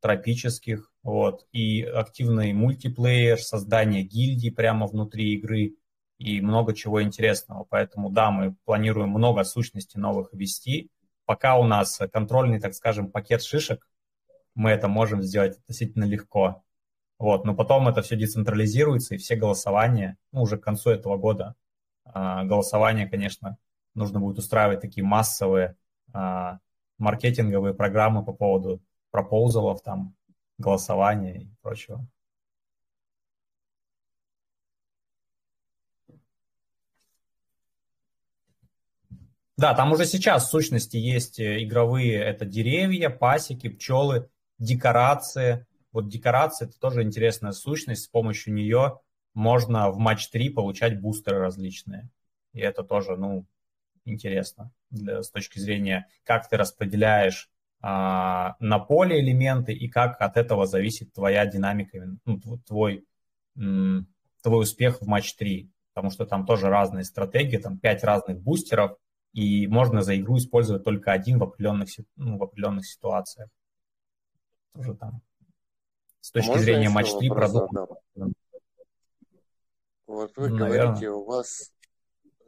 тропических, 0.00 0.92
вот, 1.02 1.46
и 1.52 1.82
активный 1.82 2.52
мультиплеер, 2.52 3.40
создание 3.40 4.02
гильдий 4.02 4.52
прямо 4.52 4.86
внутри 4.86 5.34
игры 5.34 5.76
и 6.18 6.40
много 6.40 6.74
чего 6.74 7.02
интересного. 7.02 7.66
Поэтому, 7.68 8.10
да, 8.10 8.30
мы 8.30 8.54
планируем 8.64 9.10
много 9.10 9.44
сущностей 9.44 10.00
новых 10.00 10.28
ввести. 10.32 10.90
Пока 11.26 11.56
у 11.58 11.64
нас 11.64 12.00
контрольный, 12.12 12.60
так 12.60 12.74
скажем, 12.74 13.10
пакет 13.10 13.42
шишек, 13.42 13.88
мы 14.54 14.70
это 14.70 14.88
можем 14.88 15.22
сделать 15.22 15.58
относительно 15.58 16.04
легко. 16.04 16.62
Вот, 17.18 17.44
но 17.44 17.54
потом 17.54 17.88
это 17.88 18.02
все 18.02 18.16
децентрализируется, 18.16 19.14
и 19.14 19.18
все 19.18 19.36
голосования, 19.36 20.18
ну, 20.32 20.42
уже 20.42 20.58
к 20.58 20.64
концу 20.64 20.90
этого 20.90 21.16
года, 21.16 21.54
а, 22.04 22.44
голосования, 22.44 23.06
конечно, 23.06 23.56
нужно 23.94 24.20
будет 24.20 24.38
устраивать 24.38 24.80
такие 24.80 25.04
массовые 25.04 25.76
а, 26.12 26.58
маркетинговые 26.98 27.74
программы 27.74 28.24
по 28.24 28.32
поводу 28.32 28.82
пропозалов, 29.10 29.82
там, 29.82 30.14
голосования 30.58 31.42
и 31.42 31.48
прочего. 31.62 32.06
Да, 39.56 39.74
там 39.74 39.92
уже 39.92 40.04
сейчас 40.06 40.46
в 40.46 40.50
сущности 40.50 40.96
есть 40.96 41.38
э, 41.38 41.62
игровые, 41.62 42.16
это 42.16 42.44
деревья, 42.44 43.08
пасеки, 43.08 43.68
пчелы, 43.68 44.28
декорации, 44.58 45.66
вот 45.94 46.08
декорация– 46.08 46.66
это 46.68 46.78
тоже 46.78 47.04
интересная 47.04 47.52
сущность. 47.52 48.02
С 48.02 48.08
помощью 48.08 48.52
нее 48.52 48.98
можно 49.32 49.92
в 49.92 49.98
матч 49.98 50.28
3 50.28 50.50
получать 50.50 51.00
бустеры 51.00 51.38
различные. 51.38 52.10
И 52.52 52.58
это 52.58 52.82
тоже, 52.82 53.16
ну, 53.16 53.46
интересно 54.04 54.72
для, 54.90 55.22
с 55.22 55.30
точки 55.30 55.60
зрения, 55.60 56.08
как 56.24 56.48
ты 56.48 56.56
распределяешь 56.56 57.48
а, 57.80 58.56
на 58.58 58.80
поле 58.80 59.20
элементы 59.20 59.72
и 59.72 59.88
как 59.88 60.20
от 60.20 60.36
этого 60.36 60.66
зависит 60.66 61.12
твоя 61.12 61.46
динамика, 61.46 62.04
ну, 62.24 62.40
твой, 62.66 63.06
твой 63.54 64.62
успех 64.62 65.00
в 65.00 65.06
матч 65.06 65.34
3. 65.36 65.70
Потому 65.94 66.10
что 66.10 66.26
там 66.26 66.44
тоже 66.44 66.70
разные 66.70 67.04
стратегии, 67.04 67.58
там 67.58 67.78
5 67.78 68.02
разных 68.02 68.40
бустеров, 68.40 68.96
и 69.34 69.66
можно 69.66 70.02
за 70.02 70.16
игру 70.18 70.38
использовать 70.38 70.84
только 70.84 71.12
один 71.12 71.38
в 71.38 71.42
определенных, 71.42 71.90
ну, 72.14 72.38
в 72.38 72.42
определенных 72.44 72.86
ситуациях. 72.86 73.50
Тоже 74.74 74.94
там 74.94 75.20
с 76.20 76.30
точки 76.30 76.48
Можно 76.48 76.62
зрения 76.62 76.88
матч 76.88 77.12
3 77.18 77.28
продукта. 77.28 77.86
Вот 80.06 80.36
вы 80.36 80.50
Наверное. 80.50 80.68
говорите, 80.68 81.10
у 81.10 81.24
вас 81.24 81.72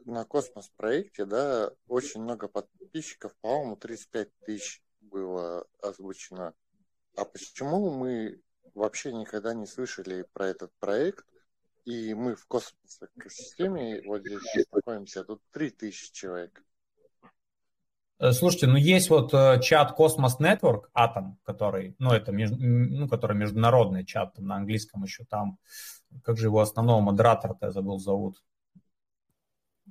на 0.05 0.23
космос 0.23 0.71
проекте, 0.77 1.25
да, 1.25 1.71
очень 1.87 2.21
много 2.21 2.47
подписчиков, 2.47 3.35
по-моему, 3.41 3.75
35 3.75 4.29
тысяч 4.45 4.81
было 5.01 5.67
озвучено. 5.81 6.53
А 7.17 7.25
почему 7.25 7.91
мы 7.91 8.41
вообще 8.73 9.11
никогда 9.11 9.53
не 9.53 9.65
слышали 9.65 10.25
про 10.31 10.47
этот 10.47 10.71
проект? 10.79 11.25
И 11.83 12.13
мы 12.13 12.35
в 12.35 12.45
космосной 12.47 13.09
системе, 13.29 14.01
вот 14.05 14.21
здесь 14.21 14.67
находимся, 14.71 15.25
тут 15.25 15.41
3000 15.51 16.11
человек. 16.13 16.63
Э, 18.19 18.31
слушайте, 18.31 18.67
ну 18.67 18.77
есть 18.77 19.09
вот 19.09 19.33
э, 19.33 19.59
чат 19.61 19.97
Cosmos 19.97 20.39
Network, 20.39 20.85
Atom, 20.95 21.35
который, 21.43 21.95
ну 21.99 22.11
это 22.11 22.31
ну, 22.31 23.07
который 23.07 23.37
международный 23.37 24.05
чат, 24.05 24.33
там, 24.33 24.47
на 24.47 24.55
английском 24.55 25.03
еще 25.03 25.23
там, 25.25 25.59
как 26.23 26.37
же 26.37 26.47
его 26.47 26.59
основного 26.59 26.99
модератора-то 27.01 27.67
я 27.67 27.71
забыл 27.71 27.99
зовут. 27.99 28.41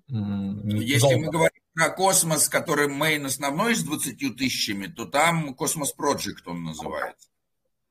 Если 0.08 0.98
Золото. 0.98 1.18
мы 1.18 1.30
говорим 1.30 1.62
про 1.74 1.90
космос, 1.90 2.48
который 2.48 2.88
мейн 2.88 3.26
основной 3.26 3.74
с 3.74 3.82
20 3.82 4.36
тысячами, 4.36 4.86
то 4.86 5.04
там 5.04 5.54
Cosmos 5.58 5.90
Project 5.98 6.42
он 6.46 6.64
называется. 6.64 7.28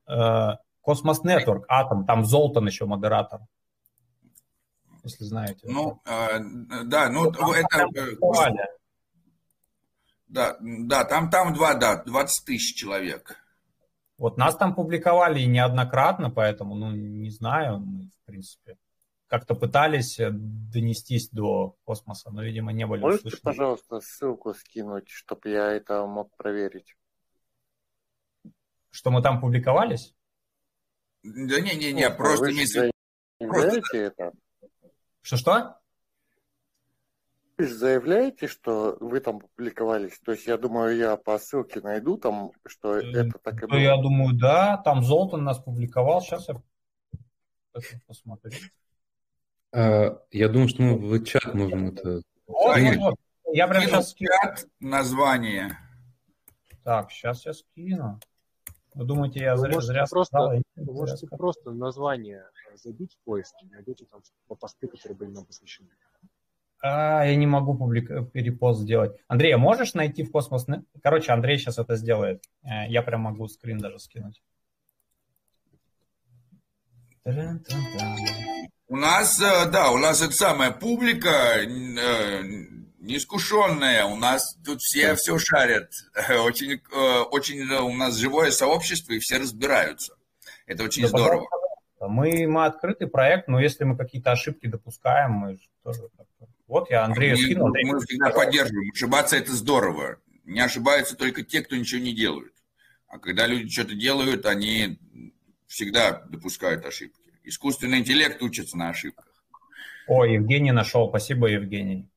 Cosmos 0.07 1.20
э, 1.24 1.28
Network, 1.28 1.64
Atom, 1.70 2.06
там 2.06 2.26
Золтан 2.26 2.68
еще 2.68 2.86
модератор. 2.86 3.41
Если 5.03 5.24
знаете. 5.24 5.68
Ну, 5.68 6.02
да, 6.06 7.10
ну 7.10 7.32
это... 7.32 7.88
Да, 10.36 10.57
да, 10.60 11.06
там, 11.06 11.30
там 11.30 11.53
два, 11.53 11.76
да, 11.76 12.03
20 12.03 12.45
тысяч 12.45 12.76
человек. 12.76 13.38
Вот 14.18 14.38
нас 14.38 14.57
там 14.57 14.76
публиковали 14.76 15.41
неоднократно, 15.45 16.30
поэтому, 16.30 16.76
ну, 16.76 16.91
не 16.91 17.30
знаю, 17.30 17.80
мы, 17.80 18.10
в 18.10 18.26
принципе, 18.26 18.78
как-то 19.28 19.56
пытались 19.56 20.20
э, 20.20 20.32
донестись 20.32 21.30
до 21.30 21.78
космоса, 21.86 22.32
но, 22.32 22.44
видимо, 22.44 22.74
не 22.74 22.86
были 22.86 22.99
Можете, 22.99 23.28
услышаны. 23.28 23.44
пожалуйста, 23.44 24.02
ссылку 24.02 24.53
скинуть, 24.53 25.07
чтобы 25.07 25.52
я 25.52 25.72
это 25.72 26.06
мог 26.06 26.36
проверить? 26.36 26.98
Что 28.91 29.12
мы 29.12 29.22
там 29.22 29.40
публиковались? 29.40 30.14
Да 31.24 31.62
не-не-не, 31.62 32.10
ну, 32.10 32.16
просто... 32.18 32.44
Вы 32.44 32.53
не... 32.53 33.48
просто... 33.48 33.98
это? 33.98 34.34
Что-что? 35.22 35.80
Заявляете, 37.57 38.48
что 38.48 38.98
вы 38.99 39.22
там 39.22 39.40
публиковались. 39.40 40.19
То 40.19 40.34
есть 40.34 40.45
я 40.45 40.57
думаю, 40.57 40.98
я 40.98 41.15
по 41.15 41.40
ссылке 41.40 41.80
найду 41.80 42.18
там, 42.18 42.52
что 42.65 42.98
э, 42.98 43.11
это 43.11 43.40
так 43.40 43.64
и 43.64 43.65
было. 43.65 43.77
Я 43.77 43.95
думаю, 43.95 44.36
да, 44.36 44.77
там 44.77 45.03
Золтан 45.03 45.44
нас 45.44 45.60
публиковал. 45.60 46.22
Сейчас 46.22 46.49
я 46.49 46.56
посмотрю. 48.07 48.52
А, 49.72 50.22
я 50.32 50.49
думаю, 50.49 50.68
что 50.68 50.82
мы 50.82 50.98
в 50.98 51.23
чат 51.23 51.53
можем 51.53 51.88
это... 51.88 52.22
Вот, 52.48 52.77
вот, 52.77 52.95
вот. 52.98 53.15
Я 53.53 53.68
прям 53.68 53.84
сейчас 53.84 54.11
скину. 54.11 54.32
Чат, 54.44 54.65
название. 54.80 55.77
Так, 56.84 57.11
сейчас 57.11 57.45
я 57.45 57.53
скину. 57.53 58.19
Вы 58.94 59.06
думаете, 59.06 59.41
я 59.41 59.57
зря, 59.57 59.73
можете 59.73 59.94
зря 59.94 60.06
просто, 60.10 60.38
сказал? 60.38 60.61
Вы 60.76 60.94
можете 60.94 61.27
просто 61.27 61.72
название 61.72 62.45
забить 62.76 63.15
в 63.15 63.26
поиске, 63.26 63.65
найдете 63.68 64.06
там 64.06 64.22
посты, 64.60 64.88
которые 64.88 65.18
были 65.18 65.32
нам 65.32 65.45
посвящены. 65.45 65.90
А, 66.88 67.26
я 67.26 67.36
не 67.36 67.48
могу 67.48 67.74
публик... 67.76 68.32
перепост 68.32 68.82
сделать. 68.82 69.18
Андрей, 69.28 69.56
а 69.56 69.57
можешь 69.57 69.95
найти 69.95 70.24
в 70.24 70.30
космос? 70.30 70.68
Короче, 71.02 71.32
Андрей 71.32 71.57
сейчас 71.57 71.80
это 71.80 71.95
сделает. 71.95 72.44
Э, 72.62 72.88
я 72.88 73.02
прям 73.02 73.22
могу 73.22 73.48
скрин 73.48 73.80
даже 73.80 73.98
скинуть. 73.98 74.40
У 77.26 78.95
нас, 78.95 79.41
э, 79.41 79.72
да, 79.72 79.90
у 79.90 79.98
нас 79.98 80.22
это 80.22 80.34
самая 80.34 80.70
публика 80.70 81.56
э, 81.57 82.44
неискушенная. 82.99 84.06
У 84.06 84.16
нас 84.16 84.56
тут 84.64 84.80
все 84.82 85.16
все 85.16 85.40
шарят. 85.40 85.91
Очень, 86.45 86.82
очень 87.32 87.64
у 87.64 87.95
нас 87.95 88.16
живое 88.16 88.52
сообщество, 88.52 89.14
и 89.14 89.20
все 89.20 89.40
разбираются. 89.40 90.14
Это 90.68 90.84
очень 90.84 91.02
да, 91.02 91.07
здорово. 91.07 91.48
Мы, 91.99 92.45
мы 92.45 92.66
открытый 92.66 93.07
проект, 93.07 93.48
но 93.48 93.60
если 93.60 93.86
мы 93.86 93.98
какие-то 93.98 94.34
ошибки 94.34 94.68
допускаем, 94.68 95.32
мы 95.32 95.57
тоже 95.84 96.03
Вот 96.67 96.89
я 96.89 97.05
Андрею 97.05 97.37
скинул. 97.37 97.67
Андрей, 97.67 97.85
мы 97.85 97.99
всегда 97.99 98.31
поддерживаем. 98.31 98.91
Ошибаться– 98.91 99.35
это 99.37 99.51
здорово. 99.51 100.17
Не 100.43 100.61
ошибаются 100.61 101.15
только 101.15 101.43
те, 101.43 101.61
кто 101.61 101.75
ничего 101.75 102.01
не 102.01 102.13
делают. 102.13 102.53
А 103.07 103.19
когда 103.19 103.47
люди 103.47 103.69
что-то 103.69 103.95
делают, 103.95 104.45
они 104.45 104.99
всегда 105.67 106.23
допускают 106.29 106.85
ошибки. 106.85 107.21
Искусственный 107.43 107.99
интеллект 107.99 108.41
учится 108.41 108.77
на 108.77 108.89
ошибках. 108.89 109.25
О, 110.07 110.25
Евгений 110.25 110.71
нашел. 110.71 111.09
Спасибо, 111.09 111.47
Евгений. 111.47 112.09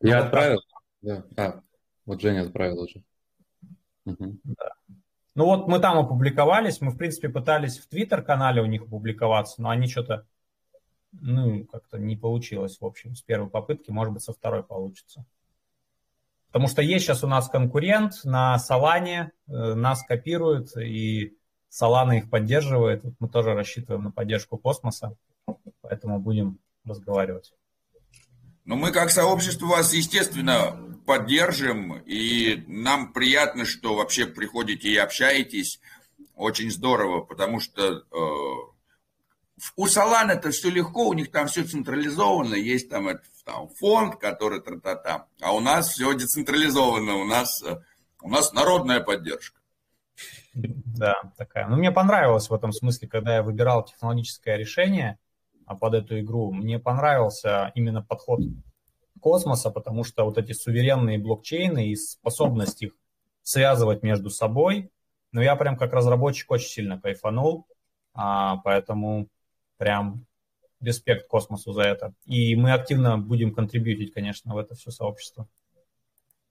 Я 0.00 0.18
ну, 0.18 0.24
отправил. 0.24 0.60
Да. 1.02 1.24
А, 1.36 1.60
вот 2.04 2.20
Женя 2.20 2.42
отправил 2.42 2.82
уже. 2.82 3.02
Угу. 4.04 4.38
Да. 4.44 4.74
Ну 5.34 5.46
вот 5.46 5.66
мы 5.66 5.80
там 5.80 5.98
опубликовались, 5.98 6.80
мы, 6.80 6.90
в 6.90 6.96
принципе, 6.96 7.28
пытались 7.28 7.78
в 7.78 7.88
Твиттер-канале 7.88 8.62
у 8.62 8.66
них 8.66 8.82
опубликоваться, 8.82 9.60
но 9.60 9.70
они 9.70 9.88
что-то, 9.88 10.26
ну, 11.20 11.64
как-то 11.64 11.98
не 11.98 12.16
получилось, 12.16 12.78
в 12.80 12.84
общем, 12.84 13.14
с 13.14 13.22
первой 13.22 13.48
попытки, 13.48 13.90
может 13.90 14.12
быть, 14.12 14.22
со 14.22 14.32
второй 14.32 14.62
получится. 14.62 15.24
Потому 16.48 16.68
что 16.68 16.82
есть 16.82 17.04
сейчас 17.04 17.24
у 17.24 17.26
нас 17.26 17.48
конкурент 17.48 18.20
на 18.24 18.58
Солане, 18.58 19.32
э, 19.48 19.74
нас 19.74 20.04
копируют, 20.04 20.76
и 20.76 21.36
Solana 21.68 22.18
их 22.18 22.30
поддерживает. 22.30 23.02
Мы 23.18 23.28
тоже 23.28 23.54
рассчитываем 23.54 24.04
на 24.04 24.12
поддержку 24.12 24.56
космоса, 24.56 25.16
поэтому 25.80 26.20
будем 26.20 26.58
разговаривать. 26.84 27.52
Ну, 28.64 28.76
мы 28.76 28.92
как 28.92 29.10
сообщество 29.10 29.66
вас, 29.66 29.92
естественно, 29.92 30.78
поддержим, 31.06 31.98
и 32.06 32.64
нам 32.66 33.12
приятно, 33.12 33.64
что 33.64 33.96
вообще 33.96 34.26
приходите 34.26 34.88
и 34.88 34.96
общаетесь. 34.96 35.80
Очень 36.36 36.70
здорово, 36.70 37.20
потому 37.20 37.60
что 37.60 37.82
э, 37.82 38.73
у 39.76 39.86
Solana 39.86 40.32
это 40.32 40.50
все 40.50 40.70
легко, 40.70 41.08
у 41.08 41.12
них 41.12 41.30
там 41.30 41.46
все 41.46 41.64
централизовано, 41.64 42.54
есть 42.54 42.90
там 42.90 43.08
там 43.44 43.68
фонд, 43.68 44.16
который 44.16 44.60
тра-та-та. 44.60 45.26
А 45.40 45.54
у 45.54 45.60
нас 45.60 45.90
все 45.90 46.12
децентрализовано, 46.14 47.16
у 47.16 47.24
нас, 47.24 47.62
у 48.22 48.28
нас 48.28 48.52
народная 48.52 49.00
поддержка. 49.00 49.60
Да, 50.54 51.14
такая. 51.36 51.66
Ну, 51.68 51.76
мне 51.76 51.90
понравилось 51.90 52.48
в 52.48 52.54
этом 52.54 52.72
смысле, 52.72 53.08
когда 53.08 53.36
я 53.36 53.42
выбирал 53.42 53.84
технологическое 53.84 54.56
решение 54.56 55.18
а, 55.66 55.74
под 55.74 55.94
эту 55.94 56.20
игру, 56.20 56.52
мне 56.52 56.78
понравился 56.78 57.72
именно 57.74 58.02
подход 58.02 58.40
космоса, 59.20 59.70
потому 59.70 60.04
что 60.04 60.24
вот 60.24 60.38
эти 60.38 60.52
суверенные 60.52 61.18
блокчейны 61.18 61.88
и 61.88 61.96
способность 61.96 62.82
их 62.82 62.92
связывать 63.42 64.02
между 64.02 64.30
собой, 64.30 64.90
ну, 65.32 65.40
я 65.40 65.56
прям 65.56 65.76
как 65.76 65.92
разработчик 65.92 66.50
очень 66.50 66.68
сильно 66.68 67.00
кайфанул, 67.00 67.66
а, 68.14 68.58
поэтому 68.58 69.28
прям 69.76 70.26
респект 70.80 71.28
космосу 71.28 71.72
за 71.72 71.82
это. 71.82 72.14
И 72.26 72.56
мы 72.56 72.72
активно 72.72 73.18
будем 73.18 73.54
контрибьютить, 73.54 74.12
конечно, 74.12 74.54
в 74.54 74.58
это 74.58 74.74
все 74.74 74.90
сообщество. 74.90 75.48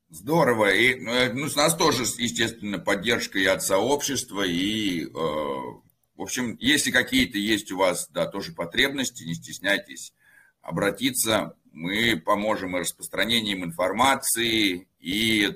Здорово. 0.10 0.74
И 0.74 0.94
э, 0.94 1.34
ну, 1.34 1.48
с 1.50 1.56
нас 1.56 1.76
тоже, 1.76 2.04
естественно, 2.04 2.78
поддержка 2.78 3.40
и 3.40 3.46
от 3.46 3.64
сообщества, 3.64 4.44
и, 4.44 5.06
э, 5.06 5.08
в 5.10 6.22
общем, 6.22 6.56
если 6.60 6.92
какие-то 6.92 7.38
есть 7.38 7.72
у 7.72 7.78
вас, 7.78 8.10
да, 8.10 8.28
тоже 8.28 8.54
потребности, 8.54 9.24
не 9.24 9.34
стесняйтесь 9.34 10.14
обратиться. 10.62 11.56
Мы 11.72 12.22
поможем 12.24 12.78
и 12.78 12.82
распространением 12.82 13.64
информации, 13.64 14.88
и 15.00 15.48
э, 15.48 15.52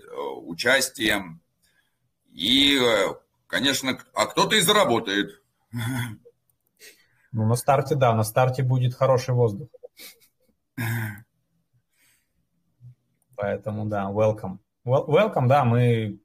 участием, 0.46 1.40
и, 2.34 2.80
э, 2.80 3.14
конечно, 3.46 4.00
а 4.14 4.26
кто-то 4.26 4.56
и 4.56 4.62
заработает. 4.62 5.42
Ну, 7.32 7.46
на 7.46 7.56
старте, 7.56 7.96
да, 7.96 8.14
на 8.14 8.24
старте 8.24 8.64
будет 8.64 8.94
хороший 8.94 9.34
воздух. 9.34 9.70
Поэтому, 13.36 13.86
да, 13.86 14.10
welcome. 14.12 14.58
Welcome, 14.86 15.48
да, 15.48 15.66
мы 15.66 16.20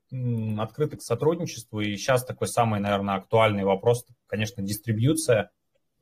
открыты 0.58 0.96
к 0.96 1.02
сотрудничеству, 1.02 1.80
и 1.80 1.96
сейчас 1.96 2.24
такой 2.24 2.46
самый, 2.46 2.78
наверное, 2.78 3.16
актуальный 3.16 3.64
вопрос, 3.64 4.06
конечно, 4.28 4.62
дистрибьюция, 4.62 5.50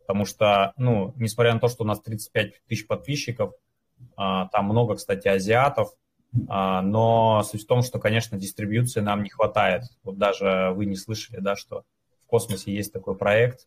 потому 0.01 0.27
что, 0.27 0.74
ну, 0.77 1.14
несмотря 1.16 1.55
на 1.55 1.60
то, 1.60 1.68
что 1.68 1.85
у 1.85 1.86
нас 1.86 2.02
35 2.02 2.62
тысяч 2.68 2.86
подписчиков, 2.86 3.55
а, 4.16 4.48
там 4.48 4.66
много, 4.66 4.97
кстати, 4.97 5.27
азиатов, 5.28 5.89
а, 6.48 6.82
но 6.82 7.43
суть 7.44 7.64
в 7.64 7.66
том, 7.66 7.82
что, 7.82 7.98
конечно, 7.98 8.39
дистрибьюции 8.39 9.01
нам 9.01 9.22
не 9.22 9.31
хватает. 9.31 9.85
Вот 10.02 10.18
даже 10.18 10.72
вы 10.74 10.86
не 10.86 10.97
слышали, 10.97 11.40
да, 11.40 11.56
что 11.56 11.85
в 12.24 12.27
космосе 12.27 12.74
есть 12.74 12.93
такой 12.93 13.16
проект, 13.16 13.66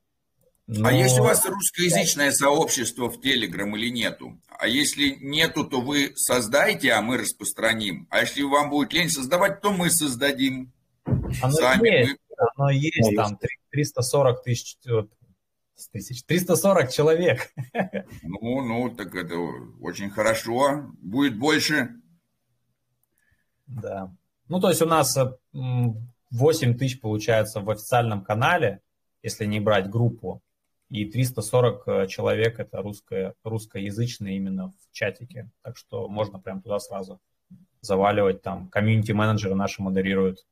но... 0.66 0.88
А 0.88 0.94
есть 0.94 1.20
у 1.20 1.24
вас 1.24 1.46
русскоязычное 1.46 2.32
сообщество 2.32 3.10
в 3.10 3.20
Телеграм 3.20 3.76
или 3.76 3.90
нету? 3.90 4.40
А 4.48 4.68
если 4.68 5.18
нету, 5.20 5.66
то 5.66 5.82
вы 5.82 6.14
создайте, 6.16 6.94
а 6.94 7.02
мы 7.02 7.18
распространим. 7.18 8.08
А 8.10 8.22
если 8.22 8.44
вам 8.44 8.70
будет 8.70 8.94
лень 8.94 9.10
создавать, 9.10 9.60
то 9.60 9.74
мы 9.74 9.90
создадим. 9.90 10.72
Оно 11.06 11.52
Сами 11.52 11.90
есть, 11.90 12.16
мы... 12.30 12.48
оно 12.56 12.70
есть, 12.70 13.16
там 13.16 13.38
340 13.72 14.44
тысяч, 14.44 14.78
тысяч, 15.92 16.24
340 16.24 16.92
человек. 16.92 17.52
Ну, 18.24 18.62
ну, 18.62 18.90
так 18.96 19.14
это 19.16 19.36
очень 19.82 20.10
хорошо. 20.10 20.94
Будет 21.02 21.38
больше. 21.38 21.90
Да. 23.68 24.14
Ну, 24.48 24.62
то 24.62 24.70
есть 24.70 24.82
у 24.82 24.86
нас 24.86 25.18
8 25.52 26.78
тысяч 26.78 27.02
получается 27.02 27.60
в 27.60 27.70
официальном 27.70 28.24
канале, 28.24 28.80
если 29.22 29.46
не 29.46 29.60
брать 29.60 29.90
группу 29.90 30.43
и 30.94 31.06
340 31.06 31.88
э, 31.88 32.08
человек 32.08 32.60
это 32.60 32.80
русское, 32.84 33.34
русскоязычные 33.44 34.38
именно 34.38 34.70
в 34.70 34.92
чатике. 34.92 35.50
Так 35.64 35.76
что 35.76 36.08
можно 36.08 36.38
прям 36.38 36.62
туда 36.62 36.78
сразу 36.78 37.20
заваливать, 37.82 38.44
там 38.44 38.70
комьюнити-менеджеры 38.70 39.56
наши 39.56 39.82
модерируют. 39.82 40.46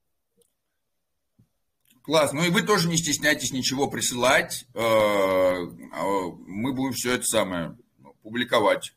Класс. 2.02 2.34
Ну 2.34 2.44
и 2.44 2.50
вы 2.50 2.64
тоже 2.64 2.90
не 2.90 2.98
стесняйтесь 2.98 3.54
ничего 3.54 3.88
присылать. 3.88 4.66
Э, 4.74 4.80
а, 4.80 5.54
мы 6.48 6.74
будем 6.74 6.94
все 6.94 7.14
это 7.14 7.26
самое 7.26 7.78
публиковать. 8.24 8.96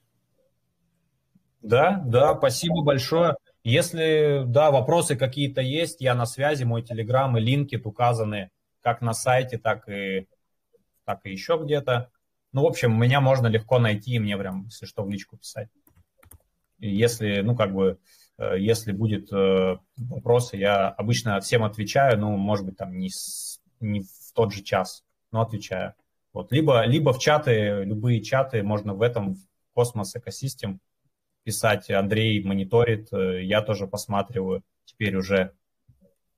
Да, 1.60 2.02
да, 2.06 2.34
спасибо 2.38 2.82
большое. 2.82 3.36
Если, 3.64 4.44
да, 4.46 4.70
вопросы 4.70 5.14
какие-то 5.14 5.60
есть, 5.60 6.00
я 6.00 6.14
на 6.14 6.24
связи, 6.24 6.64
мой 6.64 6.82
телеграм 6.82 7.36
и 7.36 7.40
линки 7.42 7.76
указаны 7.76 8.50
как 8.80 9.02
на 9.02 9.12
сайте, 9.12 9.58
так 9.58 9.86
и 9.90 10.26
так 11.04 11.20
и 11.24 11.30
еще 11.30 11.60
где-то. 11.62 12.10
Ну, 12.52 12.62
в 12.62 12.66
общем, 12.66 12.98
меня 12.98 13.20
можно 13.20 13.48
легко 13.48 13.78
найти, 13.78 14.12
и 14.12 14.18
мне 14.18 14.36
прям, 14.36 14.66
если 14.66 14.86
что, 14.86 15.02
в 15.02 15.10
личку 15.10 15.36
писать. 15.36 15.68
Если, 16.78 17.40
ну, 17.40 17.56
как 17.56 17.72
бы, 17.74 17.98
э, 18.38 18.58
если 18.58 18.92
будет 18.92 19.32
э, 19.32 19.78
вопросы, 19.96 20.56
я 20.56 20.88
обычно 20.88 21.40
всем 21.40 21.64
отвечаю, 21.64 22.18
ну, 22.18 22.36
может 22.36 22.66
быть, 22.66 22.76
там 22.76 22.96
не, 22.96 23.10
с, 23.10 23.60
не 23.80 24.02
в 24.02 24.32
тот 24.34 24.52
же 24.52 24.62
час, 24.62 25.04
но 25.32 25.40
отвечаю. 25.40 25.94
Вот. 26.32 26.52
Либо, 26.52 26.84
либо 26.84 27.12
в 27.12 27.18
чаты, 27.18 27.84
любые 27.84 28.20
чаты 28.22 28.62
можно 28.62 28.94
в 28.94 29.02
этом 29.02 29.36
космос 29.72 30.14
экосистем 30.16 30.80
писать. 31.44 31.90
Андрей 31.90 32.42
мониторит, 32.42 33.12
э, 33.12 33.42
я 33.44 33.62
тоже 33.62 33.86
посматриваю 33.86 34.62
теперь 34.84 35.16
уже. 35.16 35.52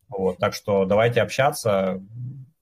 Вот, 0.09 0.38
так 0.38 0.55
что 0.55 0.84
давайте 0.84 1.20
общаться 1.20 2.01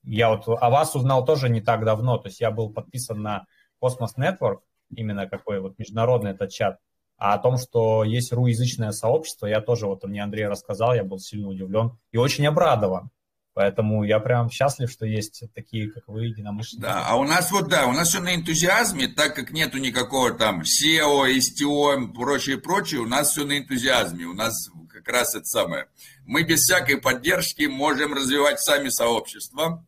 я 0.05 0.29
вот 0.29 0.47
о 0.47 0.69
вас 0.69 0.95
узнал 0.95 1.25
тоже 1.25 1.49
не 1.49 1.61
так 1.61 1.83
давно, 1.83 2.17
то 2.17 2.27
есть 2.27 2.41
я 2.41 2.51
был 2.51 2.71
подписан 2.71 3.21
на 3.21 3.45
Cosmos 3.81 4.15
Network, 4.17 4.59
именно 4.95 5.27
какой 5.27 5.59
вот 5.59 5.77
международный 5.77 6.31
этот 6.31 6.51
чат, 6.51 6.79
а 7.17 7.33
о 7.33 7.37
том, 7.37 7.57
что 7.57 8.03
есть 8.03 8.33
руязычное 8.33 8.91
сообщество, 8.91 9.47
я 9.47 9.61
тоже, 9.61 9.87
вот 9.87 10.03
мне 10.03 10.23
Андрей 10.23 10.47
рассказал, 10.47 10.93
я 10.93 11.03
был 11.03 11.19
сильно 11.19 11.47
удивлен 11.47 11.97
и 12.11 12.17
очень 12.17 12.45
обрадован. 12.45 13.09
Поэтому 13.55 14.03
я 14.03 14.19
прям 14.19 14.49
счастлив, 14.49 14.91
что 14.91 15.05
есть 15.05 15.45
такие, 15.55 15.89
как 15.89 16.09
вы, 16.09 16.25
единомышленники. 16.25 16.83
Да, 16.83 17.05
а 17.07 17.15
у 17.15 17.23
нас 17.23 17.53
вот, 17.53 17.69
да, 17.69 17.87
у 17.87 17.93
нас 17.93 18.09
все 18.09 18.19
на 18.19 18.35
энтузиазме, 18.35 19.07
так 19.07 19.33
как 19.33 19.51
нету 19.51 19.77
никакого 19.77 20.31
там 20.31 20.63
SEO, 20.63 21.25
STO, 21.37 22.11
прочее, 22.13 22.57
прочее, 22.57 22.99
у 22.99 23.07
нас 23.07 23.29
все 23.29 23.45
на 23.45 23.57
энтузиазме. 23.57 24.25
У 24.25 24.33
нас 24.33 24.53
как 24.89 25.07
раз 25.07 25.35
это 25.35 25.45
самое. 25.45 25.87
Мы 26.25 26.43
без 26.43 26.59
всякой 26.63 26.97
поддержки 26.97 27.63
можем 27.63 28.13
развивать 28.13 28.59
сами 28.59 28.89
сообщество. 28.89 29.85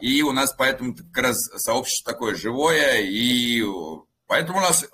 И 0.00 0.22
у 0.22 0.32
нас 0.32 0.52
поэтому 0.52 0.94
как 0.94 1.16
раз 1.16 1.36
сообщество 1.56 2.12
такое 2.12 2.34
живое, 2.34 3.00
и 3.00 3.62
поэтому 4.26 4.58
у 4.58 4.62
нас 4.62 4.86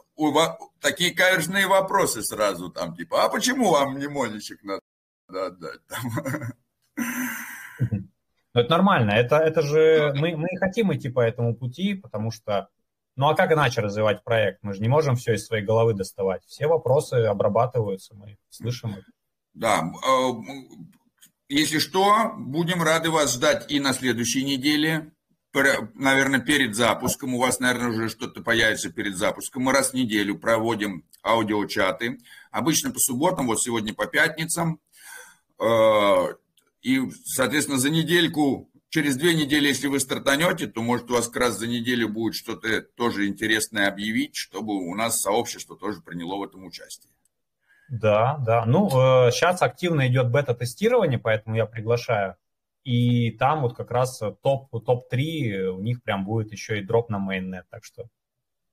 такие 0.81 1.15
каверзные 1.15 1.67
вопросы 1.67 2.23
сразу 2.23 2.71
там, 2.71 2.95
типа, 2.95 3.25
а 3.25 3.29
почему 3.29 3.71
вам 3.71 3.95
мнемоничек 3.95 4.63
надо 4.63 4.83
отдать? 5.47 5.81
Ну, 8.55 8.61
это 8.61 8.71
нормально, 8.71 9.13
это, 9.13 9.37
это 9.37 9.63
же 9.63 10.13
мы, 10.15 10.37
мы 10.37 10.49
хотим 10.59 10.93
идти 10.93 11.09
по 11.09 11.21
этому 11.21 11.57
пути, 11.57 11.95
потому 11.95 12.31
что, 12.31 12.69
ну 13.17 13.29
а 13.29 13.35
как 13.35 13.51
иначе 13.51 13.81
развивать 13.81 14.23
проект? 14.25 14.63
Мы 14.63 14.75
же 14.75 14.83
не 14.83 14.89
можем 14.89 15.17
все 15.17 15.33
из 15.33 15.47
своей 15.47 15.65
головы 15.65 15.95
доставать. 15.95 16.45
Все 16.45 16.67
вопросы 16.67 17.15
обрабатываются, 17.15 18.15
мы 18.15 18.37
слышим 18.51 18.91
их. 18.91 19.05
Да, 19.55 19.83
э, 20.07 20.33
если 21.53 21.79
что, 21.79 22.33
будем 22.39 22.83
рады 22.83 23.11
вас 23.11 23.35
ждать 23.35 23.71
и 23.71 23.79
на 23.79 23.93
следующей 23.93 24.43
неделе. 24.43 25.13
Наверное, 25.53 26.41
перед 26.41 26.75
запуском. 26.75 27.35
У 27.35 27.39
вас, 27.39 27.61
наверное, 27.61 27.91
уже 27.91 28.09
что-то 28.09 28.43
появится 28.43 28.91
перед 28.91 29.19
запуском. 29.19 29.65
Мы 29.65 29.73
раз 29.73 29.91
в 29.91 29.95
неделю 29.95 30.39
проводим 30.39 31.05
аудиочаты. 31.23 32.19
Обычно 32.51 32.91
по 32.91 32.99
субботам, 32.99 33.47
вот 33.49 33.61
сегодня 33.61 33.93
по 33.93 34.07
пятницам. 34.07 34.81
Э, 35.61 36.35
и, 36.81 37.03
соответственно, 37.27 37.79
за 37.79 37.91
недельку, 37.91 38.71
через 38.89 39.17
две 39.17 39.35
недели, 39.35 39.69
если 39.69 39.89
вы 39.89 40.01
стартанете, 40.01 40.69
то, 40.69 40.81
может, 40.81 41.11
у 41.11 41.15
вас 41.15 41.27
как 41.27 41.37
раз 41.37 41.59
за 41.59 41.67
неделю 41.67 42.09
будет 42.09 42.35
что-то 42.35 42.81
тоже 42.81 43.27
интересное 43.27 43.89
объявить, 43.89 44.37
чтобы 44.37 44.73
у 44.73 44.95
нас 44.95 45.21
сообщество 45.21 45.77
тоже 45.77 46.01
приняло 46.01 46.37
в 46.37 46.45
этом 46.45 46.65
участие. 46.65 47.12
Да, 47.93 48.39
да. 48.39 48.65
Ну, 48.65 48.89
э, 48.89 49.31
сейчас 49.33 49.61
активно 49.61 50.09
идет 50.09 50.31
бета-тестирование, 50.31 51.19
поэтому 51.19 51.57
я 51.57 51.67
приглашаю. 51.67 52.37
И 52.85 53.33
там 53.33 53.61
вот 53.61 53.77
как 53.77 53.91
раз 53.91 54.19
топ, 54.43 54.71
топ-3, 54.71 55.67
у 55.67 55.83
них 55.83 56.03
прям 56.03 56.25
будет 56.25 56.53
еще 56.53 56.79
и 56.79 56.83
дроп 56.83 57.11
на 57.11 57.19
mainnet. 57.19 57.65
Так 57.69 57.85
что 57.85 58.09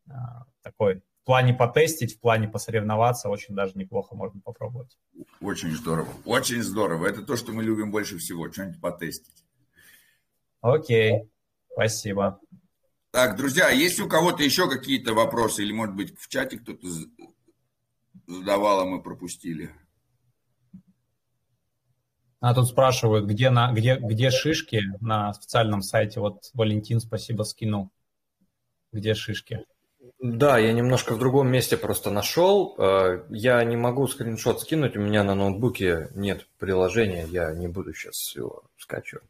э, 0.08 0.14
такой 0.62 1.02
в 1.22 1.26
плане 1.26 1.54
потестить, 1.54 2.16
в 2.16 2.22
плане 2.22 2.48
посоревноваться 2.48 3.28
очень 3.28 3.56
даже 3.56 3.74
неплохо 3.76 4.16
можно 4.16 4.40
попробовать. 4.40 4.98
Очень 5.42 5.76
здорово, 5.76 6.08
очень 6.24 6.64
здорово. 6.64 7.06
Это 7.06 7.22
то, 7.22 7.36
что 7.36 7.52
мы 7.52 7.62
любим 7.62 7.92
больше 7.92 8.18
всего, 8.20 8.50
что-нибудь 8.50 8.80
потестить. 8.80 9.44
Окей, 10.62 11.30
спасибо. 11.74 12.40
Так, 13.12 13.36
друзья, 13.36 13.70
есть 13.70 14.00
у 14.00 14.08
кого-то 14.08 14.44
еще 14.44 14.70
какие-то 14.70 15.14
вопросы? 15.14 15.62
Или, 15.62 15.74
может 15.74 15.94
быть, 15.94 16.18
в 16.18 16.30
чате 16.30 16.58
кто-то 16.58 16.88
задавала, 18.30 18.86
мы 18.86 19.02
пропустили. 19.02 19.72
А 22.40 22.54
тут 22.54 22.68
спрашивают, 22.68 23.26
где, 23.26 23.50
на, 23.50 23.74
где, 23.74 23.98
где 23.98 24.32
шишки 24.32 24.82
на 25.02 25.30
официальном 25.30 25.82
сайте. 25.82 26.22
Вот 26.22 26.50
Валентин, 26.54 27.02
спасибо, 27.02 27.44
скинул. 27.44 27.90
Где 28.94 29.14
шишки? 29.14 29.66
Да, 30.22 30.58
я 30.58 30.72
немножко 30.72 31.16
в 31.16 31.20
другом 31.20 31.50
месте 31.50 31.76
просто 31.76 32.12
нашел. 32.12 32.76
Э, 32.78 33.26
я 33.30 33.64
не 33.64 33.76
могу 33.76 34.08
скриншот 34.08 34.62
скинуть, 34.62 34.96
у 34.96 35.02
меня 35.02 35.24
на 35.24 35.36
ноутбуке 35.36 36.10
нет 36.16 36.48
приложения, 36.58 37.26
я 37.26 37.54
не 37.54 37.68
буду 37.68 37.94
сейчас 37.94 38.36
его 38.36 38.64
скачивать. 38.78 39.24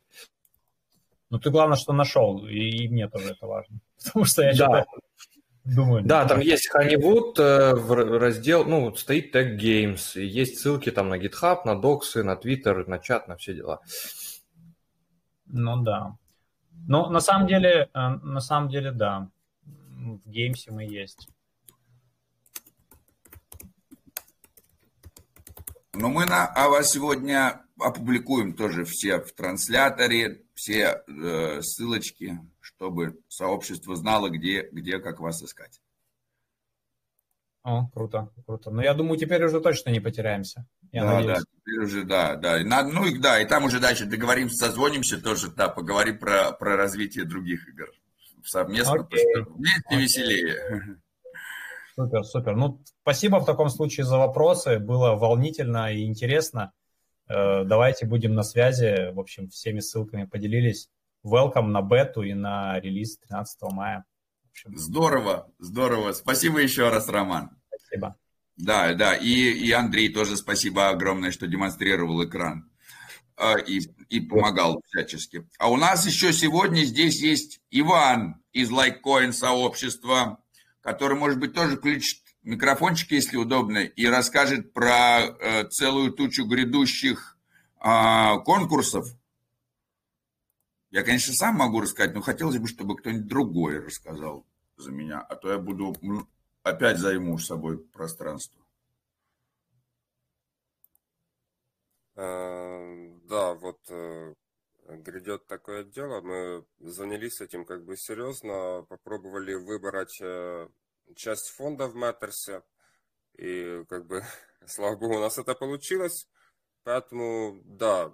Ну 1.31 1.39
ты 1.39 1.49
главное, 1.49 1.77
что 1.77 1.93
нашел, 1.93 2.45
и, 2.45 2.88
мне 2.88 3.07
тоже 3.07 3.31
это 3.31 3.47
важно. 3.47 3.80
Потому 4.03 4.26
что 4.26 4.43
я 4.43 4.53
да. 4.55 4.85
Думаю, 5.65 6.03
да, 6.03 6.26
там 6.26 6.40
есть 6.40 6.69
Honeywood 6.73 7.38
э, 7.38 7.76
в 7.76 8.18
раздел, 8.18 8.65
ну, 8.65 8.95
стоит 8.95 9.31
тег 9.31 9.61
Games, 9.61 10.19
есть 10.19 10.60
ссылки 10.60 10.90
там 10.90 11.10
на 11.10 11.19
GitHub, 11.19 11.60
на 11.65 11.80
доксы, 11.80 12.23
на 12.23 12.34
Twitter, 12.34 12.90
на 12.90 12.98
чат, 12.98 13.27
на 13.27 13.36
все 13.36 13.53
дела. 13.53 13.81
Ну 15.45 15.84
да. 15.84 16.15
Ну, 16.88 17.10
на 17.10 17.19
самом 17.19 17.48
деле, 17.48 17.90
э, 17.94 17.99
на 18.23 18.40
самом 18.40 18.69
деле, 18.69 18.91
да. 18.91 19.30
В 19.64 20.27
Games 20.30 20.64
мы 20.69 20.86
есть. 20.86 21.27
Но 25.94 26.07
мы 26.10 26.26
на 26.26 26.48
а 26.48 26.69
вас 26.69 26.91
сегодня 26.91 27.61
опубликуем 27.77 28.53
тоже 28.53 28.86
все 28.86 29.19
в 29.19 29.34
трансляторе, 29.34 30.44
все 30.53 31.03
э, 31.07 31.61
ссылочки 31.61 32.40
чтобы 32.80 33.19
сообщество 33.27 33.93
знало, 33.97 34.30
где, 34.30 34.69
где 34.72 34.99
как 34.99 35.19
вас 35.19 35.43
искать. 35.43 35.81
О, 37.64 37.89
круто, 37.89 38.30
круто. 38.45 38.69
Но 38.69 38.77
ну, 38.77 38.81
я 38.84 38.93
думаю, 38.93 39.19
теперь 39.19 39.43
уже 39.43 39.60
точно 39.60 39.89
не 39.89 39.99
потеряемся. 39.99 40.65
Я 40.93 41.03
да, 41.03 41.14
надеюсь. 41.15 41.39
да, 41.39 41.43
теперь 41.57 41.80
уже, 41.80 42.03
да, 42.03 42.35
да. 42.35 42.84
ну 42.84 43.06
и 43.06 43.18
да, 43.18 43.41
и 43.41 43.45
там 43.45 43.65
уже 43.65 43.81
дальше 43.81 44.06
договоримся, 44.06 44.56
созвонимся 44.56 45.22
тоже, 45.22 45.51
да, 45.51 45.68
поговорим 45.68 46.19
про, 46.19 46.53
про 46.53 46.77
развитие 46.77 47.26
других 47.26 47.68
игр 47.68 47.89
совместно, 48.45 48.93
Окей. 48.93 49.26
потому 49.26 49.45
что 49.45 49.53
вместе 49.56 49.81
Окей. 49.88 50.01
веселее. 50.01 50.99
Супер, 51.95 52.23
супер. 52.23 52.56
Ну, 52.56 52.81
спасибо 53.01 53.41
в 53.41 53.45
таком 53.45 53.68
случае 53.68 54.06
за 54.06 54.18
вопросы. 54.18 54.80
Было 54.80 55.15
волнительно 55.15 55.93
и 55.93 56.06
интересно. 56.06 56.72
Э, 57.27 57.65
давайте 57.65 58.06
будем 58.06 58.35
на 58.35 58.43
связи. 58.43 59.11
В 59.11 59.19
общем, 59.19 59.49
всеми 59.49 59.81
ссылками 59.81 60.23
поделились 60.23 60.89
welcome 61.23 61.67
на 61.67 61.81
бету 61.81 62.23
и 62.23 62.33
на 62.33 62.79
релиз 62.79 63.17
13 63.17 63.61
мая. 63.71 64.05
Здорово, 64.65 65.49
здорово. 65.59 66.11
Спасибо 66.13 66.59
еще 66.59 66.89
раз, 66.89 67.07
Роман. 67.09 67.51
Спасибо. 67.67 68.17
Да, 68.57 68.93
да, 68.93 69.15
и, 69.15 69.51
и 69.51 69.71
Андрей 69.71 70.11
тоже 70.11 70.35
спасибо 70.35 70.89
огромное, 70.89 71.31
что 71.31 71.47
демонстрировал 71.47 72.25
экран 72.25 72.69
а, 73.37 73.57
и, 73.57 73.79
и 74.09 74.19
помогал 74.19 74.81
всячески. 74.85 75.47
А 75.57 75.71
у 75.71 75.77
нас 75.77 76.05
еще 76.05 76.33
сегодня 76.33 76.83
здесь 76.83 77.21
есть 77.21 77.61
Иван 77.71 78.41
из 78.51 78.69
Litecoin 78.69 79.31
сообщества, 79.31 80.43
который, 80.81 81.17
может 81.17 81.39
быть, 81.39 81.53
тоже 81.53 81.77
включит 81.77 82.21
микрофончик, 82.43 83.11
если 83.11 83.37
удобно, 83.37 83.77
и 83.77 84.05
расскажет 84.07 84.73
про 84.73 85.21
э, 85.21 85.63
целую 85.69 86.11
тучу 86.11 86.45
грядущих 86.45 87.37
э, 87.81 88.39
конкурсов, 88.43 89.07
я, 90.91 91.03
конечно, 91.03 91.33
сам 91.33 91.55
могу 91.55 91.81
рассказать, 91.81 92.15
но 92.15 92.21
хотелось 92.21 92.57
бы, 92.57 92.67
чтобы 92.67 92.97
кто-нибудь 92.97 93.27
другой 93.27 93.79
рассказал 93.79 94.45
за 94.75 94.91
меня, 94.91 95.19
а 95.19 95.35
то 95.35 95.51
я 95.51 95.59
буду 95.59 95.95
опять 96.63 96.97
займу 96.97 97.37
собой 97.37 97.77
пространство. 97.77 98.59
Э, 102.15 103.09
да, 103.29 103.53
вот 103.53 103.79
э, 103.89 104.33
грядет 104.87 105.45
такое 105.47 105.83
дело. 105.83 106.21
Мы 106.21 106.65
занялись 106.79 107.39
этим 107.39 107.65
как 107.65 107.85
бы 107.85 107.95
серьезно, 107.95 108.85
попробовали 108.89 109.53
выбрать 109.53 110.19
э, 110.21 110.67
часть 111.15 111.49
фонда 111.49 111.87
в 111.87 111.95
Маттерсе, 111.95 112.63
и 113.37 113.85
как 113.87 114.07
бы, 114.07 114.23
слава 114.65 114.95
богу, 114.95 115.17
у 115.17 115.19
нас 115.19 115.37
это 115.37 115.53
получилось. 115.53 116.27
Поэтому, 116.83 117.61
да, 117.65 118.11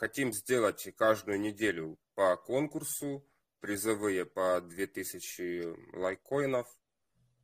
Хотим 0.00 0.32
сделать 0.32 0.88
каждую 0.96 1.38
неделю 1.38 1.98
по 2.14 2.34
конкурсу, 2.34 3.22
призовые 3.60 4.24
по 4.24 4.58
2000 4.62 5.94
лайкоинов. 5.94 6.66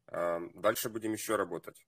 А, 0.07 0.41
дальше 0.55 0.89
будем 0.89 1.13
еще 1.13 1.37
работать. 1.37 1.87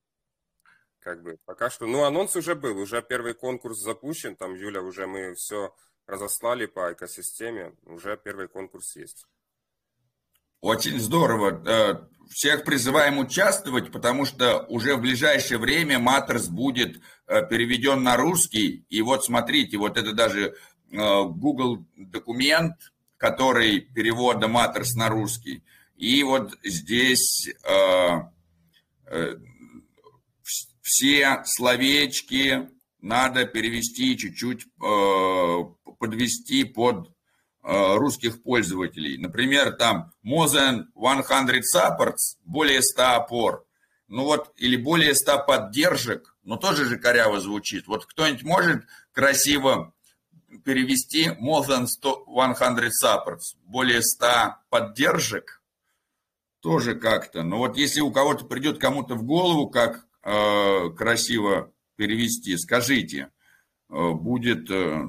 Как 0.99 1.23
бы 1.23 1.39
пока 1.47 1.71
что, 1.71 1.87
ну 1.87 2.05
анонс 2.05 2.37
уже 2.37 2.55
был, 2.55 2.77
уже 2.77 3.01
первый 3.01 3.33
конкурс 3.33 3.79
запущен, 3.79 4.37
там 4.37 4.57
Юля 4.57 4.83
уже 4.83 5.07
мы 5.07 5.33
все 5.37 5.75
разослали 6.05 6.67
по 6.67 6.93
экосистеме, 6.93 7.75
уже 7.85 8.19
первый 8.19 8.47
конкурс 8.47 8.95
есть. 8.95 9.25
Очень 10.61 10.99
здорово. 10.99 11.63
Э, 11.65 11.95
всех 12.31 12.65
призываем 12.65 13.19
участвовать, 13.19 13.93
потому 13.93 14.25
что 14.25 14.67
уже 14.69 14.97
в 14.97 15.01
ближайшее 15.01 15.59
время 15.59 16.01
Матерс 16.01 16.49
будет 16.49 17.01
э, 17.27 17.47
переведен 17.49 18.03
на 18.03 18.17
русский. 18.17 18.85
И 18.89 19.01
вот 19.01 19.25
смотрите, 19.25 19.79
вот 19.79 19.97
это 19.97 20.13
даже 20.13 20.47
э, 20.51 20.53
Google 20.91 21.87
документ, 21.97 22.75
который 23.19 23.81
перевода 23.81 24.49
Матерс 24.49 24.95
на 24.95 25.09
русский. 25.09 25.63
И 25.97 26.23
вот 26.23 26.57
здесь 26.63 27.49
все 30.81 31.43
словечки 31.45 32.69
надо 33.01 33.47
перевести 33.47 34.17
чуть-чуть, 34.17 34.67
подвести 35.99 36.63
под 36.63 37.11
русских 37.63 38.43
пользователей. 38.43 39.19
Например, 39.19 39.73
там 39.73 40.13
more 40.25 40.47
than 40.47 40.85
100 40.95 41.59
supports, 41.77 42.39
более 42.45 42.83
100 42.83 43.03
опор, 43.17 43.67
ну 44.09 44.25
вот, 44.25 44.53
или 44.57 44.77
более 44.77 45.15
100 45.15 45.45
поддержек, 45.47 46.35
но 46.43 46.57
тоже 46.57 46.87
же 46.87 46.99
коряво 46.99 47.41
звучит. 47.41 47.87
Вот 47.87 48.07
кто-нибудь 48.07 48.43
может 48.43 48.85
красиво 49.13 49.93
перевести 50.65 51.27
more 51.27 51.67
than 51.67 51.87
100, 51.87 52.27
100 52.27 53.05
supports, 53.05 53.57
более 53.65 54.03
100 54.03 54.57
поддержек, 54.71 55.63
тоже 56.61 56.95
как-то. 56.95 57.43
Но 57.43 57.59
вот 57.59 57.77
если 57.77 58.01
у 58.01 58.11
кого-то 58.11 58.45
придет 58.45 58.79
кому-то 58.79 59.15
в 59.15 59.23
голову, 59.25 59.69
как 59.69 60.07
э, 60.23 60.91
красиво 60.97 61.73
перевести, 61.97 62.57
скажите, 62.57 63.31
э, 63.91 64.11
будет 64.13 64.71
э, 64.71 65.09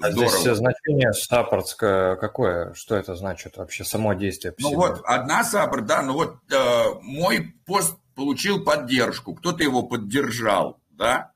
а 0.00 0.10
Здорово. 0.10 0.38
здесь 0.38 0.56
значение 0.56 1.12
саппортское 1.12 2.16
какое? 2.16 2.72
Что 2.74 2.96
это 2.96 3.14
значит 3.14 3.56
вообще, 3.56 3.84
само 3.84 4.14
действие? 4.14 4.54
Ну 4.58 4.74
вот, 4.74 5.00
одна 5.04 5.44
саппорт, 5.44 5.86
да, 5.86 6.02
ну 6.02 6.14
вот 6.14 6.36
э, 6.50 6.84
мой 7.02 7.54
пост 7.66 7.96
получил 8.14 8.64
поддержку, 8.64 9.34
кто-то 9.34 9.62
его 9.62 9.82
поддержал, 9.82 10.80
да? 10.90 11.32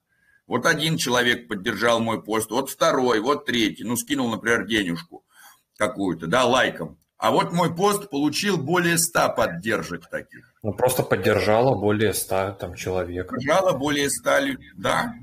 Вот 0.46 0.64
один 0.66 0.96
человек 0.96 1.48
поддержал 1.48 2.00
мой 2.00 2.22
пост, 2.22 2.50
вот 2.50 2.70
второй, 2.70 3.20
вот 3.20 3.46
третий, 3.46 3.84
ну 3.84 3.96
скинул, 3.96 4.30
например, 4.30 4.66
денежку 4.66 5.24
какую-то, 5.76 6.26
да, 6.26 6.44
лайком. 6.44 6.98
А 7.18 7.30
вот 7.30 7.52
мой 7.52 7.74
пост 7.74 8.10
получил 8.10 8.58
более 8.58 8.98
100 8.98 9.34
поддержек 9.36 10.08
таких. 10.08 10.52
Ну, 10.62 10.74
просто 10.74 11.02
поддержало 11.02 11.74
более 11.74 12.12
100 12.12 12.56
там, 12.60 12.74
человек. 12.74 13.30
Поддержало 13.30 13.72
более 13.72 14.10
100 14.10 14.38
людей, 14.40 14.70
да. 14.76 15.14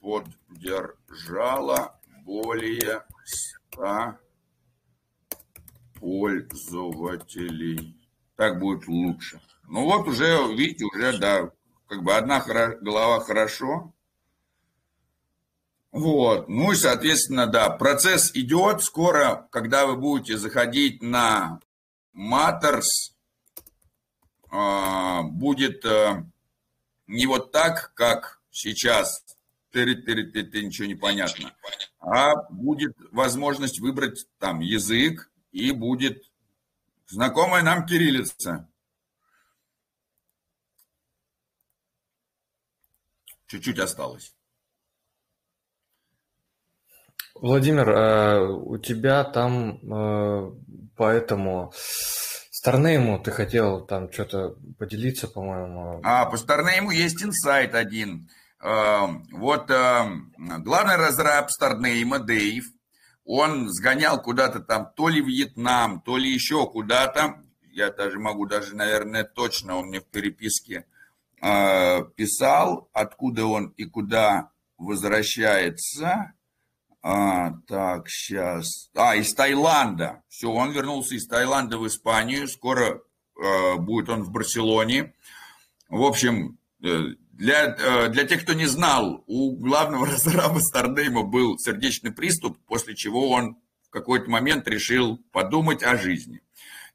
Поддержало 0.00 0.24
держало 0.66 1.98
более 2.24 3.04
100 3.72 4.18
пользователей. 6.00 7.96
Так 8.36 8.58
будет 8.58 8.86
лучше. 8.86 9.40
Ну 9.68 9.84
вот 9.84 10.06
уже, 10.08 10.54
видите, 10.54 10.84
уже, 10.84 11.18
да, 11.18 11.50
как 11.88 12.02
бы 12.02 12.14
одна 12.14 12.40
голова 12.40 13.20
хорошо. 13.20 13.92
Вот, 15.92 16.48
ну 16.48 16.72
и, 16.72 16.76
соответственно, 16.76 17.46
да, 17.46 17.70
процесс 17.70 18.30
идет. 18.34 18.82
Скоро, 18.82 19.48
когда 19.50 19.86
вы 19.86 19.96
будете 19.96 20.36
заходить 20.36 21.02
на 21.02 21.60
Matters, 22.14 23.14
а, 24.50 25.22
будет 25.22 25.84
э, 25.86 26.22
не 27.06 27.26
вот 27.26 27.50
так, 27.50 27.92
как 27.94 28.42
сейчас, 28.50 29.24
ты-ты-ты-ты, 29.84 30.64
ничего 30.64 30.86
не 30.86 30.94
понятно, 30.94 31.54
а 32.00 32.34
будет 32.50 32.96
возможность 33.12 33.80
выбрать 33.80 34.26
там 34.38 34.60
язык, 34.60 35.30
и 35.56 35.72
будет 35.72 36.22
знакомая 37.06 37.62
нам 37.62 37.86
кириллица. 37.86 38.68
Чуть-чуть 43.46 43.78
осталось. 43.78 44.34
Владимир, 47.34 47.88
а 47.90 48.40
у 48.42 48.76
тебя 48.78 49.24
там 49.24 49.78
э, 49.82 50.52
по 50.96 51.08
этому 51.08 51.72
Старнейму 52.50 53.18
ты 53.18 53.30
хотел 53.30 53.86
там 53.86 54.10
что-то 54.10 54.56
поделиться, 54.78 55.28
по-моему. 55.28 56.00
А, 56.02 56.26
по 56.26 56.36
Старнейму 56.36 56.90
есть 56.90 57.22
инсайт 57.22 57.74
один. 57.74 58.28
Э, 58.60 59.06
вот 59.32 59.70
э, 59.70 60.04
главный 60.38 60.96
разраб 60.96 61.50
Старнейма, 61.50 62.18
Дэйв, 62.18 62.64
он 63.24 63.68
сгонял 63.68 64.22
куда-то 64.22 64.60
там, 64.60 64.90
то 64.96 65.08
ли 65.08 65.20
Вьетнам, 65.20 66.00
то 66.00 66.16
ли 66.16 66.30
еще 66.30 66.66
куда-то. 66.66 67.42
Я 67.72 67.90
даже 67.90 68.18
могу, 68.18 68.46
даже, 68.46 68.74
наверное, 68.74 69.24
точно, 69.24 69.76
он 69.76 69.88
мне 69.88 70.00
в 70.00 70.06
переписке 70.06 70.86
э, 71.42 72.04
писал, 72.16 72.88
откуда 72.92 73.46
он 73.46 73.68
и 73.76 73.84
куда 73.84 74.50
возвращается. 74.78 76.32
А, 77.02 77.52
так, 77.68 78.08
сейчас. 78.08 78.90
А, 78.96 79.14
из 79.14 79.32
Таиланда. 79.34 80.22
Все, 80.28 80.50
он 80.50 80.72
вернулся 80.72 81.14
из 81.14 81.26
Таиланда 81.26 81.78
в 81.78 81.86
Испанию. 81.86 82.48
Скоро 82.48 83.00
э, 83.40 83.76
будет 83.76 84.08
он 84.08 84.22
в 84.22 84.30
Барселоне. 84.30 85.14
В 85.88 86.02
общем, 86.02 86.58
э, 86.82 87.14
для, 87.36 87.76
э, 87.78 88.08
для 88.08 88.24
тех, 88.24 88.42
кто 88.42 88.54
не 88.54 88.66
знал, 88.66 89.22
у 89.26 89.56
главного 89.56 90.06
разраба 90.12 90.58
Стардейма 90.58 91.22
был 91.22 91.58
сердечный 91.58 92.10
приступ, 92.10 92.58
после 92.66 92.94
чего 92.94 93.30
он 93.30 93.56
в 93.86 93.90
какой-то 93.90 94.30
момент 94.30 94.66
решил 94.68 95.18
подумать 95.32 95.82
о 95.82 95.96
жизни. 95.96 96.40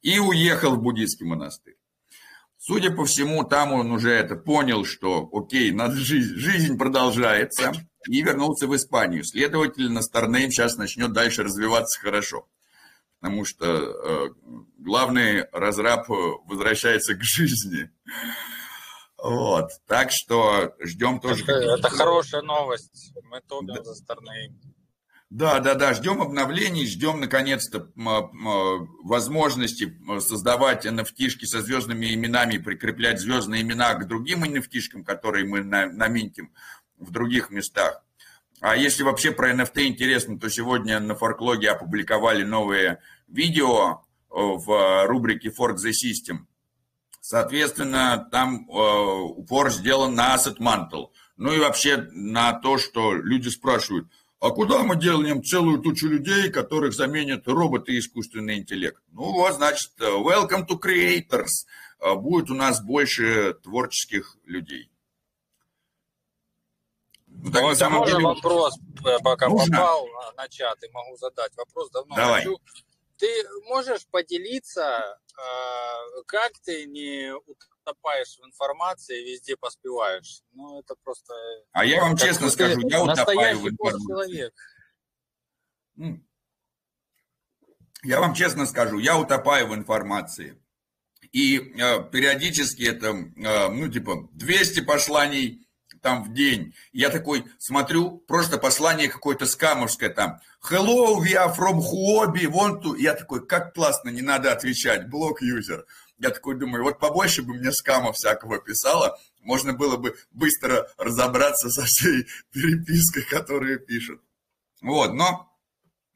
И 0.01 0.18
уехал 0.18 0.76
в 0.76 0.81
буддийский 0.81 1.26
монастырь. 1.26 1.76
Судя 2.57 2.91
по 2.91 3.05
всему, 3.05 3.43
там 3.43 3.72
он 3.72 3.91
уже 3.91 4.11
это 4.11 4.35
понял, 4.35 4.84
что 4.85 5.30
окей, 5.31 5.72
надо 5.72 5.95
жизнь, 5.95 6.35
жизнь 6.35 6.77
продолжается, 6.77 7.72
и 8.07 8.22
вернулся 8.22 8.68
в 8.68 8.76
Испанию. 8.76 9.23
Следовательно, 9.23 10.01
Старнейм 10.01 10.51
сейчас 10.51 10.76
начнет 10.76 11.11
дальше 11.13 11.43
развиваться 11.43 11.99
хорошо. 11.99 12.47
Потому 13.19 13.45
что 13.45 13.65
э, 13.65 14.30
главный 14.80 15.45
разраб 15.51 16.07
возвращается 16.09 17.13
к 17.13 17.22
жизни. 17.22 17.91
Вот. 19.22 19.72
Так 19.88 20.11
что 20.11 20.76
ждем 20.80 21.19
тоже. 21.19 21.43
Это, 21.43 21.53
это 21.53 21.89
хорошая 21.89 22.41
новость. 22.41 23.14
Мы 23.23 23.41
топим 23.41 23.76
да. 23.76 23.84
за 23.84 23.93
стороны. 23.93 24.56
Да, 25.30 25.60
да, 25.60 25.76
да, 25.76 25.93
ждем 25.93 26.22
обновлений, 26.22 26.85
ждем 26.85 27.22
наконец-то 27.22 27.89
возможности 27.95 29.98
создавать 30.19 30.85
nft 30.85 31.45
со 31.45 31.61
звездными 31.61 32.14
именами, 32.14 32.57
прикреплять 32.57 33.22
звездные 33.22 33.61
имена 33.61 33.93
к 33.93 34.07
другим 34.07 34.43
nft 34.43 35.03
которые 35.03 35.45
мы 35.45 35.64
наминтим 35.64 36.52
в 36.98 37.11
других 37.11 37.49
местах. 37.49 38.03
А 38.60 38.76
если 38.76 39.03
вообще 39.03 39.31
про 39.31 39.53
NFT 39.53 39.88
интересно, 39.88 40.39
то 40.39 40.49
сегодня 40.49 40.99
на 40.99 41.15
Форклоге 41.15 41.72
опубликовали 41.72 42.43
новые 42.43 42.99
видео 43.27 44.03
в 44.30 45.07
рубрике 45.07 45.49
Fork 45.49 45.77
the 45.77 45.91
System– 45.91 46.45
Соответственно, 47.22 48.27
там 48.31 48.68
э, 48.68 48.73
упор 48.73 49.69
сделан 49.72 50.15
на 50.15 50.35
asset 50.35 50.57
mantle. 50.57 51.11
Ну 51.38 51.53
и 51.53 51.60
вообще 51.60 51.98
на 52.11 52.53
то, 52.53 52.80
что 52.80 53.14
люди 53.14 53.48
спрашивают, 53.48 54.07
а 54.39 54.49
куда 54.49 54.81
мы 54.81 54.95
делаем 54.95 55.43
целую 55.43 55.80
тучу 55.80 56.07
людей, 56.07 56.49
которых 56.49 56.93
заменят 56.93 57.48
роботы 57.48 57.93
и 57.93 57.99
искусственный 57.99 58.57
интеллект? 58.57 59.02
Ну 59.11 59.31
вот, 59.34 59.53
значит, 59.53 59.91
welcome 59.99 60.68
to 60.68 60.80
creators. 60.80 61.68
Э, 61.99 62.15
будет 62.15 62.49
у 62.49 62.56
нас 62.56 62.81
больше 62.81 63.53
творческих 63.53 64.38
людей. 64.45 64.89
Ну, 67.27 67.52
так, 67.52 67.61
вот, 67.61 67.80
можно 67.91 68.06
деле... 68.06 68.26
вопрос, 68.26 68.80
э, 69.06 69.19
пока 69.23 69.48
Нужно? 69.48 69.77
попал 69.77 70.07
на 70.35 70.48
чат, 70.49 70.84
и 70.84 70.91
могу 70.91 71.15
задать 71.18 71.56
вопрос. 71.56 71.91
Давно 71.91 72.15
Давай. 72.15 72.41
хочу. 72.41 72.57
Ты 73.22 73.27
можешь 73.68 74.07
поделиться 74.07 75.19
а, 75.38 76.23
как 76.26 76.52
ты 76.64 76.85
не 76.85 77.31
утопаешь 77.34 78.35
в 78.39 78.45
информации, 78.45 79.23
везде 79.23 79.56
поспеваешь? 79.57 80.41
Ну, 80.53 80.80
это 80.80 80.95
просто... 81.03 81.34
А 81.72 81.85
я 81.85 82.02
вам 82.02 82.18
честно 82.18 82.49
скажу, 82.49 82.80
я 82.89 83.03
утопаю 83.03 83.60
в 83.60 83.69
информации. 83.69 84.07
человек. 84.07 84.53
Я 88.03 88.19
вам 88.19 88.34
честно 88.34 88.65
скажу, 88.65 88.98
я 88.98 89.19
утопаю 89.19 89.68
в 89.68 89.76
информации. 89.76 90.57
И 91.31 91.60
э, 91.60 92.10
периодически 92.11 92.84
это, 92.84 93.10
э, 93.10 93.68
ну, 93.69 93.88
типа, 93.88 94.30
200 94.34 94.81
посланий 94.81 95.69
там 96.02 96.23
в 96.23 96.34
день. 96.34 96.73
Я 96.91 97.10
такой 97.10 97.45
смотрю, 97.57 98.18
просто 98.18 98.57
послание 98.57 99.07
какое-то 99.07 99.45
скамовское 99.45 100.10
там. 100.10 100.40
Hello, 100.69 101.19
we 101.19 101.34
are 101.34 101.56
from 101.56 101.80
Huobi, 101.80 102.45
want 102.45 102.82
to... 102.84 102.98
Я 102.98 103.14
такой, 103.14 103.45
как 103.45 103.73
классно, 103.73 104.10
не 104.10 104.22
надо 104.22 104.52
отвечать, 104.52 105.10
блок 105.10 105.41
юзер. 105.41 105.86
Я 106.18 106.30
такой 106.30 106.57
думаю, 106.57 106.84
вот 106.84 106.99
побольше 106.99 107.41
бы 107.41 107.53
мне 107.53 107.72
скама 107.72 108.14
всякого 108.14 108.60
писало, 108.60 109.18
можно 109.41 109.73
было 109.73 109.98
бы 109.98 110.15
быстро 110.32 110.88
разобраться 110.98 111.69
со 111.69 111.86
всей 111.86 112.28
перепиской, 112.52 113.23
которую 113.23 113.80
пишут. 113.80 114.22
Вот, 114.82 115.14
но 115.14 115.52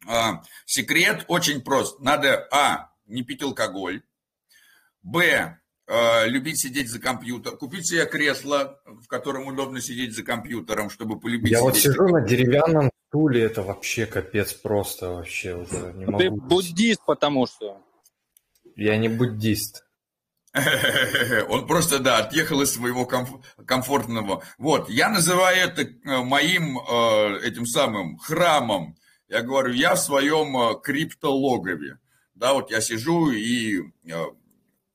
э, 0.07 0.11
секрет 0.65 1.25
очень 1.27 1.61
прост. 1.61 1.99
Надо, 1.99 2.47
а, 2.51 2.91
не 3.07 3.23
пить 3.23 3.41
алкоголь, 3.41 4.03
б, 5.01 5.59
любить 5.87 6.59
сидеть 6.59 6.89
за 6.89 6.99
компьютер, 6.99 7.57
купить 7.57 7.87
себе 7.87 8.05
кресло, 8.05 8.79
в 8.85 9.07
котором 9.07 9.47
удобно 9.47 9.81
сидеть 9.81 10.15
за 10.15 10.23
компьютером, 10.23 10.89
чтобы 10.89 11.19
полюбить. 11.19 11.51
Я 11.51 11.61
вот 11.61 11.77
сижу 11.77 12.07
на 12.07 12.21
деревянном 12.21 12.89
стуле, 13.07 13.43
это 13.43 13.61
вообще 13.61 14.05
капец 14.05 14.53
просто 14.53 15.09
вообще 15.09 15.55
уже 15.55 15.93
не 15.93 16.05
могу. 16.05 16.17
Ты 16.17 16.29
буддист, 16.29 17.01
потому 17.05 17.47
что. 17.47 17.81
Я 18.75 18.97
не 18.97 19.09
буддист. 19.09 19.85
Он 21.49 21.67
просто, 21.67 21.99
да, 21.99 22.19
отъехал 22.19 22.61
из 22.61 22.73
своего 22.73 23.05
комфортного. 23.05 24.43
Вот, 24.57 24.89
я 24.89 25.09
называю 25.09 25.57
это 25.57 25.81
э, 25.83 26.23
моим 26.23 26.79
э, 26.79 27.39
этим 27.43 27.65
самым 27.65 28.17
храмом. 28.17 28.95
Я 29.27 29.41
говорю, 29.41 29.73
я 29.73 29.95
в 29.95 29.99
своем 29.99 30.79
криптологове. 30.81 31.99
Да, 32.35 32.53
вот 32.53 32.71
я 32.71 32.81
сижу 32.81 33.31
и 33.31 33.81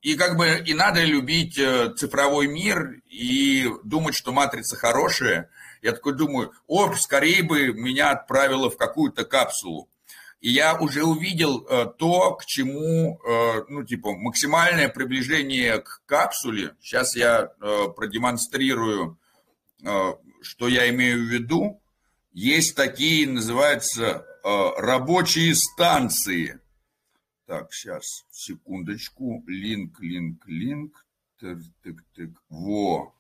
и 0.02 0.14
как 0.16 0.36
бы 0.36 0.62
и 0.64 0.72
надо 0.72 1.04
любить 1.04 1.58
э, 1.58 1.92
цифровой 1.94 2.46
мир 2.46 3.00
и 3.08 3.68
думать, 3.84 4.14
что 4.14 4.32
матрица 4.32 4.76
хорошая. 4.76 5.50
Я 5.82 5.92
такой 5.92 6.14
думаю, 6.14 6.52
о, 6.66 6.94
скорее 6.94 7.42
бы 7.42 7.72
меня 7.72 8.10
отправило 8.10 8.70
в 8.70 8.76
какую-то 8.76 9.24
капсулу. 9.24 9.88
И 10.40 10.50
я 10.50 10.74
уже 10.78 11.04
увидел 11.04 11.66
э, 11.66 11.86
то, 11.98 12.34
к 12.34 12.46
чему, 12.46 13.20
э, 13.20 13.64
ну, 13.68 13.84
типа, 13.84 14.12
максимальное 14.12 14.88
приближение 14.88 15.80
к 15.80 16.02
капсуле. 16.06 16.74
Сейчас 16.80 17.14
я 17.14 17.52
продемонстрирую, 17.96 19.18
что 20.42 20.68
я 20.68 20.88
имею 20.90 21.18
в 21.18 21.28
виду. 21.28 21.82
Есть 22.32 22.74
такие, 22.74 23.28
называются, 23.28 24.24
рабочие 24.42 25.54
станции– 25.54 26.58
так, 27.50 27.74
сейчас, 27.74 28.24
секундочку. 28.30 29.42
Линк, 29.48 29.98
линк, 29.98 30.46
линк. 30.46 31.04
Тык, 31.40 31.58
тык, 31.82 32.04
тык. 32.14 32.30
Во. 32.48 33.12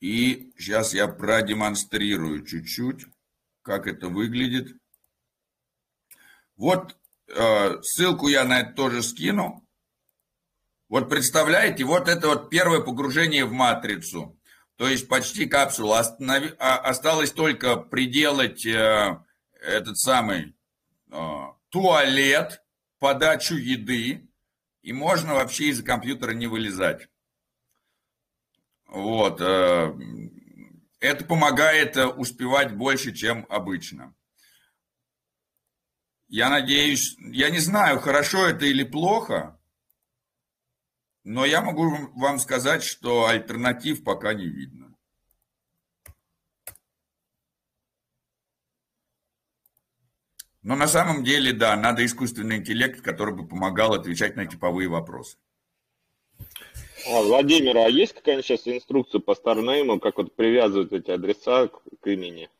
И 0.00 0.52
сейчас 0.58 0.92
я 0.92 1.06
продемонстрирую 1.06 2.44
чуть-чуть, 2.44 3.06
как 3.62 3.86
это 3.86 4.08
выглядит. 4.08 4.76
Вот 6.56 6.98
э, 7.28 7.82
ссылку 7.82 8.26
я 8.26 8.44
на 8.44 8.62
это 8.62 8.72
тоже 8.72 9.04
скину. 9.04 9.64
Вот 10.88 11.08
представляете, 11.08 11.84
вот 11.84 12.08
это 12.08 12.26
вот 12.26 12.50
первое 12.50 12.80
погружение 12.80 13.44
в 13.44 13.52
матрицу. 13.52 14.36
То 14.74 14.88
есть 14.88 15.06
почти 15.06 15.46
капсула. 15.46 16.00
Останов... 16.00 16.56
А, 16.58 16.78
осталось 16.78 17.30
только 17.30 17.76
приделать 17.76 18.66
э, 18.66 19.22
этот 19.60 19.98
самый 19.98 20.56
э, 21.10 21.46
туалет, 21.68 22.62
подачу 22.98 23.54
еды, 23.54 24.28
и 24.82 24.92
можно 24.92 25.34
вообще 25.34 25.68
из 25.68 25.82
компьютера 25.82 26.32
не 26.32 26.46
вылезать. 26.46 27.08
Вот. 28.86 29.40
Э, 29.40 29.94
это 30.98 31.24
помогает 31.24 31.96
э, 31.96 32.06
успевать 32.06 32.76
больше, 32.76 33.12
чем 33.12 33.46
обычно. 33.48 34.14
Я 36.28 36.48
надеюсь, 36.48 37.16
я 37.18 37.50
не 37.50 37.58
знаю, 37.58 37.98
хорошо 37.98 38.46
это 38.46 38.64
или 38.64 38.84
плохо, 38.84 39.60
но 41.24 41.44
я 41.44 41.60
могу 41.60 41.90
вам 42.14 42.38
сказать, 42.38 42.84
что 42.84 43.26
альтернатив 43.26 44.04
пока 44.04 44.32
не 44.32 44.46
видно. 44.46 44.79
Но 50.62 50.76
на 50.76 50.88
самом 50.88 51.24
деле, 51.24 51.52
да, 51.52 51.74
надо 51.76 52.04
искусственный 52.04 52.58
интеллект, 52.58 53.00
который 53.00 53.34
бы 53.34 53.46
помогал 53.46 53.94
отвечать 53.94 54.36
на 54.36 54.44
типовые 54.46 54.88
вопросы. 54.88 55.38
А, 57.08 57.22
Владимир, 57.22 57.78
а 57.78 57.88
есть 57.88 58.12
какая-нибудь 58.12 58.44
сейчас 58.44 58.68
инструкция 58.68 59.20
по 59.20 59.34
старнейму, 59.34 59.98
как 59.98 60.18
вот 60.18 60.36
привязывать 60.36 60.92
эти 60.92 61.10
адреса 61.10 61.68
к, 61.68 61.80
к 62.00 62.06
имени? 62.06 62.50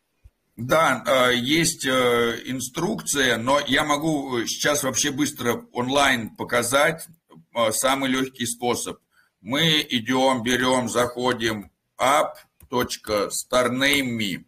Да, 0.57 1.05
э, 1.07 1.35
есть 1.37 1.85
э, 1.87 2.41
инструкция, 2.47 3.37
но 3.37 3.61
я 3.67 3.85
могу 3.85 4.47
сейчас 4.47 4.83
вообще 4.83 5.11
быстро 5.11 5.67
онлайн 5.73 6.35
показать 6.37 7.07
э, 7.55 7.71
самый 7.73 8.09
легкий 8.11 8.47
способ. 8.47 8.99
Мы 9.41 9.87
идем, 9.89 10.43
берем, 10.43 10.89
заходим 10.89 11.71
app.starname.me. 11.99 14.45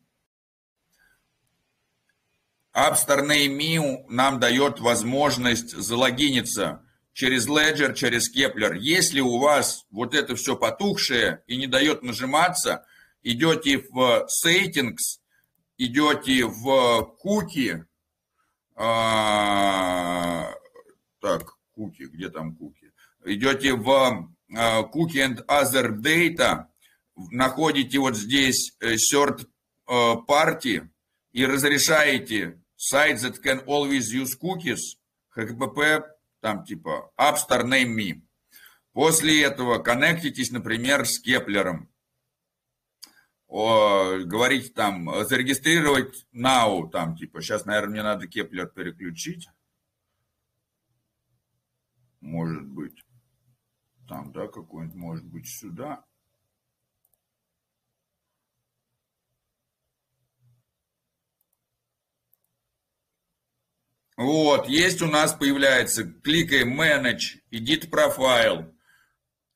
App 2.74 2.96
Starname.me 2.96 4.04
нам 4.08 4.40
дает 4.40 4.80
возможность 4.80 5.76
залогиниться 5.76 6.82
через 7.12 7.46
Ledger, 7.46 7.94
через 7.94 8.34
Kepler. 8.34 8.76
Если 8.78 9.20
у 9.20 9.38
вас 9.38 9.84
вот 9.90 10.14
это 10.14 10.36
все 10.36 10.56
потухшее 10.56 11.42
и 11.46 11.58
не 11.58 11.66
дает 11.66 12.02
нажиматься, 12.02 12.86
идете 13.22 13.84
в 13.90 14.26
Settings, 14.44 15.20
идете 15.76 16.46
в 16.46 17.14
Cookie, 17.22 17.84
а, 18.74 20.54
так, 21.20 21.58
Cookie, 21.76 22.06
где 22.06 22.30
там 22.30 22.56
Cookie? 22.58 22.90
Идете 23.24 23.74
в 23.74 23.90
а, 24.56 24.82
Cookie 24.82 25.20
and 25.20 25.44
Other 25.46 25.90
Data, 25.90 26.68
находите 27.30 27.98
вот 27.98 28.16
здесь 28.16 28.74
э, 28.80 28.94
Third 28.94 29.46
э, 29.86 29.92
Party 30.26 30.88
и 31.32 31.44
разрешаете 31.44 32.61
Sites 32.84 33.22
that 33.22 33.40
can 33.40 33.60
always 33.60 34.12
use 34.12 34.34
cookies, 34.34 34.96
HTTP 35.36 36.02
там 36.40 36.64
типа 36.64 37.12
App 37.16 37.36
Store 37.36 37.62
Name 37.62 37.94
Me. 37.94 38.22
После 38.92 39.44
этого 39.44 39.78
коннектитесь, 39.78 40.50
например, 40.50 41.06
с 41.06 41.20
Keplr 41.20 41.63
ом. 41.63 41.88
О, 43.46 44.18
говорите 44.24 44.70
там, 44.70 45.08
зарегистрировать 45.26 46.26
now, 46.34 46.90
там 46.90 47.16
типа, 47.16 47.40
сейчас, 47.40 47.66
наверное, 47.66 47.92
мне 47.92 48.02
надо 48.02 48.26
Keplr 48.26 48.66
переключить. 48.66 49.48
Может 52.20 52.66
быть. 52.66 53.00
Там, 54.08 54.32
да, 54.32 54.48
какой-нибудь, 54.48 54.96
может 54.96 55.24
быть, 55.24 55.46
сюда. 55.46 56.04
Вот, 64.16 64.68
есть 64.68 65.00
у 65.00 65.06
нас 65.06 65.32
появляется, 65.32 66.04
кликаем 66.04 66.78
Manage, 66.80 67.40
Edit 67.50 67.88
Profile. 67.88 68.72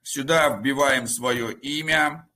Сюда 0.03 0.49
вбиваем 0.49 1.07
свое 1.07 1.53
имя. 1.53 2.29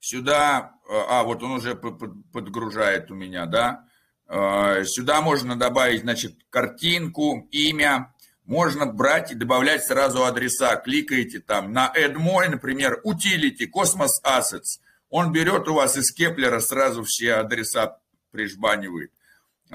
Сюда, 0.00 0.72
э, 0.88 0.92
а, 0.92 1.22
вот 1.24 1.42
он 1.42 1.52
уже 1.52 1.74
подгружает 1.74 3.10
у 3.10 3.14
меня, 3.14 3.46
да. 3.46 3.86
Э, 4.28 4.84
сюда 4.84 5.20
можно 5.20 5.56
добавить, 5.56 6.02
значит, 6.02 6.36
картинку, 6.48 7.48
имя. 7.50 8.14
Можно 8.44 8.86
брать 8.86 9.32
и 9.32 9.34
добавлять 9.34 9.84
сразу 9.84 10.24
адреса. 10.24 10.76
Кликаете 10.76 11.40
там 11.40 11.72
на 11.72 11.92
Add 11.94 12.18
например, 12.48 13.00
Utility, 13.04 13.66
Cosmos 13.74 14.22
Assets. 14.24 14.80
Он 15.08 15.32
берет 15.32 15.68
у 15.68 15.74
вас 15.74 15.96
из 15.96 16.12
Кеплера 16.12 16.60
сразу 16.60 17.04
все 17.04 17.34
адреса 17.34 17.98
прижбанивает. 18.30 19.12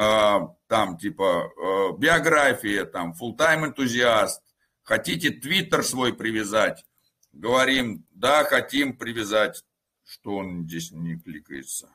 А, 0.02 0.56
там 0.68 0.98
типа 0.98 1.52
э, 1.58 1.98
биография, 1.98 2.86
там 2.86 3.12
full-time 3.12 3.66
энтузиаст, 3.66 4.42
хотите 4.82 5.30
твиттер 5.30 5.84
свой 5.84 6.14
привязать, 6.14 6.86
говорим, 7.34 8.06
да, 8.12 8.46
хотим 8.46 8.96
привязать, 8.96 9.62
что 10.06 10.38
он 10.38 10.66
здесь 10.66 10.92
не 10.94 11.20
кликается. 11.20 11.90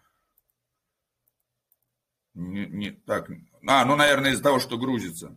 Не, 2.34 2.66
не, 2.66 2.90
так, 2.90 3.30
а, 3.66 3.86
ну, 3.86 3.96
наверное, 3.96 4.32
из-за 4.32 4.42
того, 4.42 4.58
что 4.58 4.76
грузится. 4.76 5.34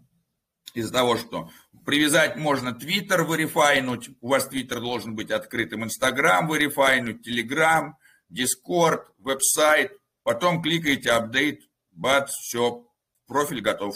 Из-за 0.74 0.92
того, 0.92 1.16
что 1.16 1.50
привязать 1.86 2.36
можно 2.36 2.74
Твиттер 2.74 3.24
вырефайнуть, 3.24 4.10
у 4.20 4.28
вас 4.28 4.46
Твиттер 4.46 4.82
должен 4.82 5.16
быть 5.16 5.32
открытым, 5.32 5.86
Инстаграм 5.86 6.46
вырефайнуть, 6.50 7.24
Телеграм, 7.24 7.98
Discord, 8.28 9.08
веб-сайт, 9.20 9.98
потом 10.24 10.62
кликаете 10.62 11.12
update, 11.12 11.67
бац, 11.98 12.32
все, 12.32 12.86
профиль 13.28 13.62
готов. 13.62 13.96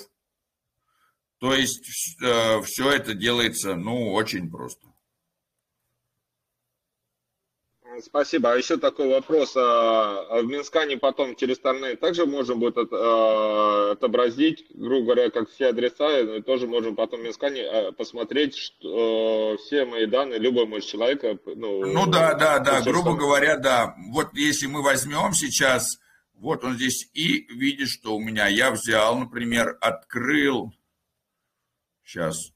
То 1.39 1.53
есть 1.53 1.81
э, 2.21 2.61
все 2.61 2.91
это 2.91 3.13
делается, 3.13 3.75
ну, 3.75 4.13
очень 4.13 4.51
просто. 4.51 4.91
Спасибо. 7.99 8.53
А 8.53 8.55
еще 8.55 8.77
такой 8.77 9.09
вопрос. 9.09 9.55
А, 9.55 10.25
а 10.29 10.41
в 10.41 10.45
Mintscan 10.45 10.91
е 10.91 10.97
потом 10.97 11.35
через 11.35 11.59
Торней 11.59 11.95
также 11.95 12.25
можем 12.25 12.59
будет 12.59 12.77
а, 12.91 13.91
отобразить, 13.91 14.65
грубо 14.73 15.13
говоря, 15.13 15.29
как 15.29 15.49
все 15.49 15.67
адреса, 15.67 16.19
и 16.19 16.41
тоже 16.41 16.67
можем 16.67 16.95
потом 16.95 17.19
в 17.19 17.23
Mintscan 17.23 17.59
е 17.59 17.63
а, 17.63 17.91
посмотреть 17.91 18.55
что, 18.55 19.57
все 19.57 19.85
мои 19.85 20.05
данные, 20.05 20.39
любой 20.39 20.67
мой 20.67 20.81
человека. 20.81 21.37
Ну, 21.45 21.85
ну 21.85 22.05
да, 22.05 22.33
да, 22.33 22.59
да, 22.59 22.81
грубо 22.81 23.15
говоря, 23.15 23.57
да. 23.57 23.95
Вот 24.11 24.29
если 24.33 24.67
мы 24.67 24.81
возьмем 24.81 25.33
сейчас 25.33 25.99
вот 26.41 26.63
он 26.63 26.73
здесь 26.73 27.07
и 27.13 27.45
видит, 27.53 27.87
что 27.87 28.15
у 28.15 28.19
меня 28.19 28.47
я 28.47 28.71
взял, 28.71 29.17
например, 29.19 29.77
открыл. 29.79 30.73
Сейчас 32.03 32.51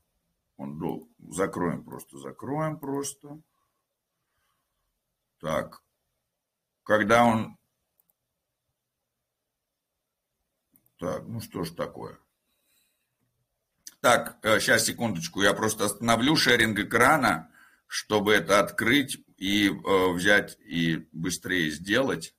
он 0.57 0.79
дол... 0.79 1.07
закроем 1.19 1.83
просто, 1.83 2.17
закроем 2.17 2.79
просто. 2.79 3.39
Так, 5.39 5.83
когда 6.81 7.25
он... 7.25 7.59
Так, 10.97 11.27
ну 11.27 11.39
что 11.39 11.63
ж 11.63 11.69
такое. 11.69 12.17
Так, 14.01 14.39
сейчас, 14.41 14.81
э, 14.81 14.85
секундочку, 14.85 15.43
я 15.43 15.53
просто 15.53 15.85
остановлю 15.85 16.35
шеринг 16.35 16.79
экрана, 16.79 17.51
чтобы 17.85 18.33
это 18.33 18.59
открыть 18.59 19.23
и 19.37 19.67
э, 19.67 20.11
взять 20.11 20.57
и 20.61 21.07
быстрее 21.11 21.69
сделать. 21.69 22.33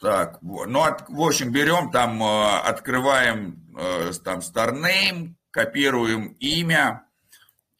Так, 0.00 0.38
ну, 0.42 0.82
от, 0.82 1.08
в 1.08 1.20
общем, 1.20 1.50
берем 1.50 1.90
там, 1.90 2.22
э, 2.22 2.58
открываем 2.60 3.66
э, 3.76 4.12
там 4.22 4.38
StarName, 4.38 5.34
копируем 5.50 6.34
имя, 6.38 7.04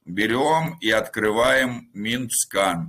берем 0.04 0.76
и 0.80 0.90
открываем 0.90 1.92
MintScan. 1.94 2.88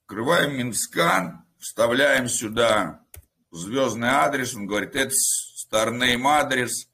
Открываем 0.00 0.58
MintScan, 0.58 1.36
вставляем 1.60 2.26
сюда 2.26 3.04
звездный 3.52 4.08
адрес, 4.08 4.52
он 4.56 4.66
говорит, 4.66 4.96
это 4.96 5.14
StarName 5.14 6.26
адрес. 6.26 6.88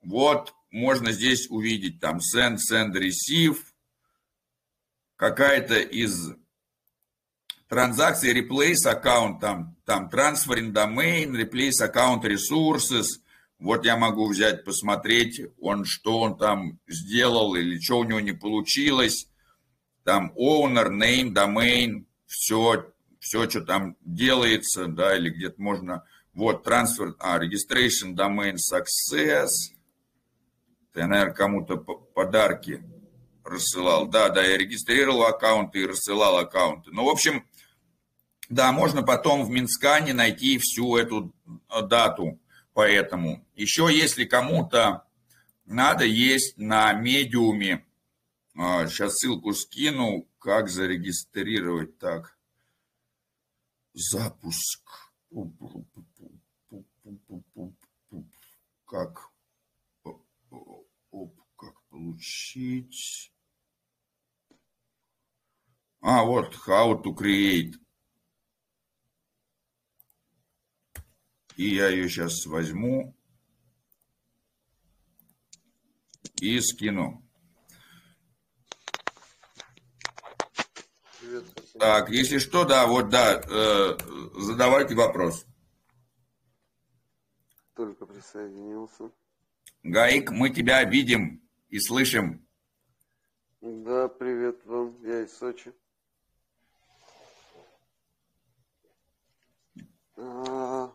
Вот, 0.00 0.54
можно 0.70 1.12
здесь 1.12 1.50
увидеть 1.50 2.00
там 2.00 2.20
send, 2.20 2.56
send, 2.56 2.94
receive, 2.94 3.58
какая-то 5.16 5.78
из 5.78 6.34
транзакции 7.68 8.32
replace 8.32 8.88
аккаунт, 8.88 9.40
там, 9.40 9.76
там 9.84 10.08
transferring 10.12 10.72
domain, 10.72 11.30
replace 11.30 11.82
аккаунт 11.82 12.24
resources. 12.24 13.06
Вот 13.58 13.84
я 13.84 13.96
могу 13.96 14.28
взять, 14.28 14.64
посмотреть, 14.64 15.40
он 15.60 15.84
что 15.84 16.20
он 16.20 16.36
там 16.36 16.78
сделал 16.86 17.54
или 17.54 17.78
что 17.78 17.98
у 17.98 18.04
него 18.04 18.20
не 18.20 18.32
получилось. 18.32 19.28
Там 20.04 20.32
owner, 20.36 20.88
name, 20.90 21.32
domain, 21.32 22.04
все, 22.26 22.92
все, 23.20 23.48
что 23.48 23.62
там 23.62 23.96
делается, 24.02 24.86
да, 24.86 25.16
или 25.16 25.30
где-то 25.30 25.60
можно, 25.62 26.04
вот, 26.34 26.66
transfer, 26.66 27.14
а, 27.18 27.38
registration, 27.42 28.14
domain, 28.14 28.56
success. 28.56 29.48
Я, 30.94 31.06
наверное, 31.06 31.32
кому-то 31.32 31.76
подарки 31.76 32.84
рассылал. 33.44 34.06
Да, 34.06 34.28
да, 34.28 34.44
я 34.44 34.58
регистрировал 34.58 35.24
аккаунты 35.24 35.80
и 35.80 35.86
рассылал 35.86 36.38
аккаунты. 36.38 36.90
Ну, 36.92 37.04
в 37.04 37.08
общем, 37.08 37.46
да, 38.48 38.72
можно 38.72 39.02
потом 39.02 39.44
в 39.44 39.50
Минскане 39.50 40.12
найти 40.12 40.58
всю 40.58 40.96
эту 40.96 41.34
э, 41.46 41.82
дату. 41.82 42.38
Поэтому 42.72 43.46
еще, 43.54 43.88
если 43.90 44.24
кому-то 44.24 45.06
надо, 45.64 46.04
есть 46.04 46.58
на 46.58 46.92
медиуме. 46.92 47.86
Сейчас 48.54 49.00
а, 49.00 49.16
ссылку 49.16 49.52
скину, 49.52 50.28
как 50.38 50.68
зарегистрировать 50.68 51.98
так. 51.98 52.38
Запуск. 53.94 54.82
Как, 58.86 59.30
как 61.56 61.82
получить? 61.88 63.32
А, 66.00 66.22
вот, 66.24 66.54
how 66.66 67.02
to 67.02 67.14
create. 67.14 67.74
И 71.56 71.74
я 71.74 71.88
ее 71.88 72.08
сейчас 72.08 72.46
возьму 72.46 73.14
и 76.40 76.60
скину. 76.60 77.22
Так, 81.78 82.08
если 82.10 82.38
что, 82.38 82.64
да, 82.64 82.86
вот, 82.86 83.08
да, 83.08 83.40
э, 83.40 83.96
задавайте 84.38 84.94
вопрос. 84.94 85.46
Только 87.74 88.06
присоединился. 88.06 89.10
Гаик, 89.82 90.30
мы 90.30 90.50
тебя 90.50 90.84
видим 90.84 91.42
и 91.68 91.78
слышим. 91.80 92.46
Да, 93.60 94.08
привет 94.08 94.64
вам, 94.64 94.96
я 95.02 95.22
из 95.22 95.36
Сочи. 95.36 95.72
А, 100.16 100.92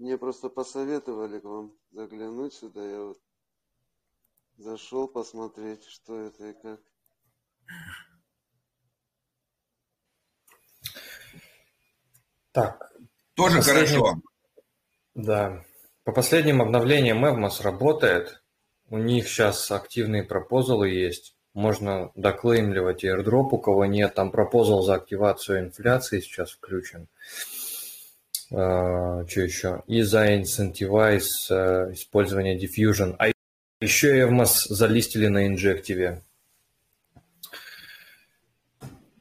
мне 0.00 0.16
просто 0.16 0.48
посоветовали 0.48 1.38
к 1.38 1.44
вам 1.44 1.72
заглянуть 1.92 2.54
сюда. 2.54 2.82
Я 2.82 3.00
вот 3.00 3.20
зашел 4.56 5.06
посмотреть, 5.06 5.84
что 5.84 6.18
это 6.18 6.48
и 6.48 6.54
как. 6.54 6.80
Так. 12.52 12.92
Тоже 13.34 13.58
последним... 13.58 14.00
хорошо. 14.00 14.22
Да. 15.14 15.64
По 16.04 16.12
последним 16.12 16.62
обновлениям 16.62 17.24
Evmos 17.24 17.62
работает. 17.62 18.42
У 18.88 18.96
них 18.98 19.28
сейчас 19.28 19.70
активные 19.70 20.24
пропозалы 20.24 20.88
есть. 20.88 21.36
Можно 21.52 22.10
доклеймливать 22.14 23.04
airdrop, 23.04 23.50
у 23.52 23.58
кого 23.58 23.84
нет. 23.84 24.14
Там 24.14 24.30
пропозал 24.30 24.82
за 24.82 24.94
активацию 24.94 25.60
инфляции 25.60 26.20
сейчас 26.20 26.52
включен. 26.52 27.02
Uh, 27.02 27.59
что 28.50 29.40
еще? 29.40 29.82
И 29.86 30.02
за 30.02 30.34
Incentivize 30.34 31.20
uh, 31.50 31.92
использование 31.92 32.58
Diffusion. 32.58 33.14
А 33.18 33.30
еще 33.80 34.20
Evmos 34.20 34.66
залистили 34.68 35.28
на 35.28 35.46
инжективе. 35.46 36.22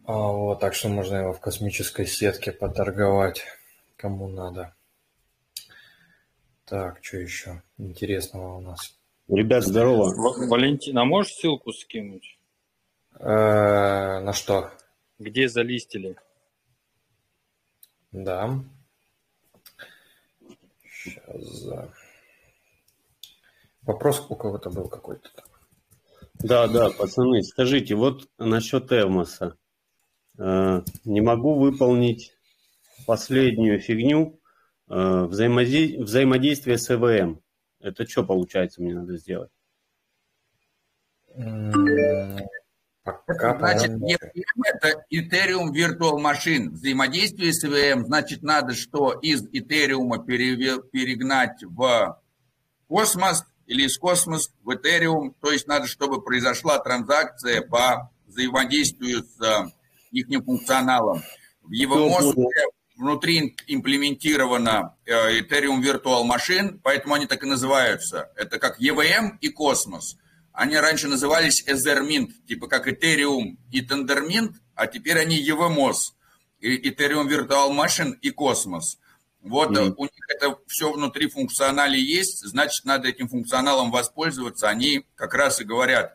А, 0.06 0.32
вот, 0.32 0.60
так 0.60 0.74
что 0.74 0.90
можно 0.90 1.18
его 1.18 1.34
в 1.34 1.40
космической 1.40 2.08
сетке 2.08 2.52
поторговать, 2.52 3.44
кому 3.96 4.28
надо. 4.28 4.74
Так, 6.66 6.98
что 7.04 7.18
еще 7.18 7.62
интересного 7.78 8.58
у 8.58 8.62
нас? 8.62 8.98
Ребят, 9.28 9.64
здорово. 9.64 10.12
Валентин, 10.48 10.98
а 10.98 11.06
можешь 11.06 11.34
ссылку 11.34 11.72
скинуть? 11.72 12.40
Э, 13.20 14.20
на 14.20 14.34
что? 14.34 14.72
Где 15.20 15.48
залистили? 15.48 16.16
Да. 18.12 18.64
Сейчас. 21.04 21.90
Вопрос 23.84 24.26
у 24.30 24.36
кого-то 24.36 24.70
был 24.70 24.88
какой-то. 24.90 25.30
Да, 26.36 26.68
да, 26.68 26.90
пацаны, 26.90 27.42
скажите, 27.44 27.96
вот 27.96 28.30
насчет 28.38 28.92
Эвмоса. 28.92 29.58
Э, 30.38 30.82
не 31.06 31.22
могу 31.22 31.60
выполнить 31.60 32.34
последнюю 33.06 33.80
фигню 33.80 34.40
э, 34.90 35.24
взаимодействие, 35.26 36.04
взаимодействие 36.04 36.78
с 36.78 36.90
ЭВМ. 36.90 37.42
Это 37.80 38.08
что 38.08 38.24
получается 38.24 38.82
мне 38.82 38.94
надо 38.94 39.18
сделать? 39.18 39.52
Пока, 43.26 43.57
значит, 43.57 43.91
EVM 43.91 44.61
это 44.64 45.06
Ethereum 45.11 45.72
Virtual 45.72 46.18
Machine. 46.18 46.69
Взаимодействие 46.69 47.53
с 47.53 47.64
EVM, 47.64 48.06
значит, 48.06 48.44
надо 48.44 48.73
что 48.73 49.14
из 49.14 49.44
Ethereum 49.49 50.26
перегнать 50.26 51.64
в 51.64 52.22
космос 52.88 53.45
или 53.68 53.84
из 53.86 53.98
космоса 53.98 54.52
в 54.64 54.69
Ethereum. 54.72 55.34
То 55.41 55.52
есть 55.52 55.68
надо, 55.68 55.88
чтобы 55.88 56.22
произошла 56.22 56.80
транзакция 56.80 57.61
по 57.61 58.11
взаимодействию 58.27 59.23
с 59.23 59.72
их 60.11 60.27
функционалом. 60.44 61.22
В 61.64 61.72
его 61.72 62.10
мозге 62.10 62.48
внутри 62.99 63.56
имплементирована 63.68 64.95
э, 65.06 65.40
Ethereum 65.40 65.81
Virtual 65.81 66.23
Machine, 66.27 66.80
поэтому 66.84 67.14
они 67.15 67.27
так 67.27 67.44
и 67.44 67.48
называются. 67.48 68.31
Это 68.36 68.60
как 68.60 68.81
EVM 68.81 69.38
и 69.40 69.49
Космос. 69.49 70.18
Они 70.52 70.76
раньше 70.76 71.08
назывались 71.08 71.66
Ethermint, 71.68 72.32
типа 72.48 72.68
как 72.68 72.88
Ethereum 72.88 73.58
и 73.72 73.82
Tendermint, 73.82 74.54
а 74.76 74.88
теперь 74.88 75.20
они 75.20 75.38
EVMOS, 75.48 76.14
Ethereum 76.62 77.28
Virtual 77.28 77.72
Machine 77.72 78.14
и 78.22 78.32
Космос. 78.32 79.00
Вот 79.42 79.72
mm-hmm. 79.72 79.94
у 79.96 80.04
них 80.04 80.26
это 80.28 80.58
все 80.68 80.92
внутри 80.92 81.30
функционале 81.30 82.02
есть, 82.02 82.46
значит, 82.46 82.84
надо 82.84 83.08
этим 83.08 83.30
функционалом 83.30 83.90
воспользоваться. 83.90 84.68
Они 84.68 85.06
как 85.16 85.34
раз 85.34 85.62
и 85.62 85.64
говорят, 85.64 86.14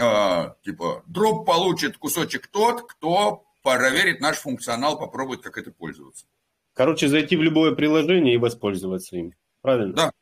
а, 0.00 0.56
типа, 0.64 1.04
дроп 1.06 1.46
получит 1.46 1.98
кусочек 1.98 2.48
тот, 2.48 2.90
кто 2.90 3.44
проверит 3.62 4.20
наш 4.20 4.38
функционал, 4.38 4.98
попробует, 4.98 5.40
как 5.40 5.56
это 5.56 5.70
пользоваться. 5.70 6.26
Короче, 6.72 7.08
зайти 7.08 7.36
в 7.36 7.42
любое 7.42 7.72
приложение 7.72 8.34
и 8.34 8.38
воспользоваться 8.38 9.16
им. 9.16 9.32
Правильно? 9.60 9.94
Да. 9.94 10.12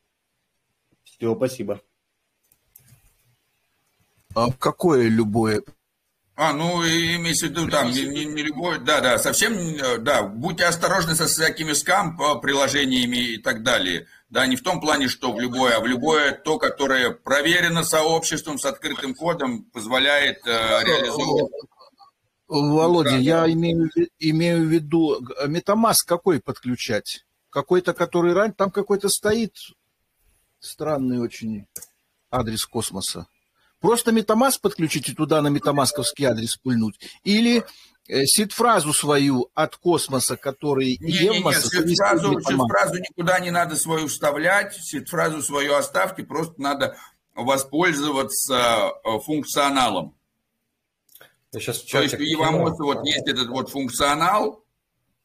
Все, 1.03 1.35
спасибо. 1.35 1.81
А 4.35 4.51
какое 4.59 5.07
любое 5.07 5.63
а, 6.35 6.51
ну, 6.51 6.83
имеется 6.83 7.45
в 7.45 7.49
виду, 7.51 7.69
там, 7.69 7.91
не, 7.91 8.07
не, 8.07 8.25
не 8.25 8.41
любой, 8.41 8.79
да, 8.79 9.01
да, 9.01 9.19
совсем, 9.19 9.53
э, 9.53 9.99
да, 9.99 10.23
будьте 10.23 10.65
осторожны 10.65 11.13
со 11.13 11.27
всякими 11.27 11.73
скам 11.73 12.17
приложениями 12.41 13.17
и 13.17 13.37
так 13.37 13.61
далее. 13.61 14.07
Да, 14.29 14.47
не 14.47 14.55
в 14.55 14.63
том 14.63 14.81
плане, 14.81 15.09
что 15.09 15.31
в 15.31 15.39
любое, 15.39 15.77
а 15.77 15.79
в 15.79 15.85
любое 15.85 16.31
то, 16.31 16.57
которое 16.57 17.11
проверено 17.11 17.83
сообществом 17.83 18.57
с 18.57 18.65
открытым 18.65 19.13
кодом, 19.13 19.65
позволяет 19.65 20.39
э, 20.47 20.49
реализовывать. 20.83 21.51
Володя, 22.47 23.17
я 23.17 23.47
имею, 23.51 23.91
имею 24.17 24.63
в 24.63 24.71
виду, 24.71 25.19
метамаск 25.47 26.07
какой 26.07 26.39
подключать? 26.39 27.25
Какой-то, 27.51 27.93
который 27.93 28.33
раньше, 28.33 28.55
там 28.57 28.71
какой-то 28.71 29.07
стоит 29.07 29.55
странный 30.59 31.19
очень 31.19 31.67
адрес 32.31 32.65
космоса. 32.65 33.27
Просто 33.83 34.11
MetaMask 34.11 34.61
подключить 34.61 35.09
и 35.09 35.13
туда 35.13 35.41
на 35.41 35.49
метамасковский 35.49 36.23
адрес 36.23 36.55
пульнуть. 36.55 36.97
Или 37.25 37.65
э, 38.07 38.23
сид-фразу 38.23 38.93
свою 38.93 39.49
от 39.53 39.75
космоса, 39.75 40.37
который 40.37 40.97
не, 41.01 41.11
Евмоса... 41.11 41.69
Не, 41.73 41.81
не, 41.81 41.89
сид-фразу, 41.89 42.39
сид-фразу 42.39 42.99
никуда 42.99 43.39
не 43.41 43.51
надо 43.51 43.75
свою 43.75 44.07
вставлять, 44.07 44.73
сид-фразу 44.73 45.41
свою 45.41 45.75
оставьте, 45.75 46.23
просто 46.23 46.61
надо 46.61 46.95
воспользоваться 47.35 48.93
э, 49.03 49.19
функционалом. 49.19 50.15
Я 51.51 51.59
сейчас 51.59 51.81
То 51.81 52.03
есть 52.03 52.13
у 52.13 52.23
Евамоса 52.23 52.83
вот 52.83 53.05
есть 53.05 53.27
этот 53.27 53.49
вот 53.49 53.69
функционал 53.69 54.63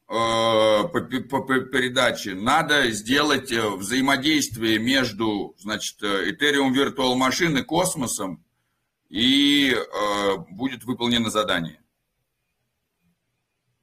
э, 0.09 0.11
по, 0.11 0.87
по, 1.29 1.41
по 1.43 1.59
передаче. 1.61 2.33
Надо 2.33 2.91
сделать 2.91 3.53
э, 3.53 3.69
взаимодействие 3.69 4.79
между, 4.79 5.55
значит, 5.59 6.03
Ethereum 6.03 6.73
Virtual 6.73 7.15
Machine 7.15 7.61
и 7.61 7.63
космосом, 7.63 8.43
и 9.09 9.73
э, 9.73 10.37
будет 10.51 10.83
выполнено 10.83 11.29
задание. 11.29 11.81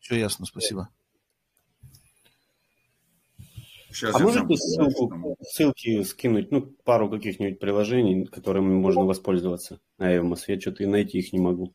Все 0.01 0.17
ясно, 0.17 0.47
спасибо. 0.47 0.89
Сейчас 3.91 4.15
а 4.15 4.19
можете 4.19 4.57
ссылку, 4.57 5.37
ссылки 5.41 6.03
скинуть, 6.03 6.51
ну, 6.53 6.61
пару 6.85 7.11
каких-нибудь 7.11 7.59
приложений, 7.59 8.27
которыми 8.27 8.75
можно 8.75 9.03
воспользоваться 9.05 9.81
на 9.99 10.15
Evmos? 10.15 10.45
Я 10.49 10.61
что-то 10.61 10.83
и 10.83 10.87
найти 10.87 11.19
их 11.19 11.33
не 11.33 11.41
могу. 11.41 11.73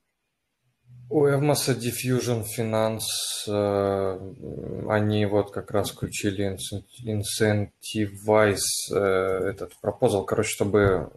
У 1.09 1.25
Evmos 1.25 1.67
Diffusion 1.67 2.45
Finance, 2.57 3.01
э, 3.47 4.87
они 4.87 5.25
вот 5.25 5.51
как 5.51 5.71
раз 5.71 5.89
включили 5.89 6.55
Incentivize, 7.03 8.57
э, 8.91 9.49
этот 9.49 9.73
пропозал, 9.81 10.23
короче, 10.23 10.49
чтобы 10.51 11.11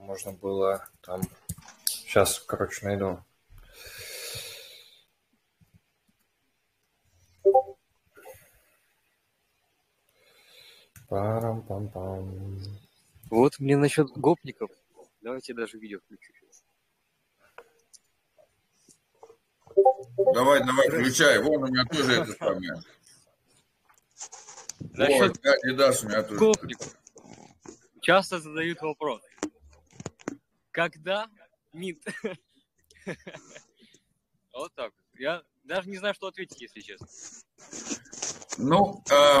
можно 0.00 0.32
было 0.32 0.84
там... 1.00 1.22
Сейчас, 2.08 2.40
короче, 2.40 2.86
найду. 2.86 3.22
Парам-пам-пам. 11.10 12.62
Вот 13.28 13.58
мне 13.58 13.76
насчет 13.76 14.08
гопников. 14.12 14.70
Давайте 15.20 15.52
даже 15.52 15.76
видео 15.76 15.98
включу. 15.98 16.32
Давай, 20.32 20.64
давай, 20.64 20.88
включай. 20.88 21.42
Вон 21.42 21.64
у 21.64 21.66
меня 21.66 21.84
тоже 21.84 22.22
это 22.22 22.32
самое. 22.32 22.72
Насчет 24.94 25.36
вот, 25.36 25.44
Adidas 25.44 26.04
у 26.04 26.08
меня 26.08 26.22
тоже. 26.22 26.38
Гопников. 26.38 26.96
Часто 28.00 28.38
задают 28.38 28.80
вопрос. 28.80 29.20
Когда 30.70 31.28
МИД? 31.72 32.04
Вот 34.52 34.74
так. 34.74 34.92
Я 35.16 35.42
даже 35.62 35.88
не 35.88 35.98
знаю, 35.98 36.14
что 36.14 36.26
ответить, 36.26 36.60
если 36.60 36.80
честно. 36.80 37.06
Ну, 38.56 39.04
э, 39.08 39.40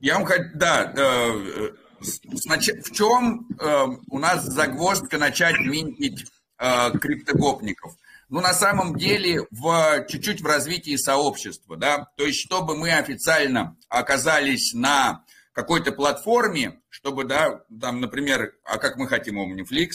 я 0.00 0.14
вам 0.14 0.24
хочу, 0.24 0.44
да, 0.54 0.92
э, 0.96 1.72
в 2.00 2.92
чем 2.92 3.46
э, 3.58 3.86
у 4.08 4.18
нас 4.18 4.44
загвоздка 4.44 5.18
начать 5.18 5.58
минтить 5.58 6.24
э, 6.58 6.90
криптогопников? 6.98 7.94
Ну, 8.30 8.40
на 8.40 8.54
самом 8.54 8.96
деле, 8.96 9.46
в, 9.50 10.06
чуть-чуть 10.08 10.40
в 10.40 10.46
развитии 10.46 10.96
сообщества, 10.96 11.76
да, 11.76 12.10
то 12.16 12.24
есть, 12.24 12.40
чтобы 12.40 12.76
мы 12.76 12.92
официально 12.92 13.76
оказались 13.88 14.72
на 14.72 15.24
какой-то 15.52 15.92
платформе, 15.92 16.80
чтобы, 16.88 17.24
да, 17.24 17.62
там, 17.80 18.00
например, 18.00 18.54
а 18.64 18.78
как 18.78 18.96
мы 18.96 19.06
хотим 19.06 19.38
Omniflix, 19.38 19.90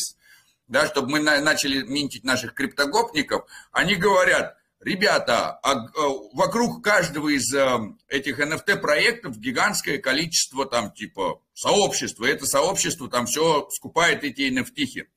да, 0.69 0.87
чтобы 0.87 1.09
мы 1.09 1.19
на, 1.19 1.41
начали 1.41 1.81
минтить 1.81 2.23
наших 2.23 2.53
криптогопников, 2.53 3.45
они 3.71 3.95
говорят, 3.95 4.55
ребята, 4.79 5.59
а, 5.63 5.73
а, 5.73 5.89
вокруг 6.33 6.83
каждого 6.83 7.29
из 7.29 7.53
а, 7.53 7.81
этих 8.07 8.39
NFT-проектов 8.39 9.37
гигантское 9.37 9.97
количество 9.97 10.65
там 10.65 10.91
типа 10.91 11.41
сообщества, 11.53 12.25
это 12.25 12.45
сообщество 12.45 13.09
там 13.09 13.25
все 13.25 13.67
скупает 13.71 14.23
эти 14.23 14.49
NFT 14.49 15.07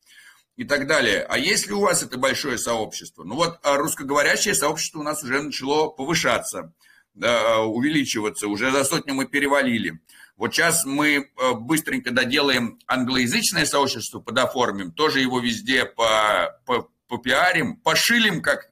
и 0.56 0.64
так 0.64 0.86
далее. 0.86 1.24
А 1.28 1.38
если 1.38 1.72
у 1.72 1.80
вас 1.80 2.02
это 2.02 2.18
большое 2.18 2.58
сообщество? 2.58 3.22
Ну 3.22 3.36
вот 3.36 3.60
а 3.62 3.76
русскоговорящее 3.76 4.54
сообщество 4.54 5.00
у 5.00 5.04
нас 5.04 5.22
уже 5.22 5.42
начало 5.42 5.88
повышаться, 5.90 6.72
да, 7.14 7.60
увеличиваться, 7.60 8.48
уже 8.48 8.70
за 8.70 8.84
сотню 8.84 9.14
мы 9.14 9.26
перевалили. 9.26 10.00
Вот 10.42 10.52
сейчас 10.52 10.84
мы 10.84 11.18
э, 11.18 11.52
быстренько 11.52 12.10
доделаем 12.10 12.80
англоязычное 12.88 13.64
сообщество, 13.64 14.18
подоформим, 14.18 14.90
тоже 14.90 15.20
его 15.20 15.38
везде 15.38 15.84
по, 15.84 16.58
по, 16.66 16.90
попиарим, 17.06 17.76
пошилим, 17.76 18.42
как 18.42 18.64
э, 18.64 18.68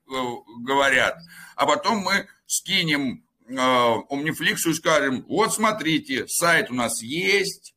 говорят, 0.65 1.17
а 1.55 1.67
потом 1.67 1.99
мы 1.99 2.27
скинем 2.45 3.25
э, 3.47 3.55
Omniflix 3.55 4.69
и 4.69 4.75
скажем, 4.75 5.25
вот 5.29 5.55
смотрите, 5.55 6.27
сайт 6.27 6.73
у 6.73 6.75
нас 6.75 7.01
есть, 7.03 7.77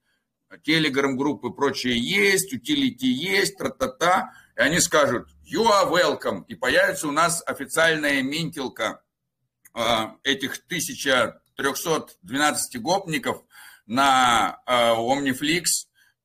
телеграм-группы 0.64 1.52
прочее 1.52 2.00
есть, 2.00 2.52
утилити 2.52 3.06
есть, 3.06 3.60
тра-та-та, 3.60 4.32
и 4.58 4.60
они 4.60 4.80
скажут, 4.80 5.30
you 5.46 5.68
are 5.68 5.92
welcome, 5.92 6.46
и 6.48 6.56
появится 6.56 7.08
у 7.08 7.12
нас 7.12 7.44
официальная 7.46 8.24
минтилка 8.24 9.04
э, 9.76 10.08
этих 10.24 10.58
1312 10.66 12.82
гопников 12.82 13.44
на 13.86 14.62
э, 14.66 14.94
Omniflix, 14.96 15.66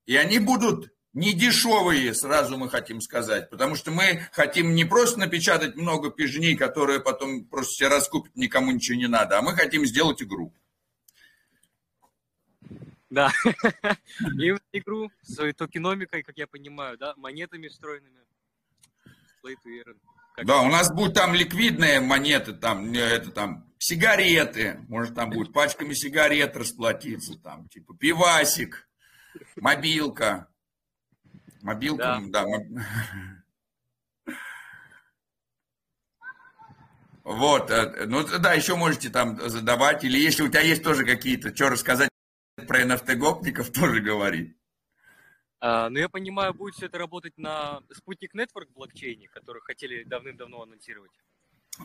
и 0.06 0.16
они 0.16 0.38
будут 0.38 0.92
не 1.12 1.32
дешевые, 1.32 2.14
сразу 2.14 2.56
мы 2.56 2.68
хотим 2.68 3.00
сказать, 3.00 3.50
потому 3.50 3.74
что 3.74 3.90
мы 3.90 4.28
хотим 4.32 4.74
не 4.74 4.84
просто 4.84 5.18
напечатать 5.18 5.74
много 5.74 6.10
пижней, 6.10 6.56
которые 6.56 7.00
потом 7.00 7.44
просто 7.44 7.72
все 7.72 7.88
раскупят, 7.88 8.34
никому 8.36 8.70
ничего 8.70 8.98
не 8.98 9.08
надо, 9.08 9.38
а 9.38 9.42
мы 9.42 9.54
хотим 9.54 9.84
сделать 9.84 10.22
игру. 10.22 10.52
Да, 13.10 13.32
и 14.38 14.54
игру 14.72 15.10
с 15.22 15.52
токеномикой, 15.54 16.22
как 16.22 16.36
я 16.36 16.46
понимаю, 16.46 16.98
да, 16.98 17.14
монетами 17.16 17.68
встроенными. 17.68 18.18
Да, 20.44 20.62
у 20.62 20.68
нас 20.68 20.92
будут 20.92 21.14
там 21.14 21.34
ликвидные 21.34 22.00
монеты, 22.00 22.52
там, 22.52 22.92
это 22.92 23.30
там, 23.30 23.66
сигареты, 23.78 24.80
может, 24.88 25.14
там 25.14 25.30
будет 25.30 25.52
пачками 25.52 25.94
сигарет 25.94 26.56
расплатиться, 26.56 27.38
там, 27.38 27.68
типа 27.68 27.94
пивасик, 27.96 28.88
мобилка. 29.56 30.48
Мобилка, 31.62 32.20
да. 32.28 32.44
да. 32.68 32.84
Вот, 37.24 37.70
э, 37.70 38.06
ну 38.06 38.26
да, 38.38 38.54
еще 38.54 38.74
можете 38.74 39.10
там 39.10 39.38
задавать, 39.50 40.02
или 40.02 40.18
если 40.18 40.42
у 40.42 40.48
тебя 40.48 40.62
есть 40.62 40.82
тоже 40.82 41.04
какие-то, 41.04 41.54
что 41.54 41.68
рассказать 41.68 42.08
про 42.66 42.82
NFT-гопников, 42.82 43.70
тоже 43.72 44.00
говори. 44.00 44.57
А, 45.60 45.88
ну, 45.90 45.98
я 45.98 46.08
понимаю, 46.08 46.54
будет 46.54 46.74
все 46.74 46.86
это 46.86 46.98
работать 46.98 47.36
на 47.36 47.80
Спутник 47.92 48.34
Network 48.34 48.68
блокчейне, 48.74 49.28
который 49.28 49.60
хотели 49.62 50.04
давным-давно 50.04 50.62
анонсировать. 50.62 51.12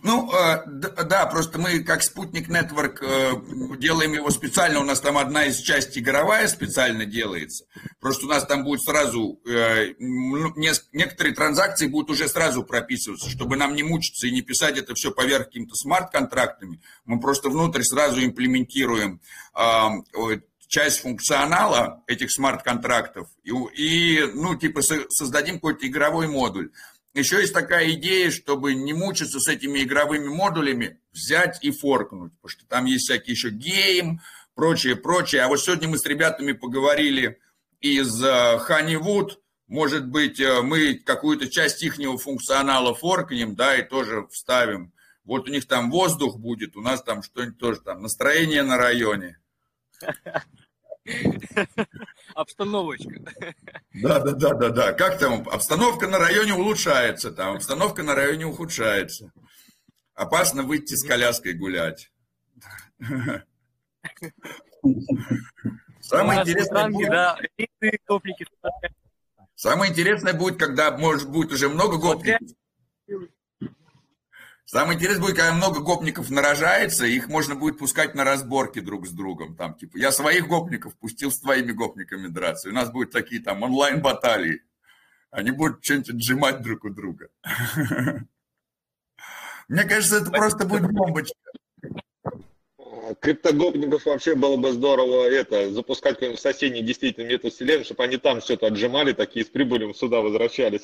Ну, 0.01 0.31
э, 0.33 0.65
да, 0.65 1.27
просто 1.27 1.59
мы 1.59 1.83
как 1.83 2.01
спутник 2.01 2.49
Network 2.49 2.97
э, 3.01 3.77
делаем 3.77 4.13
его 4.13 4.31
специально, 4.31 4.79
у 4.79 4.83
нас 4.83 4.99
там 4.99 5.17
одна 5.17 5.45
из 5.45 5.57
частей 5.57 6.01
игровая 6.01 6.47
специально 6.47 7.05
делается. 7.05 7.65
Просто 7.99 8.25
у 8.25 8.29
нас 8.29 8.45
там 8.45 8.63
будет 8.63 8.81
сразу, 8.81 9.39
э, 9.45 9.93
некоторые 9.99 11.35
транзакции 11.35 11.87
будут 11.87 12.09
уже 12.09 12.27
сразу 12.27 12.63
прописываться, 12.63 13.29
чтобы 13.29 13.55
нам 13.55 13.75
не 13.75 13.83
мучиться 13.83 14.25
и 14.25 14.31
не 14.31 14.41
писать 14.41 14.77
это 14.79 14.95
все 14.95 15.11
поверх 15.11 15.45
какими-то 15.45 15.75
смарт-контрактами. 15.75 16.81
Мы 17.05 17.19
просто 17.19 17.49
внутрь 17.49 17.83
сразу 17.83 18.23
имплементируем 18.23 19.21
часть 20.73 21.01
функционала 21.01 22.03
этих 22.07 22.31
смарт-контрактов 22.31 23.27
и, 23.43 23.51
и, 23.75 24.25
ну, 24.33 24.55
типа, 24.55 24.81
создадим 24.81 25.55
какой-то 25.55 25.85
игровой 25.85 26.27
модуль. 26.27 26.71
Еще 27.13 27.41
есть 27.41 27.53
такая 27.53 27.91
идея, 27.91 28.31
чтобы 28.31 28.73
не 28.73 28.91
мучиться 28.91 29.39
с 29.39 29.47
этими 29.47 29.83
игровыми 29.83 30.29
модулями, 30.29 30.99
взять 31.11 31.59
и 31.61 31.69
форкнуть, 31.69 32.33
потому 32.41 32.49
что 32.49 32.65
там 32.65 32.85
есть 32.85 33.03
всякие 33.03 33.33
еще 33.33 33.51
гейм, 33.51 34.21
прочее, 34.55 34.95
прочее. 34.95 35.43
А 35.43 35.47
вот 35.47 35.61
сегодня 35.61 35.87
мы 35.87 35.99
с 35.99 36.05
ребятами 36.07 36.53
поговорили 36.53 37.39
из 37.79 38.23
Honeywood, 38.23 39.29
э, 39.29 39.35
может 39.67 40.07
быть, 40.07 40.39
э, 40.39 40.63
мы 40.63 40.95
какую-то 40.95 41.49
часть 41.49 41.83
их 41.83 41.97
функционала 42.19 42.95
форкнем, 42.95 43.53
да, 43.53 43.75
и 43.75 43.87
тоже 43.87 44.25
вставим. 44.31 44.91
Вот 45.23 45.47
у 45.47 45.51
них 45.51 45.67
там 45.67 45.91
воздух 45.91 46.39
будет, 46.39 46.75
у 46.75 46.81
нас 46.81 47.03
там 47.03 47.21
что-нибудь 47.21 47.59
тоже 47.59 47.79
там, 47.81 48.01
настроение 48.01 48.63
на 48.63 48.77
районе. 48.77 49.37
Обстановочка. 52.35 53.11
Да, 53.93 54.19
да, 54.19 54.31
да, 54.31 54.53
да, 54.53 54.69
да. 54.69 54.93
Как 54.93 55.19
там? 55.19 55.47
Обстановка 55.49 56.07
на 56.07 56.17
районе 56.17 56.53
улучшается, 56.53 57.31
там 57.31 57.55
обстановка 57.55 58.03
на 58.03 58.15
районе 58.15 58.45
ухудшается. 58.45 59.31
Опасно 60.13 60.63
выйти 60.63 60.93
с 60.95 61.03
коляской 61.03 61.53
гулять. 61.53 62.11
Самое 66.01 66.41
интересное 66.41 66.89
будет... 66.89 67.09
Да, 67.09 67.37
Самое 69.55 69.91
интересное 69.91 70.33
будет, 70.33 70.59
когда, 70.59 70.91
может, 70.97 71.29
будет 71.29 71.51
уже 71.51 71.69
много 71.69 71.97
гопников. 71.97 72.47
Самое 74.73 74.95
интересное 74.95 75.21
будет, 75.21 75.35
когда 75.35 75.53
много 75.53 75.81
гопников 75.81 76.31
нарожается, 76.31 77.05
их 77.05 77.27
можно 77.27 77.53
будет 77.53 77.77
пускать 77.77 78.15
на 78.15 78.23
разборки 78.23 78.79
друг 78.79 79.05
с 79.05 79.11
другом. 79.11 79.55
Там, 79.55 79.75
типа, 79.75 79.97
я 79.97 80.11
своих 80.11 80.47
гопников 80.47 80.95
пустил 80.95 81.29
с 81.29 81.39
твоими 81.39 81.71
гопниками 81.73 82.25
драться. 82.25 82.69
И 82.69 82.71
у 82.71 82.73
нас 82.73 82.89
будут 82.89 83.11
такие 83.11 83.39
там 83.39 83.61
онлайн-баталии. 83.61 84.63
Они 85.29 85.51
будут 85.51 85.85
что-нибудь 85.85 86.09
отжимать 86.09 86.63
друг 86.63 86.85
у 86.85 86.89
друга. 86.89 87.27
Мне 89.67 89.83
кажется, 89.83 90.17
это 90.17 90.31
просто 90.31 90.65
будет 90.65 90.91
бомбочка. 90.91 91.35
Криптогопников 93.19 94.05
вообще 94.05 94.35
было 94.35 94.57
бы 94.57 94.71
здорово 94.71 95.25
это, 95.29 95.71
запускать 95.71 96.15
какой-нибудь 96.15 96.39
соседний 96.39 96.81
действительно 96.81 97.25
метавселенную, 97.27 97.85
чтобы 97.85 98.03
они 98.03 98.17
там 98.17 98.41
что-то 98.41 98.67
отжимали, 98.67 99.13
такие 99.13 99.45
с 99.45 99.49
прибылью 99.49 99.93
сюда 99.93 100.21
возвращались. 100.21 100.81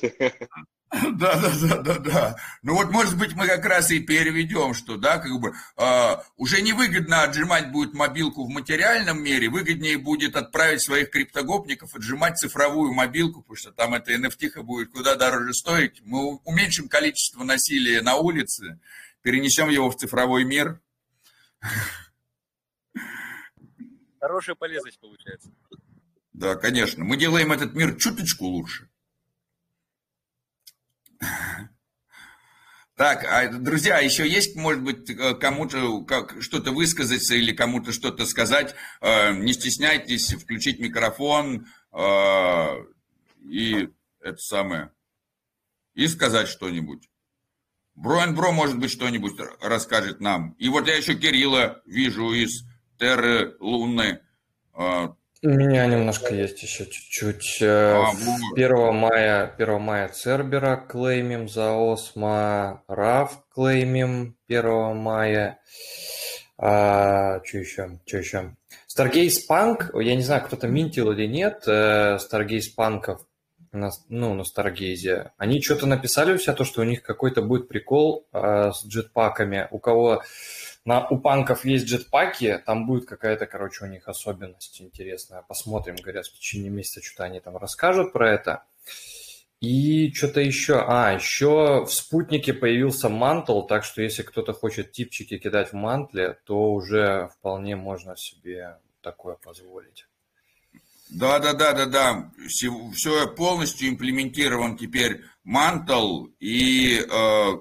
Да, 0.92 1.36
да, 1.36 1.52
да, 1.62 1.76
да, 1.82 1.98
да. 1.98 2.36
Ну 2.62 2.74
вот, 2.74 2.90
может 2.90 3.16
быть, 3.16 3.34
мы 3.34 3.46
как 3.46 3.64
раз 3.64 3.92
и 3.92 4.00
переведем, 4.00 4.74
что, 4.74 4.96
да, 4.96 5.18
как 5.18 5.30
бы 5.38 5.52
э, 5.76 6.16
уже 6.36 6.62
невыгодно 6.62 7.22
отжимать 7.22 7.70
будет 7.70 7.94
мобилку 7.94 8.44
в 8.44 8.48
материальном 8.48 9.22
мире, 9.22 9.48
выгоднее 9.48 9.98
будет 9.98 10.34
отправить 10.34 10.82
своих 10.82 11.10
криптогопников 11.10 11.94
отжимать 11.94 12.38
цифровую 12.38 12.92
мобилку, 12.92 13.42
потому 13.42 13.56
что 13.56 13.70
там 13.70 13.94
эта 13.94 14.14
NFT 14.14 14.62
будет 14.62 14.90
куда 14.90 15.14
дороже 15.14 15.54
стоить. 15.54 16.00
Мы 16.04 16.38
уменьшим 16.44 16.88
количество 16.88 17.44
насилия 17.44 18.02
на 18.02 18.16
улице, 18.16 18.80
перенесем 19.22 19.68
его 19.68 19.90
в 19.90 19.96
цифровой 19.96 20.42
мир. 20.42 20.80
Хорошая 24.20 24.54
полезность 24.54 25.00
получается. 25.00 25.50
Да, 26.34 26.54
конечно. 26.54 27.04
Мы 27.04 27.16
делаем 27.16 27.52
этот 27.52 27.74
мир 27.74 27.96
чуточку 27.96 28.44
лучше. 28.44 28.88
Так, 32.96 33.24
а, 33.24 33.48
друзья, 33.48 33.96
а 33.96 34.02
еще 34.02 34.28
есть, 34.28 34.56
может 34.56 34.82
быть, 34.82 35.08
э, 35.08 35.34
кому-то 35.34 36.02
как, 36.04 36.42
что-то 36.42 36.70
высказаться 36.70 37.34
или 37.34 37.52
кому-то 37.52 37.92
что-то 37.92 38.26
сказать? 38.26 38.74
Э, 39.00 39.32
не 39.32 39.54
стесняйтесь 39.54 40.34
включить 40.34 40.80
микрофон 40.80 41.66
э, 41.92 42.84
и 43.42 43.88
это 44.20 44.36
самое, 44.36 44.92
и 45.94 46.06
сказать 46.08 46.48
что-нибудь. 46.48 47.08
Бро 47.94 48.20
Бро, 48.32 48.52
может 48.52 48.78
быть, 48.78 48.90
что-нибудь 48.90 49.40
расскажет 49.62 50.20
нам. 50.20 50.52
И 50.58 50.68
вот 50.68 50.86
я 50.86 50.94
еще 50.94 51.14
Кирилла 51.14 51.80
вижу 51.86 52.34
из 52.34 52.64
Терры 53.00 53.56
Луны. 53.60 54.20
У 54.74 55.48
меня 55.48 55.86
немножко 55.86 56.34
есть 56.34 56.62
еще 56.62 56.84
чуть-чуть. 56.84 57.62
Э, 57.62 57.94
а, 57.94 58.10
1 58.54 58.94
мая, 58.94 59.54
1 59.56 59.80
мая 59.80 60.08
Цербера 60.08 60.76
клеймим 60.76 61.48
за 61.48 61.72
Осмо, 61.72 62.82
РАВ 62.88 63.42
клеймим 63.54 64.36
1 64.48 64.96
мая. 64.98 65.60
А, 66.58 67.42
что 67.42 67.56
еще? 67.56 68.00
Что 68.04 68.18
еще? 68.18 68.54
Stargaze 68.86 69.38
Punk, 69.48 69.98
я 70.02 70.14
не 70.14 70.22
знаю, 70.22 70.44
кто-то 70.44 70.68
минтил 70.68 71.10
или 71.12 71.26
нет, 71.26 71.62
э, 71.66 72.18
Stargaze 72.18 72.74
Панков, 72.76 73.22
на, 73.72 73.90
ну, 74.10 74.34
на 74.34 74.44
Старгейзе. 74.44 75.32
Они 75.38 75.62
что-то 75.62 75.86
написали 75.86 76.34
у 76.34 76.38
себя, 76.38 76.52
то, 76.52 76.64
что 76.64 76.82
у 76.82 76.84
них 76.84 77.02
какой-то 77.02 77.40
будет 77.40 77.68
прикол 77.68 78.26
э, 78.32 78.72
с 78.74 78.84
джетпаками. 78.84 79.68
У 79.70 79.78
кого 79.78 80.22
на, 80.84 81.06
у 81.08 81.18
панков 81.18 81.64
есть 81.64 81.86
джетпаки, 81.86 82.62
там 82.64 82.86
будет 82.86 83.06
какая-то, 83.06 83.46
короче, 83.46 83.84
у 83.84 83.88
них 83.88 84.08
особенность 84.08 84.80
интересная. 84.80 85.42
Посмотрим, 85.42 85.96
говорят, 85.96 86.26
в 86.26 86.32
течение 86.32 86.70
месяца 86.70 87.02
что-то 87.02 87.24
они 87.24 87.40
там 87.40 87.56
расскажут 87.56 88.12
про 88.12 88.32
это. 88.32 88.64
И 89.60 90.10
что-то 90.14 90.40
еще. 90.40 90.82
А, 90.86 91.12
еще 91.12 91.84
в 91.84 91.90
спутнике 91.90 92.54
появился 92.54 93.10
мантл, 93.10 93.60
так 93.62 93.84
что 93.84 94.00
если 94.00 94.22
кто-то 94.22 94.54
хочет 94.54 94.92
типчики 94.92 95.36
кидать 95.36 95.72
в 95.72 95.74
мантле, 95.74 96.38
то 96.44 96.72
уже 96.72 97.28
вполне 97.38 97.76
можно 97.76 98.16
себе 98.16 98.78
такое 99.02 99.34
позволить. 99.34 100.06
Да, 101.10 101.40
да, 101.40 101.52
да, 101.52 101.72
да, 101.72 101.86
да. 101.86 102.32
Все, 102.48 102.70
все 102.92 103.28
полностью 103.28 103.90
имплементирован 103.90 104.78
теперь 104.78 105.24
мантл 105.44 106.28
и 106.38 107.00
э, 107.00 107.52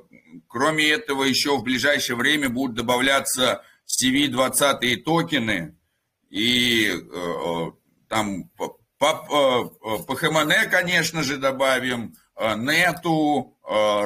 Кроме 0.48 0.90
этого, 0.90 1.24
еще 1.24 1.58
в 1.58 1.64
ближайшее 1.64 2.16
время 2.16 2.50
будут 2.50 2.76
добавляться 2.76 3.64
CV20 3.88 4.98
токены, 4.98 5.78
и 6.30 6.92
э, 6.92 7.72
там 8.08 8.50
по, 8.50 8.78
по, 9.00 9.70
по 10.06 10.16
ХМН, 10.16 10.70
конечно 10.70 11.24
же, 11.24 11.38
добавим, 11.38 12.16
э, 12.36 12.56
Нету, 12.56 13.58
э, 13.68 14.06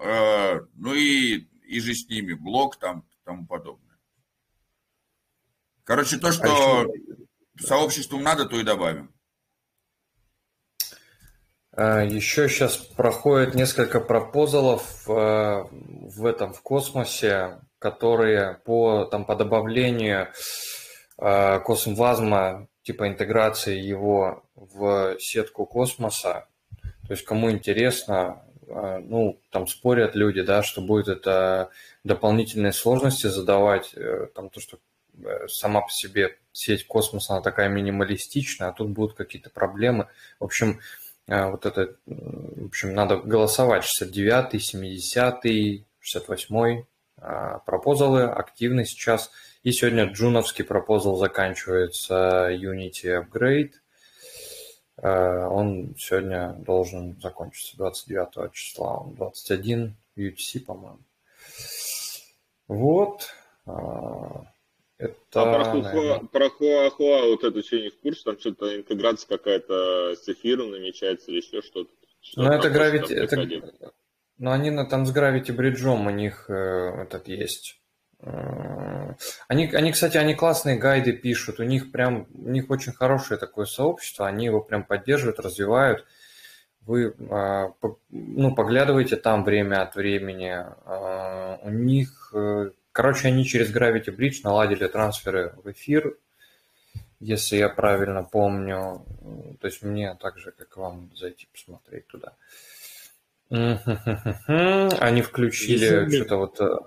э, 0.00 0.60
ну 0.74 0.94
и, 0.94 1.48
и 1.64 1.80
же 1.80 1.94
с 1.94 2.08
ними, 2.08 2.32
блок 2.32 2.78
там 2.78 3.00
и 3.00 3.24
тому 3.24 3.46
подобное. 3.46 3.98
Короче, 5.84 6.18
то, 6.18 6.32
что 6.32 6.44
а 6.44 6.82
еще... 6.84 7.66
сообществу 7.66 8.18
надо, 8.20 8.46
то 8.46 8.58
и 8.58 8.62
добавим. 8.62 9.12
А, 11.80 12.02
Еще 12.02 12.48
сейчас 12.48 12.76
проходит 12.76 13.54
несколько 13.54 14.00
пропозалов 14.00 15.08
э, 15.08 15.12
в 15.70 16.26
этом 16.26 16.52
в 16.52 16.60
космосе, 16.60 17.60
которые 17.78 18.54
по, 18.64 19.04
там, 19.04 19.24
по 19.24 19.36
добавлению 19.36 20.26
э, 21.18 21.60
космвазма, 21.60 22.66
типа 22.82 23.06
интеграции 23.06 23.78
его 23.78 24.42
в 24.56 25.20
сетку 25.20 25.66
космоса. 25.66 26.48
То 26.82 27.12
есть 27.12 27.24
кому 27.24 27.48
интересно, 27.48 28.42
э, 28.66 28.98
ну, 28.98 29.40
там 29.52 29.68
спорят 29.68 30.16
люди, 30.16 30.42
да, 30.42 30.64
что 30.64 30.80
будет 30.80 31.06
это 31.06 31.70
дополнительные 32.02 32.72
сложности 32.72 33.28
задавать, 33.28 33.94
там 34.34 34.50
то, 34.50 34.58
что 34.58 34.78
сама 35.46 35.82
по 35.82 35.90
себе 35.90 36.38
сеть 36.50 36.88
космоса, 36.88 37.34
она 37.34 37.42
такая 37.42 37.68
минималистичная, 37.68 38.70
а 38.70 38.72
тут 38.72 38.88
будут 38.88 39.16
какие-то 39.16 39.50
проблемы. 39.50 40.08
В 40.40 40.44
общем, 40.44 40.80
вот 41.28 41.66
это, 41.66 41.94
в 42.06 42.66
общем, 42.66 42.94
надо 42.94 43.18
голосовать 43.18 43.84
69-й, 43.84 44.58
70-й, 44.58 45.84
68-й 46.02 46.86
пропозалы 47.66 48.24
активны 48.24 48.84
сейчас. 48.84 49.30
И 49.62 49.72
сегодня 49.72 50.06
джуновский 50.06 50.64
пропозал 50.64 51.16
заканчивается 51.16 52.48
Unity 52.50 53.22
Upgrade. 53.22 53.72
А, 54.96 55.48
он 55.48 55.94
сегодня 55.98 56.54
должен 56.58 57.20
закончиться 57.20 57.76
29 57.76 58.52
числа. 58.52 58.98
Он 58.98 59.14
21 59.14 59.96
UTC, 60.16 60.60
по-моему. 60.64 61.00
Вот. 62.68 63.28
А, 64.98 65.04
это, 65.04 65.16
а 65.34 65.54
про, 65.54 65.82
Хуа, 65.82 66.18
про 66.32 66.50
Хуахуа 66.50 67.26
вот 67.28 67.44
это 67.44 67.58
еще 67.58 67.82
не 67.82 67.90
в 67.90 68.00
курсе, 68.00 68.22
там 68.24 68.38
что-то 68.38 68.76
интеграция 68.76 69.28
какая-то 69.28 70.16
с 70.16 70.28
эфиром 70.28 70.70
намечается 70.72 71.30
или 71.30 71.38
еще 71.38 71.62
что-то. 71.62 71.90
Что 72.20 72.42
ну, 72.42 72.50
это 72.50 72.68
Gravity, 72.68 73.14
это, 73.14 73.92
ну, 74.38 74.50
они 74.52 74.70
на, 74.70 74.86
там 74.86 75.06
с 75.06 75.14
Gravity 75.14 75.54
Bridge 75.54 75.84
у 75.84 76.10
них 76.10 76.46
э, 76.48 77.02
этот 77.02 77.28
есть. 77.28 77.80
Э, 78.20 79.14
они, 79.48 79.66
они, 79.72 79.92
кстати, 79.92 80.16
они 80.16 80.34
классные 80.34 80.76
гайды 80.76 81.12
пишут, 81.12 81.60
у 81.60 81.64
них 81.64 81.92
прям, 81.92 82.26
у 82.34 82.50
них 82.50 82.70
очень 82.70 82.92
хорошее 82.92 83.38
такое 83.38 83.66
сообщество, 83.66 84.26
они 84.26 84.46
его 84.46 84.60
прям 84.60 84.84
поддерживают, 84.84 85.40
развивают. 85.40 86.04
Вы, 86.80 87.08
э, 87.08 87.14
по, 87.18 87.98
ну, 88.10 88.54
поглядывайте 88.54 89.16
там 89.16 89.44
время 89.44 89.82
от 89.82 89.94
времени. 89.94 90.64
Э, 90.86 91.58
у 91.62 91.70
них 91.70 92.32
э, 92.34 92.70
Короче, 92.98 93.28
они 93.28 93.44
через 93.44 93.72
Gravity 93.72 94.06
Bridge 94.06 94.40
наладили 94.42 94.88
трансферы 94.88 95.54
в 95.62 95.70
эфир, 95.70 96.18
если 97.20 97.54
я 97.54 97.68
правильно 97.68 98.24
помню. 98.24 99.06
То 99.60 99.68
есть 99.68 99.84
мне 99.84 100.16
так 100.16 100.36
же, 100.40 100.50
как 100.50 100.76
вам, 100.76 101.08
зайти 101.14 101.46
посмотреть 101.52 102.08
туда. 102.08 102.34
Они 103.50 105.22
включили 105.22 106.10
что-то 106.10 106.36
вот... 106.38 106.60
Э, 106.60 106.78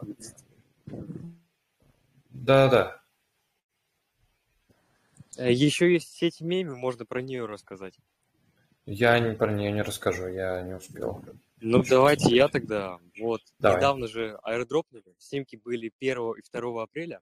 Да-да. 2.32 3.02
Э, 5.38 5.50
Еще 5.50 5.94
есть 5.94 6.14
сеть 6.14 6.42
меми, 6.42 6.72
можно 6.72 7.06
про 7.06 7.22
нее 7.22 7.46
рассказать. 7.46 7.98
Я 8.86 9.18
не 9.20 9.34
про 9.34 9.50
нее 9.50 9.72
не 9.72 9.82
расскажу, 9.82 10.28
я 10.28 10.62
не 10.62 10.74
успел. 10.74 11.24
Ну, 11.64 11.84
давайте 11.84 12.36
я 12.36 12.48
тогда. 12.48 13.00
Вот, 13.20 13.42
Давай. 13.60 13.78
недавно 13.78 14.08
же 14.08 14.38
аэродропнули. 14.42 15.16
Снимки 15.20 15.56
были 15.56 15.92
1 16.00 16.34
и 16.34 16.42
2 16.52 16.84
апреля 16.84 17.22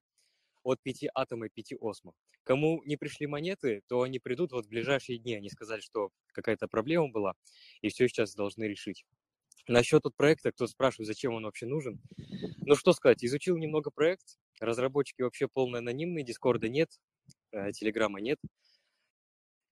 от 0.64 0.82
5 0.82 1.08
атома 1.14 1.48
и 1.48 1.50
5 1.50 1.74
осмо. 1.82 2.14
Кому 2.44 2.82
не 2.86 2.96
пришли 2.96 3.28
монеты, 3.28 3.82
то 3.88 4.02
они 4.02 4.18
придут 4.20 4.54
вот 4.54 4.66
в 4.66 4.70
ближайшие 4.70 5.20
дни. 5.20 5.36
Они 5.36 5.50
сказали, 5.50 5.82
что 5.82 6.12
какая-то 6.32 6.70
проблема 6.70 7.10
была, 7.10 7.34
и 7.82 7.90
все 7.90 8.08
сейчас 8.08 8.34
должны 8.34 8.64
решить. 8.64 9.06
Насчет 9.68 10.04
тут 10.04 10.16
проекта, 10.16 10.52
кто 10.52 10.68
спрашивает, 10.68 11.08
зачем 11.08 11.34
он 11.34 11.44
вообще 11.44 11.66
нужен. 11.66 12.02
Ну, 12.66 12.76
что 12.76 12.94
сказать, 12.94 13.24
изучил 13.24 13.58
немного 13.58 13.92
проект. 13.92 14.40
Разработчики 14.60 15.22
вообще 15.22 15.48
полно 15.48 15.80
анонимные, 15.80 16.26
Дискорда 16.26 16.70
нет, 16.70 16.90
э, 17.52 17.72
Телеграма 17.74 18.20
нет. 18.20 18.40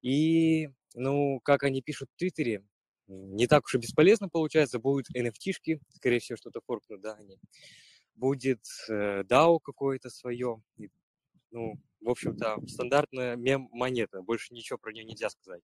И, 0.02 0.70
ну, 0.94 1.40
как 1.40 1.64
они 1.64 1.82
пишут 1.82 2.10
в 2.14 2.20
Твиттере, 2.20 2.64
не 3.08 3.48
так 3.48 3.66
уж 3.66 3.76
и 3.76 3.78
бесполезно 3.78 4.30
получается. 4.30 4.80
Будут 4.80 5.08
NFT-шки, 5.16 5.80
скорее 5.96 6.20
всего, 6.20 6.38
что-то 6.38 6.62
форкнут, 6.66 7.02
да, 7.02 7.14
они. 7.14 7.40
Будет 8.16 8.66
э, 8.90 9.24
DAO 9.24 9.60
какое-то 9.64 10.10
свое. 10.10 10.62
Ну, 11.52 11.76
в 12.02 12.10
общем-то, 12.10 12.58
стандартная 12.68 13.36
мем-монета. 13.36 14.22
Больше 14.22 14.54
ничего 14.54 14.78
про 14.78 14.92
нее 14.92 15.06
нельзя 15.06 15.30
сказать. 15.30 15.62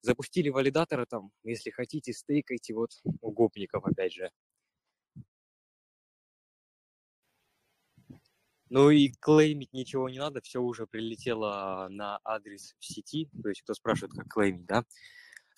Запустили 0.00 0.48
валидатора 0.48 1.06
там, 1.06 1.32
если 1.42 1.70
хотите, 1.70 2.12
стейкайте 2.12 2.74
вот 2.74 2.90
у 3.20 3.32
гопников, 3.32 3.84
опять 3.84 4.12
же. 4.12 4.30
Ну 8.70 8.90
и 8.90 9.10
клеймить 9.18 9.72
ничего 9.72 10.10
не 10.10 10.18
надо, 10.18 10.42
все 10.42 10.60
уже 10.60 10.86
прилетело 10.86 11.88
на 11.90 12.20
адрес 12.22 12.74
в 12.78 12.84
сети, 12.84 13.30
то 13.42 13.48
есть 13.48 13.62
кто 13.62 13.72
спрашивает, 13.72 14.12
как 14.12 14.28
клеймить, 14.28 14.66
да, 14.66 14.84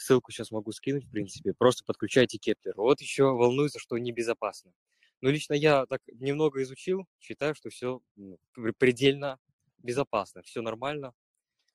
Ссылку 0.01 0.33
сейчас 0.33 0.51
могу 0.51 0.73
скинуть, 0.73 1.05
в 1.05 1.11
принципе. 1.11 1.53
Просто 1.53 1.85
подключайте 1.85 2.39
Keplr. 2.39 2.73
Вот 2.75 3.03
еще 3.03 3.25
волнуется, 3.25 3.79
что 3.79 3.99
небезопасно. 3.99 4.73
Но 5.21 5.29
лично 5.29 5.53
я 5.53 5.85
так 5.85 6.01
немного 6.15 6.63
изучил, 6.63 7.07
считаю, 7.21 7.55
что 7.55 7.69
все 7.69 8.01
ну, 8.17 8.39
предельно 8.79 9.39
безопасно, 9.77 10.41
все 10.43 10.63
нормально, 10.63 11.13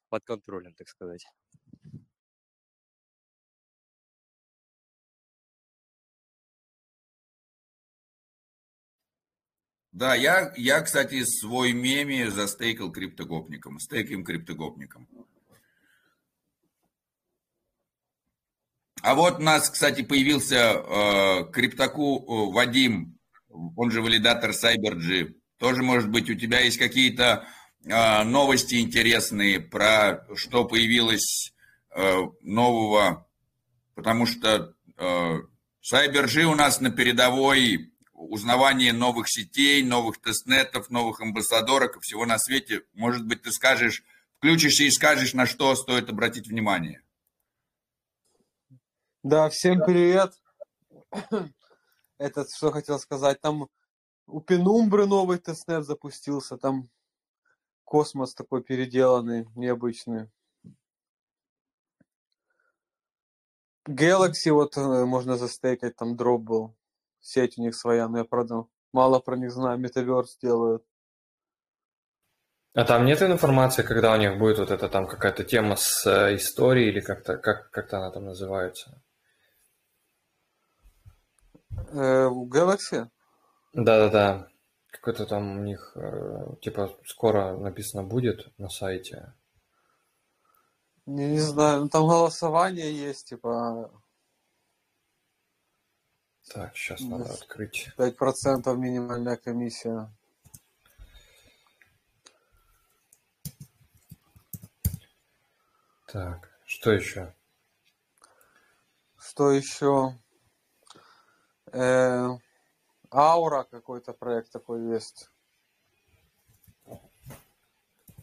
под 0.10 0.23
контролем, 0.23 0.73
так 0.73 0.89
сказать. 0.89 1.27
Да, 9.91 10.15
я, 10.15 10.52
я, 10.57 10.81
кстати, 10.81 11.23
свой 11.26 11.73
меми 11.73 12.23
застейкал 12.23 12.91
криптогопником, 12.91 13.80
стейким 13.80 14.26
криптогопником. 14.26 15.07
А 19.06 19.14
вот 19.14 19.38
у 19.38 19.44
нас, 19.44 19.69
кстати, 19.69 20.02
появился 20.02 20.56
э, 20.56 21.52
криптаку 21.52 22.18
э, 22.18 22.53
Вадим, 22.56 23.19
он 23.77 23.91
же 23.91 24.02
валидатор 24.02 24.49
CyberG. 24.49 25.32
Тоже, 25.60 25.84
может 25.84 26.10
быть, 26.10 26.27
у 26.32 26.34
тебя 26.34 26.61
есть 26.61 26.80
какие-то 26.80 27.45
э, 27.84 28.23
новости 28.23 28.82
интересные 28.82 29.60
про 29.60 30.26
что 30.36 30.65
появилось 30.65 31.53
э, 31.95 32.18
нового, 32.41 33.27
потому 33.94 34.26
что 34.26 34.73
э, 34.98 35.40
CyberG 35.84 36.45
у 36.45 36.56
нас 36.56 36.82
на 36.82 36.90
передовой 36.90 37.94
узнавание 38.11 38.91
новых 38.91 39.30
сетей, 39.30 39.84
новых 39.84 40.19
тестнетов, 40.19 40.90
новых 40.90 41.22
амбассадоров 41.22 41.95
и 41.95 41.99
всего 41.99 42.26
на 42.26 42.40
свете. 42.40 42.82
Может 42.95 43.27
быть, 43.27 43.44
ты 43.44 43.52
скажешь, 43.52 44.02
включишься 44.40 44.84
и 44.86 44.90
скажешь, 44.90 45.36
на 45.36 45.45
что 45.45 45.76
стоит 45.76 46.10
обратить 46.10 46.48
внимание. 46.48 47.05
Да, 49.27 49.49
всем 49.49 49.84
привет. 49.84 50.34
Этот, 52.19 52.52
что 52.52 52.69
хотел 52.69 52.99
сказать, 52.99 53.41
там 53.41 53.68
у 54.27 54.39
Пенумбры 54.39 55.07
новый 55.07 55.39
тестнет 55.39 55.84
запустился, 55.84 56.57
там 56.57 56.91
космос 57.85 58.35
такой 58.35 58.61
переделанный, 58.61 59.47
необычный. 59.56 60.30
Galaxy 63.89 64.52
вот 64.52 64.77
э, 64.77 65.06
можно 65.06 65.38
застейкать, 65.38 65.95
там 65.95 66.15
дроп 66.15 66.43
был. 66.43 66.76
Сеть 67.19 67.57
у 67.57 67.64
них 67.64 67.73
своя, 67.73 68.07
но 68.07 68.19
я, 68.19 68.26
правда, 68.26 68.68
мало 68.93 69.18
про 69.18 69.38
них 69.38 69.52
знаю, 69.52 69.80
Metaverse 69.80 70.38
делают. 70.39 70.85
А 72.76 72.85
там 72.85 73.06
нет 73.06 73.23
информации, 73.23 73.81
когда 73.81 74.14
у 74.14 74.18
них 74.18 74.38
будет 74.38 74.60
вот 74.60 74.69
эта 74.69 74.88
там 74.88 75.07
какая-то 75.07 75.43
тема 75.43 75.77
с 75.77 76.06
э, 76.06 76.35
историей 76.35 76.89
или 76.89 76.99
как-то 76.99 77.38
как, 77.38 77.72
как-то 77.72 77.97
она 77.97 78.11
там 78.11 78.26
называется? 78.26 79.02
Э, 81.91 82.30
Galaxy? 82.30 83.10
Да-да-да. 83.73 84.47
Какой-то 84.91 85.26
там 85.26 85.57
у 85.57 85.61
них, 85.61 85.91
э, 85.95 86.56
типа, 86.61 86.97
скоро 87.06 87.57
написано 87.57 88.03
будет 88.03 88.57
на 88.57 88.69
сайте. 88.69 89.34
Не, 91.06 91.27
не 91.30 91.39
знаю, 91.39 91.81
ну 91.81 91.89
там 91.89 92.07
голосование 92.07 92.91
есть, 92.91 93.30
типа... 93.30 93.91
Так, 96.52 96.76
сейчас 96.76 97.02
надо 97.02 97.31
открыть. 97.34 97.89
5% 97.97 98.76
минимальная 98.76 99.35
комиссия. 99.35 100.10
Так, 106.07 106.49
что 106.65 106.91
еще? 106.91 107.34
Что 109.18 109.52
еще? 109.52 110.18
Э, 111.76 112.30
Аура 113.11 113.64
какой-то 113.64 114.14
проект 114.14 114.49
такой 114.52 114.93
есть. 114.93 115.30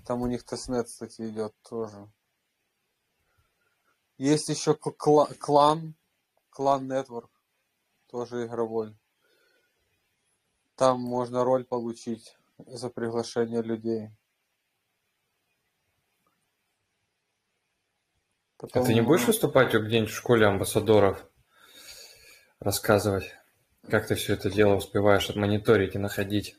Там 0.06 0.22
у 0.22 0.26
них 0.26 0.42
тестнет, 0.42 0.86
кстати, 0.86 1.28
идет 1.28 1.54
тоже. 1.62 2.10
Есть 4.16 4.48
еще 4.48 4.74
клан, 4.74 5.94
клан 6.50 6.90
Network, 6.90 7.28
тоже 8.06 8.46
игровой. 8.46 8.96
Там 10.74 11.00
можно 11.00 11.44
роль 11.44 11.64
получить 11.64 12.38
за 12.56 12.88
приглашение 12.88 13.60
людей. 13.60 14.08
Потом... 18.56 18.82
А 18.82 18.86
ты 18.86 18.94
не 18.94 19.02
будешь 19.02 19.26
выступать 19.26 19.74
где-нибудь 19.74 20.10
в 20.10 20.16
школе 20.16 20.46
амбассадоров? 20.46 21.28
Рассказывать, 22.60 23.34
как 23.88 24.06
ты 24.06 24.14
все 24.14 24.34
это 24.34 24.50
дело 24.50 24.76
успеваешь 24.76 25.28
отмониторить 25.28 25.94
и 25.94 25.98
находить? 25.98 26.56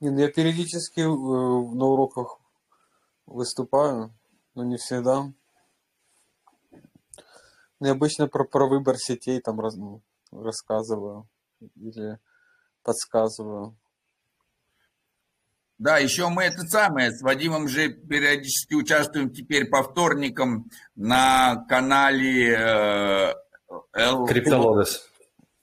Не, 0.00 0.10
ну 0.10 0.18
я 0.18 0.28
периодически 0.30 1.00
э, 1.00 1.04
на 1.06 1.84
уроках 1.86 2.38
выступаю, 3.26 4.14
но 4.54 4.64
не 4.64 4.76
всегда. 4.76 5.32
Ну, 7.80 7.86
я 7.86 7.92
обычно 7.92 8.28
про, 8.28 8.44
про 8.44 8.68
выбор 8.68 8.96
сетей 8.98 9.40
там 9.40 9.60
раз, 9.60 9.76
ну, 9.76 10.02
рассказываю 10.30 11.28
или 11.76 12.18
подсказываю. 12.82 13.76
Да, 15.78 15.98
еще 15.98 16.28
мы 16.28 16.44
это 16.44 16.62
самое, 16.62 17.10
с 17.10 17.20
Вадимом 17.20 17.68
же 17.68 17.88
периодически 17.88 18.74
участвуем 18.74 19.30
теперь 19.30 19.68
по 19.68 19.82
вторникам 19.82 20.70
на 20.94 21.64
канале 21.68 22.54
э, 22.54 23.34
L... 23.92 24.26
Криптолодес. 24.26 25.10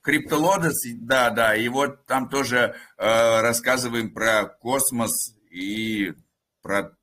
Криптолодес, 0.01 0.83
да, 0.95 1.29
да, 1.29 1.55
и 1.55 1.67
вот 1.67 2.05
там 2.05 2.27
тоже 2.29 2.75
э, 2.97 3.41
рассказываем 3.41 4.13
про 4.13 4.45
космос 4.45 5.35
и 5.51 6.13
про, 6.61 6.95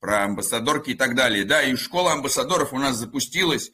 про 0.00 0.24
амбассадорки 0.24 0.90
и 0.90 0.94
так 0.94 1.16
далее. 1.16 1.44
Да, 1.44 1.62
и 1.62 1.74
школа 1.76 2.12
амбассадоров 2.12 2.72
у 2.72 2.78
нас 2.78 2.96
запустилась, 2.96 3.72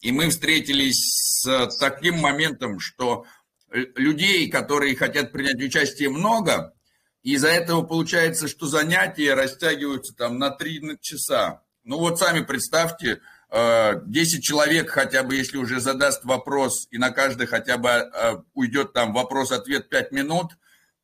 и 0.00 0.12
мы 0.12 0.28
встретились 0.30 1.42
с 1.42 1.76
таким 1.78 2.18
моментом, 2.18 2.78
что 2.78 3.24
людей, 3.72 4.50
которые 4.50 4.96
хотят 4.96 5.32
принять 5.32 5.60
участие, 5.62 6.10
много, 6.10 6.74
из-за 7.22 7.48
этого 7.48 7.82
получается, 7.82 8.48
что 8.48 8.66
занятия 8.66 9.34
растягиваются 9.34 10.14
там 10.14 10.38
на 10.38 10.50
3 10.50 10.98
часа. 11.00 11.62
Ну 11.84 11.98
вот 11.98 12.18
сами 12.18 12.40
представьте, 12.40 13.20
10 13.52 14.38
э, 14.38 14.40
человек 14.40 14.88
хотя 14.88 15.22
бы, 15.22 15.36
если 15.36 15.58
уже 15.58 15.78
задаст 15.78 16.24
вопрос, 16.24 16.88
и 16.90 16.96
на 16.96 17.10
каждый 17.10 17.46
хотя 17.46 17.76
бы 17.76 17.88
э, 17.88 18.36
уйдет 18.54 18.94
там 18.94 19.12
вопрос-ответ 19.12 19.90
5 19.90 20.12
минут, 20.12 20.52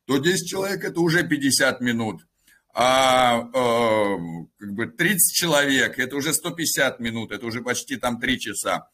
то 0.05 0.17
10 0.17 0.49
человек 0.49 0.83
это 0.83 0.99
уже 0.99 1.23
50 1.23 1.79
минут. 1.81 2.25
А 2.73 3.41
э, 3.53 4.17
как 4.57 4.73
бы 4.73 4.87
30 4.87 5.35
человек 5.35 5.99
это 5.99 6.15
уже 6.15 6.33
150 6.33 6.99
минут, 6.99 7.31
это 7.31 7.45
уже 7.45 7.61
почти 7.61 7.97
там 7.97 8.19
3 8.19 8.39
часа. 8.39 8.89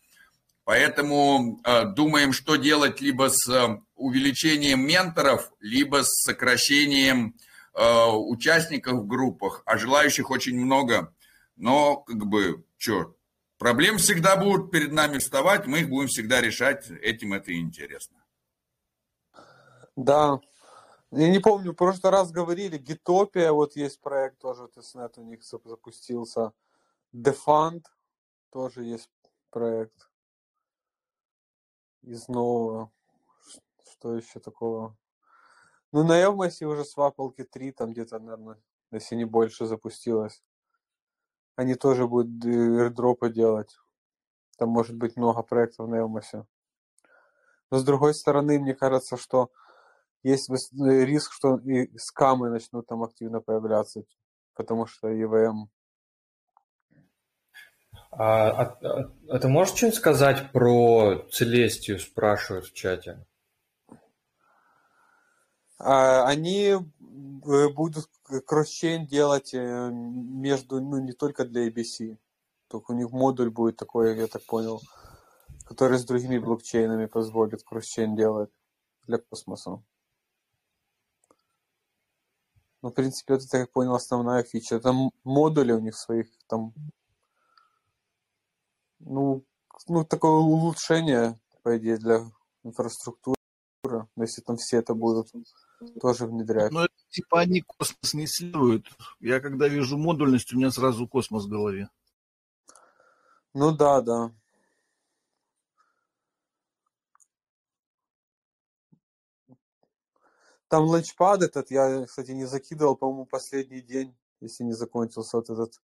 Поэтому 0.65 1.61
думаем, 1.95 2.33
что 2.33 2.55
делать 2.55 2.99
либо 2.99 3.29
с 3.29 3.79
увеличением 3.95 4.81
менторов, 4.81 5.51
либо 5.59 6.03
с 6.03 6.23
сокращением 6.23 7.35
участников 7.75 9.01
в 9.01 9.05
группах, 9.05 9.61
а 9.67 9.77
желающих 9.77 10.31
очень 10.31 10.59
много. 10.59 11.13
Но, 11.55 11.97
как 11.97 12.25
бы, 12.25 12.65
что, 12.77 13.14
проблем 13.65 13.97
всегда 13.97 14.37
будут 14.37 14.69
перед 14.69 14.91
нами 14.91 15.17
вставать, 15.17 15.65
мы 15.65 15.79
их 15.79 15.89
будем 15.89 16.07
всегда 16.07 16.39
решать, 16.39 16.87
этим 17.01 17.33
это 17.33 17.51
и 17.51 17.59
интересно. 17.59 18.23
Да, 19.95 20.39
я 21.09 21.31
не 21.31 21.39
помню, 21.39 21.71
в 21.71 21.75
прошлый 21.75 22.11
раз 22.11 22.31
говорили, 22.31 22.77
Gitopia, 22.77 23.51
вот 23.51 23.75
есть 23.75 23.99
проект 24.01 24.37
тоже, 24.37 24.67
testnet 24.67 25.17
у 25.17 25.23
них 25.23 25.41
запустился. 25.43 26.51
Defund 27.11 27.85
тоже 28.51 28.83
есть 28.83 29.09
проект 29.49 30.11
из 32.03 32.27
нового. 32.27 32.91
Что 33.93 34.15
еще 34.15 34.39
такого? 34.39 34.95
Ну, 35.91 36.03
на 36.03 36.21
Элмасе 36.21 36.67
уже 36.67 36.85
с 36.85 36.95
Вапалки 36.95 37.43
3, 37.43 37.71
там 37.71 37.93
где-то, 37.93 38.19
наверное, 38.19 38.61
если 38.91 39.15
не 39.15 39.25
больше 39.25 39.65
запустилось. 39.65 40.43
Они 41.55 41.75
тоже 41.75 42.07
будут 42.07 42.43
airdропы 42.45 43.29
делать. 43.29 43.77
Там 44.57 44.69
может 44.69 44.95
быть 44.95 45.15
много 45.15 45.41
проектов 45.41 45.87
на 45.87 45.95
Элмасе. 45.95 46.45
Но 47.71 47.77
с 47.77 47.83
другой 47.83 48.13
стороны, 48.13 48.59
мне 48.59 48.73
кажется, 48.73 49.17
что 49.17 49.51
есть 50.23 50.49
риск, 50.49 51.33
что 51.33 51.57
и 51.57 51.95
скамы 51.97 52.49
начнут 52.49 52.87
там 52.87 53.03
активно 53.03 53.41
появляться, 53.41 54.03
потому 54.55 54.85
что 54.85 55.09
а, 58.11 58.49
а, 58.49 58.77
а, 58.81 59.11
а 59.29 59.39
ты 59.39 59.47
можешь 59.49 59.75
что-нибудь 59.75 59.97
сказать 59.97 60.51
про 60.53 61.27
Целестию, 61.31 61.99
спрашивают 61.99 62.65
в 62.65 62.73
чате? 62.73 63.25
А, 65.77 66.25
они 66.25 66.69
э, 66.69 66.79
будут 67.75 68.09
кросс-чейн 68.45 69.05
делать 69.05 69.53
э, 69.53 69.89
между, 69.91 70.81
ну, 70.81 70.99
не 70.99 71.13
только 71.13 71.45
для 71.45 71.67
ABC. 71.67 72.17
Только 72.67 72.91
у 72.91 72.95
них 72.95 73.11
модуль 73.11 73.49
будет 73.49 73.77
такой, 73.77 74.17
я 74.17 74.27
так 74.27 74.43
понял, 74.45 74.81
который 75.65 75.97
с 75.97 76.05
другими 76.05 76.39
блокчейнами 76.39 77.05
позволит 77.05 77.63
кросс-чейн 77.63 78.15
делать 78.15 78.49
для 79.07 79.19
космоса. 79.19 79.83
Ну, 82.81 82.89
в 82.89 82.93
принципе, 82.93 83.35
это, 83.35 83.57
я 83.57 83.67
понял, 83.67 83.95
основная 83.95 84.43
фича. 84.43 84.79
Там 84.79 85.11
модули 85.23 85.71
у 85.71 85.79
них 85.79 85.95
своих 85.95 86.27
там 86.47 86.73
ну, 88.99 89.43
ну, 89.87 90.03
такое 90.03 90.31
улучшение, 90.31 91.39
по 91.63 91.77
идее, 91.77 91.97
для 91.97 92.25
инфраструктуры, 92.63 93.37
если 94.15 94.41
там 94.41 94.57
все 94.57 94.77
это 94.77 94.93
будут 94.93 95.31
тоже 96.01 96.25
внедряют. 96.25 96.73
Но 96.73 96.85
это 96.85 96.93
типа 97.09 97.41
они 97.41 97.61
космос 97.61 98.13
не 98.13 98.25
исследуют. 98.25 98.87
Я 99.19 99.39
когда 99.39 99.67
вижу 99.67 99.97
модульность, 99.97 100.53
у 100.53 100.57
меня 100.57 100.71
сразу 100.71 101.07
космос 101.07 101.45
в 101.45 101.49
голове. 101.49 101.89
Ну 103.53 103.75
да, 103.75 104.01
да. 104.01 104.31
Там 110.67 110.85
ланчпад 110.85 111.43
этот, 111.43 111.71
я, 111.71 112.05
кстати, 112.05 112.31
не 112.31 112.45
закидывал, 112.45 112.97
по-моему, 112.97 113.25
последний 113.25 113.81
день, 113.81 114.17
если 114.41 114.63
не 114.63 114.73
закончился 114.73 115.37
вот 115.37 115.49
этот 115.49 115.81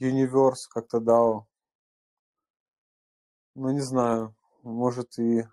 Universe 0.00 0.68
как-то 0.70 0.98
DAO. 0.98 1.46
Ну, 3.54 3.70
не 3.70 3.80
знаю, 3.80 4.36
может 4.62 5.18
и 5.18 5.44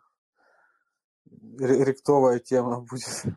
ректовая 1.57 2.39
тема 2.39 2.81
будет. 2.89 3.35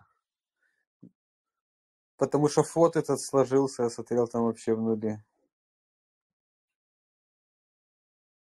Потому 2.18 2.48
что 2.48 2.64
фот 2.64 2.96
этот 2.96 3.20
сложился, 3.20 3.84
я 3.84 3.90
смотрел 3.90 4.26
там 4.26 4.44
вообще 4.44 4.74
в 4.74 4.80
нуле. 4.80 5.24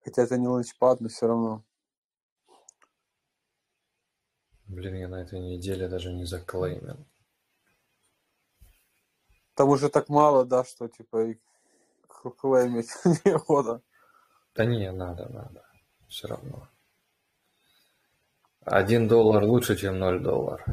Хотя 0.03 0.23
это 0.23 0.37
не 0.37 0.47
ланчпад, 0.47 1.01
но 1.01 1.09
все 1.09 1.27
равно. 1.27 1.63
Блин, 4.67 4.95
я 4.95 5.09
на 5.09 5.21
этой 5.21 5.39
неделе 5.39 5.89
даже 5.89 6.13
не 6.13 6.23
заклеймил. 6.23 7.05
Там 9.53 9.69
уже 9.69 9.89
так 9.89 10.07
мало, 10.07 10.45
да, 10.45 10.63
что 10.63 10.87
типа 10.87 11.25
и 11.25 11.37
клеймить 12.39 12.89
неохота. 13.25 13.81
Да 14.55 14.63
не, 14.63 14.91
надо, 14.93 15.27
надо. 15.27 15.65
Все 16.07 16.27
равно. 16.29 16.69
Один 18.61 19.09
доллар 19.09 19.43
лучше, 19.43 19.75
чем 19.75 19.99
ноль 19.99 20.21
доллар. 20.21 20.63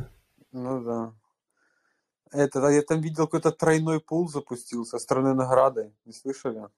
Ну 0.53 0.85
да. 0.85 1.13
Это, 2.35 2.67
я 2.69 2.83
там 2.83 3.01
видел 3.01 3.27
какой-то 3.27 3.53
тройной 3.53 4.01
пул 4.01 4.29
запустился 4.29 4.99
с 4.99 5.07
тройной 5.07 5.35
наградой. 5.35 5.95
Не 6.05 6.13
слышали? 6.13 6.69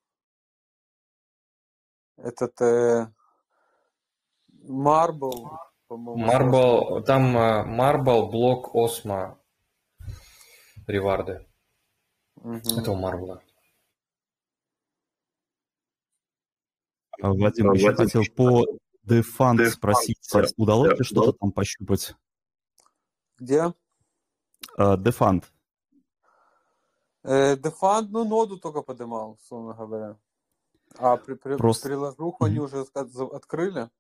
Этот 2.19 2.61
э, 2.61 3.11
Marble, 4.69 5.49
по-моему. 5.87 6.27
Marble, 6.27 7.03
там 7.05 7.35
э, 7.39 7.65
Marble, 7.65 8.31
блок 8.31 8.75
Осмо, 8.75 9.39
реварды. 10.87 11.47
Угу. 12.35 12.79
Это 12.79 12.91
у 12.91 12.97
Марбла. 12.97 13.43
Вадим, 17.19 17.73
еще 17.73 17.95
хотел 17.95 18.25
по 18.37 18.67
Дефанд 19.05 19.67
спросить, 19.69 20.19
удалось 20.59 20.99
ли 20.99 21.05
что-то 21.05 21.33
там 21.33 21.51
пощупать? 21.51 22.15
Где? 23.39 23.73
Дефанд. 24.77 25.53
Дефанд, 27.25 28.11
ну, 28.11 28.25
ноду 28.25 28.57
только 28.59 28.83
поднимал, 28.83 29.39
условно 29.43 29.75
говоря. 29.75 30.17
А 30.99 31.17
при, 31.17 31.35
при, 31.35 31.57
Просто... 31.57 31.89
приложуху 31.89 32.45
они 32.45 32.59
уже 32.59 32.83
открыли? 32.83 33.91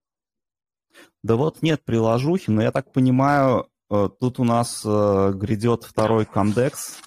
Да 1.22 1.36
вот 1.36 1.62
нет 1.62 1.84
приложухи, 1.84 2.50
но 2.50 2.62
я 2.62 2.72
так 2.72 2.92
понимаю, 2.92 3.68
э, 3.90 4.08
тут 4.18 4.38
у 4.38 4.44
нас 4.44 4.82
э, 4.84 5.32
грядет 5.34 5.84
второй 5.84 6.24
кондекс. 6.24 6.98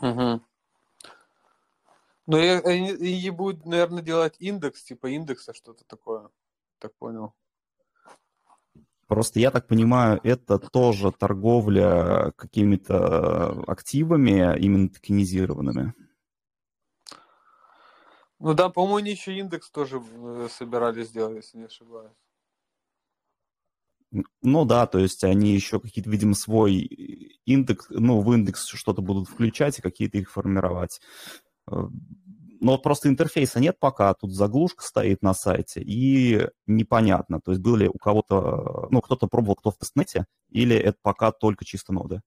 Угу. 0.00 0.40
Ну, 2.28 2.38
и, 2.38 2.46
они, 2.46 2.90
и 2.90 3.30
будут, 3.30 3.64
наверное, 3.64 4.02
делать 4.02 4.36
индекс, 4.38 4.84
типа 4.84 5.08
индекса, 5.08 5.54
что-то 5.54 5.84
такое. 5.84 6.28
Так 6.78 6.94
понял. 6.96 7.34
Просто 9.06 9.38
я 9.38 9.50
так 9.50 9.68
понимаю, 9.68 10.20
это 10.24 10.58
тоже 10.58 11.12
торговля 11.12 12.32
какими-то 12.36 13.62
активами, 13.66 14.58
именно 14.58 14.88
токенизированными. 14.88 15.94
Ну 18.38 18.54
да, 18.54 18.68
по-моему, 18.68 18.96
они 18.96 19.10
еще 19.12 19.38
индекс 19.38 19.70
тоже 19.70 20.02
э, 20.02 20.48
собирались 20.50 21.08
сделать, 21.08 21.36
если 21.36 21.58
не 21.58 21.64
ошибаюсь. 21.64 22.12
Ну 24.42 24.64
да, 24.64 24.86
то 24.86 24.98
есть 24.98 25.24
они 25.24 25.54
еще 25.54 25.80
какие-то, 25.80 26.10
видимо, 26.10 26.34
свой 26.34 26.74
индекс, 27.44 27.86
ну, 27.90 28.20
в 28.20 28.32
индекс 28.32 28.66
что-то 28.66 29.02
будут 29.02 29.28
включать 29.28 29.78
и 29.78 29.82
какие-то 29.82 30.18
их 30.18 30.30
формировать. 30.30 31.00
Но 32.60 32.78
просто 32.78 33.08
интерфейса 33.08 33.60
нет 33.60 33.78
пока, 33.78 34.12
тут 34.14 34.32
заглушка 34.32 34.82
стоит 34.82 35.22
на 35.22 35.34
сайте, 35.34 35.82
и 35.82 36.48
непонятно, 36.66 37.40
то 37.40 37.52
есть 37.52 37.62
был 37.62 37.76
ли 37.76 37.88
у 37.88 37.98
кого-то, 37.98 38.88
ну, 38.90 39.00
кто-то 39.00 39.26
пробовал, 39.26 39.56
кто 39.56 39.70
в 39.70 39.76
тестнете, 39.76 40.26
или 40.48 40.76
это 40.76 40.98
пока 41.02 41.32
только 41.32 41.64
чисто 41.64 41.92
ноды? 41.92 42.22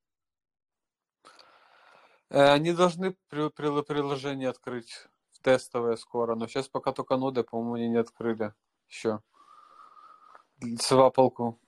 Э, 2.30 2.52
они 2.52 2.74
должны 2.74 3.16
при, 3.30 3.50
при, 3.50 3.82
приложение 3.82 4.50
открыть 4.50 5.08
тестовое 5.42 5.96
скоро, 5.96 6.36
но 6.36 6.48
сейчас 6.48 6.68
пока 6.68 6.92
только 6.92 7.18
ноды, 7.18 7.44
по-моему, 7.44 7.74
они 7.76 7.90
не 7.90 7.98
открыли 7.98 8.54
еще. 8.88 9.22
Свапалку. 10.80 11.60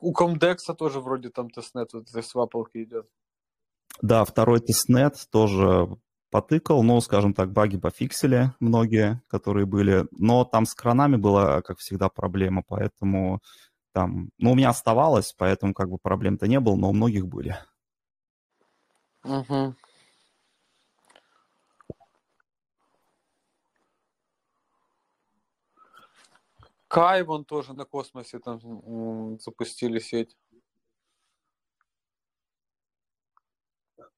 У 0.00 0.12
Comdex 0.12 0.65
а 0.65 0.74
тоже 0.74 1.00
вроде 1.00 1.30
там 1.30 1.50
testnet 1.50 1.92
вот 1.92 2.08
этой 2.08 2.22
свапалки 2.22 2.82
идет. 2.82 3.08
Да, 4.00 4.24
второй 4.24 4.60
testnet 4.60 5.14
тоже 5.30 5.88
потыкал, 6.32 6.82
но, 6.82 7.00
скажем 7.00 7.34
так, 7.34 7.52
баги 7.52 7.76
пофиксили 7.76 8.52
многие, 8.58 9.22
которые 9.28 9.66
были. 9.66 10.06
Но 10.12 10.44
там 10.44 10.64
с 10.64 10.74
кранами 10.74 11.16
была, 11.16 11.60
как 11.60 11.78
всегда, 11.78 12.08
проблема, 12.08 12.64
поэтому 12.66 13.40
там... 13.92 14.30
Ну, 14.38 14.52
у 14.52 14.54
меня 14.54 14.70
оставалось, 14.70 15.34
поэтому 15.36 15.74
как 15.74 15.90
бы 15.90 15.98
проблем-то 15.98 16.48
не 16.48 16.58
было, 16.58 16.74
но 16.76 16.88
у 16.88 16.94
многих 16.94 17.26
были. 17.28 17.56
Угу. 19.24 19.74
Кай 26.88 27.22
вон 27.24 27.44
тоже 27.44 27.74
на 27.74 27.84
космосе 27.84 28.38
там 28.38 29.38
запустили 29.38 29.98
сеть. 29.98 30.34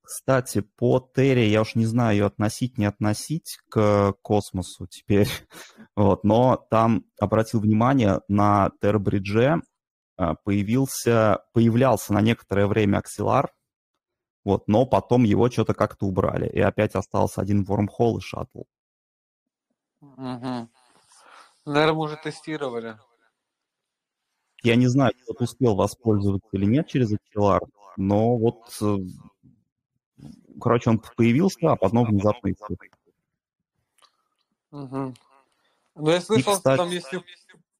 Кстати, 0.04 0.60
по 0.60 1.00
Терри 1.00 1.46
я 1.46 1.62
уж 1.62 1.74
не 1.74 1.86
знаю, 1.86 2.16
ее 2.16 2.26
относить, 2.26 2.76
не 2.76 2.84
относить 2.84 3.58
к 3.70 4.12
космосу 4.20 4.86
теперь. 4.86 5.28
вот, 5.96 6.24
но 6.24 6.56
там 6.70 7.06
обратил 7.18 7.60
внимание 7.60 8.20
на 8.28 8.70
Тербридже 8.80 9.62
а, 10.16 10.34
появился, 10.34 11.44
появлялся 11.52 12.12
на 12.12 12.20
некоторое 12.20 12.66
время 12.66 12.98
аксилар, 12.98 13.52
вот, 14.44 14.68
но 14.68 14.86
потом 14.86 15.24
его 15.24 15.50
что-то 15.50 15.74
как-то 15.74 16.06
убрали. 16.06 16.48
И 16.48 16.60
опять 16.60 16.94
остался 16.94 17.40
один 17.40 17.64
вормхолл 17.64 18.18
и 18.18 18.20
шаттл. 18.20 18.62
Угу. 20.00 20.68
Наверное, 21.64 21.94
уже 21.94 22.16
тестировали. 22.16 22.98
Я 24.62 24.76
не 24.76 24.86
знаю, 24.86 25.12
кто 25.22 25.44
успел 25.44 25.74
воспользоваться 25.74 26.48
или 26.52 26.66
нет 26.66 26.86
через 26.86 27.12
XLR, 27.12 27.60
но 27.96 28.36
вот, 28.36 28.62
э, 28.80 28.96
короче, 30.60 30.90
он 30.90 31.02
появился, 31.16 31.72
а 31.72 31.76
потом 31.76 32.06
внезапно 32.06 32.52
исчез. 32.52 32.76
Угу. 34.70 35.14
Ну, 35.96 36.10
я 36.10 36.20
слышал, 36.20 36.54
кстати... 36.54 36.74
что 36.74 36.84
там 36.84 36.90
если 36.92 37.24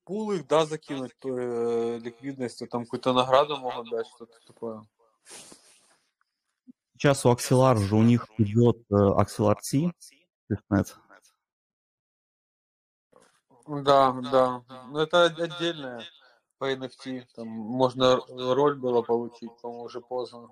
пул 0.05 0.33
их, 0.33 0.47
да, 0.47 0.65
закинуть, 0.67 1.13
то 1.19 1.29
э, 1.29 1.99
ликвидность, 1.99 2.59
то 2.59 2.67
там 2.67 2.85
какую-то 2.85 3.13
награду 3.13 3.57
могут 3.57 3.91
дать, 3.91 4.07
что-то 4.07 4.39
такое. 4.47 4.87
Сейчас 6.93 7.27
у 7.27 7.33
Axelar 7.33 7.77
же 7.77 7.97
у 7.97 8.03
них 8.03 8.29
идет 8.39 8.79
э, 8.91 8.95
Axelar 8.95 9.57
T, 9.57 9.93
testnet. 10.49 10.97
Да, 13.67 14.13
да. 14.13 14.63
Но 14.69 14.87
ну, 14.91 14.99
это 15.01 15.25
отдельное 15.25 16.05
по 16.59 16.73
NFT. 16.73 17.27
Там 17.35 17.49
можно 17.49 18.21
роль 18.29 18.77
было 18.77 19.03
получить, 19.03 19.51
по-моему, 19.61 19.85
уже 19.85 20.01
поздно. 20.01 20.49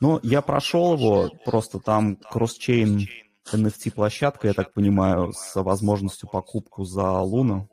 Ну, 0.00 0.20
я 0.22 0.42
прошел 0.42 0.94
его, 0.94 1.28
просто 1.44 1.80
там 1.80 2.16
cross-chain 2.16 3.08
NFT-площадка, 3.52 4.46
я 4.46 4.54
так 4.54 4.72
понимаю, 4.72 5.32
с 5.32 5.60
возможностью 5.60 6.28
покупку 6.28 6.84
за 6.84 7.20
Луну. 7.20 7.68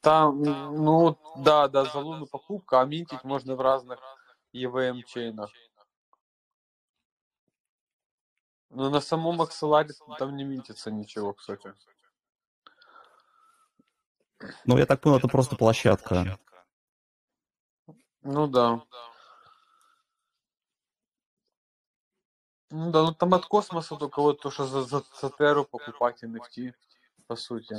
Там, 0.00 0.42
ну, 0.42 1.16
да, 1.36 1.68
да, 1.68 1.84
за 1.84 2.00
Луну 2.00 2.26
покупка, 2.26 2.80
а 2.80 2.84
минтить 2.84 3.22
можно 3.22 3.54
в 3.54 3.60
разных 3.60 4.00
EVM-чейнах. 4.52 5.50
Но 8.70 8.90
на 8.90 9.00
самом 9.00 9.40
Акселаре 9.42 9.90
там 10.18 10.36
не 10.36 10.42
минтится 10.42 10.90
ничего, 10.90 11.34
кстати. 11.34 11.72
Ну, 14.64 14.76
я 14.76 14.86
так 14.86 15.00
понял, 15.00 15.18
это 15.18 15.28
просто 15.28 15.54
площадка. 15.54 16.36
Ну 18.22 18.46
да. 18.46 18.82
Ну 22.70 22.90
да, 22.90 23.02
ну 23.02 23.14
там 23.14 23.34
от 23.34 23.44
космоса 23.46 23.96
только 23.96 24.22
вот 24.22 24.40
то, 24.40 24.50
что 24.50 24.66
за, 24.66 24.82
за, 24.82 25.02
за 25.20 25.30
Терру 25.30 25.64
покупать 25.64 26.22
NFT, 26.24 26.72
по 27.26 27.36
сути. 27.36 27.76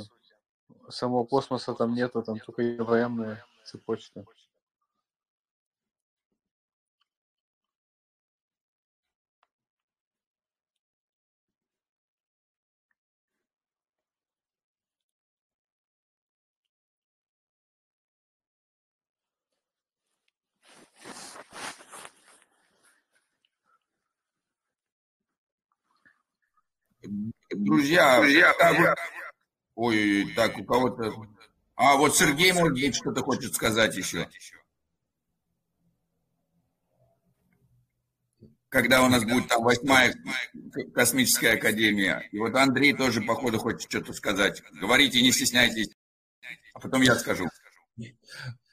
Самого 0.88 1.24
космоса 1.24 1.74
там 1.74 1.94
нету, 1.94 2.22
там 2.22 2.38
только 2.38 2.62
EVM 2.62 3.36
цепочки. 3.64 4.24
Друзья, 27.64 28.18
друзья, 28.18 28.54
друзья. 28.58 28.94
Ой, 29.74 30.32
так, 30.36 30.58
у 30.58 30.64
кого-то... 30.64 31.12
А, 31.76 31.96
вот 31.96 32.16
Сергей 32.16 32.52
Мургеев 32.52 32.94
что-то 32.94 33.22
хочет 33.22 33.54
сказать 33.54 33.96
еще. 33.96 34.28
Когда 38.68 39.04
у 39.04 39.08
нас 39.08 39.24
будет 39.24 39.48
там 39.48 39.62
восьмая 39.62 40.14
космическая 40.94 41.52
академия. 41.52 42.28
И 42.32 42.38
вот 42.38 42.54
Андрей 42.54 42.92
тоже, 42.92 43.22
походу, 43.22 43.58
хочет 43.58 43.90
что-то 43.90 44.12
сказать. 44.12 44.62
Говорите, 44.80 45.22
не 45.22 45.32
стесняйтесь. 45.32 45.90
А 46.74 46.80
потом 46.80 47.02
я 47.02 47.14
скажу. 47.16 47.48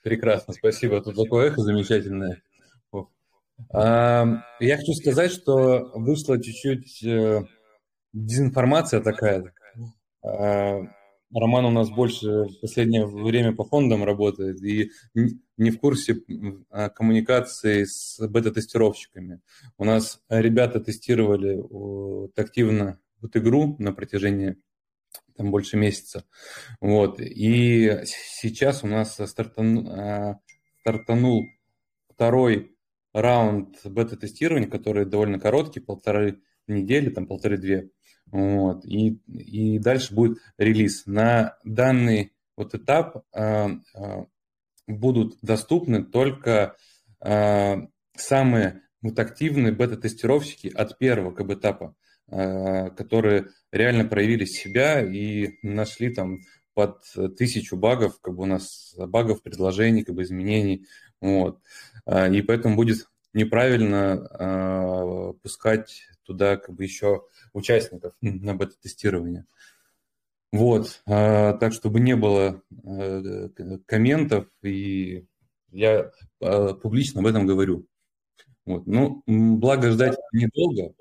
Прекрасно, 0.03 0.53
спасибо. 0.53 1.01
Тут 1.01 1.15
такое 1.15 1.47
эхо 1.47 1.61
замечательное. 1.61 2.41
Я 3.73 4.77
хочу 4.77 4.93
сказать, 4.93 5.31
что 5.31 5.91
вышла 5.93 6.41
чуть-чуть 6.41 7.03
э, 7.03 7.43
дезинформация 8.13 9.01
такая. 9.01 9.53
А, 10.23 10.81
Роман 11.33 11.65
у 11.65 11.71
нас 11.71 11.89
больше 11.89 12.43
в 12.43 12.59
последнее 12.59 13.05
время 13.05 13.55
по 13.55 13.63
фондам 13.63 14.03
работает 14.03 14.61
и 14.61 14.91
не 15.57 15.71
в 15.71 15.79
курсе 15.79 16.17
а, 16.69 16.89
коммуникации 16.89 17.85
с 17.85 18.19
бета-тестировщиками. 18.27 19.41
У 19.77 19.85
нас 19.85 20.21
ребята 20.29 20.79
тестировали 20.79 21.55
вот, 21.55 22.37
активно 22.37 22.99
вот 23.21 23.35
игру 23.37 23.75
на 23.79 23.93
протяжении 23.93 24.57
там 25.37 25.51
больше 25.51 25.77
месяца. 25.77 26.25
Вот. 26.81 27.19
И 27.19 28.01
сейчас 28.05 28.83
у 28.83 28.87
нас 28.87 29.17
стартан, 29.25 29.87
а, 29.87 30.39
стартанул 30.81 31.45
второй 32.09 32.75
раунд 33.13 33.79
бета-тестирования, 33.85 34.69
который 34.69 35.05
довольно 35.05 35.39
короткий, 35.39 35.79
полторы 35.79 36.41
недели, 36.67 37.09
там 37.09 37.27
полторы-две. 37.27 37.89
Вот. 38.31 38.85
И, 38.85 39.19
и 39.27 39.79
дальше 39.79 40.13
будет 40.13 40.39
релиз. 40.57 41.05
На 41.05 41.57
данный 41.63 42.33
вот 42.55 42.73
этап 42.73 43.25
э, 43.33 43.67
э, 43.93 44.25
будут 44.87 45.37
доступны 45.41 46.03
только 46.03 46.75
э, 47.19 47.75
самые 48.15 48.81
вот 49.01 49.19
активные 49.19 49.73
бета-тестировщики 49.73 50.67
от 50.67 50.97
первого 50.97 51.33
как 51.33 51.47
бы, 51.47 51.55
этапа, 51.55 51.95
э, 52.27 52.89
которые 52.91 53.47
реально 53.71 54.05
проявили 54.05 54.45
себя 54.45 55.01
и 55.01 55.57
нашли 55.61 56.13
там 56.13 56.39
под 56.73 57.03
тысячу 57.37 57.75
багов, 57.75 58.21
как 58.21 58.35
бы 58.35 58.43
у 58.43 58.45
нас 58.45 58.95
багов, 58.97 59.43
предложений, 59.43 60.03
как 60.03 60.15
бы 60.15 60.23
изменений. 60.23 60.87
Вот. 61.19 61.59
И 62.07 62.41
поэтому 62.41 62.77
будет 62.77 63.07
неправильно 63.33 64.27
э, 64.39 65.33
пускать 65.41 66.07
туда 66.23 66.57
как 66.57 66.75
бы 66.75 66.83
еще 66.83 67.23
участников 67.53 68.13
на 68.21 68.55
бета-тестирование. 68.55 69.45
Вот, 70.51 71.01
а, 71.05 71.53
так 71.53 71.71
чтобы 71.73 72.01
не 72.01 72.15
было 72.15 72.61
а, 72.85 73.49
комментов, 73.85 74.47
и 74.61 75.25
я 75.71 76.11
а, 76.41 76.73
публично 76.73 77.21
об 77.21 77.27
этом 77.27 77.47
говорю. 77.47 77.87
Вот. 78.65 78.85
Ну, 78.85 79.23
благо 79.25 79.91
ждать 79.91 80.17
недолго. 80.33 80.93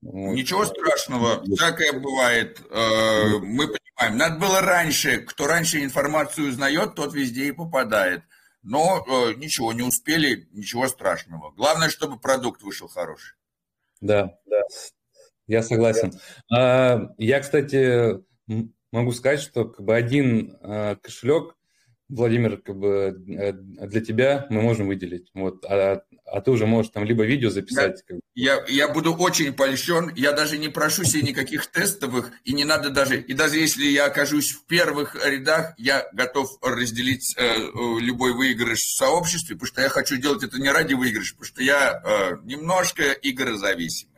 Вот. 0.00 0.34
Ничего 0.34 0.64
страшного, 0.64 1.42
всякое 1.56 1.92
бывает. 1.92 2.60
Мы 2.70 3.66
понимаем, 3.66 4.18
надо 4.18 4.38
было 4.38 4.60
раньше, 4.60 5.18
кто 5.18 5.46
раньше 5.46 5.82
информацию 5.82 6.48
узнает, 6.48 6.94
тот 6.94 7.14
везде 7.14 7.48
и 7.48 7.52
попадает. 7.52 8.22
Но 8.62 9.04
ничего, 9.36 9.72
не 9.72 9.82
успели, 9.82 10.48
ничего 10.52 10.88
страшного. 10.88 11.50
Главное, 11.52 11.90
чтобы 11.90 12.18
продукт 12.18 12.62
вышел 12.62 12.88
хороший. 12.88 13.34
Да, 14.00 14.38
да. 14.46 14.62
Я 15.46 15.62
согласен. 15.62 16.12
А, 16.50 17.10
я, 17.18 17.40
кстати, 17.40 18.20
могу 18.92 19.12
сказать, 19.12 19.40
что 19.40 19.66
как 19.66 19.84
бы 19.84 19.94
один 19.94 20.56
а, 20.62 20.96
кошелек, 20.96 21.54
Владимир, 22.08 22.58
как 22.58 22.76
бы 22.76 23.24
э, 23.28 23.52
для 23.52 24.00
тебя 24.02 24.46
мы 24.50 24.60
можем 24.60 24.88
выделить. 24.88 25.30
Вот, 25.32 25.64
а, 25.64 26.02
а 26.26 26.40
ты 26.42 26.50
уже 26.50 26.66
можешь 26.66 26.92
там 26.92 27.04
либо 27.04 27.24
видео 27.24 27.48
записать. 27.48 28.02
Как 28.06 28.16
бы. 28.18 28.22
я, 28.34 28.62
я 28.68 28.88
буду 28.88 29.14
очень 29.14 29.52
польщен. 29.54 30.12
Я 30.14 30.32
даже 30.32 30.58
не 30.58 30.68
прошу 30.68 31.04
себе 31.04 31.22
никаких 31.22 31.66
тестовых, 31.66 32.30
и 32.44 32.52
не 32.52 32.64
надо 32.64 32.90
даже, 32.90 33.20
и 33.20 33.32
даже 33.32 33.58
если 33.58 33.86
я 33.86 34.06
окажусь 34.06 34.52
в 34.52 34.66
первых 34.66 35.16
рядах, 35.26 35.74
я 35.78 36.06
готов 36.12 36.58
разделить 36.62 37.34
э, 37.38 37.56
любой 38.00 38.34
выигрыш 38.34 38.80
в 38.80 38.96
сообществе, 38.96 39.56
потому 39.56 39.68
что 39.68 39.80
я 39.80 39.88
хочу 39.88 40.16
делать 40.16 40.44
это 40.44 40.60
не 40.60 40.70
ради 40.70 40.94
выигрыша, 40.94 41.34
потому 41.34 41.46
что 41.46 41.62
я 41.62 42.02
э, 42.04 42.36
немножко 42.44 43.12
игрозависим. 43.22 44.08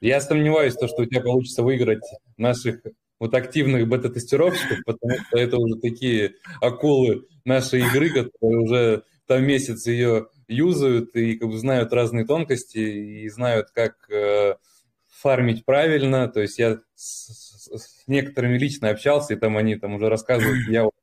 Я 0.00 0.20
сомневаюсь, 0.20 0.74
то, 0.74 0.86
что 0.86 1.02
у 1.02 1.06
тебя 1.06 1.20
получится 1.20 1.62
выиграть 1.62 2.04
наших 2.36 2.80
вот 3.18 3.34
активных 3.34 3.88
бета-тестировщиков, 3.88 4.78
потому 4.84 5.18
что 5.26 5.38
это 5.38 5.56
уже 5.56 5.76
такие 5.80 6.34
акулы 6.60 7.26
нашей 7.44 7.80
игры, 7.80 8.10
которые 8.10 8.60
уже 8.60 9.04
там 9.26 9.44
месяц 9.44 9.86
ее 9.86 10.28
юзают 10.46 11.14
и 11.16 11.36
как 11.36 11.48
бы 11.48 11.58
знают 11.58 11.92
разные 11.92 12.24
тонкости 12.24 12.78
и 12.78 13.28
знают, 13.28 13.70
как 13.72 14.08
э, 14.08 14.54
фармить 15.08 15.64
правильно. 15.64 16.28
То 16.28 16.40
есть 16.40 16.58
я 16.58 16.78
с, 16.94 17.68
с 17.76 18.06
некоторыми 18.06 18.56
лично 18.56 18.90
общался, 18.90 19.34
и 19.34 19.36
там 19.36 19.56
они 19.56 19.76
там 19.76 19.94
уже 19.94 20.08
рассказывают, 20.08 20.68
я 20.68 20.84
вот 20.84 20.94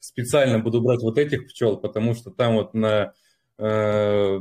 специально 0.00 0.58
буду 0.58 0.80
брать 0.80 1.02
вот 1.02 1.18
этих 1.18 1.48
пчел, 1.48 1.76
потому 1.76 2.14
что 2.14 2.30
там 2.30 2.54
вот 2.54 2.72
на 2.72 3.12
э, 3.58 4.40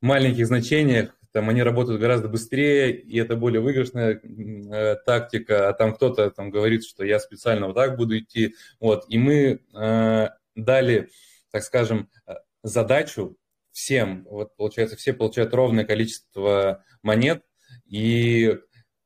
маленьких 0.00 0.46
значениях 0.46 1.14
там 1.32 1.48
они 1.48 1.62
работают 1.62 2.00
гораздо 2.00 2.28
быстрее, 2.28 2.92
и 2.92 3.18
это 3.18 3.36
более 3.36 3.60
выигрышная 3.60 4.20
э, 4.20 4.96
тактика, 5.06 5.68
а 5.68 5.72
там 5.72 5.94
кто-то 5.94 6.30
там 6.30 6.50
говорит, 6.50 6.84
что 6.84 7.04
я 7.04 7.18
специально 7.20 7.66
вот 7.66 7.76
так 7.76 7.96
буду 7.96 8.18
идти, 8.18 8.54
вот, 8.80 9.04
и 9.08 9.18
мы 9.18 9.60
э, 9.74 10.28
дали, 10.54 11.10
так 11.50 11.62
скажем, 11.62 12.08
э, 12.26 12.34
задачу 12.62 13.36
всем, 13.72 14.26
вот 14.28 14.56
получается, 14.56 14.96
все 14.96 15.12
получают 15.12 15.54
ровное 15.54 15.84
количество 15.84 16.84
монет, 17.02 17.44
и 17.86 18.58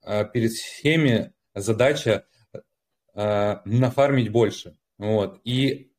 э, 0.02 0.24
перед 0.32 0.52
всеми 0.52 1.32
задача 1.54 2.26
э, 3.14 3.56
нафармить 3.64 4.30
больше, 4.30 4.76
вот, 4.98 5.40
и 5.44 5.90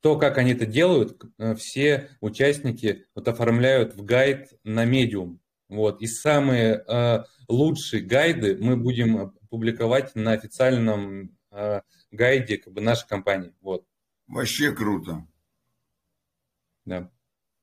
то, 0.00 0.16
как 0.16 0.38
они 0.38 0.52
это 0.52 0.66
делают, 0.66 1.20
э, 1.38 1.54
все 1.56 2.10
участники 2.20 3.06
вот 3.14 3.28
оформляют 3.28 3.94
в 3.96 4.04
гайд 4.04 4.52
на 4.62 4.84
медиум. 4.84 5.40
Вот. 5.68 6.00
И 6.00 6.06
самые 6.06 6.84
э, 6.86 7.24
лучшие 7.48 8.02
гайды 8.02 8.56
мы 8.60 8.76
будем 8.76 9.32
публиковать 9.50 10.14
на 10.14 10.32
официальном 10.32 11.36
э, 11.50 11.80
гайде 12.10 12.58
как 12.58 12.72
бы, 12.72 12.80
нашей 12.80 13.08
компании. 13.08 13.52
Вот. 13.60 13.84
Вообще 14.28 14.72
круто. 14.72 15.26
Да. 16.84 17.10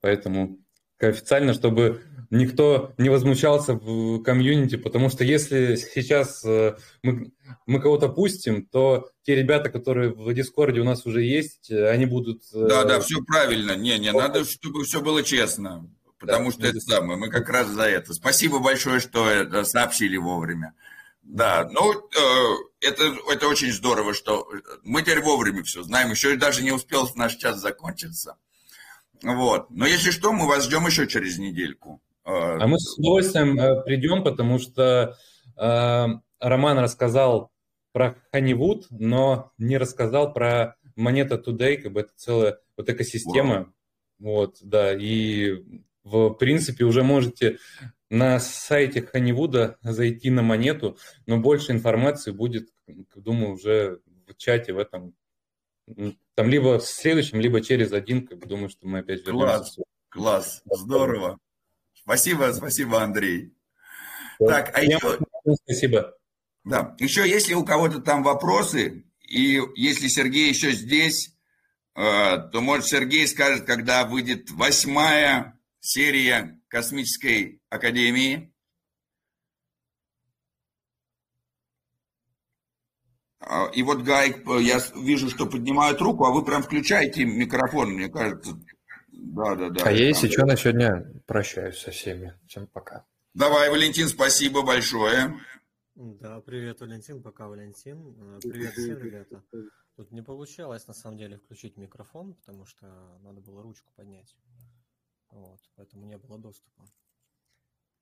Поэтому 0.01 0.59
официально, 0.99 1.53
чтобы 1.53 2.01
никто 2.29 2.93
не 2.97 3.09
возмущался 3.09 3.73
в 3.73 4.21
комьюнити, 4.23 4.75
потому 4.75 5.09
что 5.09 5.23
если 5.23 5.75
сейчас 5.75 6.43
э, 6.43 6.75
мы, 7.03 7.31
мы 7.65 7.79
кого-то 7.79 8.09
пустим, 8.09 8.65
то 8.65 9.09
те 9.21 9.35
ребята, 9.35 9.69
которые 9.69 10.13
в 10.13 10.33
Дискорде 10.33 10.81
у 10.81 10.85
нас 10.85 11.05
уже 11.05 11.23
есть, 11.23 11.71
они 11.71 12.05
будут... 12.05 12.43
Э, 12.53 12.67
да, 12.67 12.83
да, 12.83 12.99
все 12.99 13.21
правильно. 13.23 13.75
Не, 13.75 13.97
не, 13.97 14.11
надо, 14.11 14.43
чтобы 14.43 14.83
все 14.83 15.01
было 15.01 15.23
честно 15.23 15.89
потому 16.25 16.45
да, 16.45 16.51
что 16.51 16.67
это 16.67 16.79
самое, 16.79 17.19
мы 17.19 17.29
как 17.29 17.49
раз 17.49 17.67
за 17.67 17.83
это. 17.83 18.13
Спасибо 18.13 18.59
большое, 18.59 18.99
что 18.99 19.27
это 19.29 19.65
сообщили 19.65 20.17
вовремя. 20.17 20.73
Да, 21.21 21.69
ну, 21.71 21.93
э, 21.93 22.55
это, 22.81 23.13
это 23.31 23.47
очень 23.47 23.71
здорово, 23.71 24.13
что 24.13 24.47
мы 24.83 25.01
теперь 25.01 25.21
вовремя 25.21 25.63
все 25.63 25.83
знаем, 25.83 26.11
еще 26.11 26.35
даже 26.35 26.63
не 26.63 26.71
успел 26.71 27.09
наш 27.15 27.35
час 27.35 27.59
закончиться. 27.59 28.37
Вот. 29.21 29.69
Но 29.69 29.85
если 29.85 30.11
что, 30.11 30.33
мы 30.33 30.47
вас 30.47 30.65
ждем 30.65 30.85
еще 30.85 31.07
через 31.07 31.37
недельку. 31.37 32.01
Э, 32.25 32.57
а 32.59 32.67
мы 32.67 32.79
с 32.79 32.97
удовольствием 32.97 33.59
э, 33.59 33.83
придем, 33.83 34.23
потому 34.23 34.59
что 34.59 35.17
э, 35.57 36.05
Роман 36.39 36.79
рассказал 36.79 37.51
про 37.91 38.17
Honeywood, 38.33 38.83
но 38.89 39.51
не 39.57 39.77
рассказал 39.77 40.33
про 40.33 40.75
Монета 40.95 41.35
Today, 41.35 41.77
как 41.77 41.93
бы 41.93 42.01
это 42.01 42.11
целая 42.15 42.59
вот 42.77 42.89
экосистема. 42.89 43.55
Wow. 43.55 43.67
Вот, 44.19 44.57
да, 44.61 44.93
и 44.93 45.83
в 46.03 46.33
принципе, 46.33 46.85
уже 46.85 47.03
можете 47.03 47.57
на 48.09 48.39
сайте 48.39 49.01
Ханивуда 49.01 49.77
зайти 49.81 50.29
на 50.29 50.41
монету, 50.43 50.97
но 51.25 51.39
больше 51.39 51.71
информации 51.71 52.31
будет, 52.31 52.69
думаю, 53.15 53.53
уже 53.53 53.99
в 54.27 54.35
чате 54.35 54.73
в 54.73 54.77
этом. 54.77 55.15
Там 56.35 56.49
либо 56.49 56.79
в 56.79 56.85
следующем, 56.85 57.39
либо 57.39 57.61
через 57.61 57.91
один, 57.91 58.27
как 58.27 58.47
думаю, 58.47 58.69
что 58.69 58.87
мы 58.87 58.99
опять 58.99 59.25
вернемся. 59.25 59.75
Класс, 60.09 60.61
класс, 60.63 60.63
здорово. 60.65 61.39
Спасибо, 61.93 62.51
спасибо, 62.53 63.01
Андрей. 63.01 63.53
Так, 64.39 64.77
а 64.77 64.83
еще... 64.83 65.19
Спасибо. 65.63 66.15
Да, 66.63 66.95
еще 66.99 67.27
если 67.27 67.53
у 67.53 67.65
кого-то 67.65 67.99
там 67.99 68.23
вопросы, 68.23 69.05
и 69.27 69.61
если 69.75 70.07
Сергей 70.07 70.49
еще 70.49 70.71
здесь, 70.71 71.35
э, 71.95 72.37
то, 72.51 72.61
может, 72.61 72.85
Сергей 72.85 73.27
скажет, 73.27 73.65
когда 73.65 74.05
выйдет 74.05 74.49
восьмая 74.51 75.59
серия 75.83 76.59
Космической 76.69 77.61
Академии. 77.69 78.53
А, 83.39 83.69
и 83.73 83.83
вот 83.83 84.01
Гайк, 84.01 84.47
я 84.61 84.81
вижу, 84.95 85.29
что 85.29 85.45
поднимают 85.45 85.99
руку, 85.99 86.23
а 86.23 86.31
вы 86.31 86.45
прям 86.45 86.63
включаете 86.63 87.25
микрофон, 87.25 87.91
мне 87.91 88.07
кажется. 88.07 88.57
Да, 89.11 89.55
да, 89.55 89.69
да. 89.69 89.83
А 89.83 89.91
я, 89.91 90.07
если 90.07 90.29
что, 90.29 90.45
на 90.45 90.55
сегодня 90.55 91.05
прощаюсь 91.25 91.77
со 91.77 91.91
всеми. 91.91 92.33
Всем 92.47 92.65
пока. 92.67 93.05
Давай, 93.33 93.69
Валентин, 93.69 94.07
спасибо 94.07 94.61
большое. 94.61 95.37
Да, 95.95 96.39
привет, 96.39 96.79
Валентин, 96.79 97.21
пока, 97.21 97.49
Валентин. 97.49 98.15
Э, 98.37 98.39
привет 98.41 98.73
всем, 98.73 98.99
ребята. 98.99 99.43
Тут 99.97 100.11
не 100.11 100.21
получалось, 100.21 100.87
на 100.87 100.93
самом 100.93 101.17
деле, 101.17 101.37
включить 101.37 101.75
микрофон, 101.75 102.35
потому 102.35 102.65
что 102.65 102.87
надо 103.21 103.41
было 103.41 103.61
ручку 103.61 103.91
поднять. 103.95 104.33
Вот, 105.33 105.59
поэтому 105.75 106.05
не 106.05 106.17
было 106.17 106.37
доступа. 106.37 106.85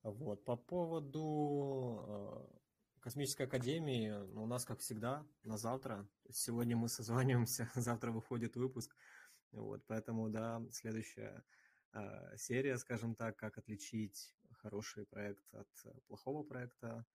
Вот, 0.03 0.43
по 0.43 0.57
поводу 0.57 2.03
э, 2.05 2.99
Космической 2.99 3.43
Академии 3.43 4.11
у 4.35 4.45
нас, 4.45 4.65
как 4.65 4.79
всегда, 4.79 5.25
на 5.43 5.57
завтра. 5.57 6.09
Сегодня 6.29 6.75
мы 6.75 6.89
созваниваемся, 6.89 7.71
завтра 7.75 8.11
выходит 8.11 8.57
выпуск. 8.57 8.95
Вот, 9.51 9.85
поэтому, 9.87 10.29
да, 10.29 10.61
следующая 10.71 11.45
э, 11.93 12.37
серия, 12.37 12.77
скажем 12.77 13.15
так, 13.15 13.37
как 13.37 13.57
отличить 13.57 14.35
хороший 14.51 15.05
проект 15.05 15.53
от 15.53 15.69
плохого 16.07 16.43
проекта. 16.43 17.05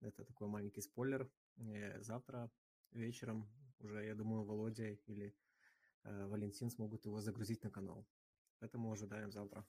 Это 0.00 0.24
такой 0.24 0.48
маленький 0.48 0.80
спойлер. 0.80 1.30
И 1.56 1.92
завтра 2.00 2.50
вечером 2.92 3.46
уже, 3.78 4.06
я 4.06 4.14
думаю, 4.14 4.44
Володя 4.44 4.88
или 5.06 5.36
э, 6.04 6.26
Валентин 6.28 6.70
смогут 6.70 7.04
его 7.04 7.20
загрузить 7.20 7.62
на 7.62 7.70
канал. 7.70 8.06
Поэтому 8.60 8.92
ожидаем 8.92 9.30
завтра. 9.30 9.64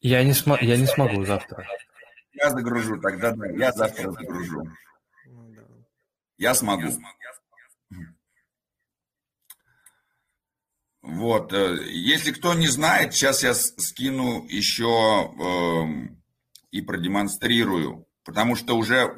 Я 0.00 0.24
не, 0.24 0.32
см... 0.32 0.64
я 0.64 0.76
не 0.76 0.86
смогу 0.86 1.24
завтра. 1.24 1.66
Я 2.32 2.50
загружу 2.50 2.98
тогда, 3.00 3.32
да, 3.32 3.46
я 3.50 3.72
завтра 3.72 4.10
загружу. 4.10 4.62
Ну, 5.26 5.50
да. 5.50 5.62
Я 6.38 6.54
смогу. 6.54 6.88
Вот, 11.02 11.52
э, 11.52 11.88
если 11.90 12.30
кто 12.30 12.54
не 12.54 12.68
знает, 12.68 13.14
сейчас 13.14 13.42
я 13.42 13.54
скину 13.54 14.46
еще 14.46 15.32
э, 15.38 16.14
и 16.70 16.82
продемонстрирую, 16.82 18.06
потому 18.22 18.54
что 18.54 18.76
уже 18.76 19.16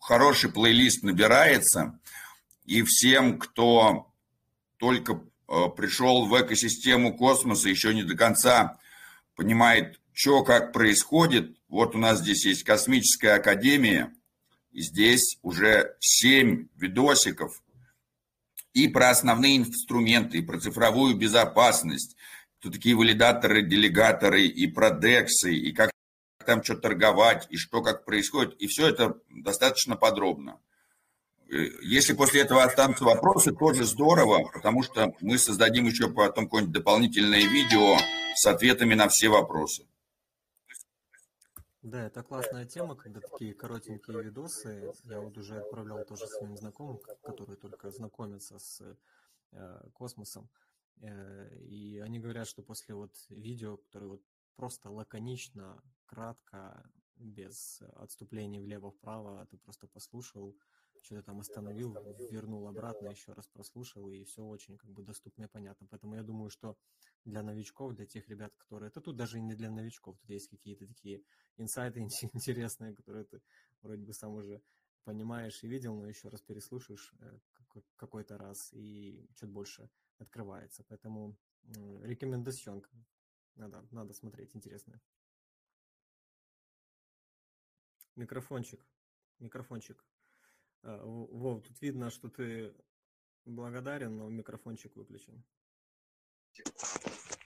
хороший 0.00 0.52
плейлист 0.52 1.02
набирается, 1.02 1.98
и 2.64 2.82
всем, 2.82 3.38
кто 3.38 4.12
только 4.76 5.20
пришел 5.76 6.26
в 6.26 6.40
экосистему 6.40 7.16
космоса, 7.16 7.68
еще 7.68 7.94
не 7.94 8.04
до 8.04 8.16
конца 8.16 8.78
понимает, 9.34 10.00
что 10.12 10.44
как 10.44 10.72
происходит, 10.72 11.56
вот 11.68 11.94
у 11.94 11.98
нас 11.98 12.20
здесь 12.20 12.44
есть 12.44 12.64
космическая 12.64 13.34
академия, 13.34 14.14
и 14.72 14.82
здесь 14.82 15.38
уже 15.42 15.96
7 16.00 16.68
видосиков 16.76 17.62
и 18.74 18.86
про 18.88 19.10
основные 19.10 19.56
инструменты, 19.56 20.38
и 20.38 20.42
про 20.42 20.60
цифровую 20.60 21.16
безопасность, 21.16 22.16
кто 22.60 22.70
такие 22.70 22.94
валидаторы, 22.94 23.62
делегаторы, 23.62 24.46
и 24.46 24.66
про 24.66 24.90
дексы, 24.90 25.54
и 25.54 25.72
как 25.72 25.90
там 26.44 26.62
что 26.62 26.76
торговать, 26.76 27.46
и 27.50 27.56
что 27.56 27.82
как 27.82 28.04
происходит. 28.04 28.54
И 28.60 28.66
все 28.66 28.88
это 28.88 29.18
достаточно 29.30 29.96
подробно. 29.96 30.60
Э, 31.50 31.56
если 31.82 32.12
после 32.12 32.42
этого 32.42 32.62
останутся 32.62 33.04
вопросы, 33.04 33.52
тоже 33.52 33.84
здорово, 33.84 34.50
потому 34.52 34.82
что 34.82 35.14
мы 35.20 35.38
создадим 35.38 35.86
еще 35.86 36.10
потом 36.10 36.44
какое-нибудь 36.44 36.74
дополнительное 36.74 37.40
видео 37.40 37.96
с 38.34 38.46
ответами 38.46 38.94
на 38.94 39.08
все 39.08 39.28
вопросы. 39.28 39.86
Да, 41.82 42.06
это 42.06 42.22
классная 42.22 42.66
тема, 42.66 42.96
когда 42.96 43.20
такие 43.20 43.54
коротенькие 43.54 44.22
видосы. 44.22 44.92
Я 45.04 45.20
вот 45.20 45.38
уже 45.38 45.58
отправлял 45.58 46.04
тоже 46.04 46.26
своим 46.26 46.56
знакомым, 46.56 46.98
которые 47.22 47.56
только 47.56 47.90
знакомятся 47.90 48.58
с 48.58 48.82
э, 49.52 49.80
космосом. 49.94 50.50
Э, 51.00 51.48
и 51.60 51.98
они 52.00 52.18
говорят, 52.18 52.46
что 52.46 52.62
после 52.62 52.94
вот 52.94 53.14
видео, 53.30 53.78
которые 53.78 54.10
вот 54.10 54.22
просто 54.56 54.90
лаконично, 54.90 55.82
кратко, 56.04 56.84
без 57.16 57.80
отступлений 57.96 58.60
влево-вправо, 58.60 59.46
ты 59.46 59.56
просто 59.56 59.86
послушал, 59.86 60.56
что-то 61.02 61.22
там 61.22 61.40
остановил, 61.40 61.94
вернул 62.30 62.66
обратно, 62.68 63.08
еще 63.08 63.32
раз 63.32 63.46
прослушал, 63.48 64.08
и 64.08 64.24
все 64.24 64.42
очень 64.42 64.76
как 64.76 64.90
бы 64.90 65.02
доступно 65.02 65.44
и 65.44 65.48
понятно. 65.48 65.86
Поэтому 65.90 66.14
я 66.14 66.22
думаю, 66.22 66.50
что 66.50 66.76
для 67.24 67.42
новичков, 67.42 67.94
для 67.94 68.06
тех 68.06 68.28
ребят, 68.28 68.54
которые... 68.56 68.88
Это 68.88 69.00
тут 69.00 69.16
даже 69.16 69.40
не 69.40 69.54
для 69.54 69.70
новичков, 69.70 70.18
тут 70.18 70.30
есть 70.30 70.48
какие-то 70.48 70.86
такие 70.86 71.22
инсайты 71.56 72.00
интересные, 72.32 72.94
которые 72.94 73.24
ты 73.24 73.42
вроде 73.82 74.04
бы 74.04 74.12
сам 74.12 74.34
уже 74.34 74.62
понимаешь 75.04 75.62
и 75.64 75.68
видел, 75.68 75.96
но 75.96 76.06
еще 76.06 76.28
раз 76.28 76.42
переслушаешь 76.42 77.14
э, 77.20 77.38
какой-то 77.96 78.36
раз, 78.36 78.72
и 78.72 79.26
чуть 79.36 79.50
больше 79.50 79.90
открывается. 80.18 80.84
Поэтому 80.84 81.36
рекомендационка. 82.02 82.90
Надо, 83.54 83.86
надо 83.90 84.12
смотреть, 84.12 84.54
интересно. 84.54 85.00
Микрофончик. 88.16 88.84
Микрофончик. 89.38 90.04
А, 90.82 91.00
Вов, 91.04 91.62
тут 91.62 91.80
видно, 91.80 92.10
что 92.10 92.28
ты 92.28 92.74
благодарен, 93.44 94.16
но 94.16 94.28
микрофончик 94.28 94.94
выключен. 94.96 95.42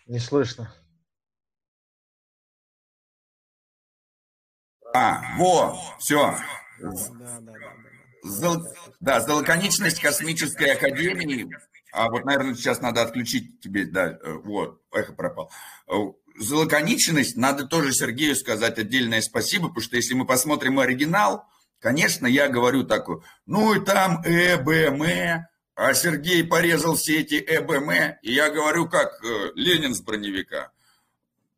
Не 0.06 0.18
слышно. 0.18 0.72
А, 4.94 5.36
во, 5.38 5.78
все. 5.98 6.36
Да, 6.80 7.40
да, 7.40 7.40
да. 7.40 7.72
За, 8.22 8.62
да, 9.00 9.20
за 9.20 9.34
лаконичность 9.34 10.00
космической 10.00 10.72
академии. 10.72 11.48
А 11.92 12.08
вот, 12.08 12.24
наверное, 12.24 12.54
сейчас 12.54 12.80
надо 12.80 13.02
отключить 13.02 13.60
тебе, 13.60 13.84
да, 13.84 14.12
э, 14.12 14.32
вот, 14.44 14.82
эхо 14.92 15.12
пропал. 15.12 15.50
Э, 15.88 15.94
за 16.38 16.56
лаконичность 16.56 17.36
надо 17.36 17.66
тоже 17.66 17.92
Сергею 17.92 18.34
сказать 18.36 18.78
отдельное 18.78 19.20
спасибо, 19.20 19.68
потому 19.68 19.82
что 19.82 19.96
если 19.96 20.14
мы 20.14 20.24
посмотрим 20.24 20.78
оригинал, 20.78 21.46
конечно, 21.82 22.26
я 22.26 22.48
говорю 22.48 22.84
такое, 22.84 23.22
ну 23.44 23.74
и 23.74 23.84
там 23.84 24.22
э, 24.22 24.56
Б, 24.62 24.86
М, 24.86 25.46
а 25.74 25.94
Сергей 25.94 26.46
порезал 26.46 26.94
все 26.94 27.20
эти 27.20 27.34
э, 27.34 27.60
Б, 27.60 27.76
М, 27.76 28.16
и 28.22 28.32
я 28.32 28.50
говорю 28.50 28.88
как 28.88 29.22
э, 29.22 29.50
Ленин 29.54 29.94
с 29.94 30.00
броневика. 30.00 30.72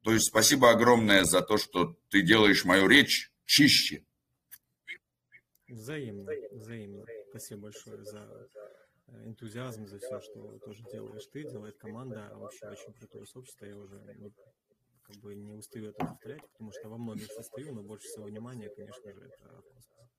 То 0.03 0.13
есть 0.13 0.27
спасибо 0.27 0.71
огромное 0.71 1.25
за 1.25 1.41
то, 1.41 1.57
что 1.59 1.97
ты 2.09 2.23
делаешь 2.23 2.65
мою 2.65 2.89
речь 2.89 3.31
чище. 3.45 4.05
Взаимно, 5.69 6.31
взаимно. 6.53 7.05
Спасибо 7.31 7.63
большое 7.63 8.05
за 8.05 8.49
э, 9.09 9.27
энтузиазм, 9.27 9.87
за 9.87 9.99
все, 9.99 10.21
что 10.21 10.59
тоже 10.65 10.83
делаешь 10.93 11.27
ты, 11.33 11.43
делает 11.43 11.77
команда. 11.79 12.31
Вообще 12.35 12.67
очень 12.69 12.93
крутое 12.93 13.27
сообщество. 13.27 13.67
Я 13.67 13.77
уже 13.77 14.01
как 15.05 15.17
бы 15.17 15.35
не 15.35 15.53
устаю 15.53 15.91
это 15.91 16.05
повторять, 16.05 16.43
потому 16.53 16.73
что 16.73 16.89
во 16.89 16.97
многих 16.97 17.31
состою, 17.33 17.75
но 17.75 17.83
больше 17.83 18.07
всего 18.09 18.25
внимания, 18.25 18.71
конечно 18.71 19.13
же, 19.13 19.21
это 19.21 19.63
космос. 19.63 20.11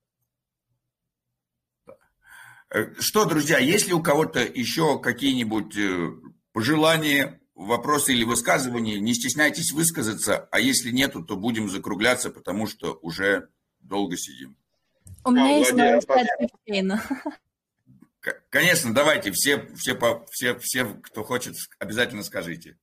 Э, 1.87 2.64
что, 2.99 3.25
друзья, 3.25 3.59
есть 3.59 3.87
ли 3.87 3.93
у 3.93 4.01
кого-то 4.01 4.39
еще 4.39 4.99
какие-нибудь 4.99 5.77
э, 5.77 6.11
пожелания, 6.51 7.39
вопросы 7.55 8.13
или 8.13 8.23
высказывания, 8.23 8.99
не 8.99 9.13
стесняйтесь 9.13 9.71
высказаться, 9.71 10.47
а 10.51 10.59
если 10.59 10.91
нету, 10.91 11.23
то 11.23 11.37
будем 11.37 11.69
закругляться, 11.69 12.29
потому 12.29 12.67
что 12.67 12.99
уже 13.01 13.49
долго 13.79 14.17
сидим. 14.17 14.57
У 15.23 15.31
меня 15.31 15.57
есть 15.57 15.73
новость 15.73 16.07
Конечно, 18.49 18.93
давайте, 18.93 19.31
все, 19.31 19.67
все, 19.75 19.95
все, 20.31 20.57
все, 20.59 20.85
кто 21.03 21.23
хочет, 21.23 21.55
обязательно 21.79 22.23
скажите. 22.23 22.77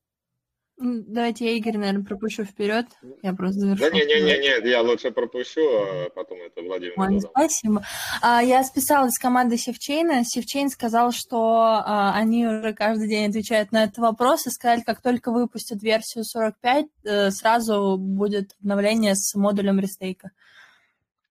Давайте 0.79 1.45
я 1.45 1.53
Игорь, 1.53 1.77
наверное, 1.77 2.05
пропущу 2.05 2.45
вперед. 2.45 2.87
Я 3.23 3.35
просто 3.35 3.61
завершу. 3.61 3.85
Да 3.85 3.91
не, 3.91 4.05
не, 4.05 4.21
не, 4.21 4.39
не, 4.39 4.71
я 4.71 4.83
лучше 4.83 5.11
пропущу, 5.11 5.61
а 5.61 6.11
потом 6.11 6.39
это 6.41 6.63
Владимир. 6.63 6.95
Ой, 6.97 7.21
спасибо. 7.21 7.85
А, 8.21 8.43
я 8.43 8.65
списалась 8.65 9.15
с 9.15 9.19
командой 9.19 9.59
Sifchain 9.59 10.12
а. 10.12 10.25
Sifchain 10.25 10.71
сказал, 10.71 11.13
что 11.13 11.63
а, 11.63 12.15
они 12.15 12.47
уже 12.47 12.73
каждый 12.73 13.09
день 13.09 13.31
отвечают 13.31 13.71
на 13.71 13.85
этот 13.85 13.99
вопрос 13.99 14.47
и 14.47 14.51
сказали, 14.51 14.81
как 14.81 15.03
только 15.03 15.31
выпустят 15.31 15.83
версию 15.83 16.25
45, 16.25 16.87
э, 17.05 17.31
сразу 17.31 17.97
будет 17.97 18.57
обновление 18.61 19.15
с 19.15 19.35
модулем 19.35 19.79
restake 19.79 20.21
а. 20.21 20.33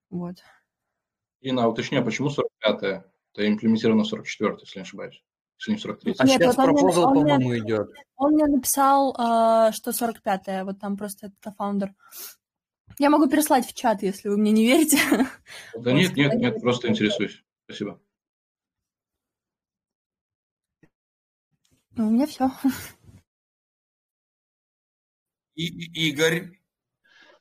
Вот. 0.08 0.36
Инна, 1.40 1.68
уточни, 1.68 1.98
а 1.98 2.02
почему 2.02 2.28
45-е? 2.28 3.04
Это 3.34 3.48
имплементировано 3.48 4.04
44 4.04 4.56
если 4.60 4.78
не 4.78 4.82
ошибаюсь. 4.82 5.22
Если 5.62 5.72
не 5.72 5.78
43 5.78 6.14
А 6.18 6.24
Нет, 6.24 6.40
сейчас 6.40 6.56
вот 6.56 6.64
proposal, 6.66 7.14
по-моему, 7.14 7.56
идет. 7.58 7.90
Он 8.16 8.32
мне 8.32 8.46
написал, 8.46 9.12
э, 9.12 9.72
что 9.72 9.90
45-е, 9.92 10.64
вот 10.64 10.80
там 10.80 10.96
просто 10.96 11.26
этот 11.26 11.38
кофаундер. 11.38 11.94
Я 12.98 13.10
могу 13.10 13.28
переслать 13.28 13.66
в 13.66 13.72
чат, 13.72 14.02
если 14.02 14.28
вы 14.28 14.36
мне 14.38 14.50
не 14.50 14.66
верите. 14.66 14.98
Да 15.78 15.92
нет, 15.92 16.16
нет, 16.16 16.34
нет, 16.34 16.60
просто 16.60 16.88
интересуюсь. 16.88 17.44
Спасибо. 17.64 18.00
Ну, 21.94 22.08
у 22.08 22.10
меня 22.10 22.26
все. 22.26 22.50
И, 25.54 26.08
Игорь? 26.08 26.58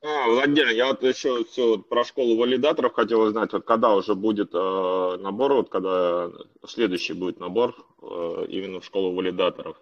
А, 0.03 0.27
Владимир, 0.27 0.69
я 0.69 0.87
вот 0.87 1.03
еще 1.03 1.43
все 1.45 1.75
вот 1.75 1.87
про 1.87 2.03
школу 2.03 2.35
валидаторов 2.35 2.93
хотел 2.93 3.21
узнать, 3.21 3.53
вот 3.53 3.65
когда 3.65 3.93
уже 3.93 4.15
будет 4.15 4.49
э, 4.51 5.17
набор, 5.19 5.53
вот 5.53 5.69
когда 5.69 6.31
следующий 6.67 7.13
будет 7.13 7.39
набор 7.39 7.75
э, 8.01 8.45
именно 8.49 8.79
в 8.79 8.85
школу 8.85 9.13
валидаторов. 9.13 9.77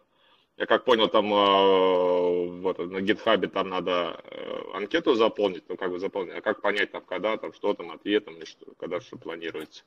Я 0.57 0.65
как 0.65 0.83
понял, 0.83 1.07
там 1.07 1.33
э, 1.33 2.61
вот, 2.61 2.79
на 2.79 2.99
гитхабе 2.99 3.47
там 3.47 3.69
надо 3.69 4.21
э, 4.25 4.61
анкету 4.73 5.15
заполнить, 5.15 5.63
ну 5.69 5.77
как 5.77 5.89
бы 5.89 5.99
заполнить, 5.99 6.35
а 6.35 6.41
как 6.41 6.61
понять 6.61 6.91
там, 6.91 7.01
когда 7.05 7.37
там, 7.37 7.53
что 7.53 7.73
там, 7.73 7.89
ответом, 7.91 8.35
и 8.41 8.45
что, 8.45 8.65
когда 8.77 8.99
что 8.99 9.17
планируется. 9.17 9.83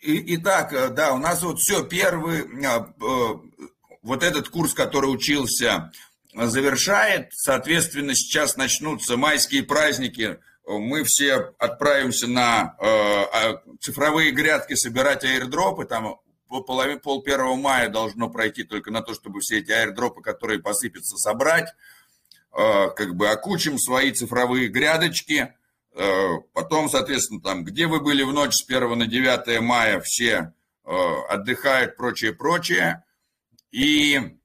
Итак, 0.00 0.72
э, 0.72 0.88
да, 0.88 1.14
у 1.14 1.18
нас 1.18 1.40
вот 1.44 1.60
все, 1.60 1.86
первый, 1.86 2.46
вот 4.02 4.22
этот 4.24 4.48
курс, 4.48 4.74
который 4.74 5.06
учился, 5.06 5.92
завершает, 6.34 7.30
соответственно, 7.32 8.14
сейчас 8.14 8.56
начнутся 8.56 9.16
майские 9.16 9.62
праздники, 9.62 10.38
мы 10.66 11.02
все 11.04 11.54
отправимся 11.58 12.28
на 12.28 12.76
а, 12.78 13.60
цифровые 13.80 14.30
грядки 14.30 14.74
собирать 14.74 15.24
аирдропы, 15.24 15.84
там 15.84 16.20
половин, 16.66 17.00
пол 17.00 17.22
первого 17.22 17.56
мая 17.56 17.88
должно 17.88 18.28
пройти 18.28 18.64
только 18.64 18.90
на 18.90 19.02
то, 19.02 19.14
чтобы 19.14 19.40
все 19.40 19.58
эти 19.58 19.70
аирдропы, 19.72 20.22
которые 20.22 20.60
посыпятся, 20.60 21.16
собрать. 21.16 21.74
Э, 22.52 22.90
как 22.96 23.14
бы 23.14 23.28
окучим 23.28 23.78
свои 23.78 24.12
цифровые 24.12 24.68
грядочки. 24.68 25.54
Э, 25.94 26.38
потом, 26.52 26.88
соответственно, 26.88 27.40
там, 27.40 27.64
где 27.64 27.86
вы 27.86 28.00
были 28.00 28.22
в 28.22 28.32
ночь 28.32 28.54
с 28.54 28.68
1 28.68 28.98
на 28.98 29.06
9 29.06 29.60
мая, 29.60 30.00
все 30.00 30.52
э, 30.84 30.90
отдыхают, 31.28 31.96
прочее, 31.96 32.32
прочее. 32.32 33.04
И, 33.70 34.39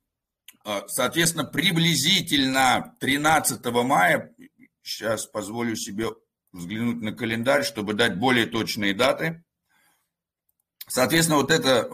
соответственно, 0.88 1.46
приблизительно 1.46 2.96
13 3.00 3.64
мая, 3.84 4.34
сейчас 4.82 5.26
позволю 5.26 5.76
себе 5.76 6.10
взглянуть 6.52 7.02
на 7.02 7.12
календарь, 7.12 7.64
чтобы 7.64 7.94
дать 7.94 8.18
более 8.18 8.46
точные 8.46 8.94
даты– 8.94 9.44
Соответственно, 10.88 11.40
вот 11.40 11.52
эта 11.52 11.90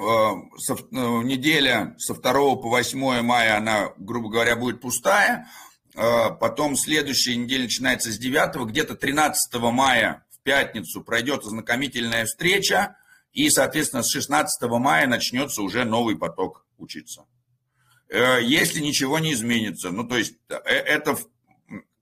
со, 0.57 0.73
э, 0.73 0.77
неделя 0.91 1.95
со 1.97 2.13
2 2.13 2.21
по 2.57 2.69
8 2.69 3.21
мая, 3.21 3.57
она, 3.57 3.93
грубо 3.97 4.29
говоря, 4.29 4.55
будет 4.55 4.81
пустая. 4.81 5.47
Потом 5.93 6.77
следующая 6.77 7.35
неделя 7.35 7.63
начинается 7.63 8.13
с 8.13 8.17
9, 8.17 8.65
где-то 8.69 8.95
13 8.95 9.55
мая 9.71 10.25
в 10.29 10.41
пятницу 10.41 11.01
пройдет 11.01 11.43
ознакомительная 11.43 12.25
встреча, 12.25 12.95
и, 13.33 13.49
соответственно, 13.49 14.01
с 14.01 14.09
16 14.09 14.61
мая 14.69 15.05
начнется 15.05 15.61
уже 15.61 15.83
новый 15.83 16.17
поток 16.17 16.65
учиться. 16.77 17.25
Э, 18.11 18.39
если 18.43 18.81
ничего 18.81 19.19
не 19.19 19.33
изменится, 19.33 19.89
ну, 19.89 20.05
то 20.05 20.17
есть 20.17 20.35
э, 20.49 20.55
это 20.65 21.17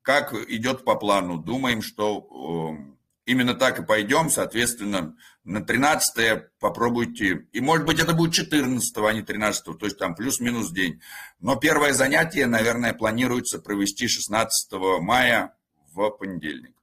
как 0.02 0.34
идет 0.50 0.84
по 0.84 0.96
плану. 0.96 1.38
Думаем, 1.38 1.84
что 1.84 2.76
э, 2.76 3.32
именно 3.32 3.54
так 3.54 3.80
и 3.80 3.86
пойдем, 3.86 4.32
соответственно, 4.32 5.16
на 5.44 5.62
13 5.64 6.50
попробуйте, 6.60 7.48
и 7.54 7.62
может 7.62 7.86
быть 7.86 8.00
это 8.00 8.16
будет 8.16 8.34
14, 8.34 8.98
а 8.98 9.14
не 9.14 9.22
13, 9.22 9.78
то 9.78 9.86
есть 9.86 10.00
там 10.00 10.16
плюс-минус 10.16 10.72
день. 10.72 11.00
Но 11.40 11.58
первое 11.58 11.94
занятие, 11.94 12.48
наверное, 12.48 12.94
планируется 12.94 13.60
провести 13.60 14.08
16 14.08 14.72
мая 15.02 15.56
в 15.94 16.10
понедельник. 16.10 16.76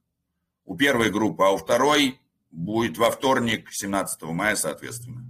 У 0.63 0.77
первой 0.77 1.11
группы, 1.11 1.43
а 1.43 1.49
у 1.49 1.57
второй 1.57 2.21
будет 2.49 2.97
во 2.97 3.11
вторник, 3.11 3.67
17 3.71 4.21
мая, 4.23 4.55
соответственно. 4.55 5.26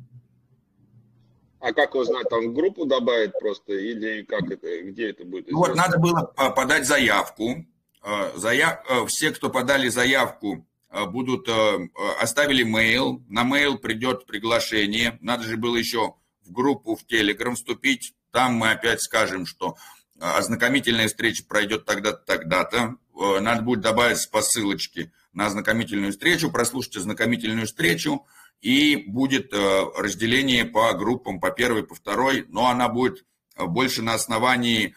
А 1.60 1.74
как 1.74 1.96
узнать, 1.96 2.30
там 2.30 2.54
группу 2.54 2.86
добавить 2.86 3.32
просто 3.40 3.74
или 3.74 4.24
как 4.24 4.52
это, 4.52 4.84
где 4.84 5.10
это 5.10 5.26
будет? 5.26 5.52
Вот, 5.52 5.76
надо 5.76 5.98
было 5.98 6.34
подать 6.56 6.86
заявку. 6.86 7.66
А, 8.02 8.32
Заяв... 8.36 8.80
А, 8.88 9.06
все, 9.08 9.32
кто 9.32 9.50
подали 9.50 9.90
заявку, 9.90 10.66
Э, 10.90 11.06
будут, 11.06 11.48
э, 11.50 11.90
оставили 12.20 12.66
mail, 12.66 13.22
на 13.28 13.44
mail 13.44 13.78
придет 13.78 14.26
приглашение, 14.26 15.18
надо 15.22 15.44
же 15.44 15.58
было 15.58 15.76
еще 15.76 16.16
в 16.46 16.52
группу 16.52 16.96
в 16.96 17.04
Telegram 17.06 17.56
вступить, 17.56 18.14
там 18.32 18.54
мы 18.54 18.72
опять 18.72 19.02
скажем, 19.02 19.46
что 19.46 19.76
э, 20.16 20.24
ознакомительная 20.24 21.08
встреча 21.08 21.44
пройдет 21.44 21.86
тогда-то, 21.86 22.24
тогда-то, 22.26 22.96
надо 23.42 23.64
будет 23.64 23.82
добавить 23.82 24.30
по 24.30 24.42
ссылочке 24.42 25.12
на 25.34 25.48
ознакомительную 25.48 26.12
встречу, 26.12 26.52
прослушать 26.52 26.98
ознакомительную 26.98 27.66
встречу, 27.66 28.26
и 28.62 28.98
будет 29.08 29.54
разделение 29.54 30.66
по 30.66 30.94
группам, 30.94 31.40
по 31.40 31.52
первой, 31.52 31.84
по 31.84 31.96
второй, 31.96 32.46
но 32.50 32.68
она 32.68 32.90
будет 32.90 33.26
больше 33.58 34.02
на 34.02 34.14
основании 34.14 34.96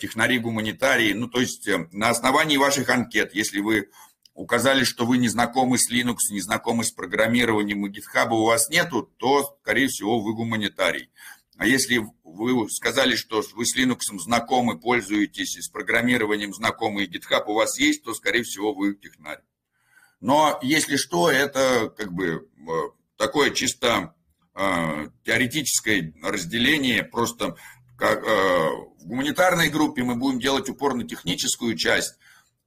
технари 0.00 0.38
гуманитарии, 0.38 1.12
ну, 1.12 1.28
то 1.28 1.40
есть 1.40 1.68
на 1.92 2.10
основании 2.10 2.56
ваших 2.56 2.88
анкет, 2.88 3.34
если 3.34 3.60
вы 3.60 3.88
указали, 4.34 4.84
что 4.84 5.04
вы 5.04 5.18
не 5.18 5.28
знакомы 5.28 5.78
с 5.78 5.90
Linux, 5.90 6.18
не 6.30 6.40
знакомы 6.40 6.84
с 6.84 6.90
программированием 6.90 7.86
и 7.86 7.90
GitHub 7.90 8.30
у 8.30 8.44
вас 8.44 8.68
нету, 8.70 9.02
то, 9.18 9.56
скорее 9.60 9.88
всего, 9.88 10.20
вы 10.20 10.34
гуманитарий. 10.34 11.10
А 11.58 11.66
если 11.66 12.02
вы 12.24 12.68
сказали, 12.70 13.14
что 13.14 13.42
вы 13.54 13.66
с 13.66 13.76
Linux 13.76 14.00
знакомы, 14.18 14.78
пользуетесь, 14.78 15.56
и 15.56 15.62
с 15.62 15.68
программированием 15.68 16.54
знакомы, 16.54 17.04
и 17.04 17.10
GitHub 17.10 17.44
у 17.46 17.54
вас 17.54 17.78
есть, 17.78 18.02
то, 18.04 18.14
скорее 18.14 18.42
всего, 18.42 18.72
вы 18.72 18.94
технарь. 18.94 19.40
Но, 20.20 20.58
если 20.62 20.96
что, 20.96 21.30
это 21.30 21.92
как 21.96 22.12
бы 22.12 22.48
э, 22.56 22.72
такое 23.22 23.50
чисто 23.50 24.16
э, 24.56 25.08
теоретическое 25.24 26.12
разделение, 26.24 27.04
просто 27.04 27.56
как, 27.96 28.24
э, 28.24 28.68
в 28.98 29.06
гуманитарной 29.06 29.68
группе 29.68 30.02
мы 30.02 30.16
будем 30.16 30.40
делать 30.40 30.68
упор 30.68 30.94
на 30.94 31.06
техническую 31.06 31.76
часть, 31.76 32.18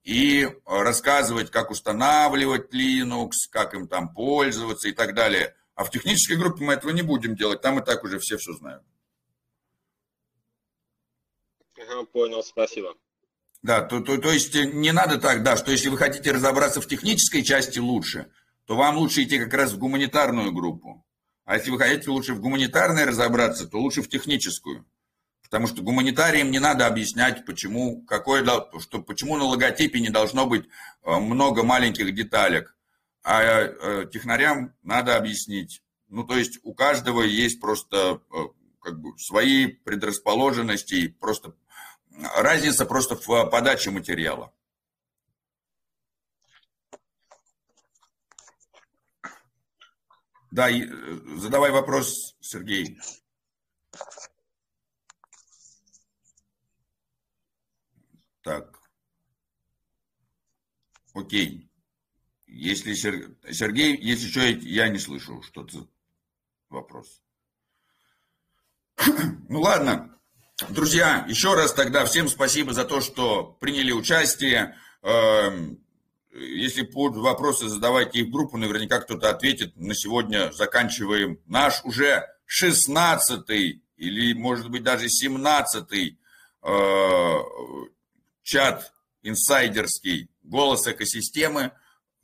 и 0.06 0.48
рассказывать, 0.66 1.52
как 1.52 1.72
устанавливать 1.72 2.74
Linux, 2.74 3.32
как 3.50 3.74
им 3.74 3.90
там 3.90 4.14
пользоваться 4.14 4.88
и 4.88 4.94
так 4.94 5.14
далее. 5.14 5.56
А 5.74 5.84
в 5.84 5.90
технической 5.90 6.38
группе 6.38 6.64
мы 6.64 6.74
этого 6.74 6.92
не 6.92 7.02
будем 7.02 7.36
делать, 7.36 7.60
там 7.62 7.80
и 7.80 7.84
так 7.84 8.06
уже 8.06 8.20
все 8.20 8.38
все 8.38 8.54
знают. 8.54 8.84
Ага, 11.78 12.06
понял, 12.06 12.44
спасибо. 12.44 12.96
Да, 13.62 13.82
то, 13.82 14.00
то, 14.00 14.18
то 14.18 14.32
есть 14.32 14.56
не 14.56 14.94
надо 14.94 15.18
так, 15.18 15.44
да, 15.44 15.58
что 15.58 15.72
если 15.72 15.90
вы 15.90 15.98
хотите 15.98 16.32
разобраться 16.32 16.80
в 16.80 16.88
технической 16.88 17.44
части 17.44 17.80
лучше, 17.80 18.32
то 18.66 18.76
вам 18.76 18.98
лучше 18.98 19.24
идти 19.24 19.40
как 19.40 19.54
раз 19.54 19.74
в 19.74 19.78
гуманитарную 19.78 20.52
группу. 20.52 21.06
А 21.46 21.56
если 21.58 21.70
вы 21.70 21.78
хотите 21.78 22.10
лучше 22.10 22.34
в 22.34 22.42
гуманитарной 22.42 23.06
разобраться, 23.06 23.68
то 23.68 23.78
лучше 23.78 24.02
в 24.02 24.10
техническую. 24.10 24.86
Потому 25.44 25.68
что 25.68 25.84
гуманитариям 25.84 26.50
не 26.50 26.58
надо 26.58 26.88
объяснять, 26.88 27.46
почему, 27.46 28.02
какое, 28.02 28.44
что, 28.80 29.02
почему 29.02 29.38
на 29.38 29.44
логотипе 29.44 30.00
не 30.00 30.10
должно 30.10 30.48
быть 30.48 30.66
э, 31.04 31.16
много 31.18 31.62
маленьких 31.62 32.14
деталек. 32.16 32.76
А 33.24 33.44
э, 33.44 34.08
технарям 34.12 34.74
надо 34.82 35.16
объяснить. 35.16 35.84
Ну, 36.08 36.24
то 36.24 36.36
есть 36.36 36.60
у 36.64 36.74
каждого 36.74 37.22
есть 37.22 37.62
просто 37.62 38.22
э, 38.32 38.38
как 38.82 39.00
бы 39.00 39.18
свои 39.20 39.68
предрасположенности, 39.68 41.10
просто 41.10 41.54
разница 42.36 42.86
просто 42.86 43.16
в 43.16 43.46
подаче 43.46 43.92
материала. 43.92 44.52
Да, 50.56 50.70
задавай 51.36 51.70
вопрос, 51.72 52.38
Сергей. 52.40 52.98
Так. 58.42 58.80
Окей. 61.14 61.70
Если 62.46 62.94
Сергей, 62.94 63.98
если 63.98 64.30
что, 64.30 64.46
я 64.46 64.88
не 64.88 64.98
слышу, 64.98 65.42
что 65.42 65.66
то 65.66 65.90
вопрос. 66.70 67.22
Ну 69.50 69.60
ладно. 69.60 70.18
Друзья, 70.70 71.26
еще 71.28 71.54
раз 71.54 71.74
тогда 71.74 72.06
всем 72.06 72.30
спасибо 72.30 72.72
за 72.72 72.86
то, 72.86 73.02
что 73.02 73.44
приняли 73.60 73.92
участие. 73.92 74.78
Если 76.36 76.82
будут 76.82 77.24
вопросы, 77.24 77.70
задавайте 77.70 78.20
их 78.20 78.28
в 78.28 78.32
группу, 78.32 78.58
наверняка 78.58 79.00
кто-то 79.00 79.30
ответит. 79.30 79.76
На 79.78 79.96
сегодня 79.96 80.52
заканчиваем 80.52 81.40
наш 81.46 81.84
уже 81.86 82.28
16 82.46 83.50
или, 83.96 84.34
может 84.34 84.70
быть, 84.70 84.84
даже 84.84 85.08
17 85.08 86.18
чат 88.44 88.94
инсайдерский 89.24 90.30
«Голос 90.44 90.88
экосистемы». 90.88 91.72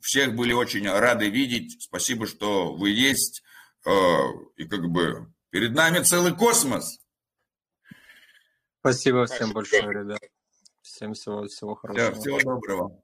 Всех 0.00 0.34
были 0.34 0.52
очень 0.52 0.88
рады 0.88 1.30
видеть. 1.30 1.82
Спасибо, 1.82 2.26
что 2.26 2.74
вы 2.74 2.90
есть. 2.90 3.42
Э, 3.84 3.90
и 4.56 4.64
как 4.64 4.88
бы 4.88 5.32
перед 5.50 5.72
нами 5.72 6.02
целый 6.02 6.34
космос. 6.34 6.98
Спасибо 8.80 9.26
всем 9.26 9.52
большое, 9.52 9.82
ребят. 9.82 10.20
Всем 10.82 11.14
всего, 11.14 11.46
всего 11.46 11.74
хорошего. 11.74 12.10
Да, 12.10 12.20
всего 12.20 12.38
доброго. 12.40 13.01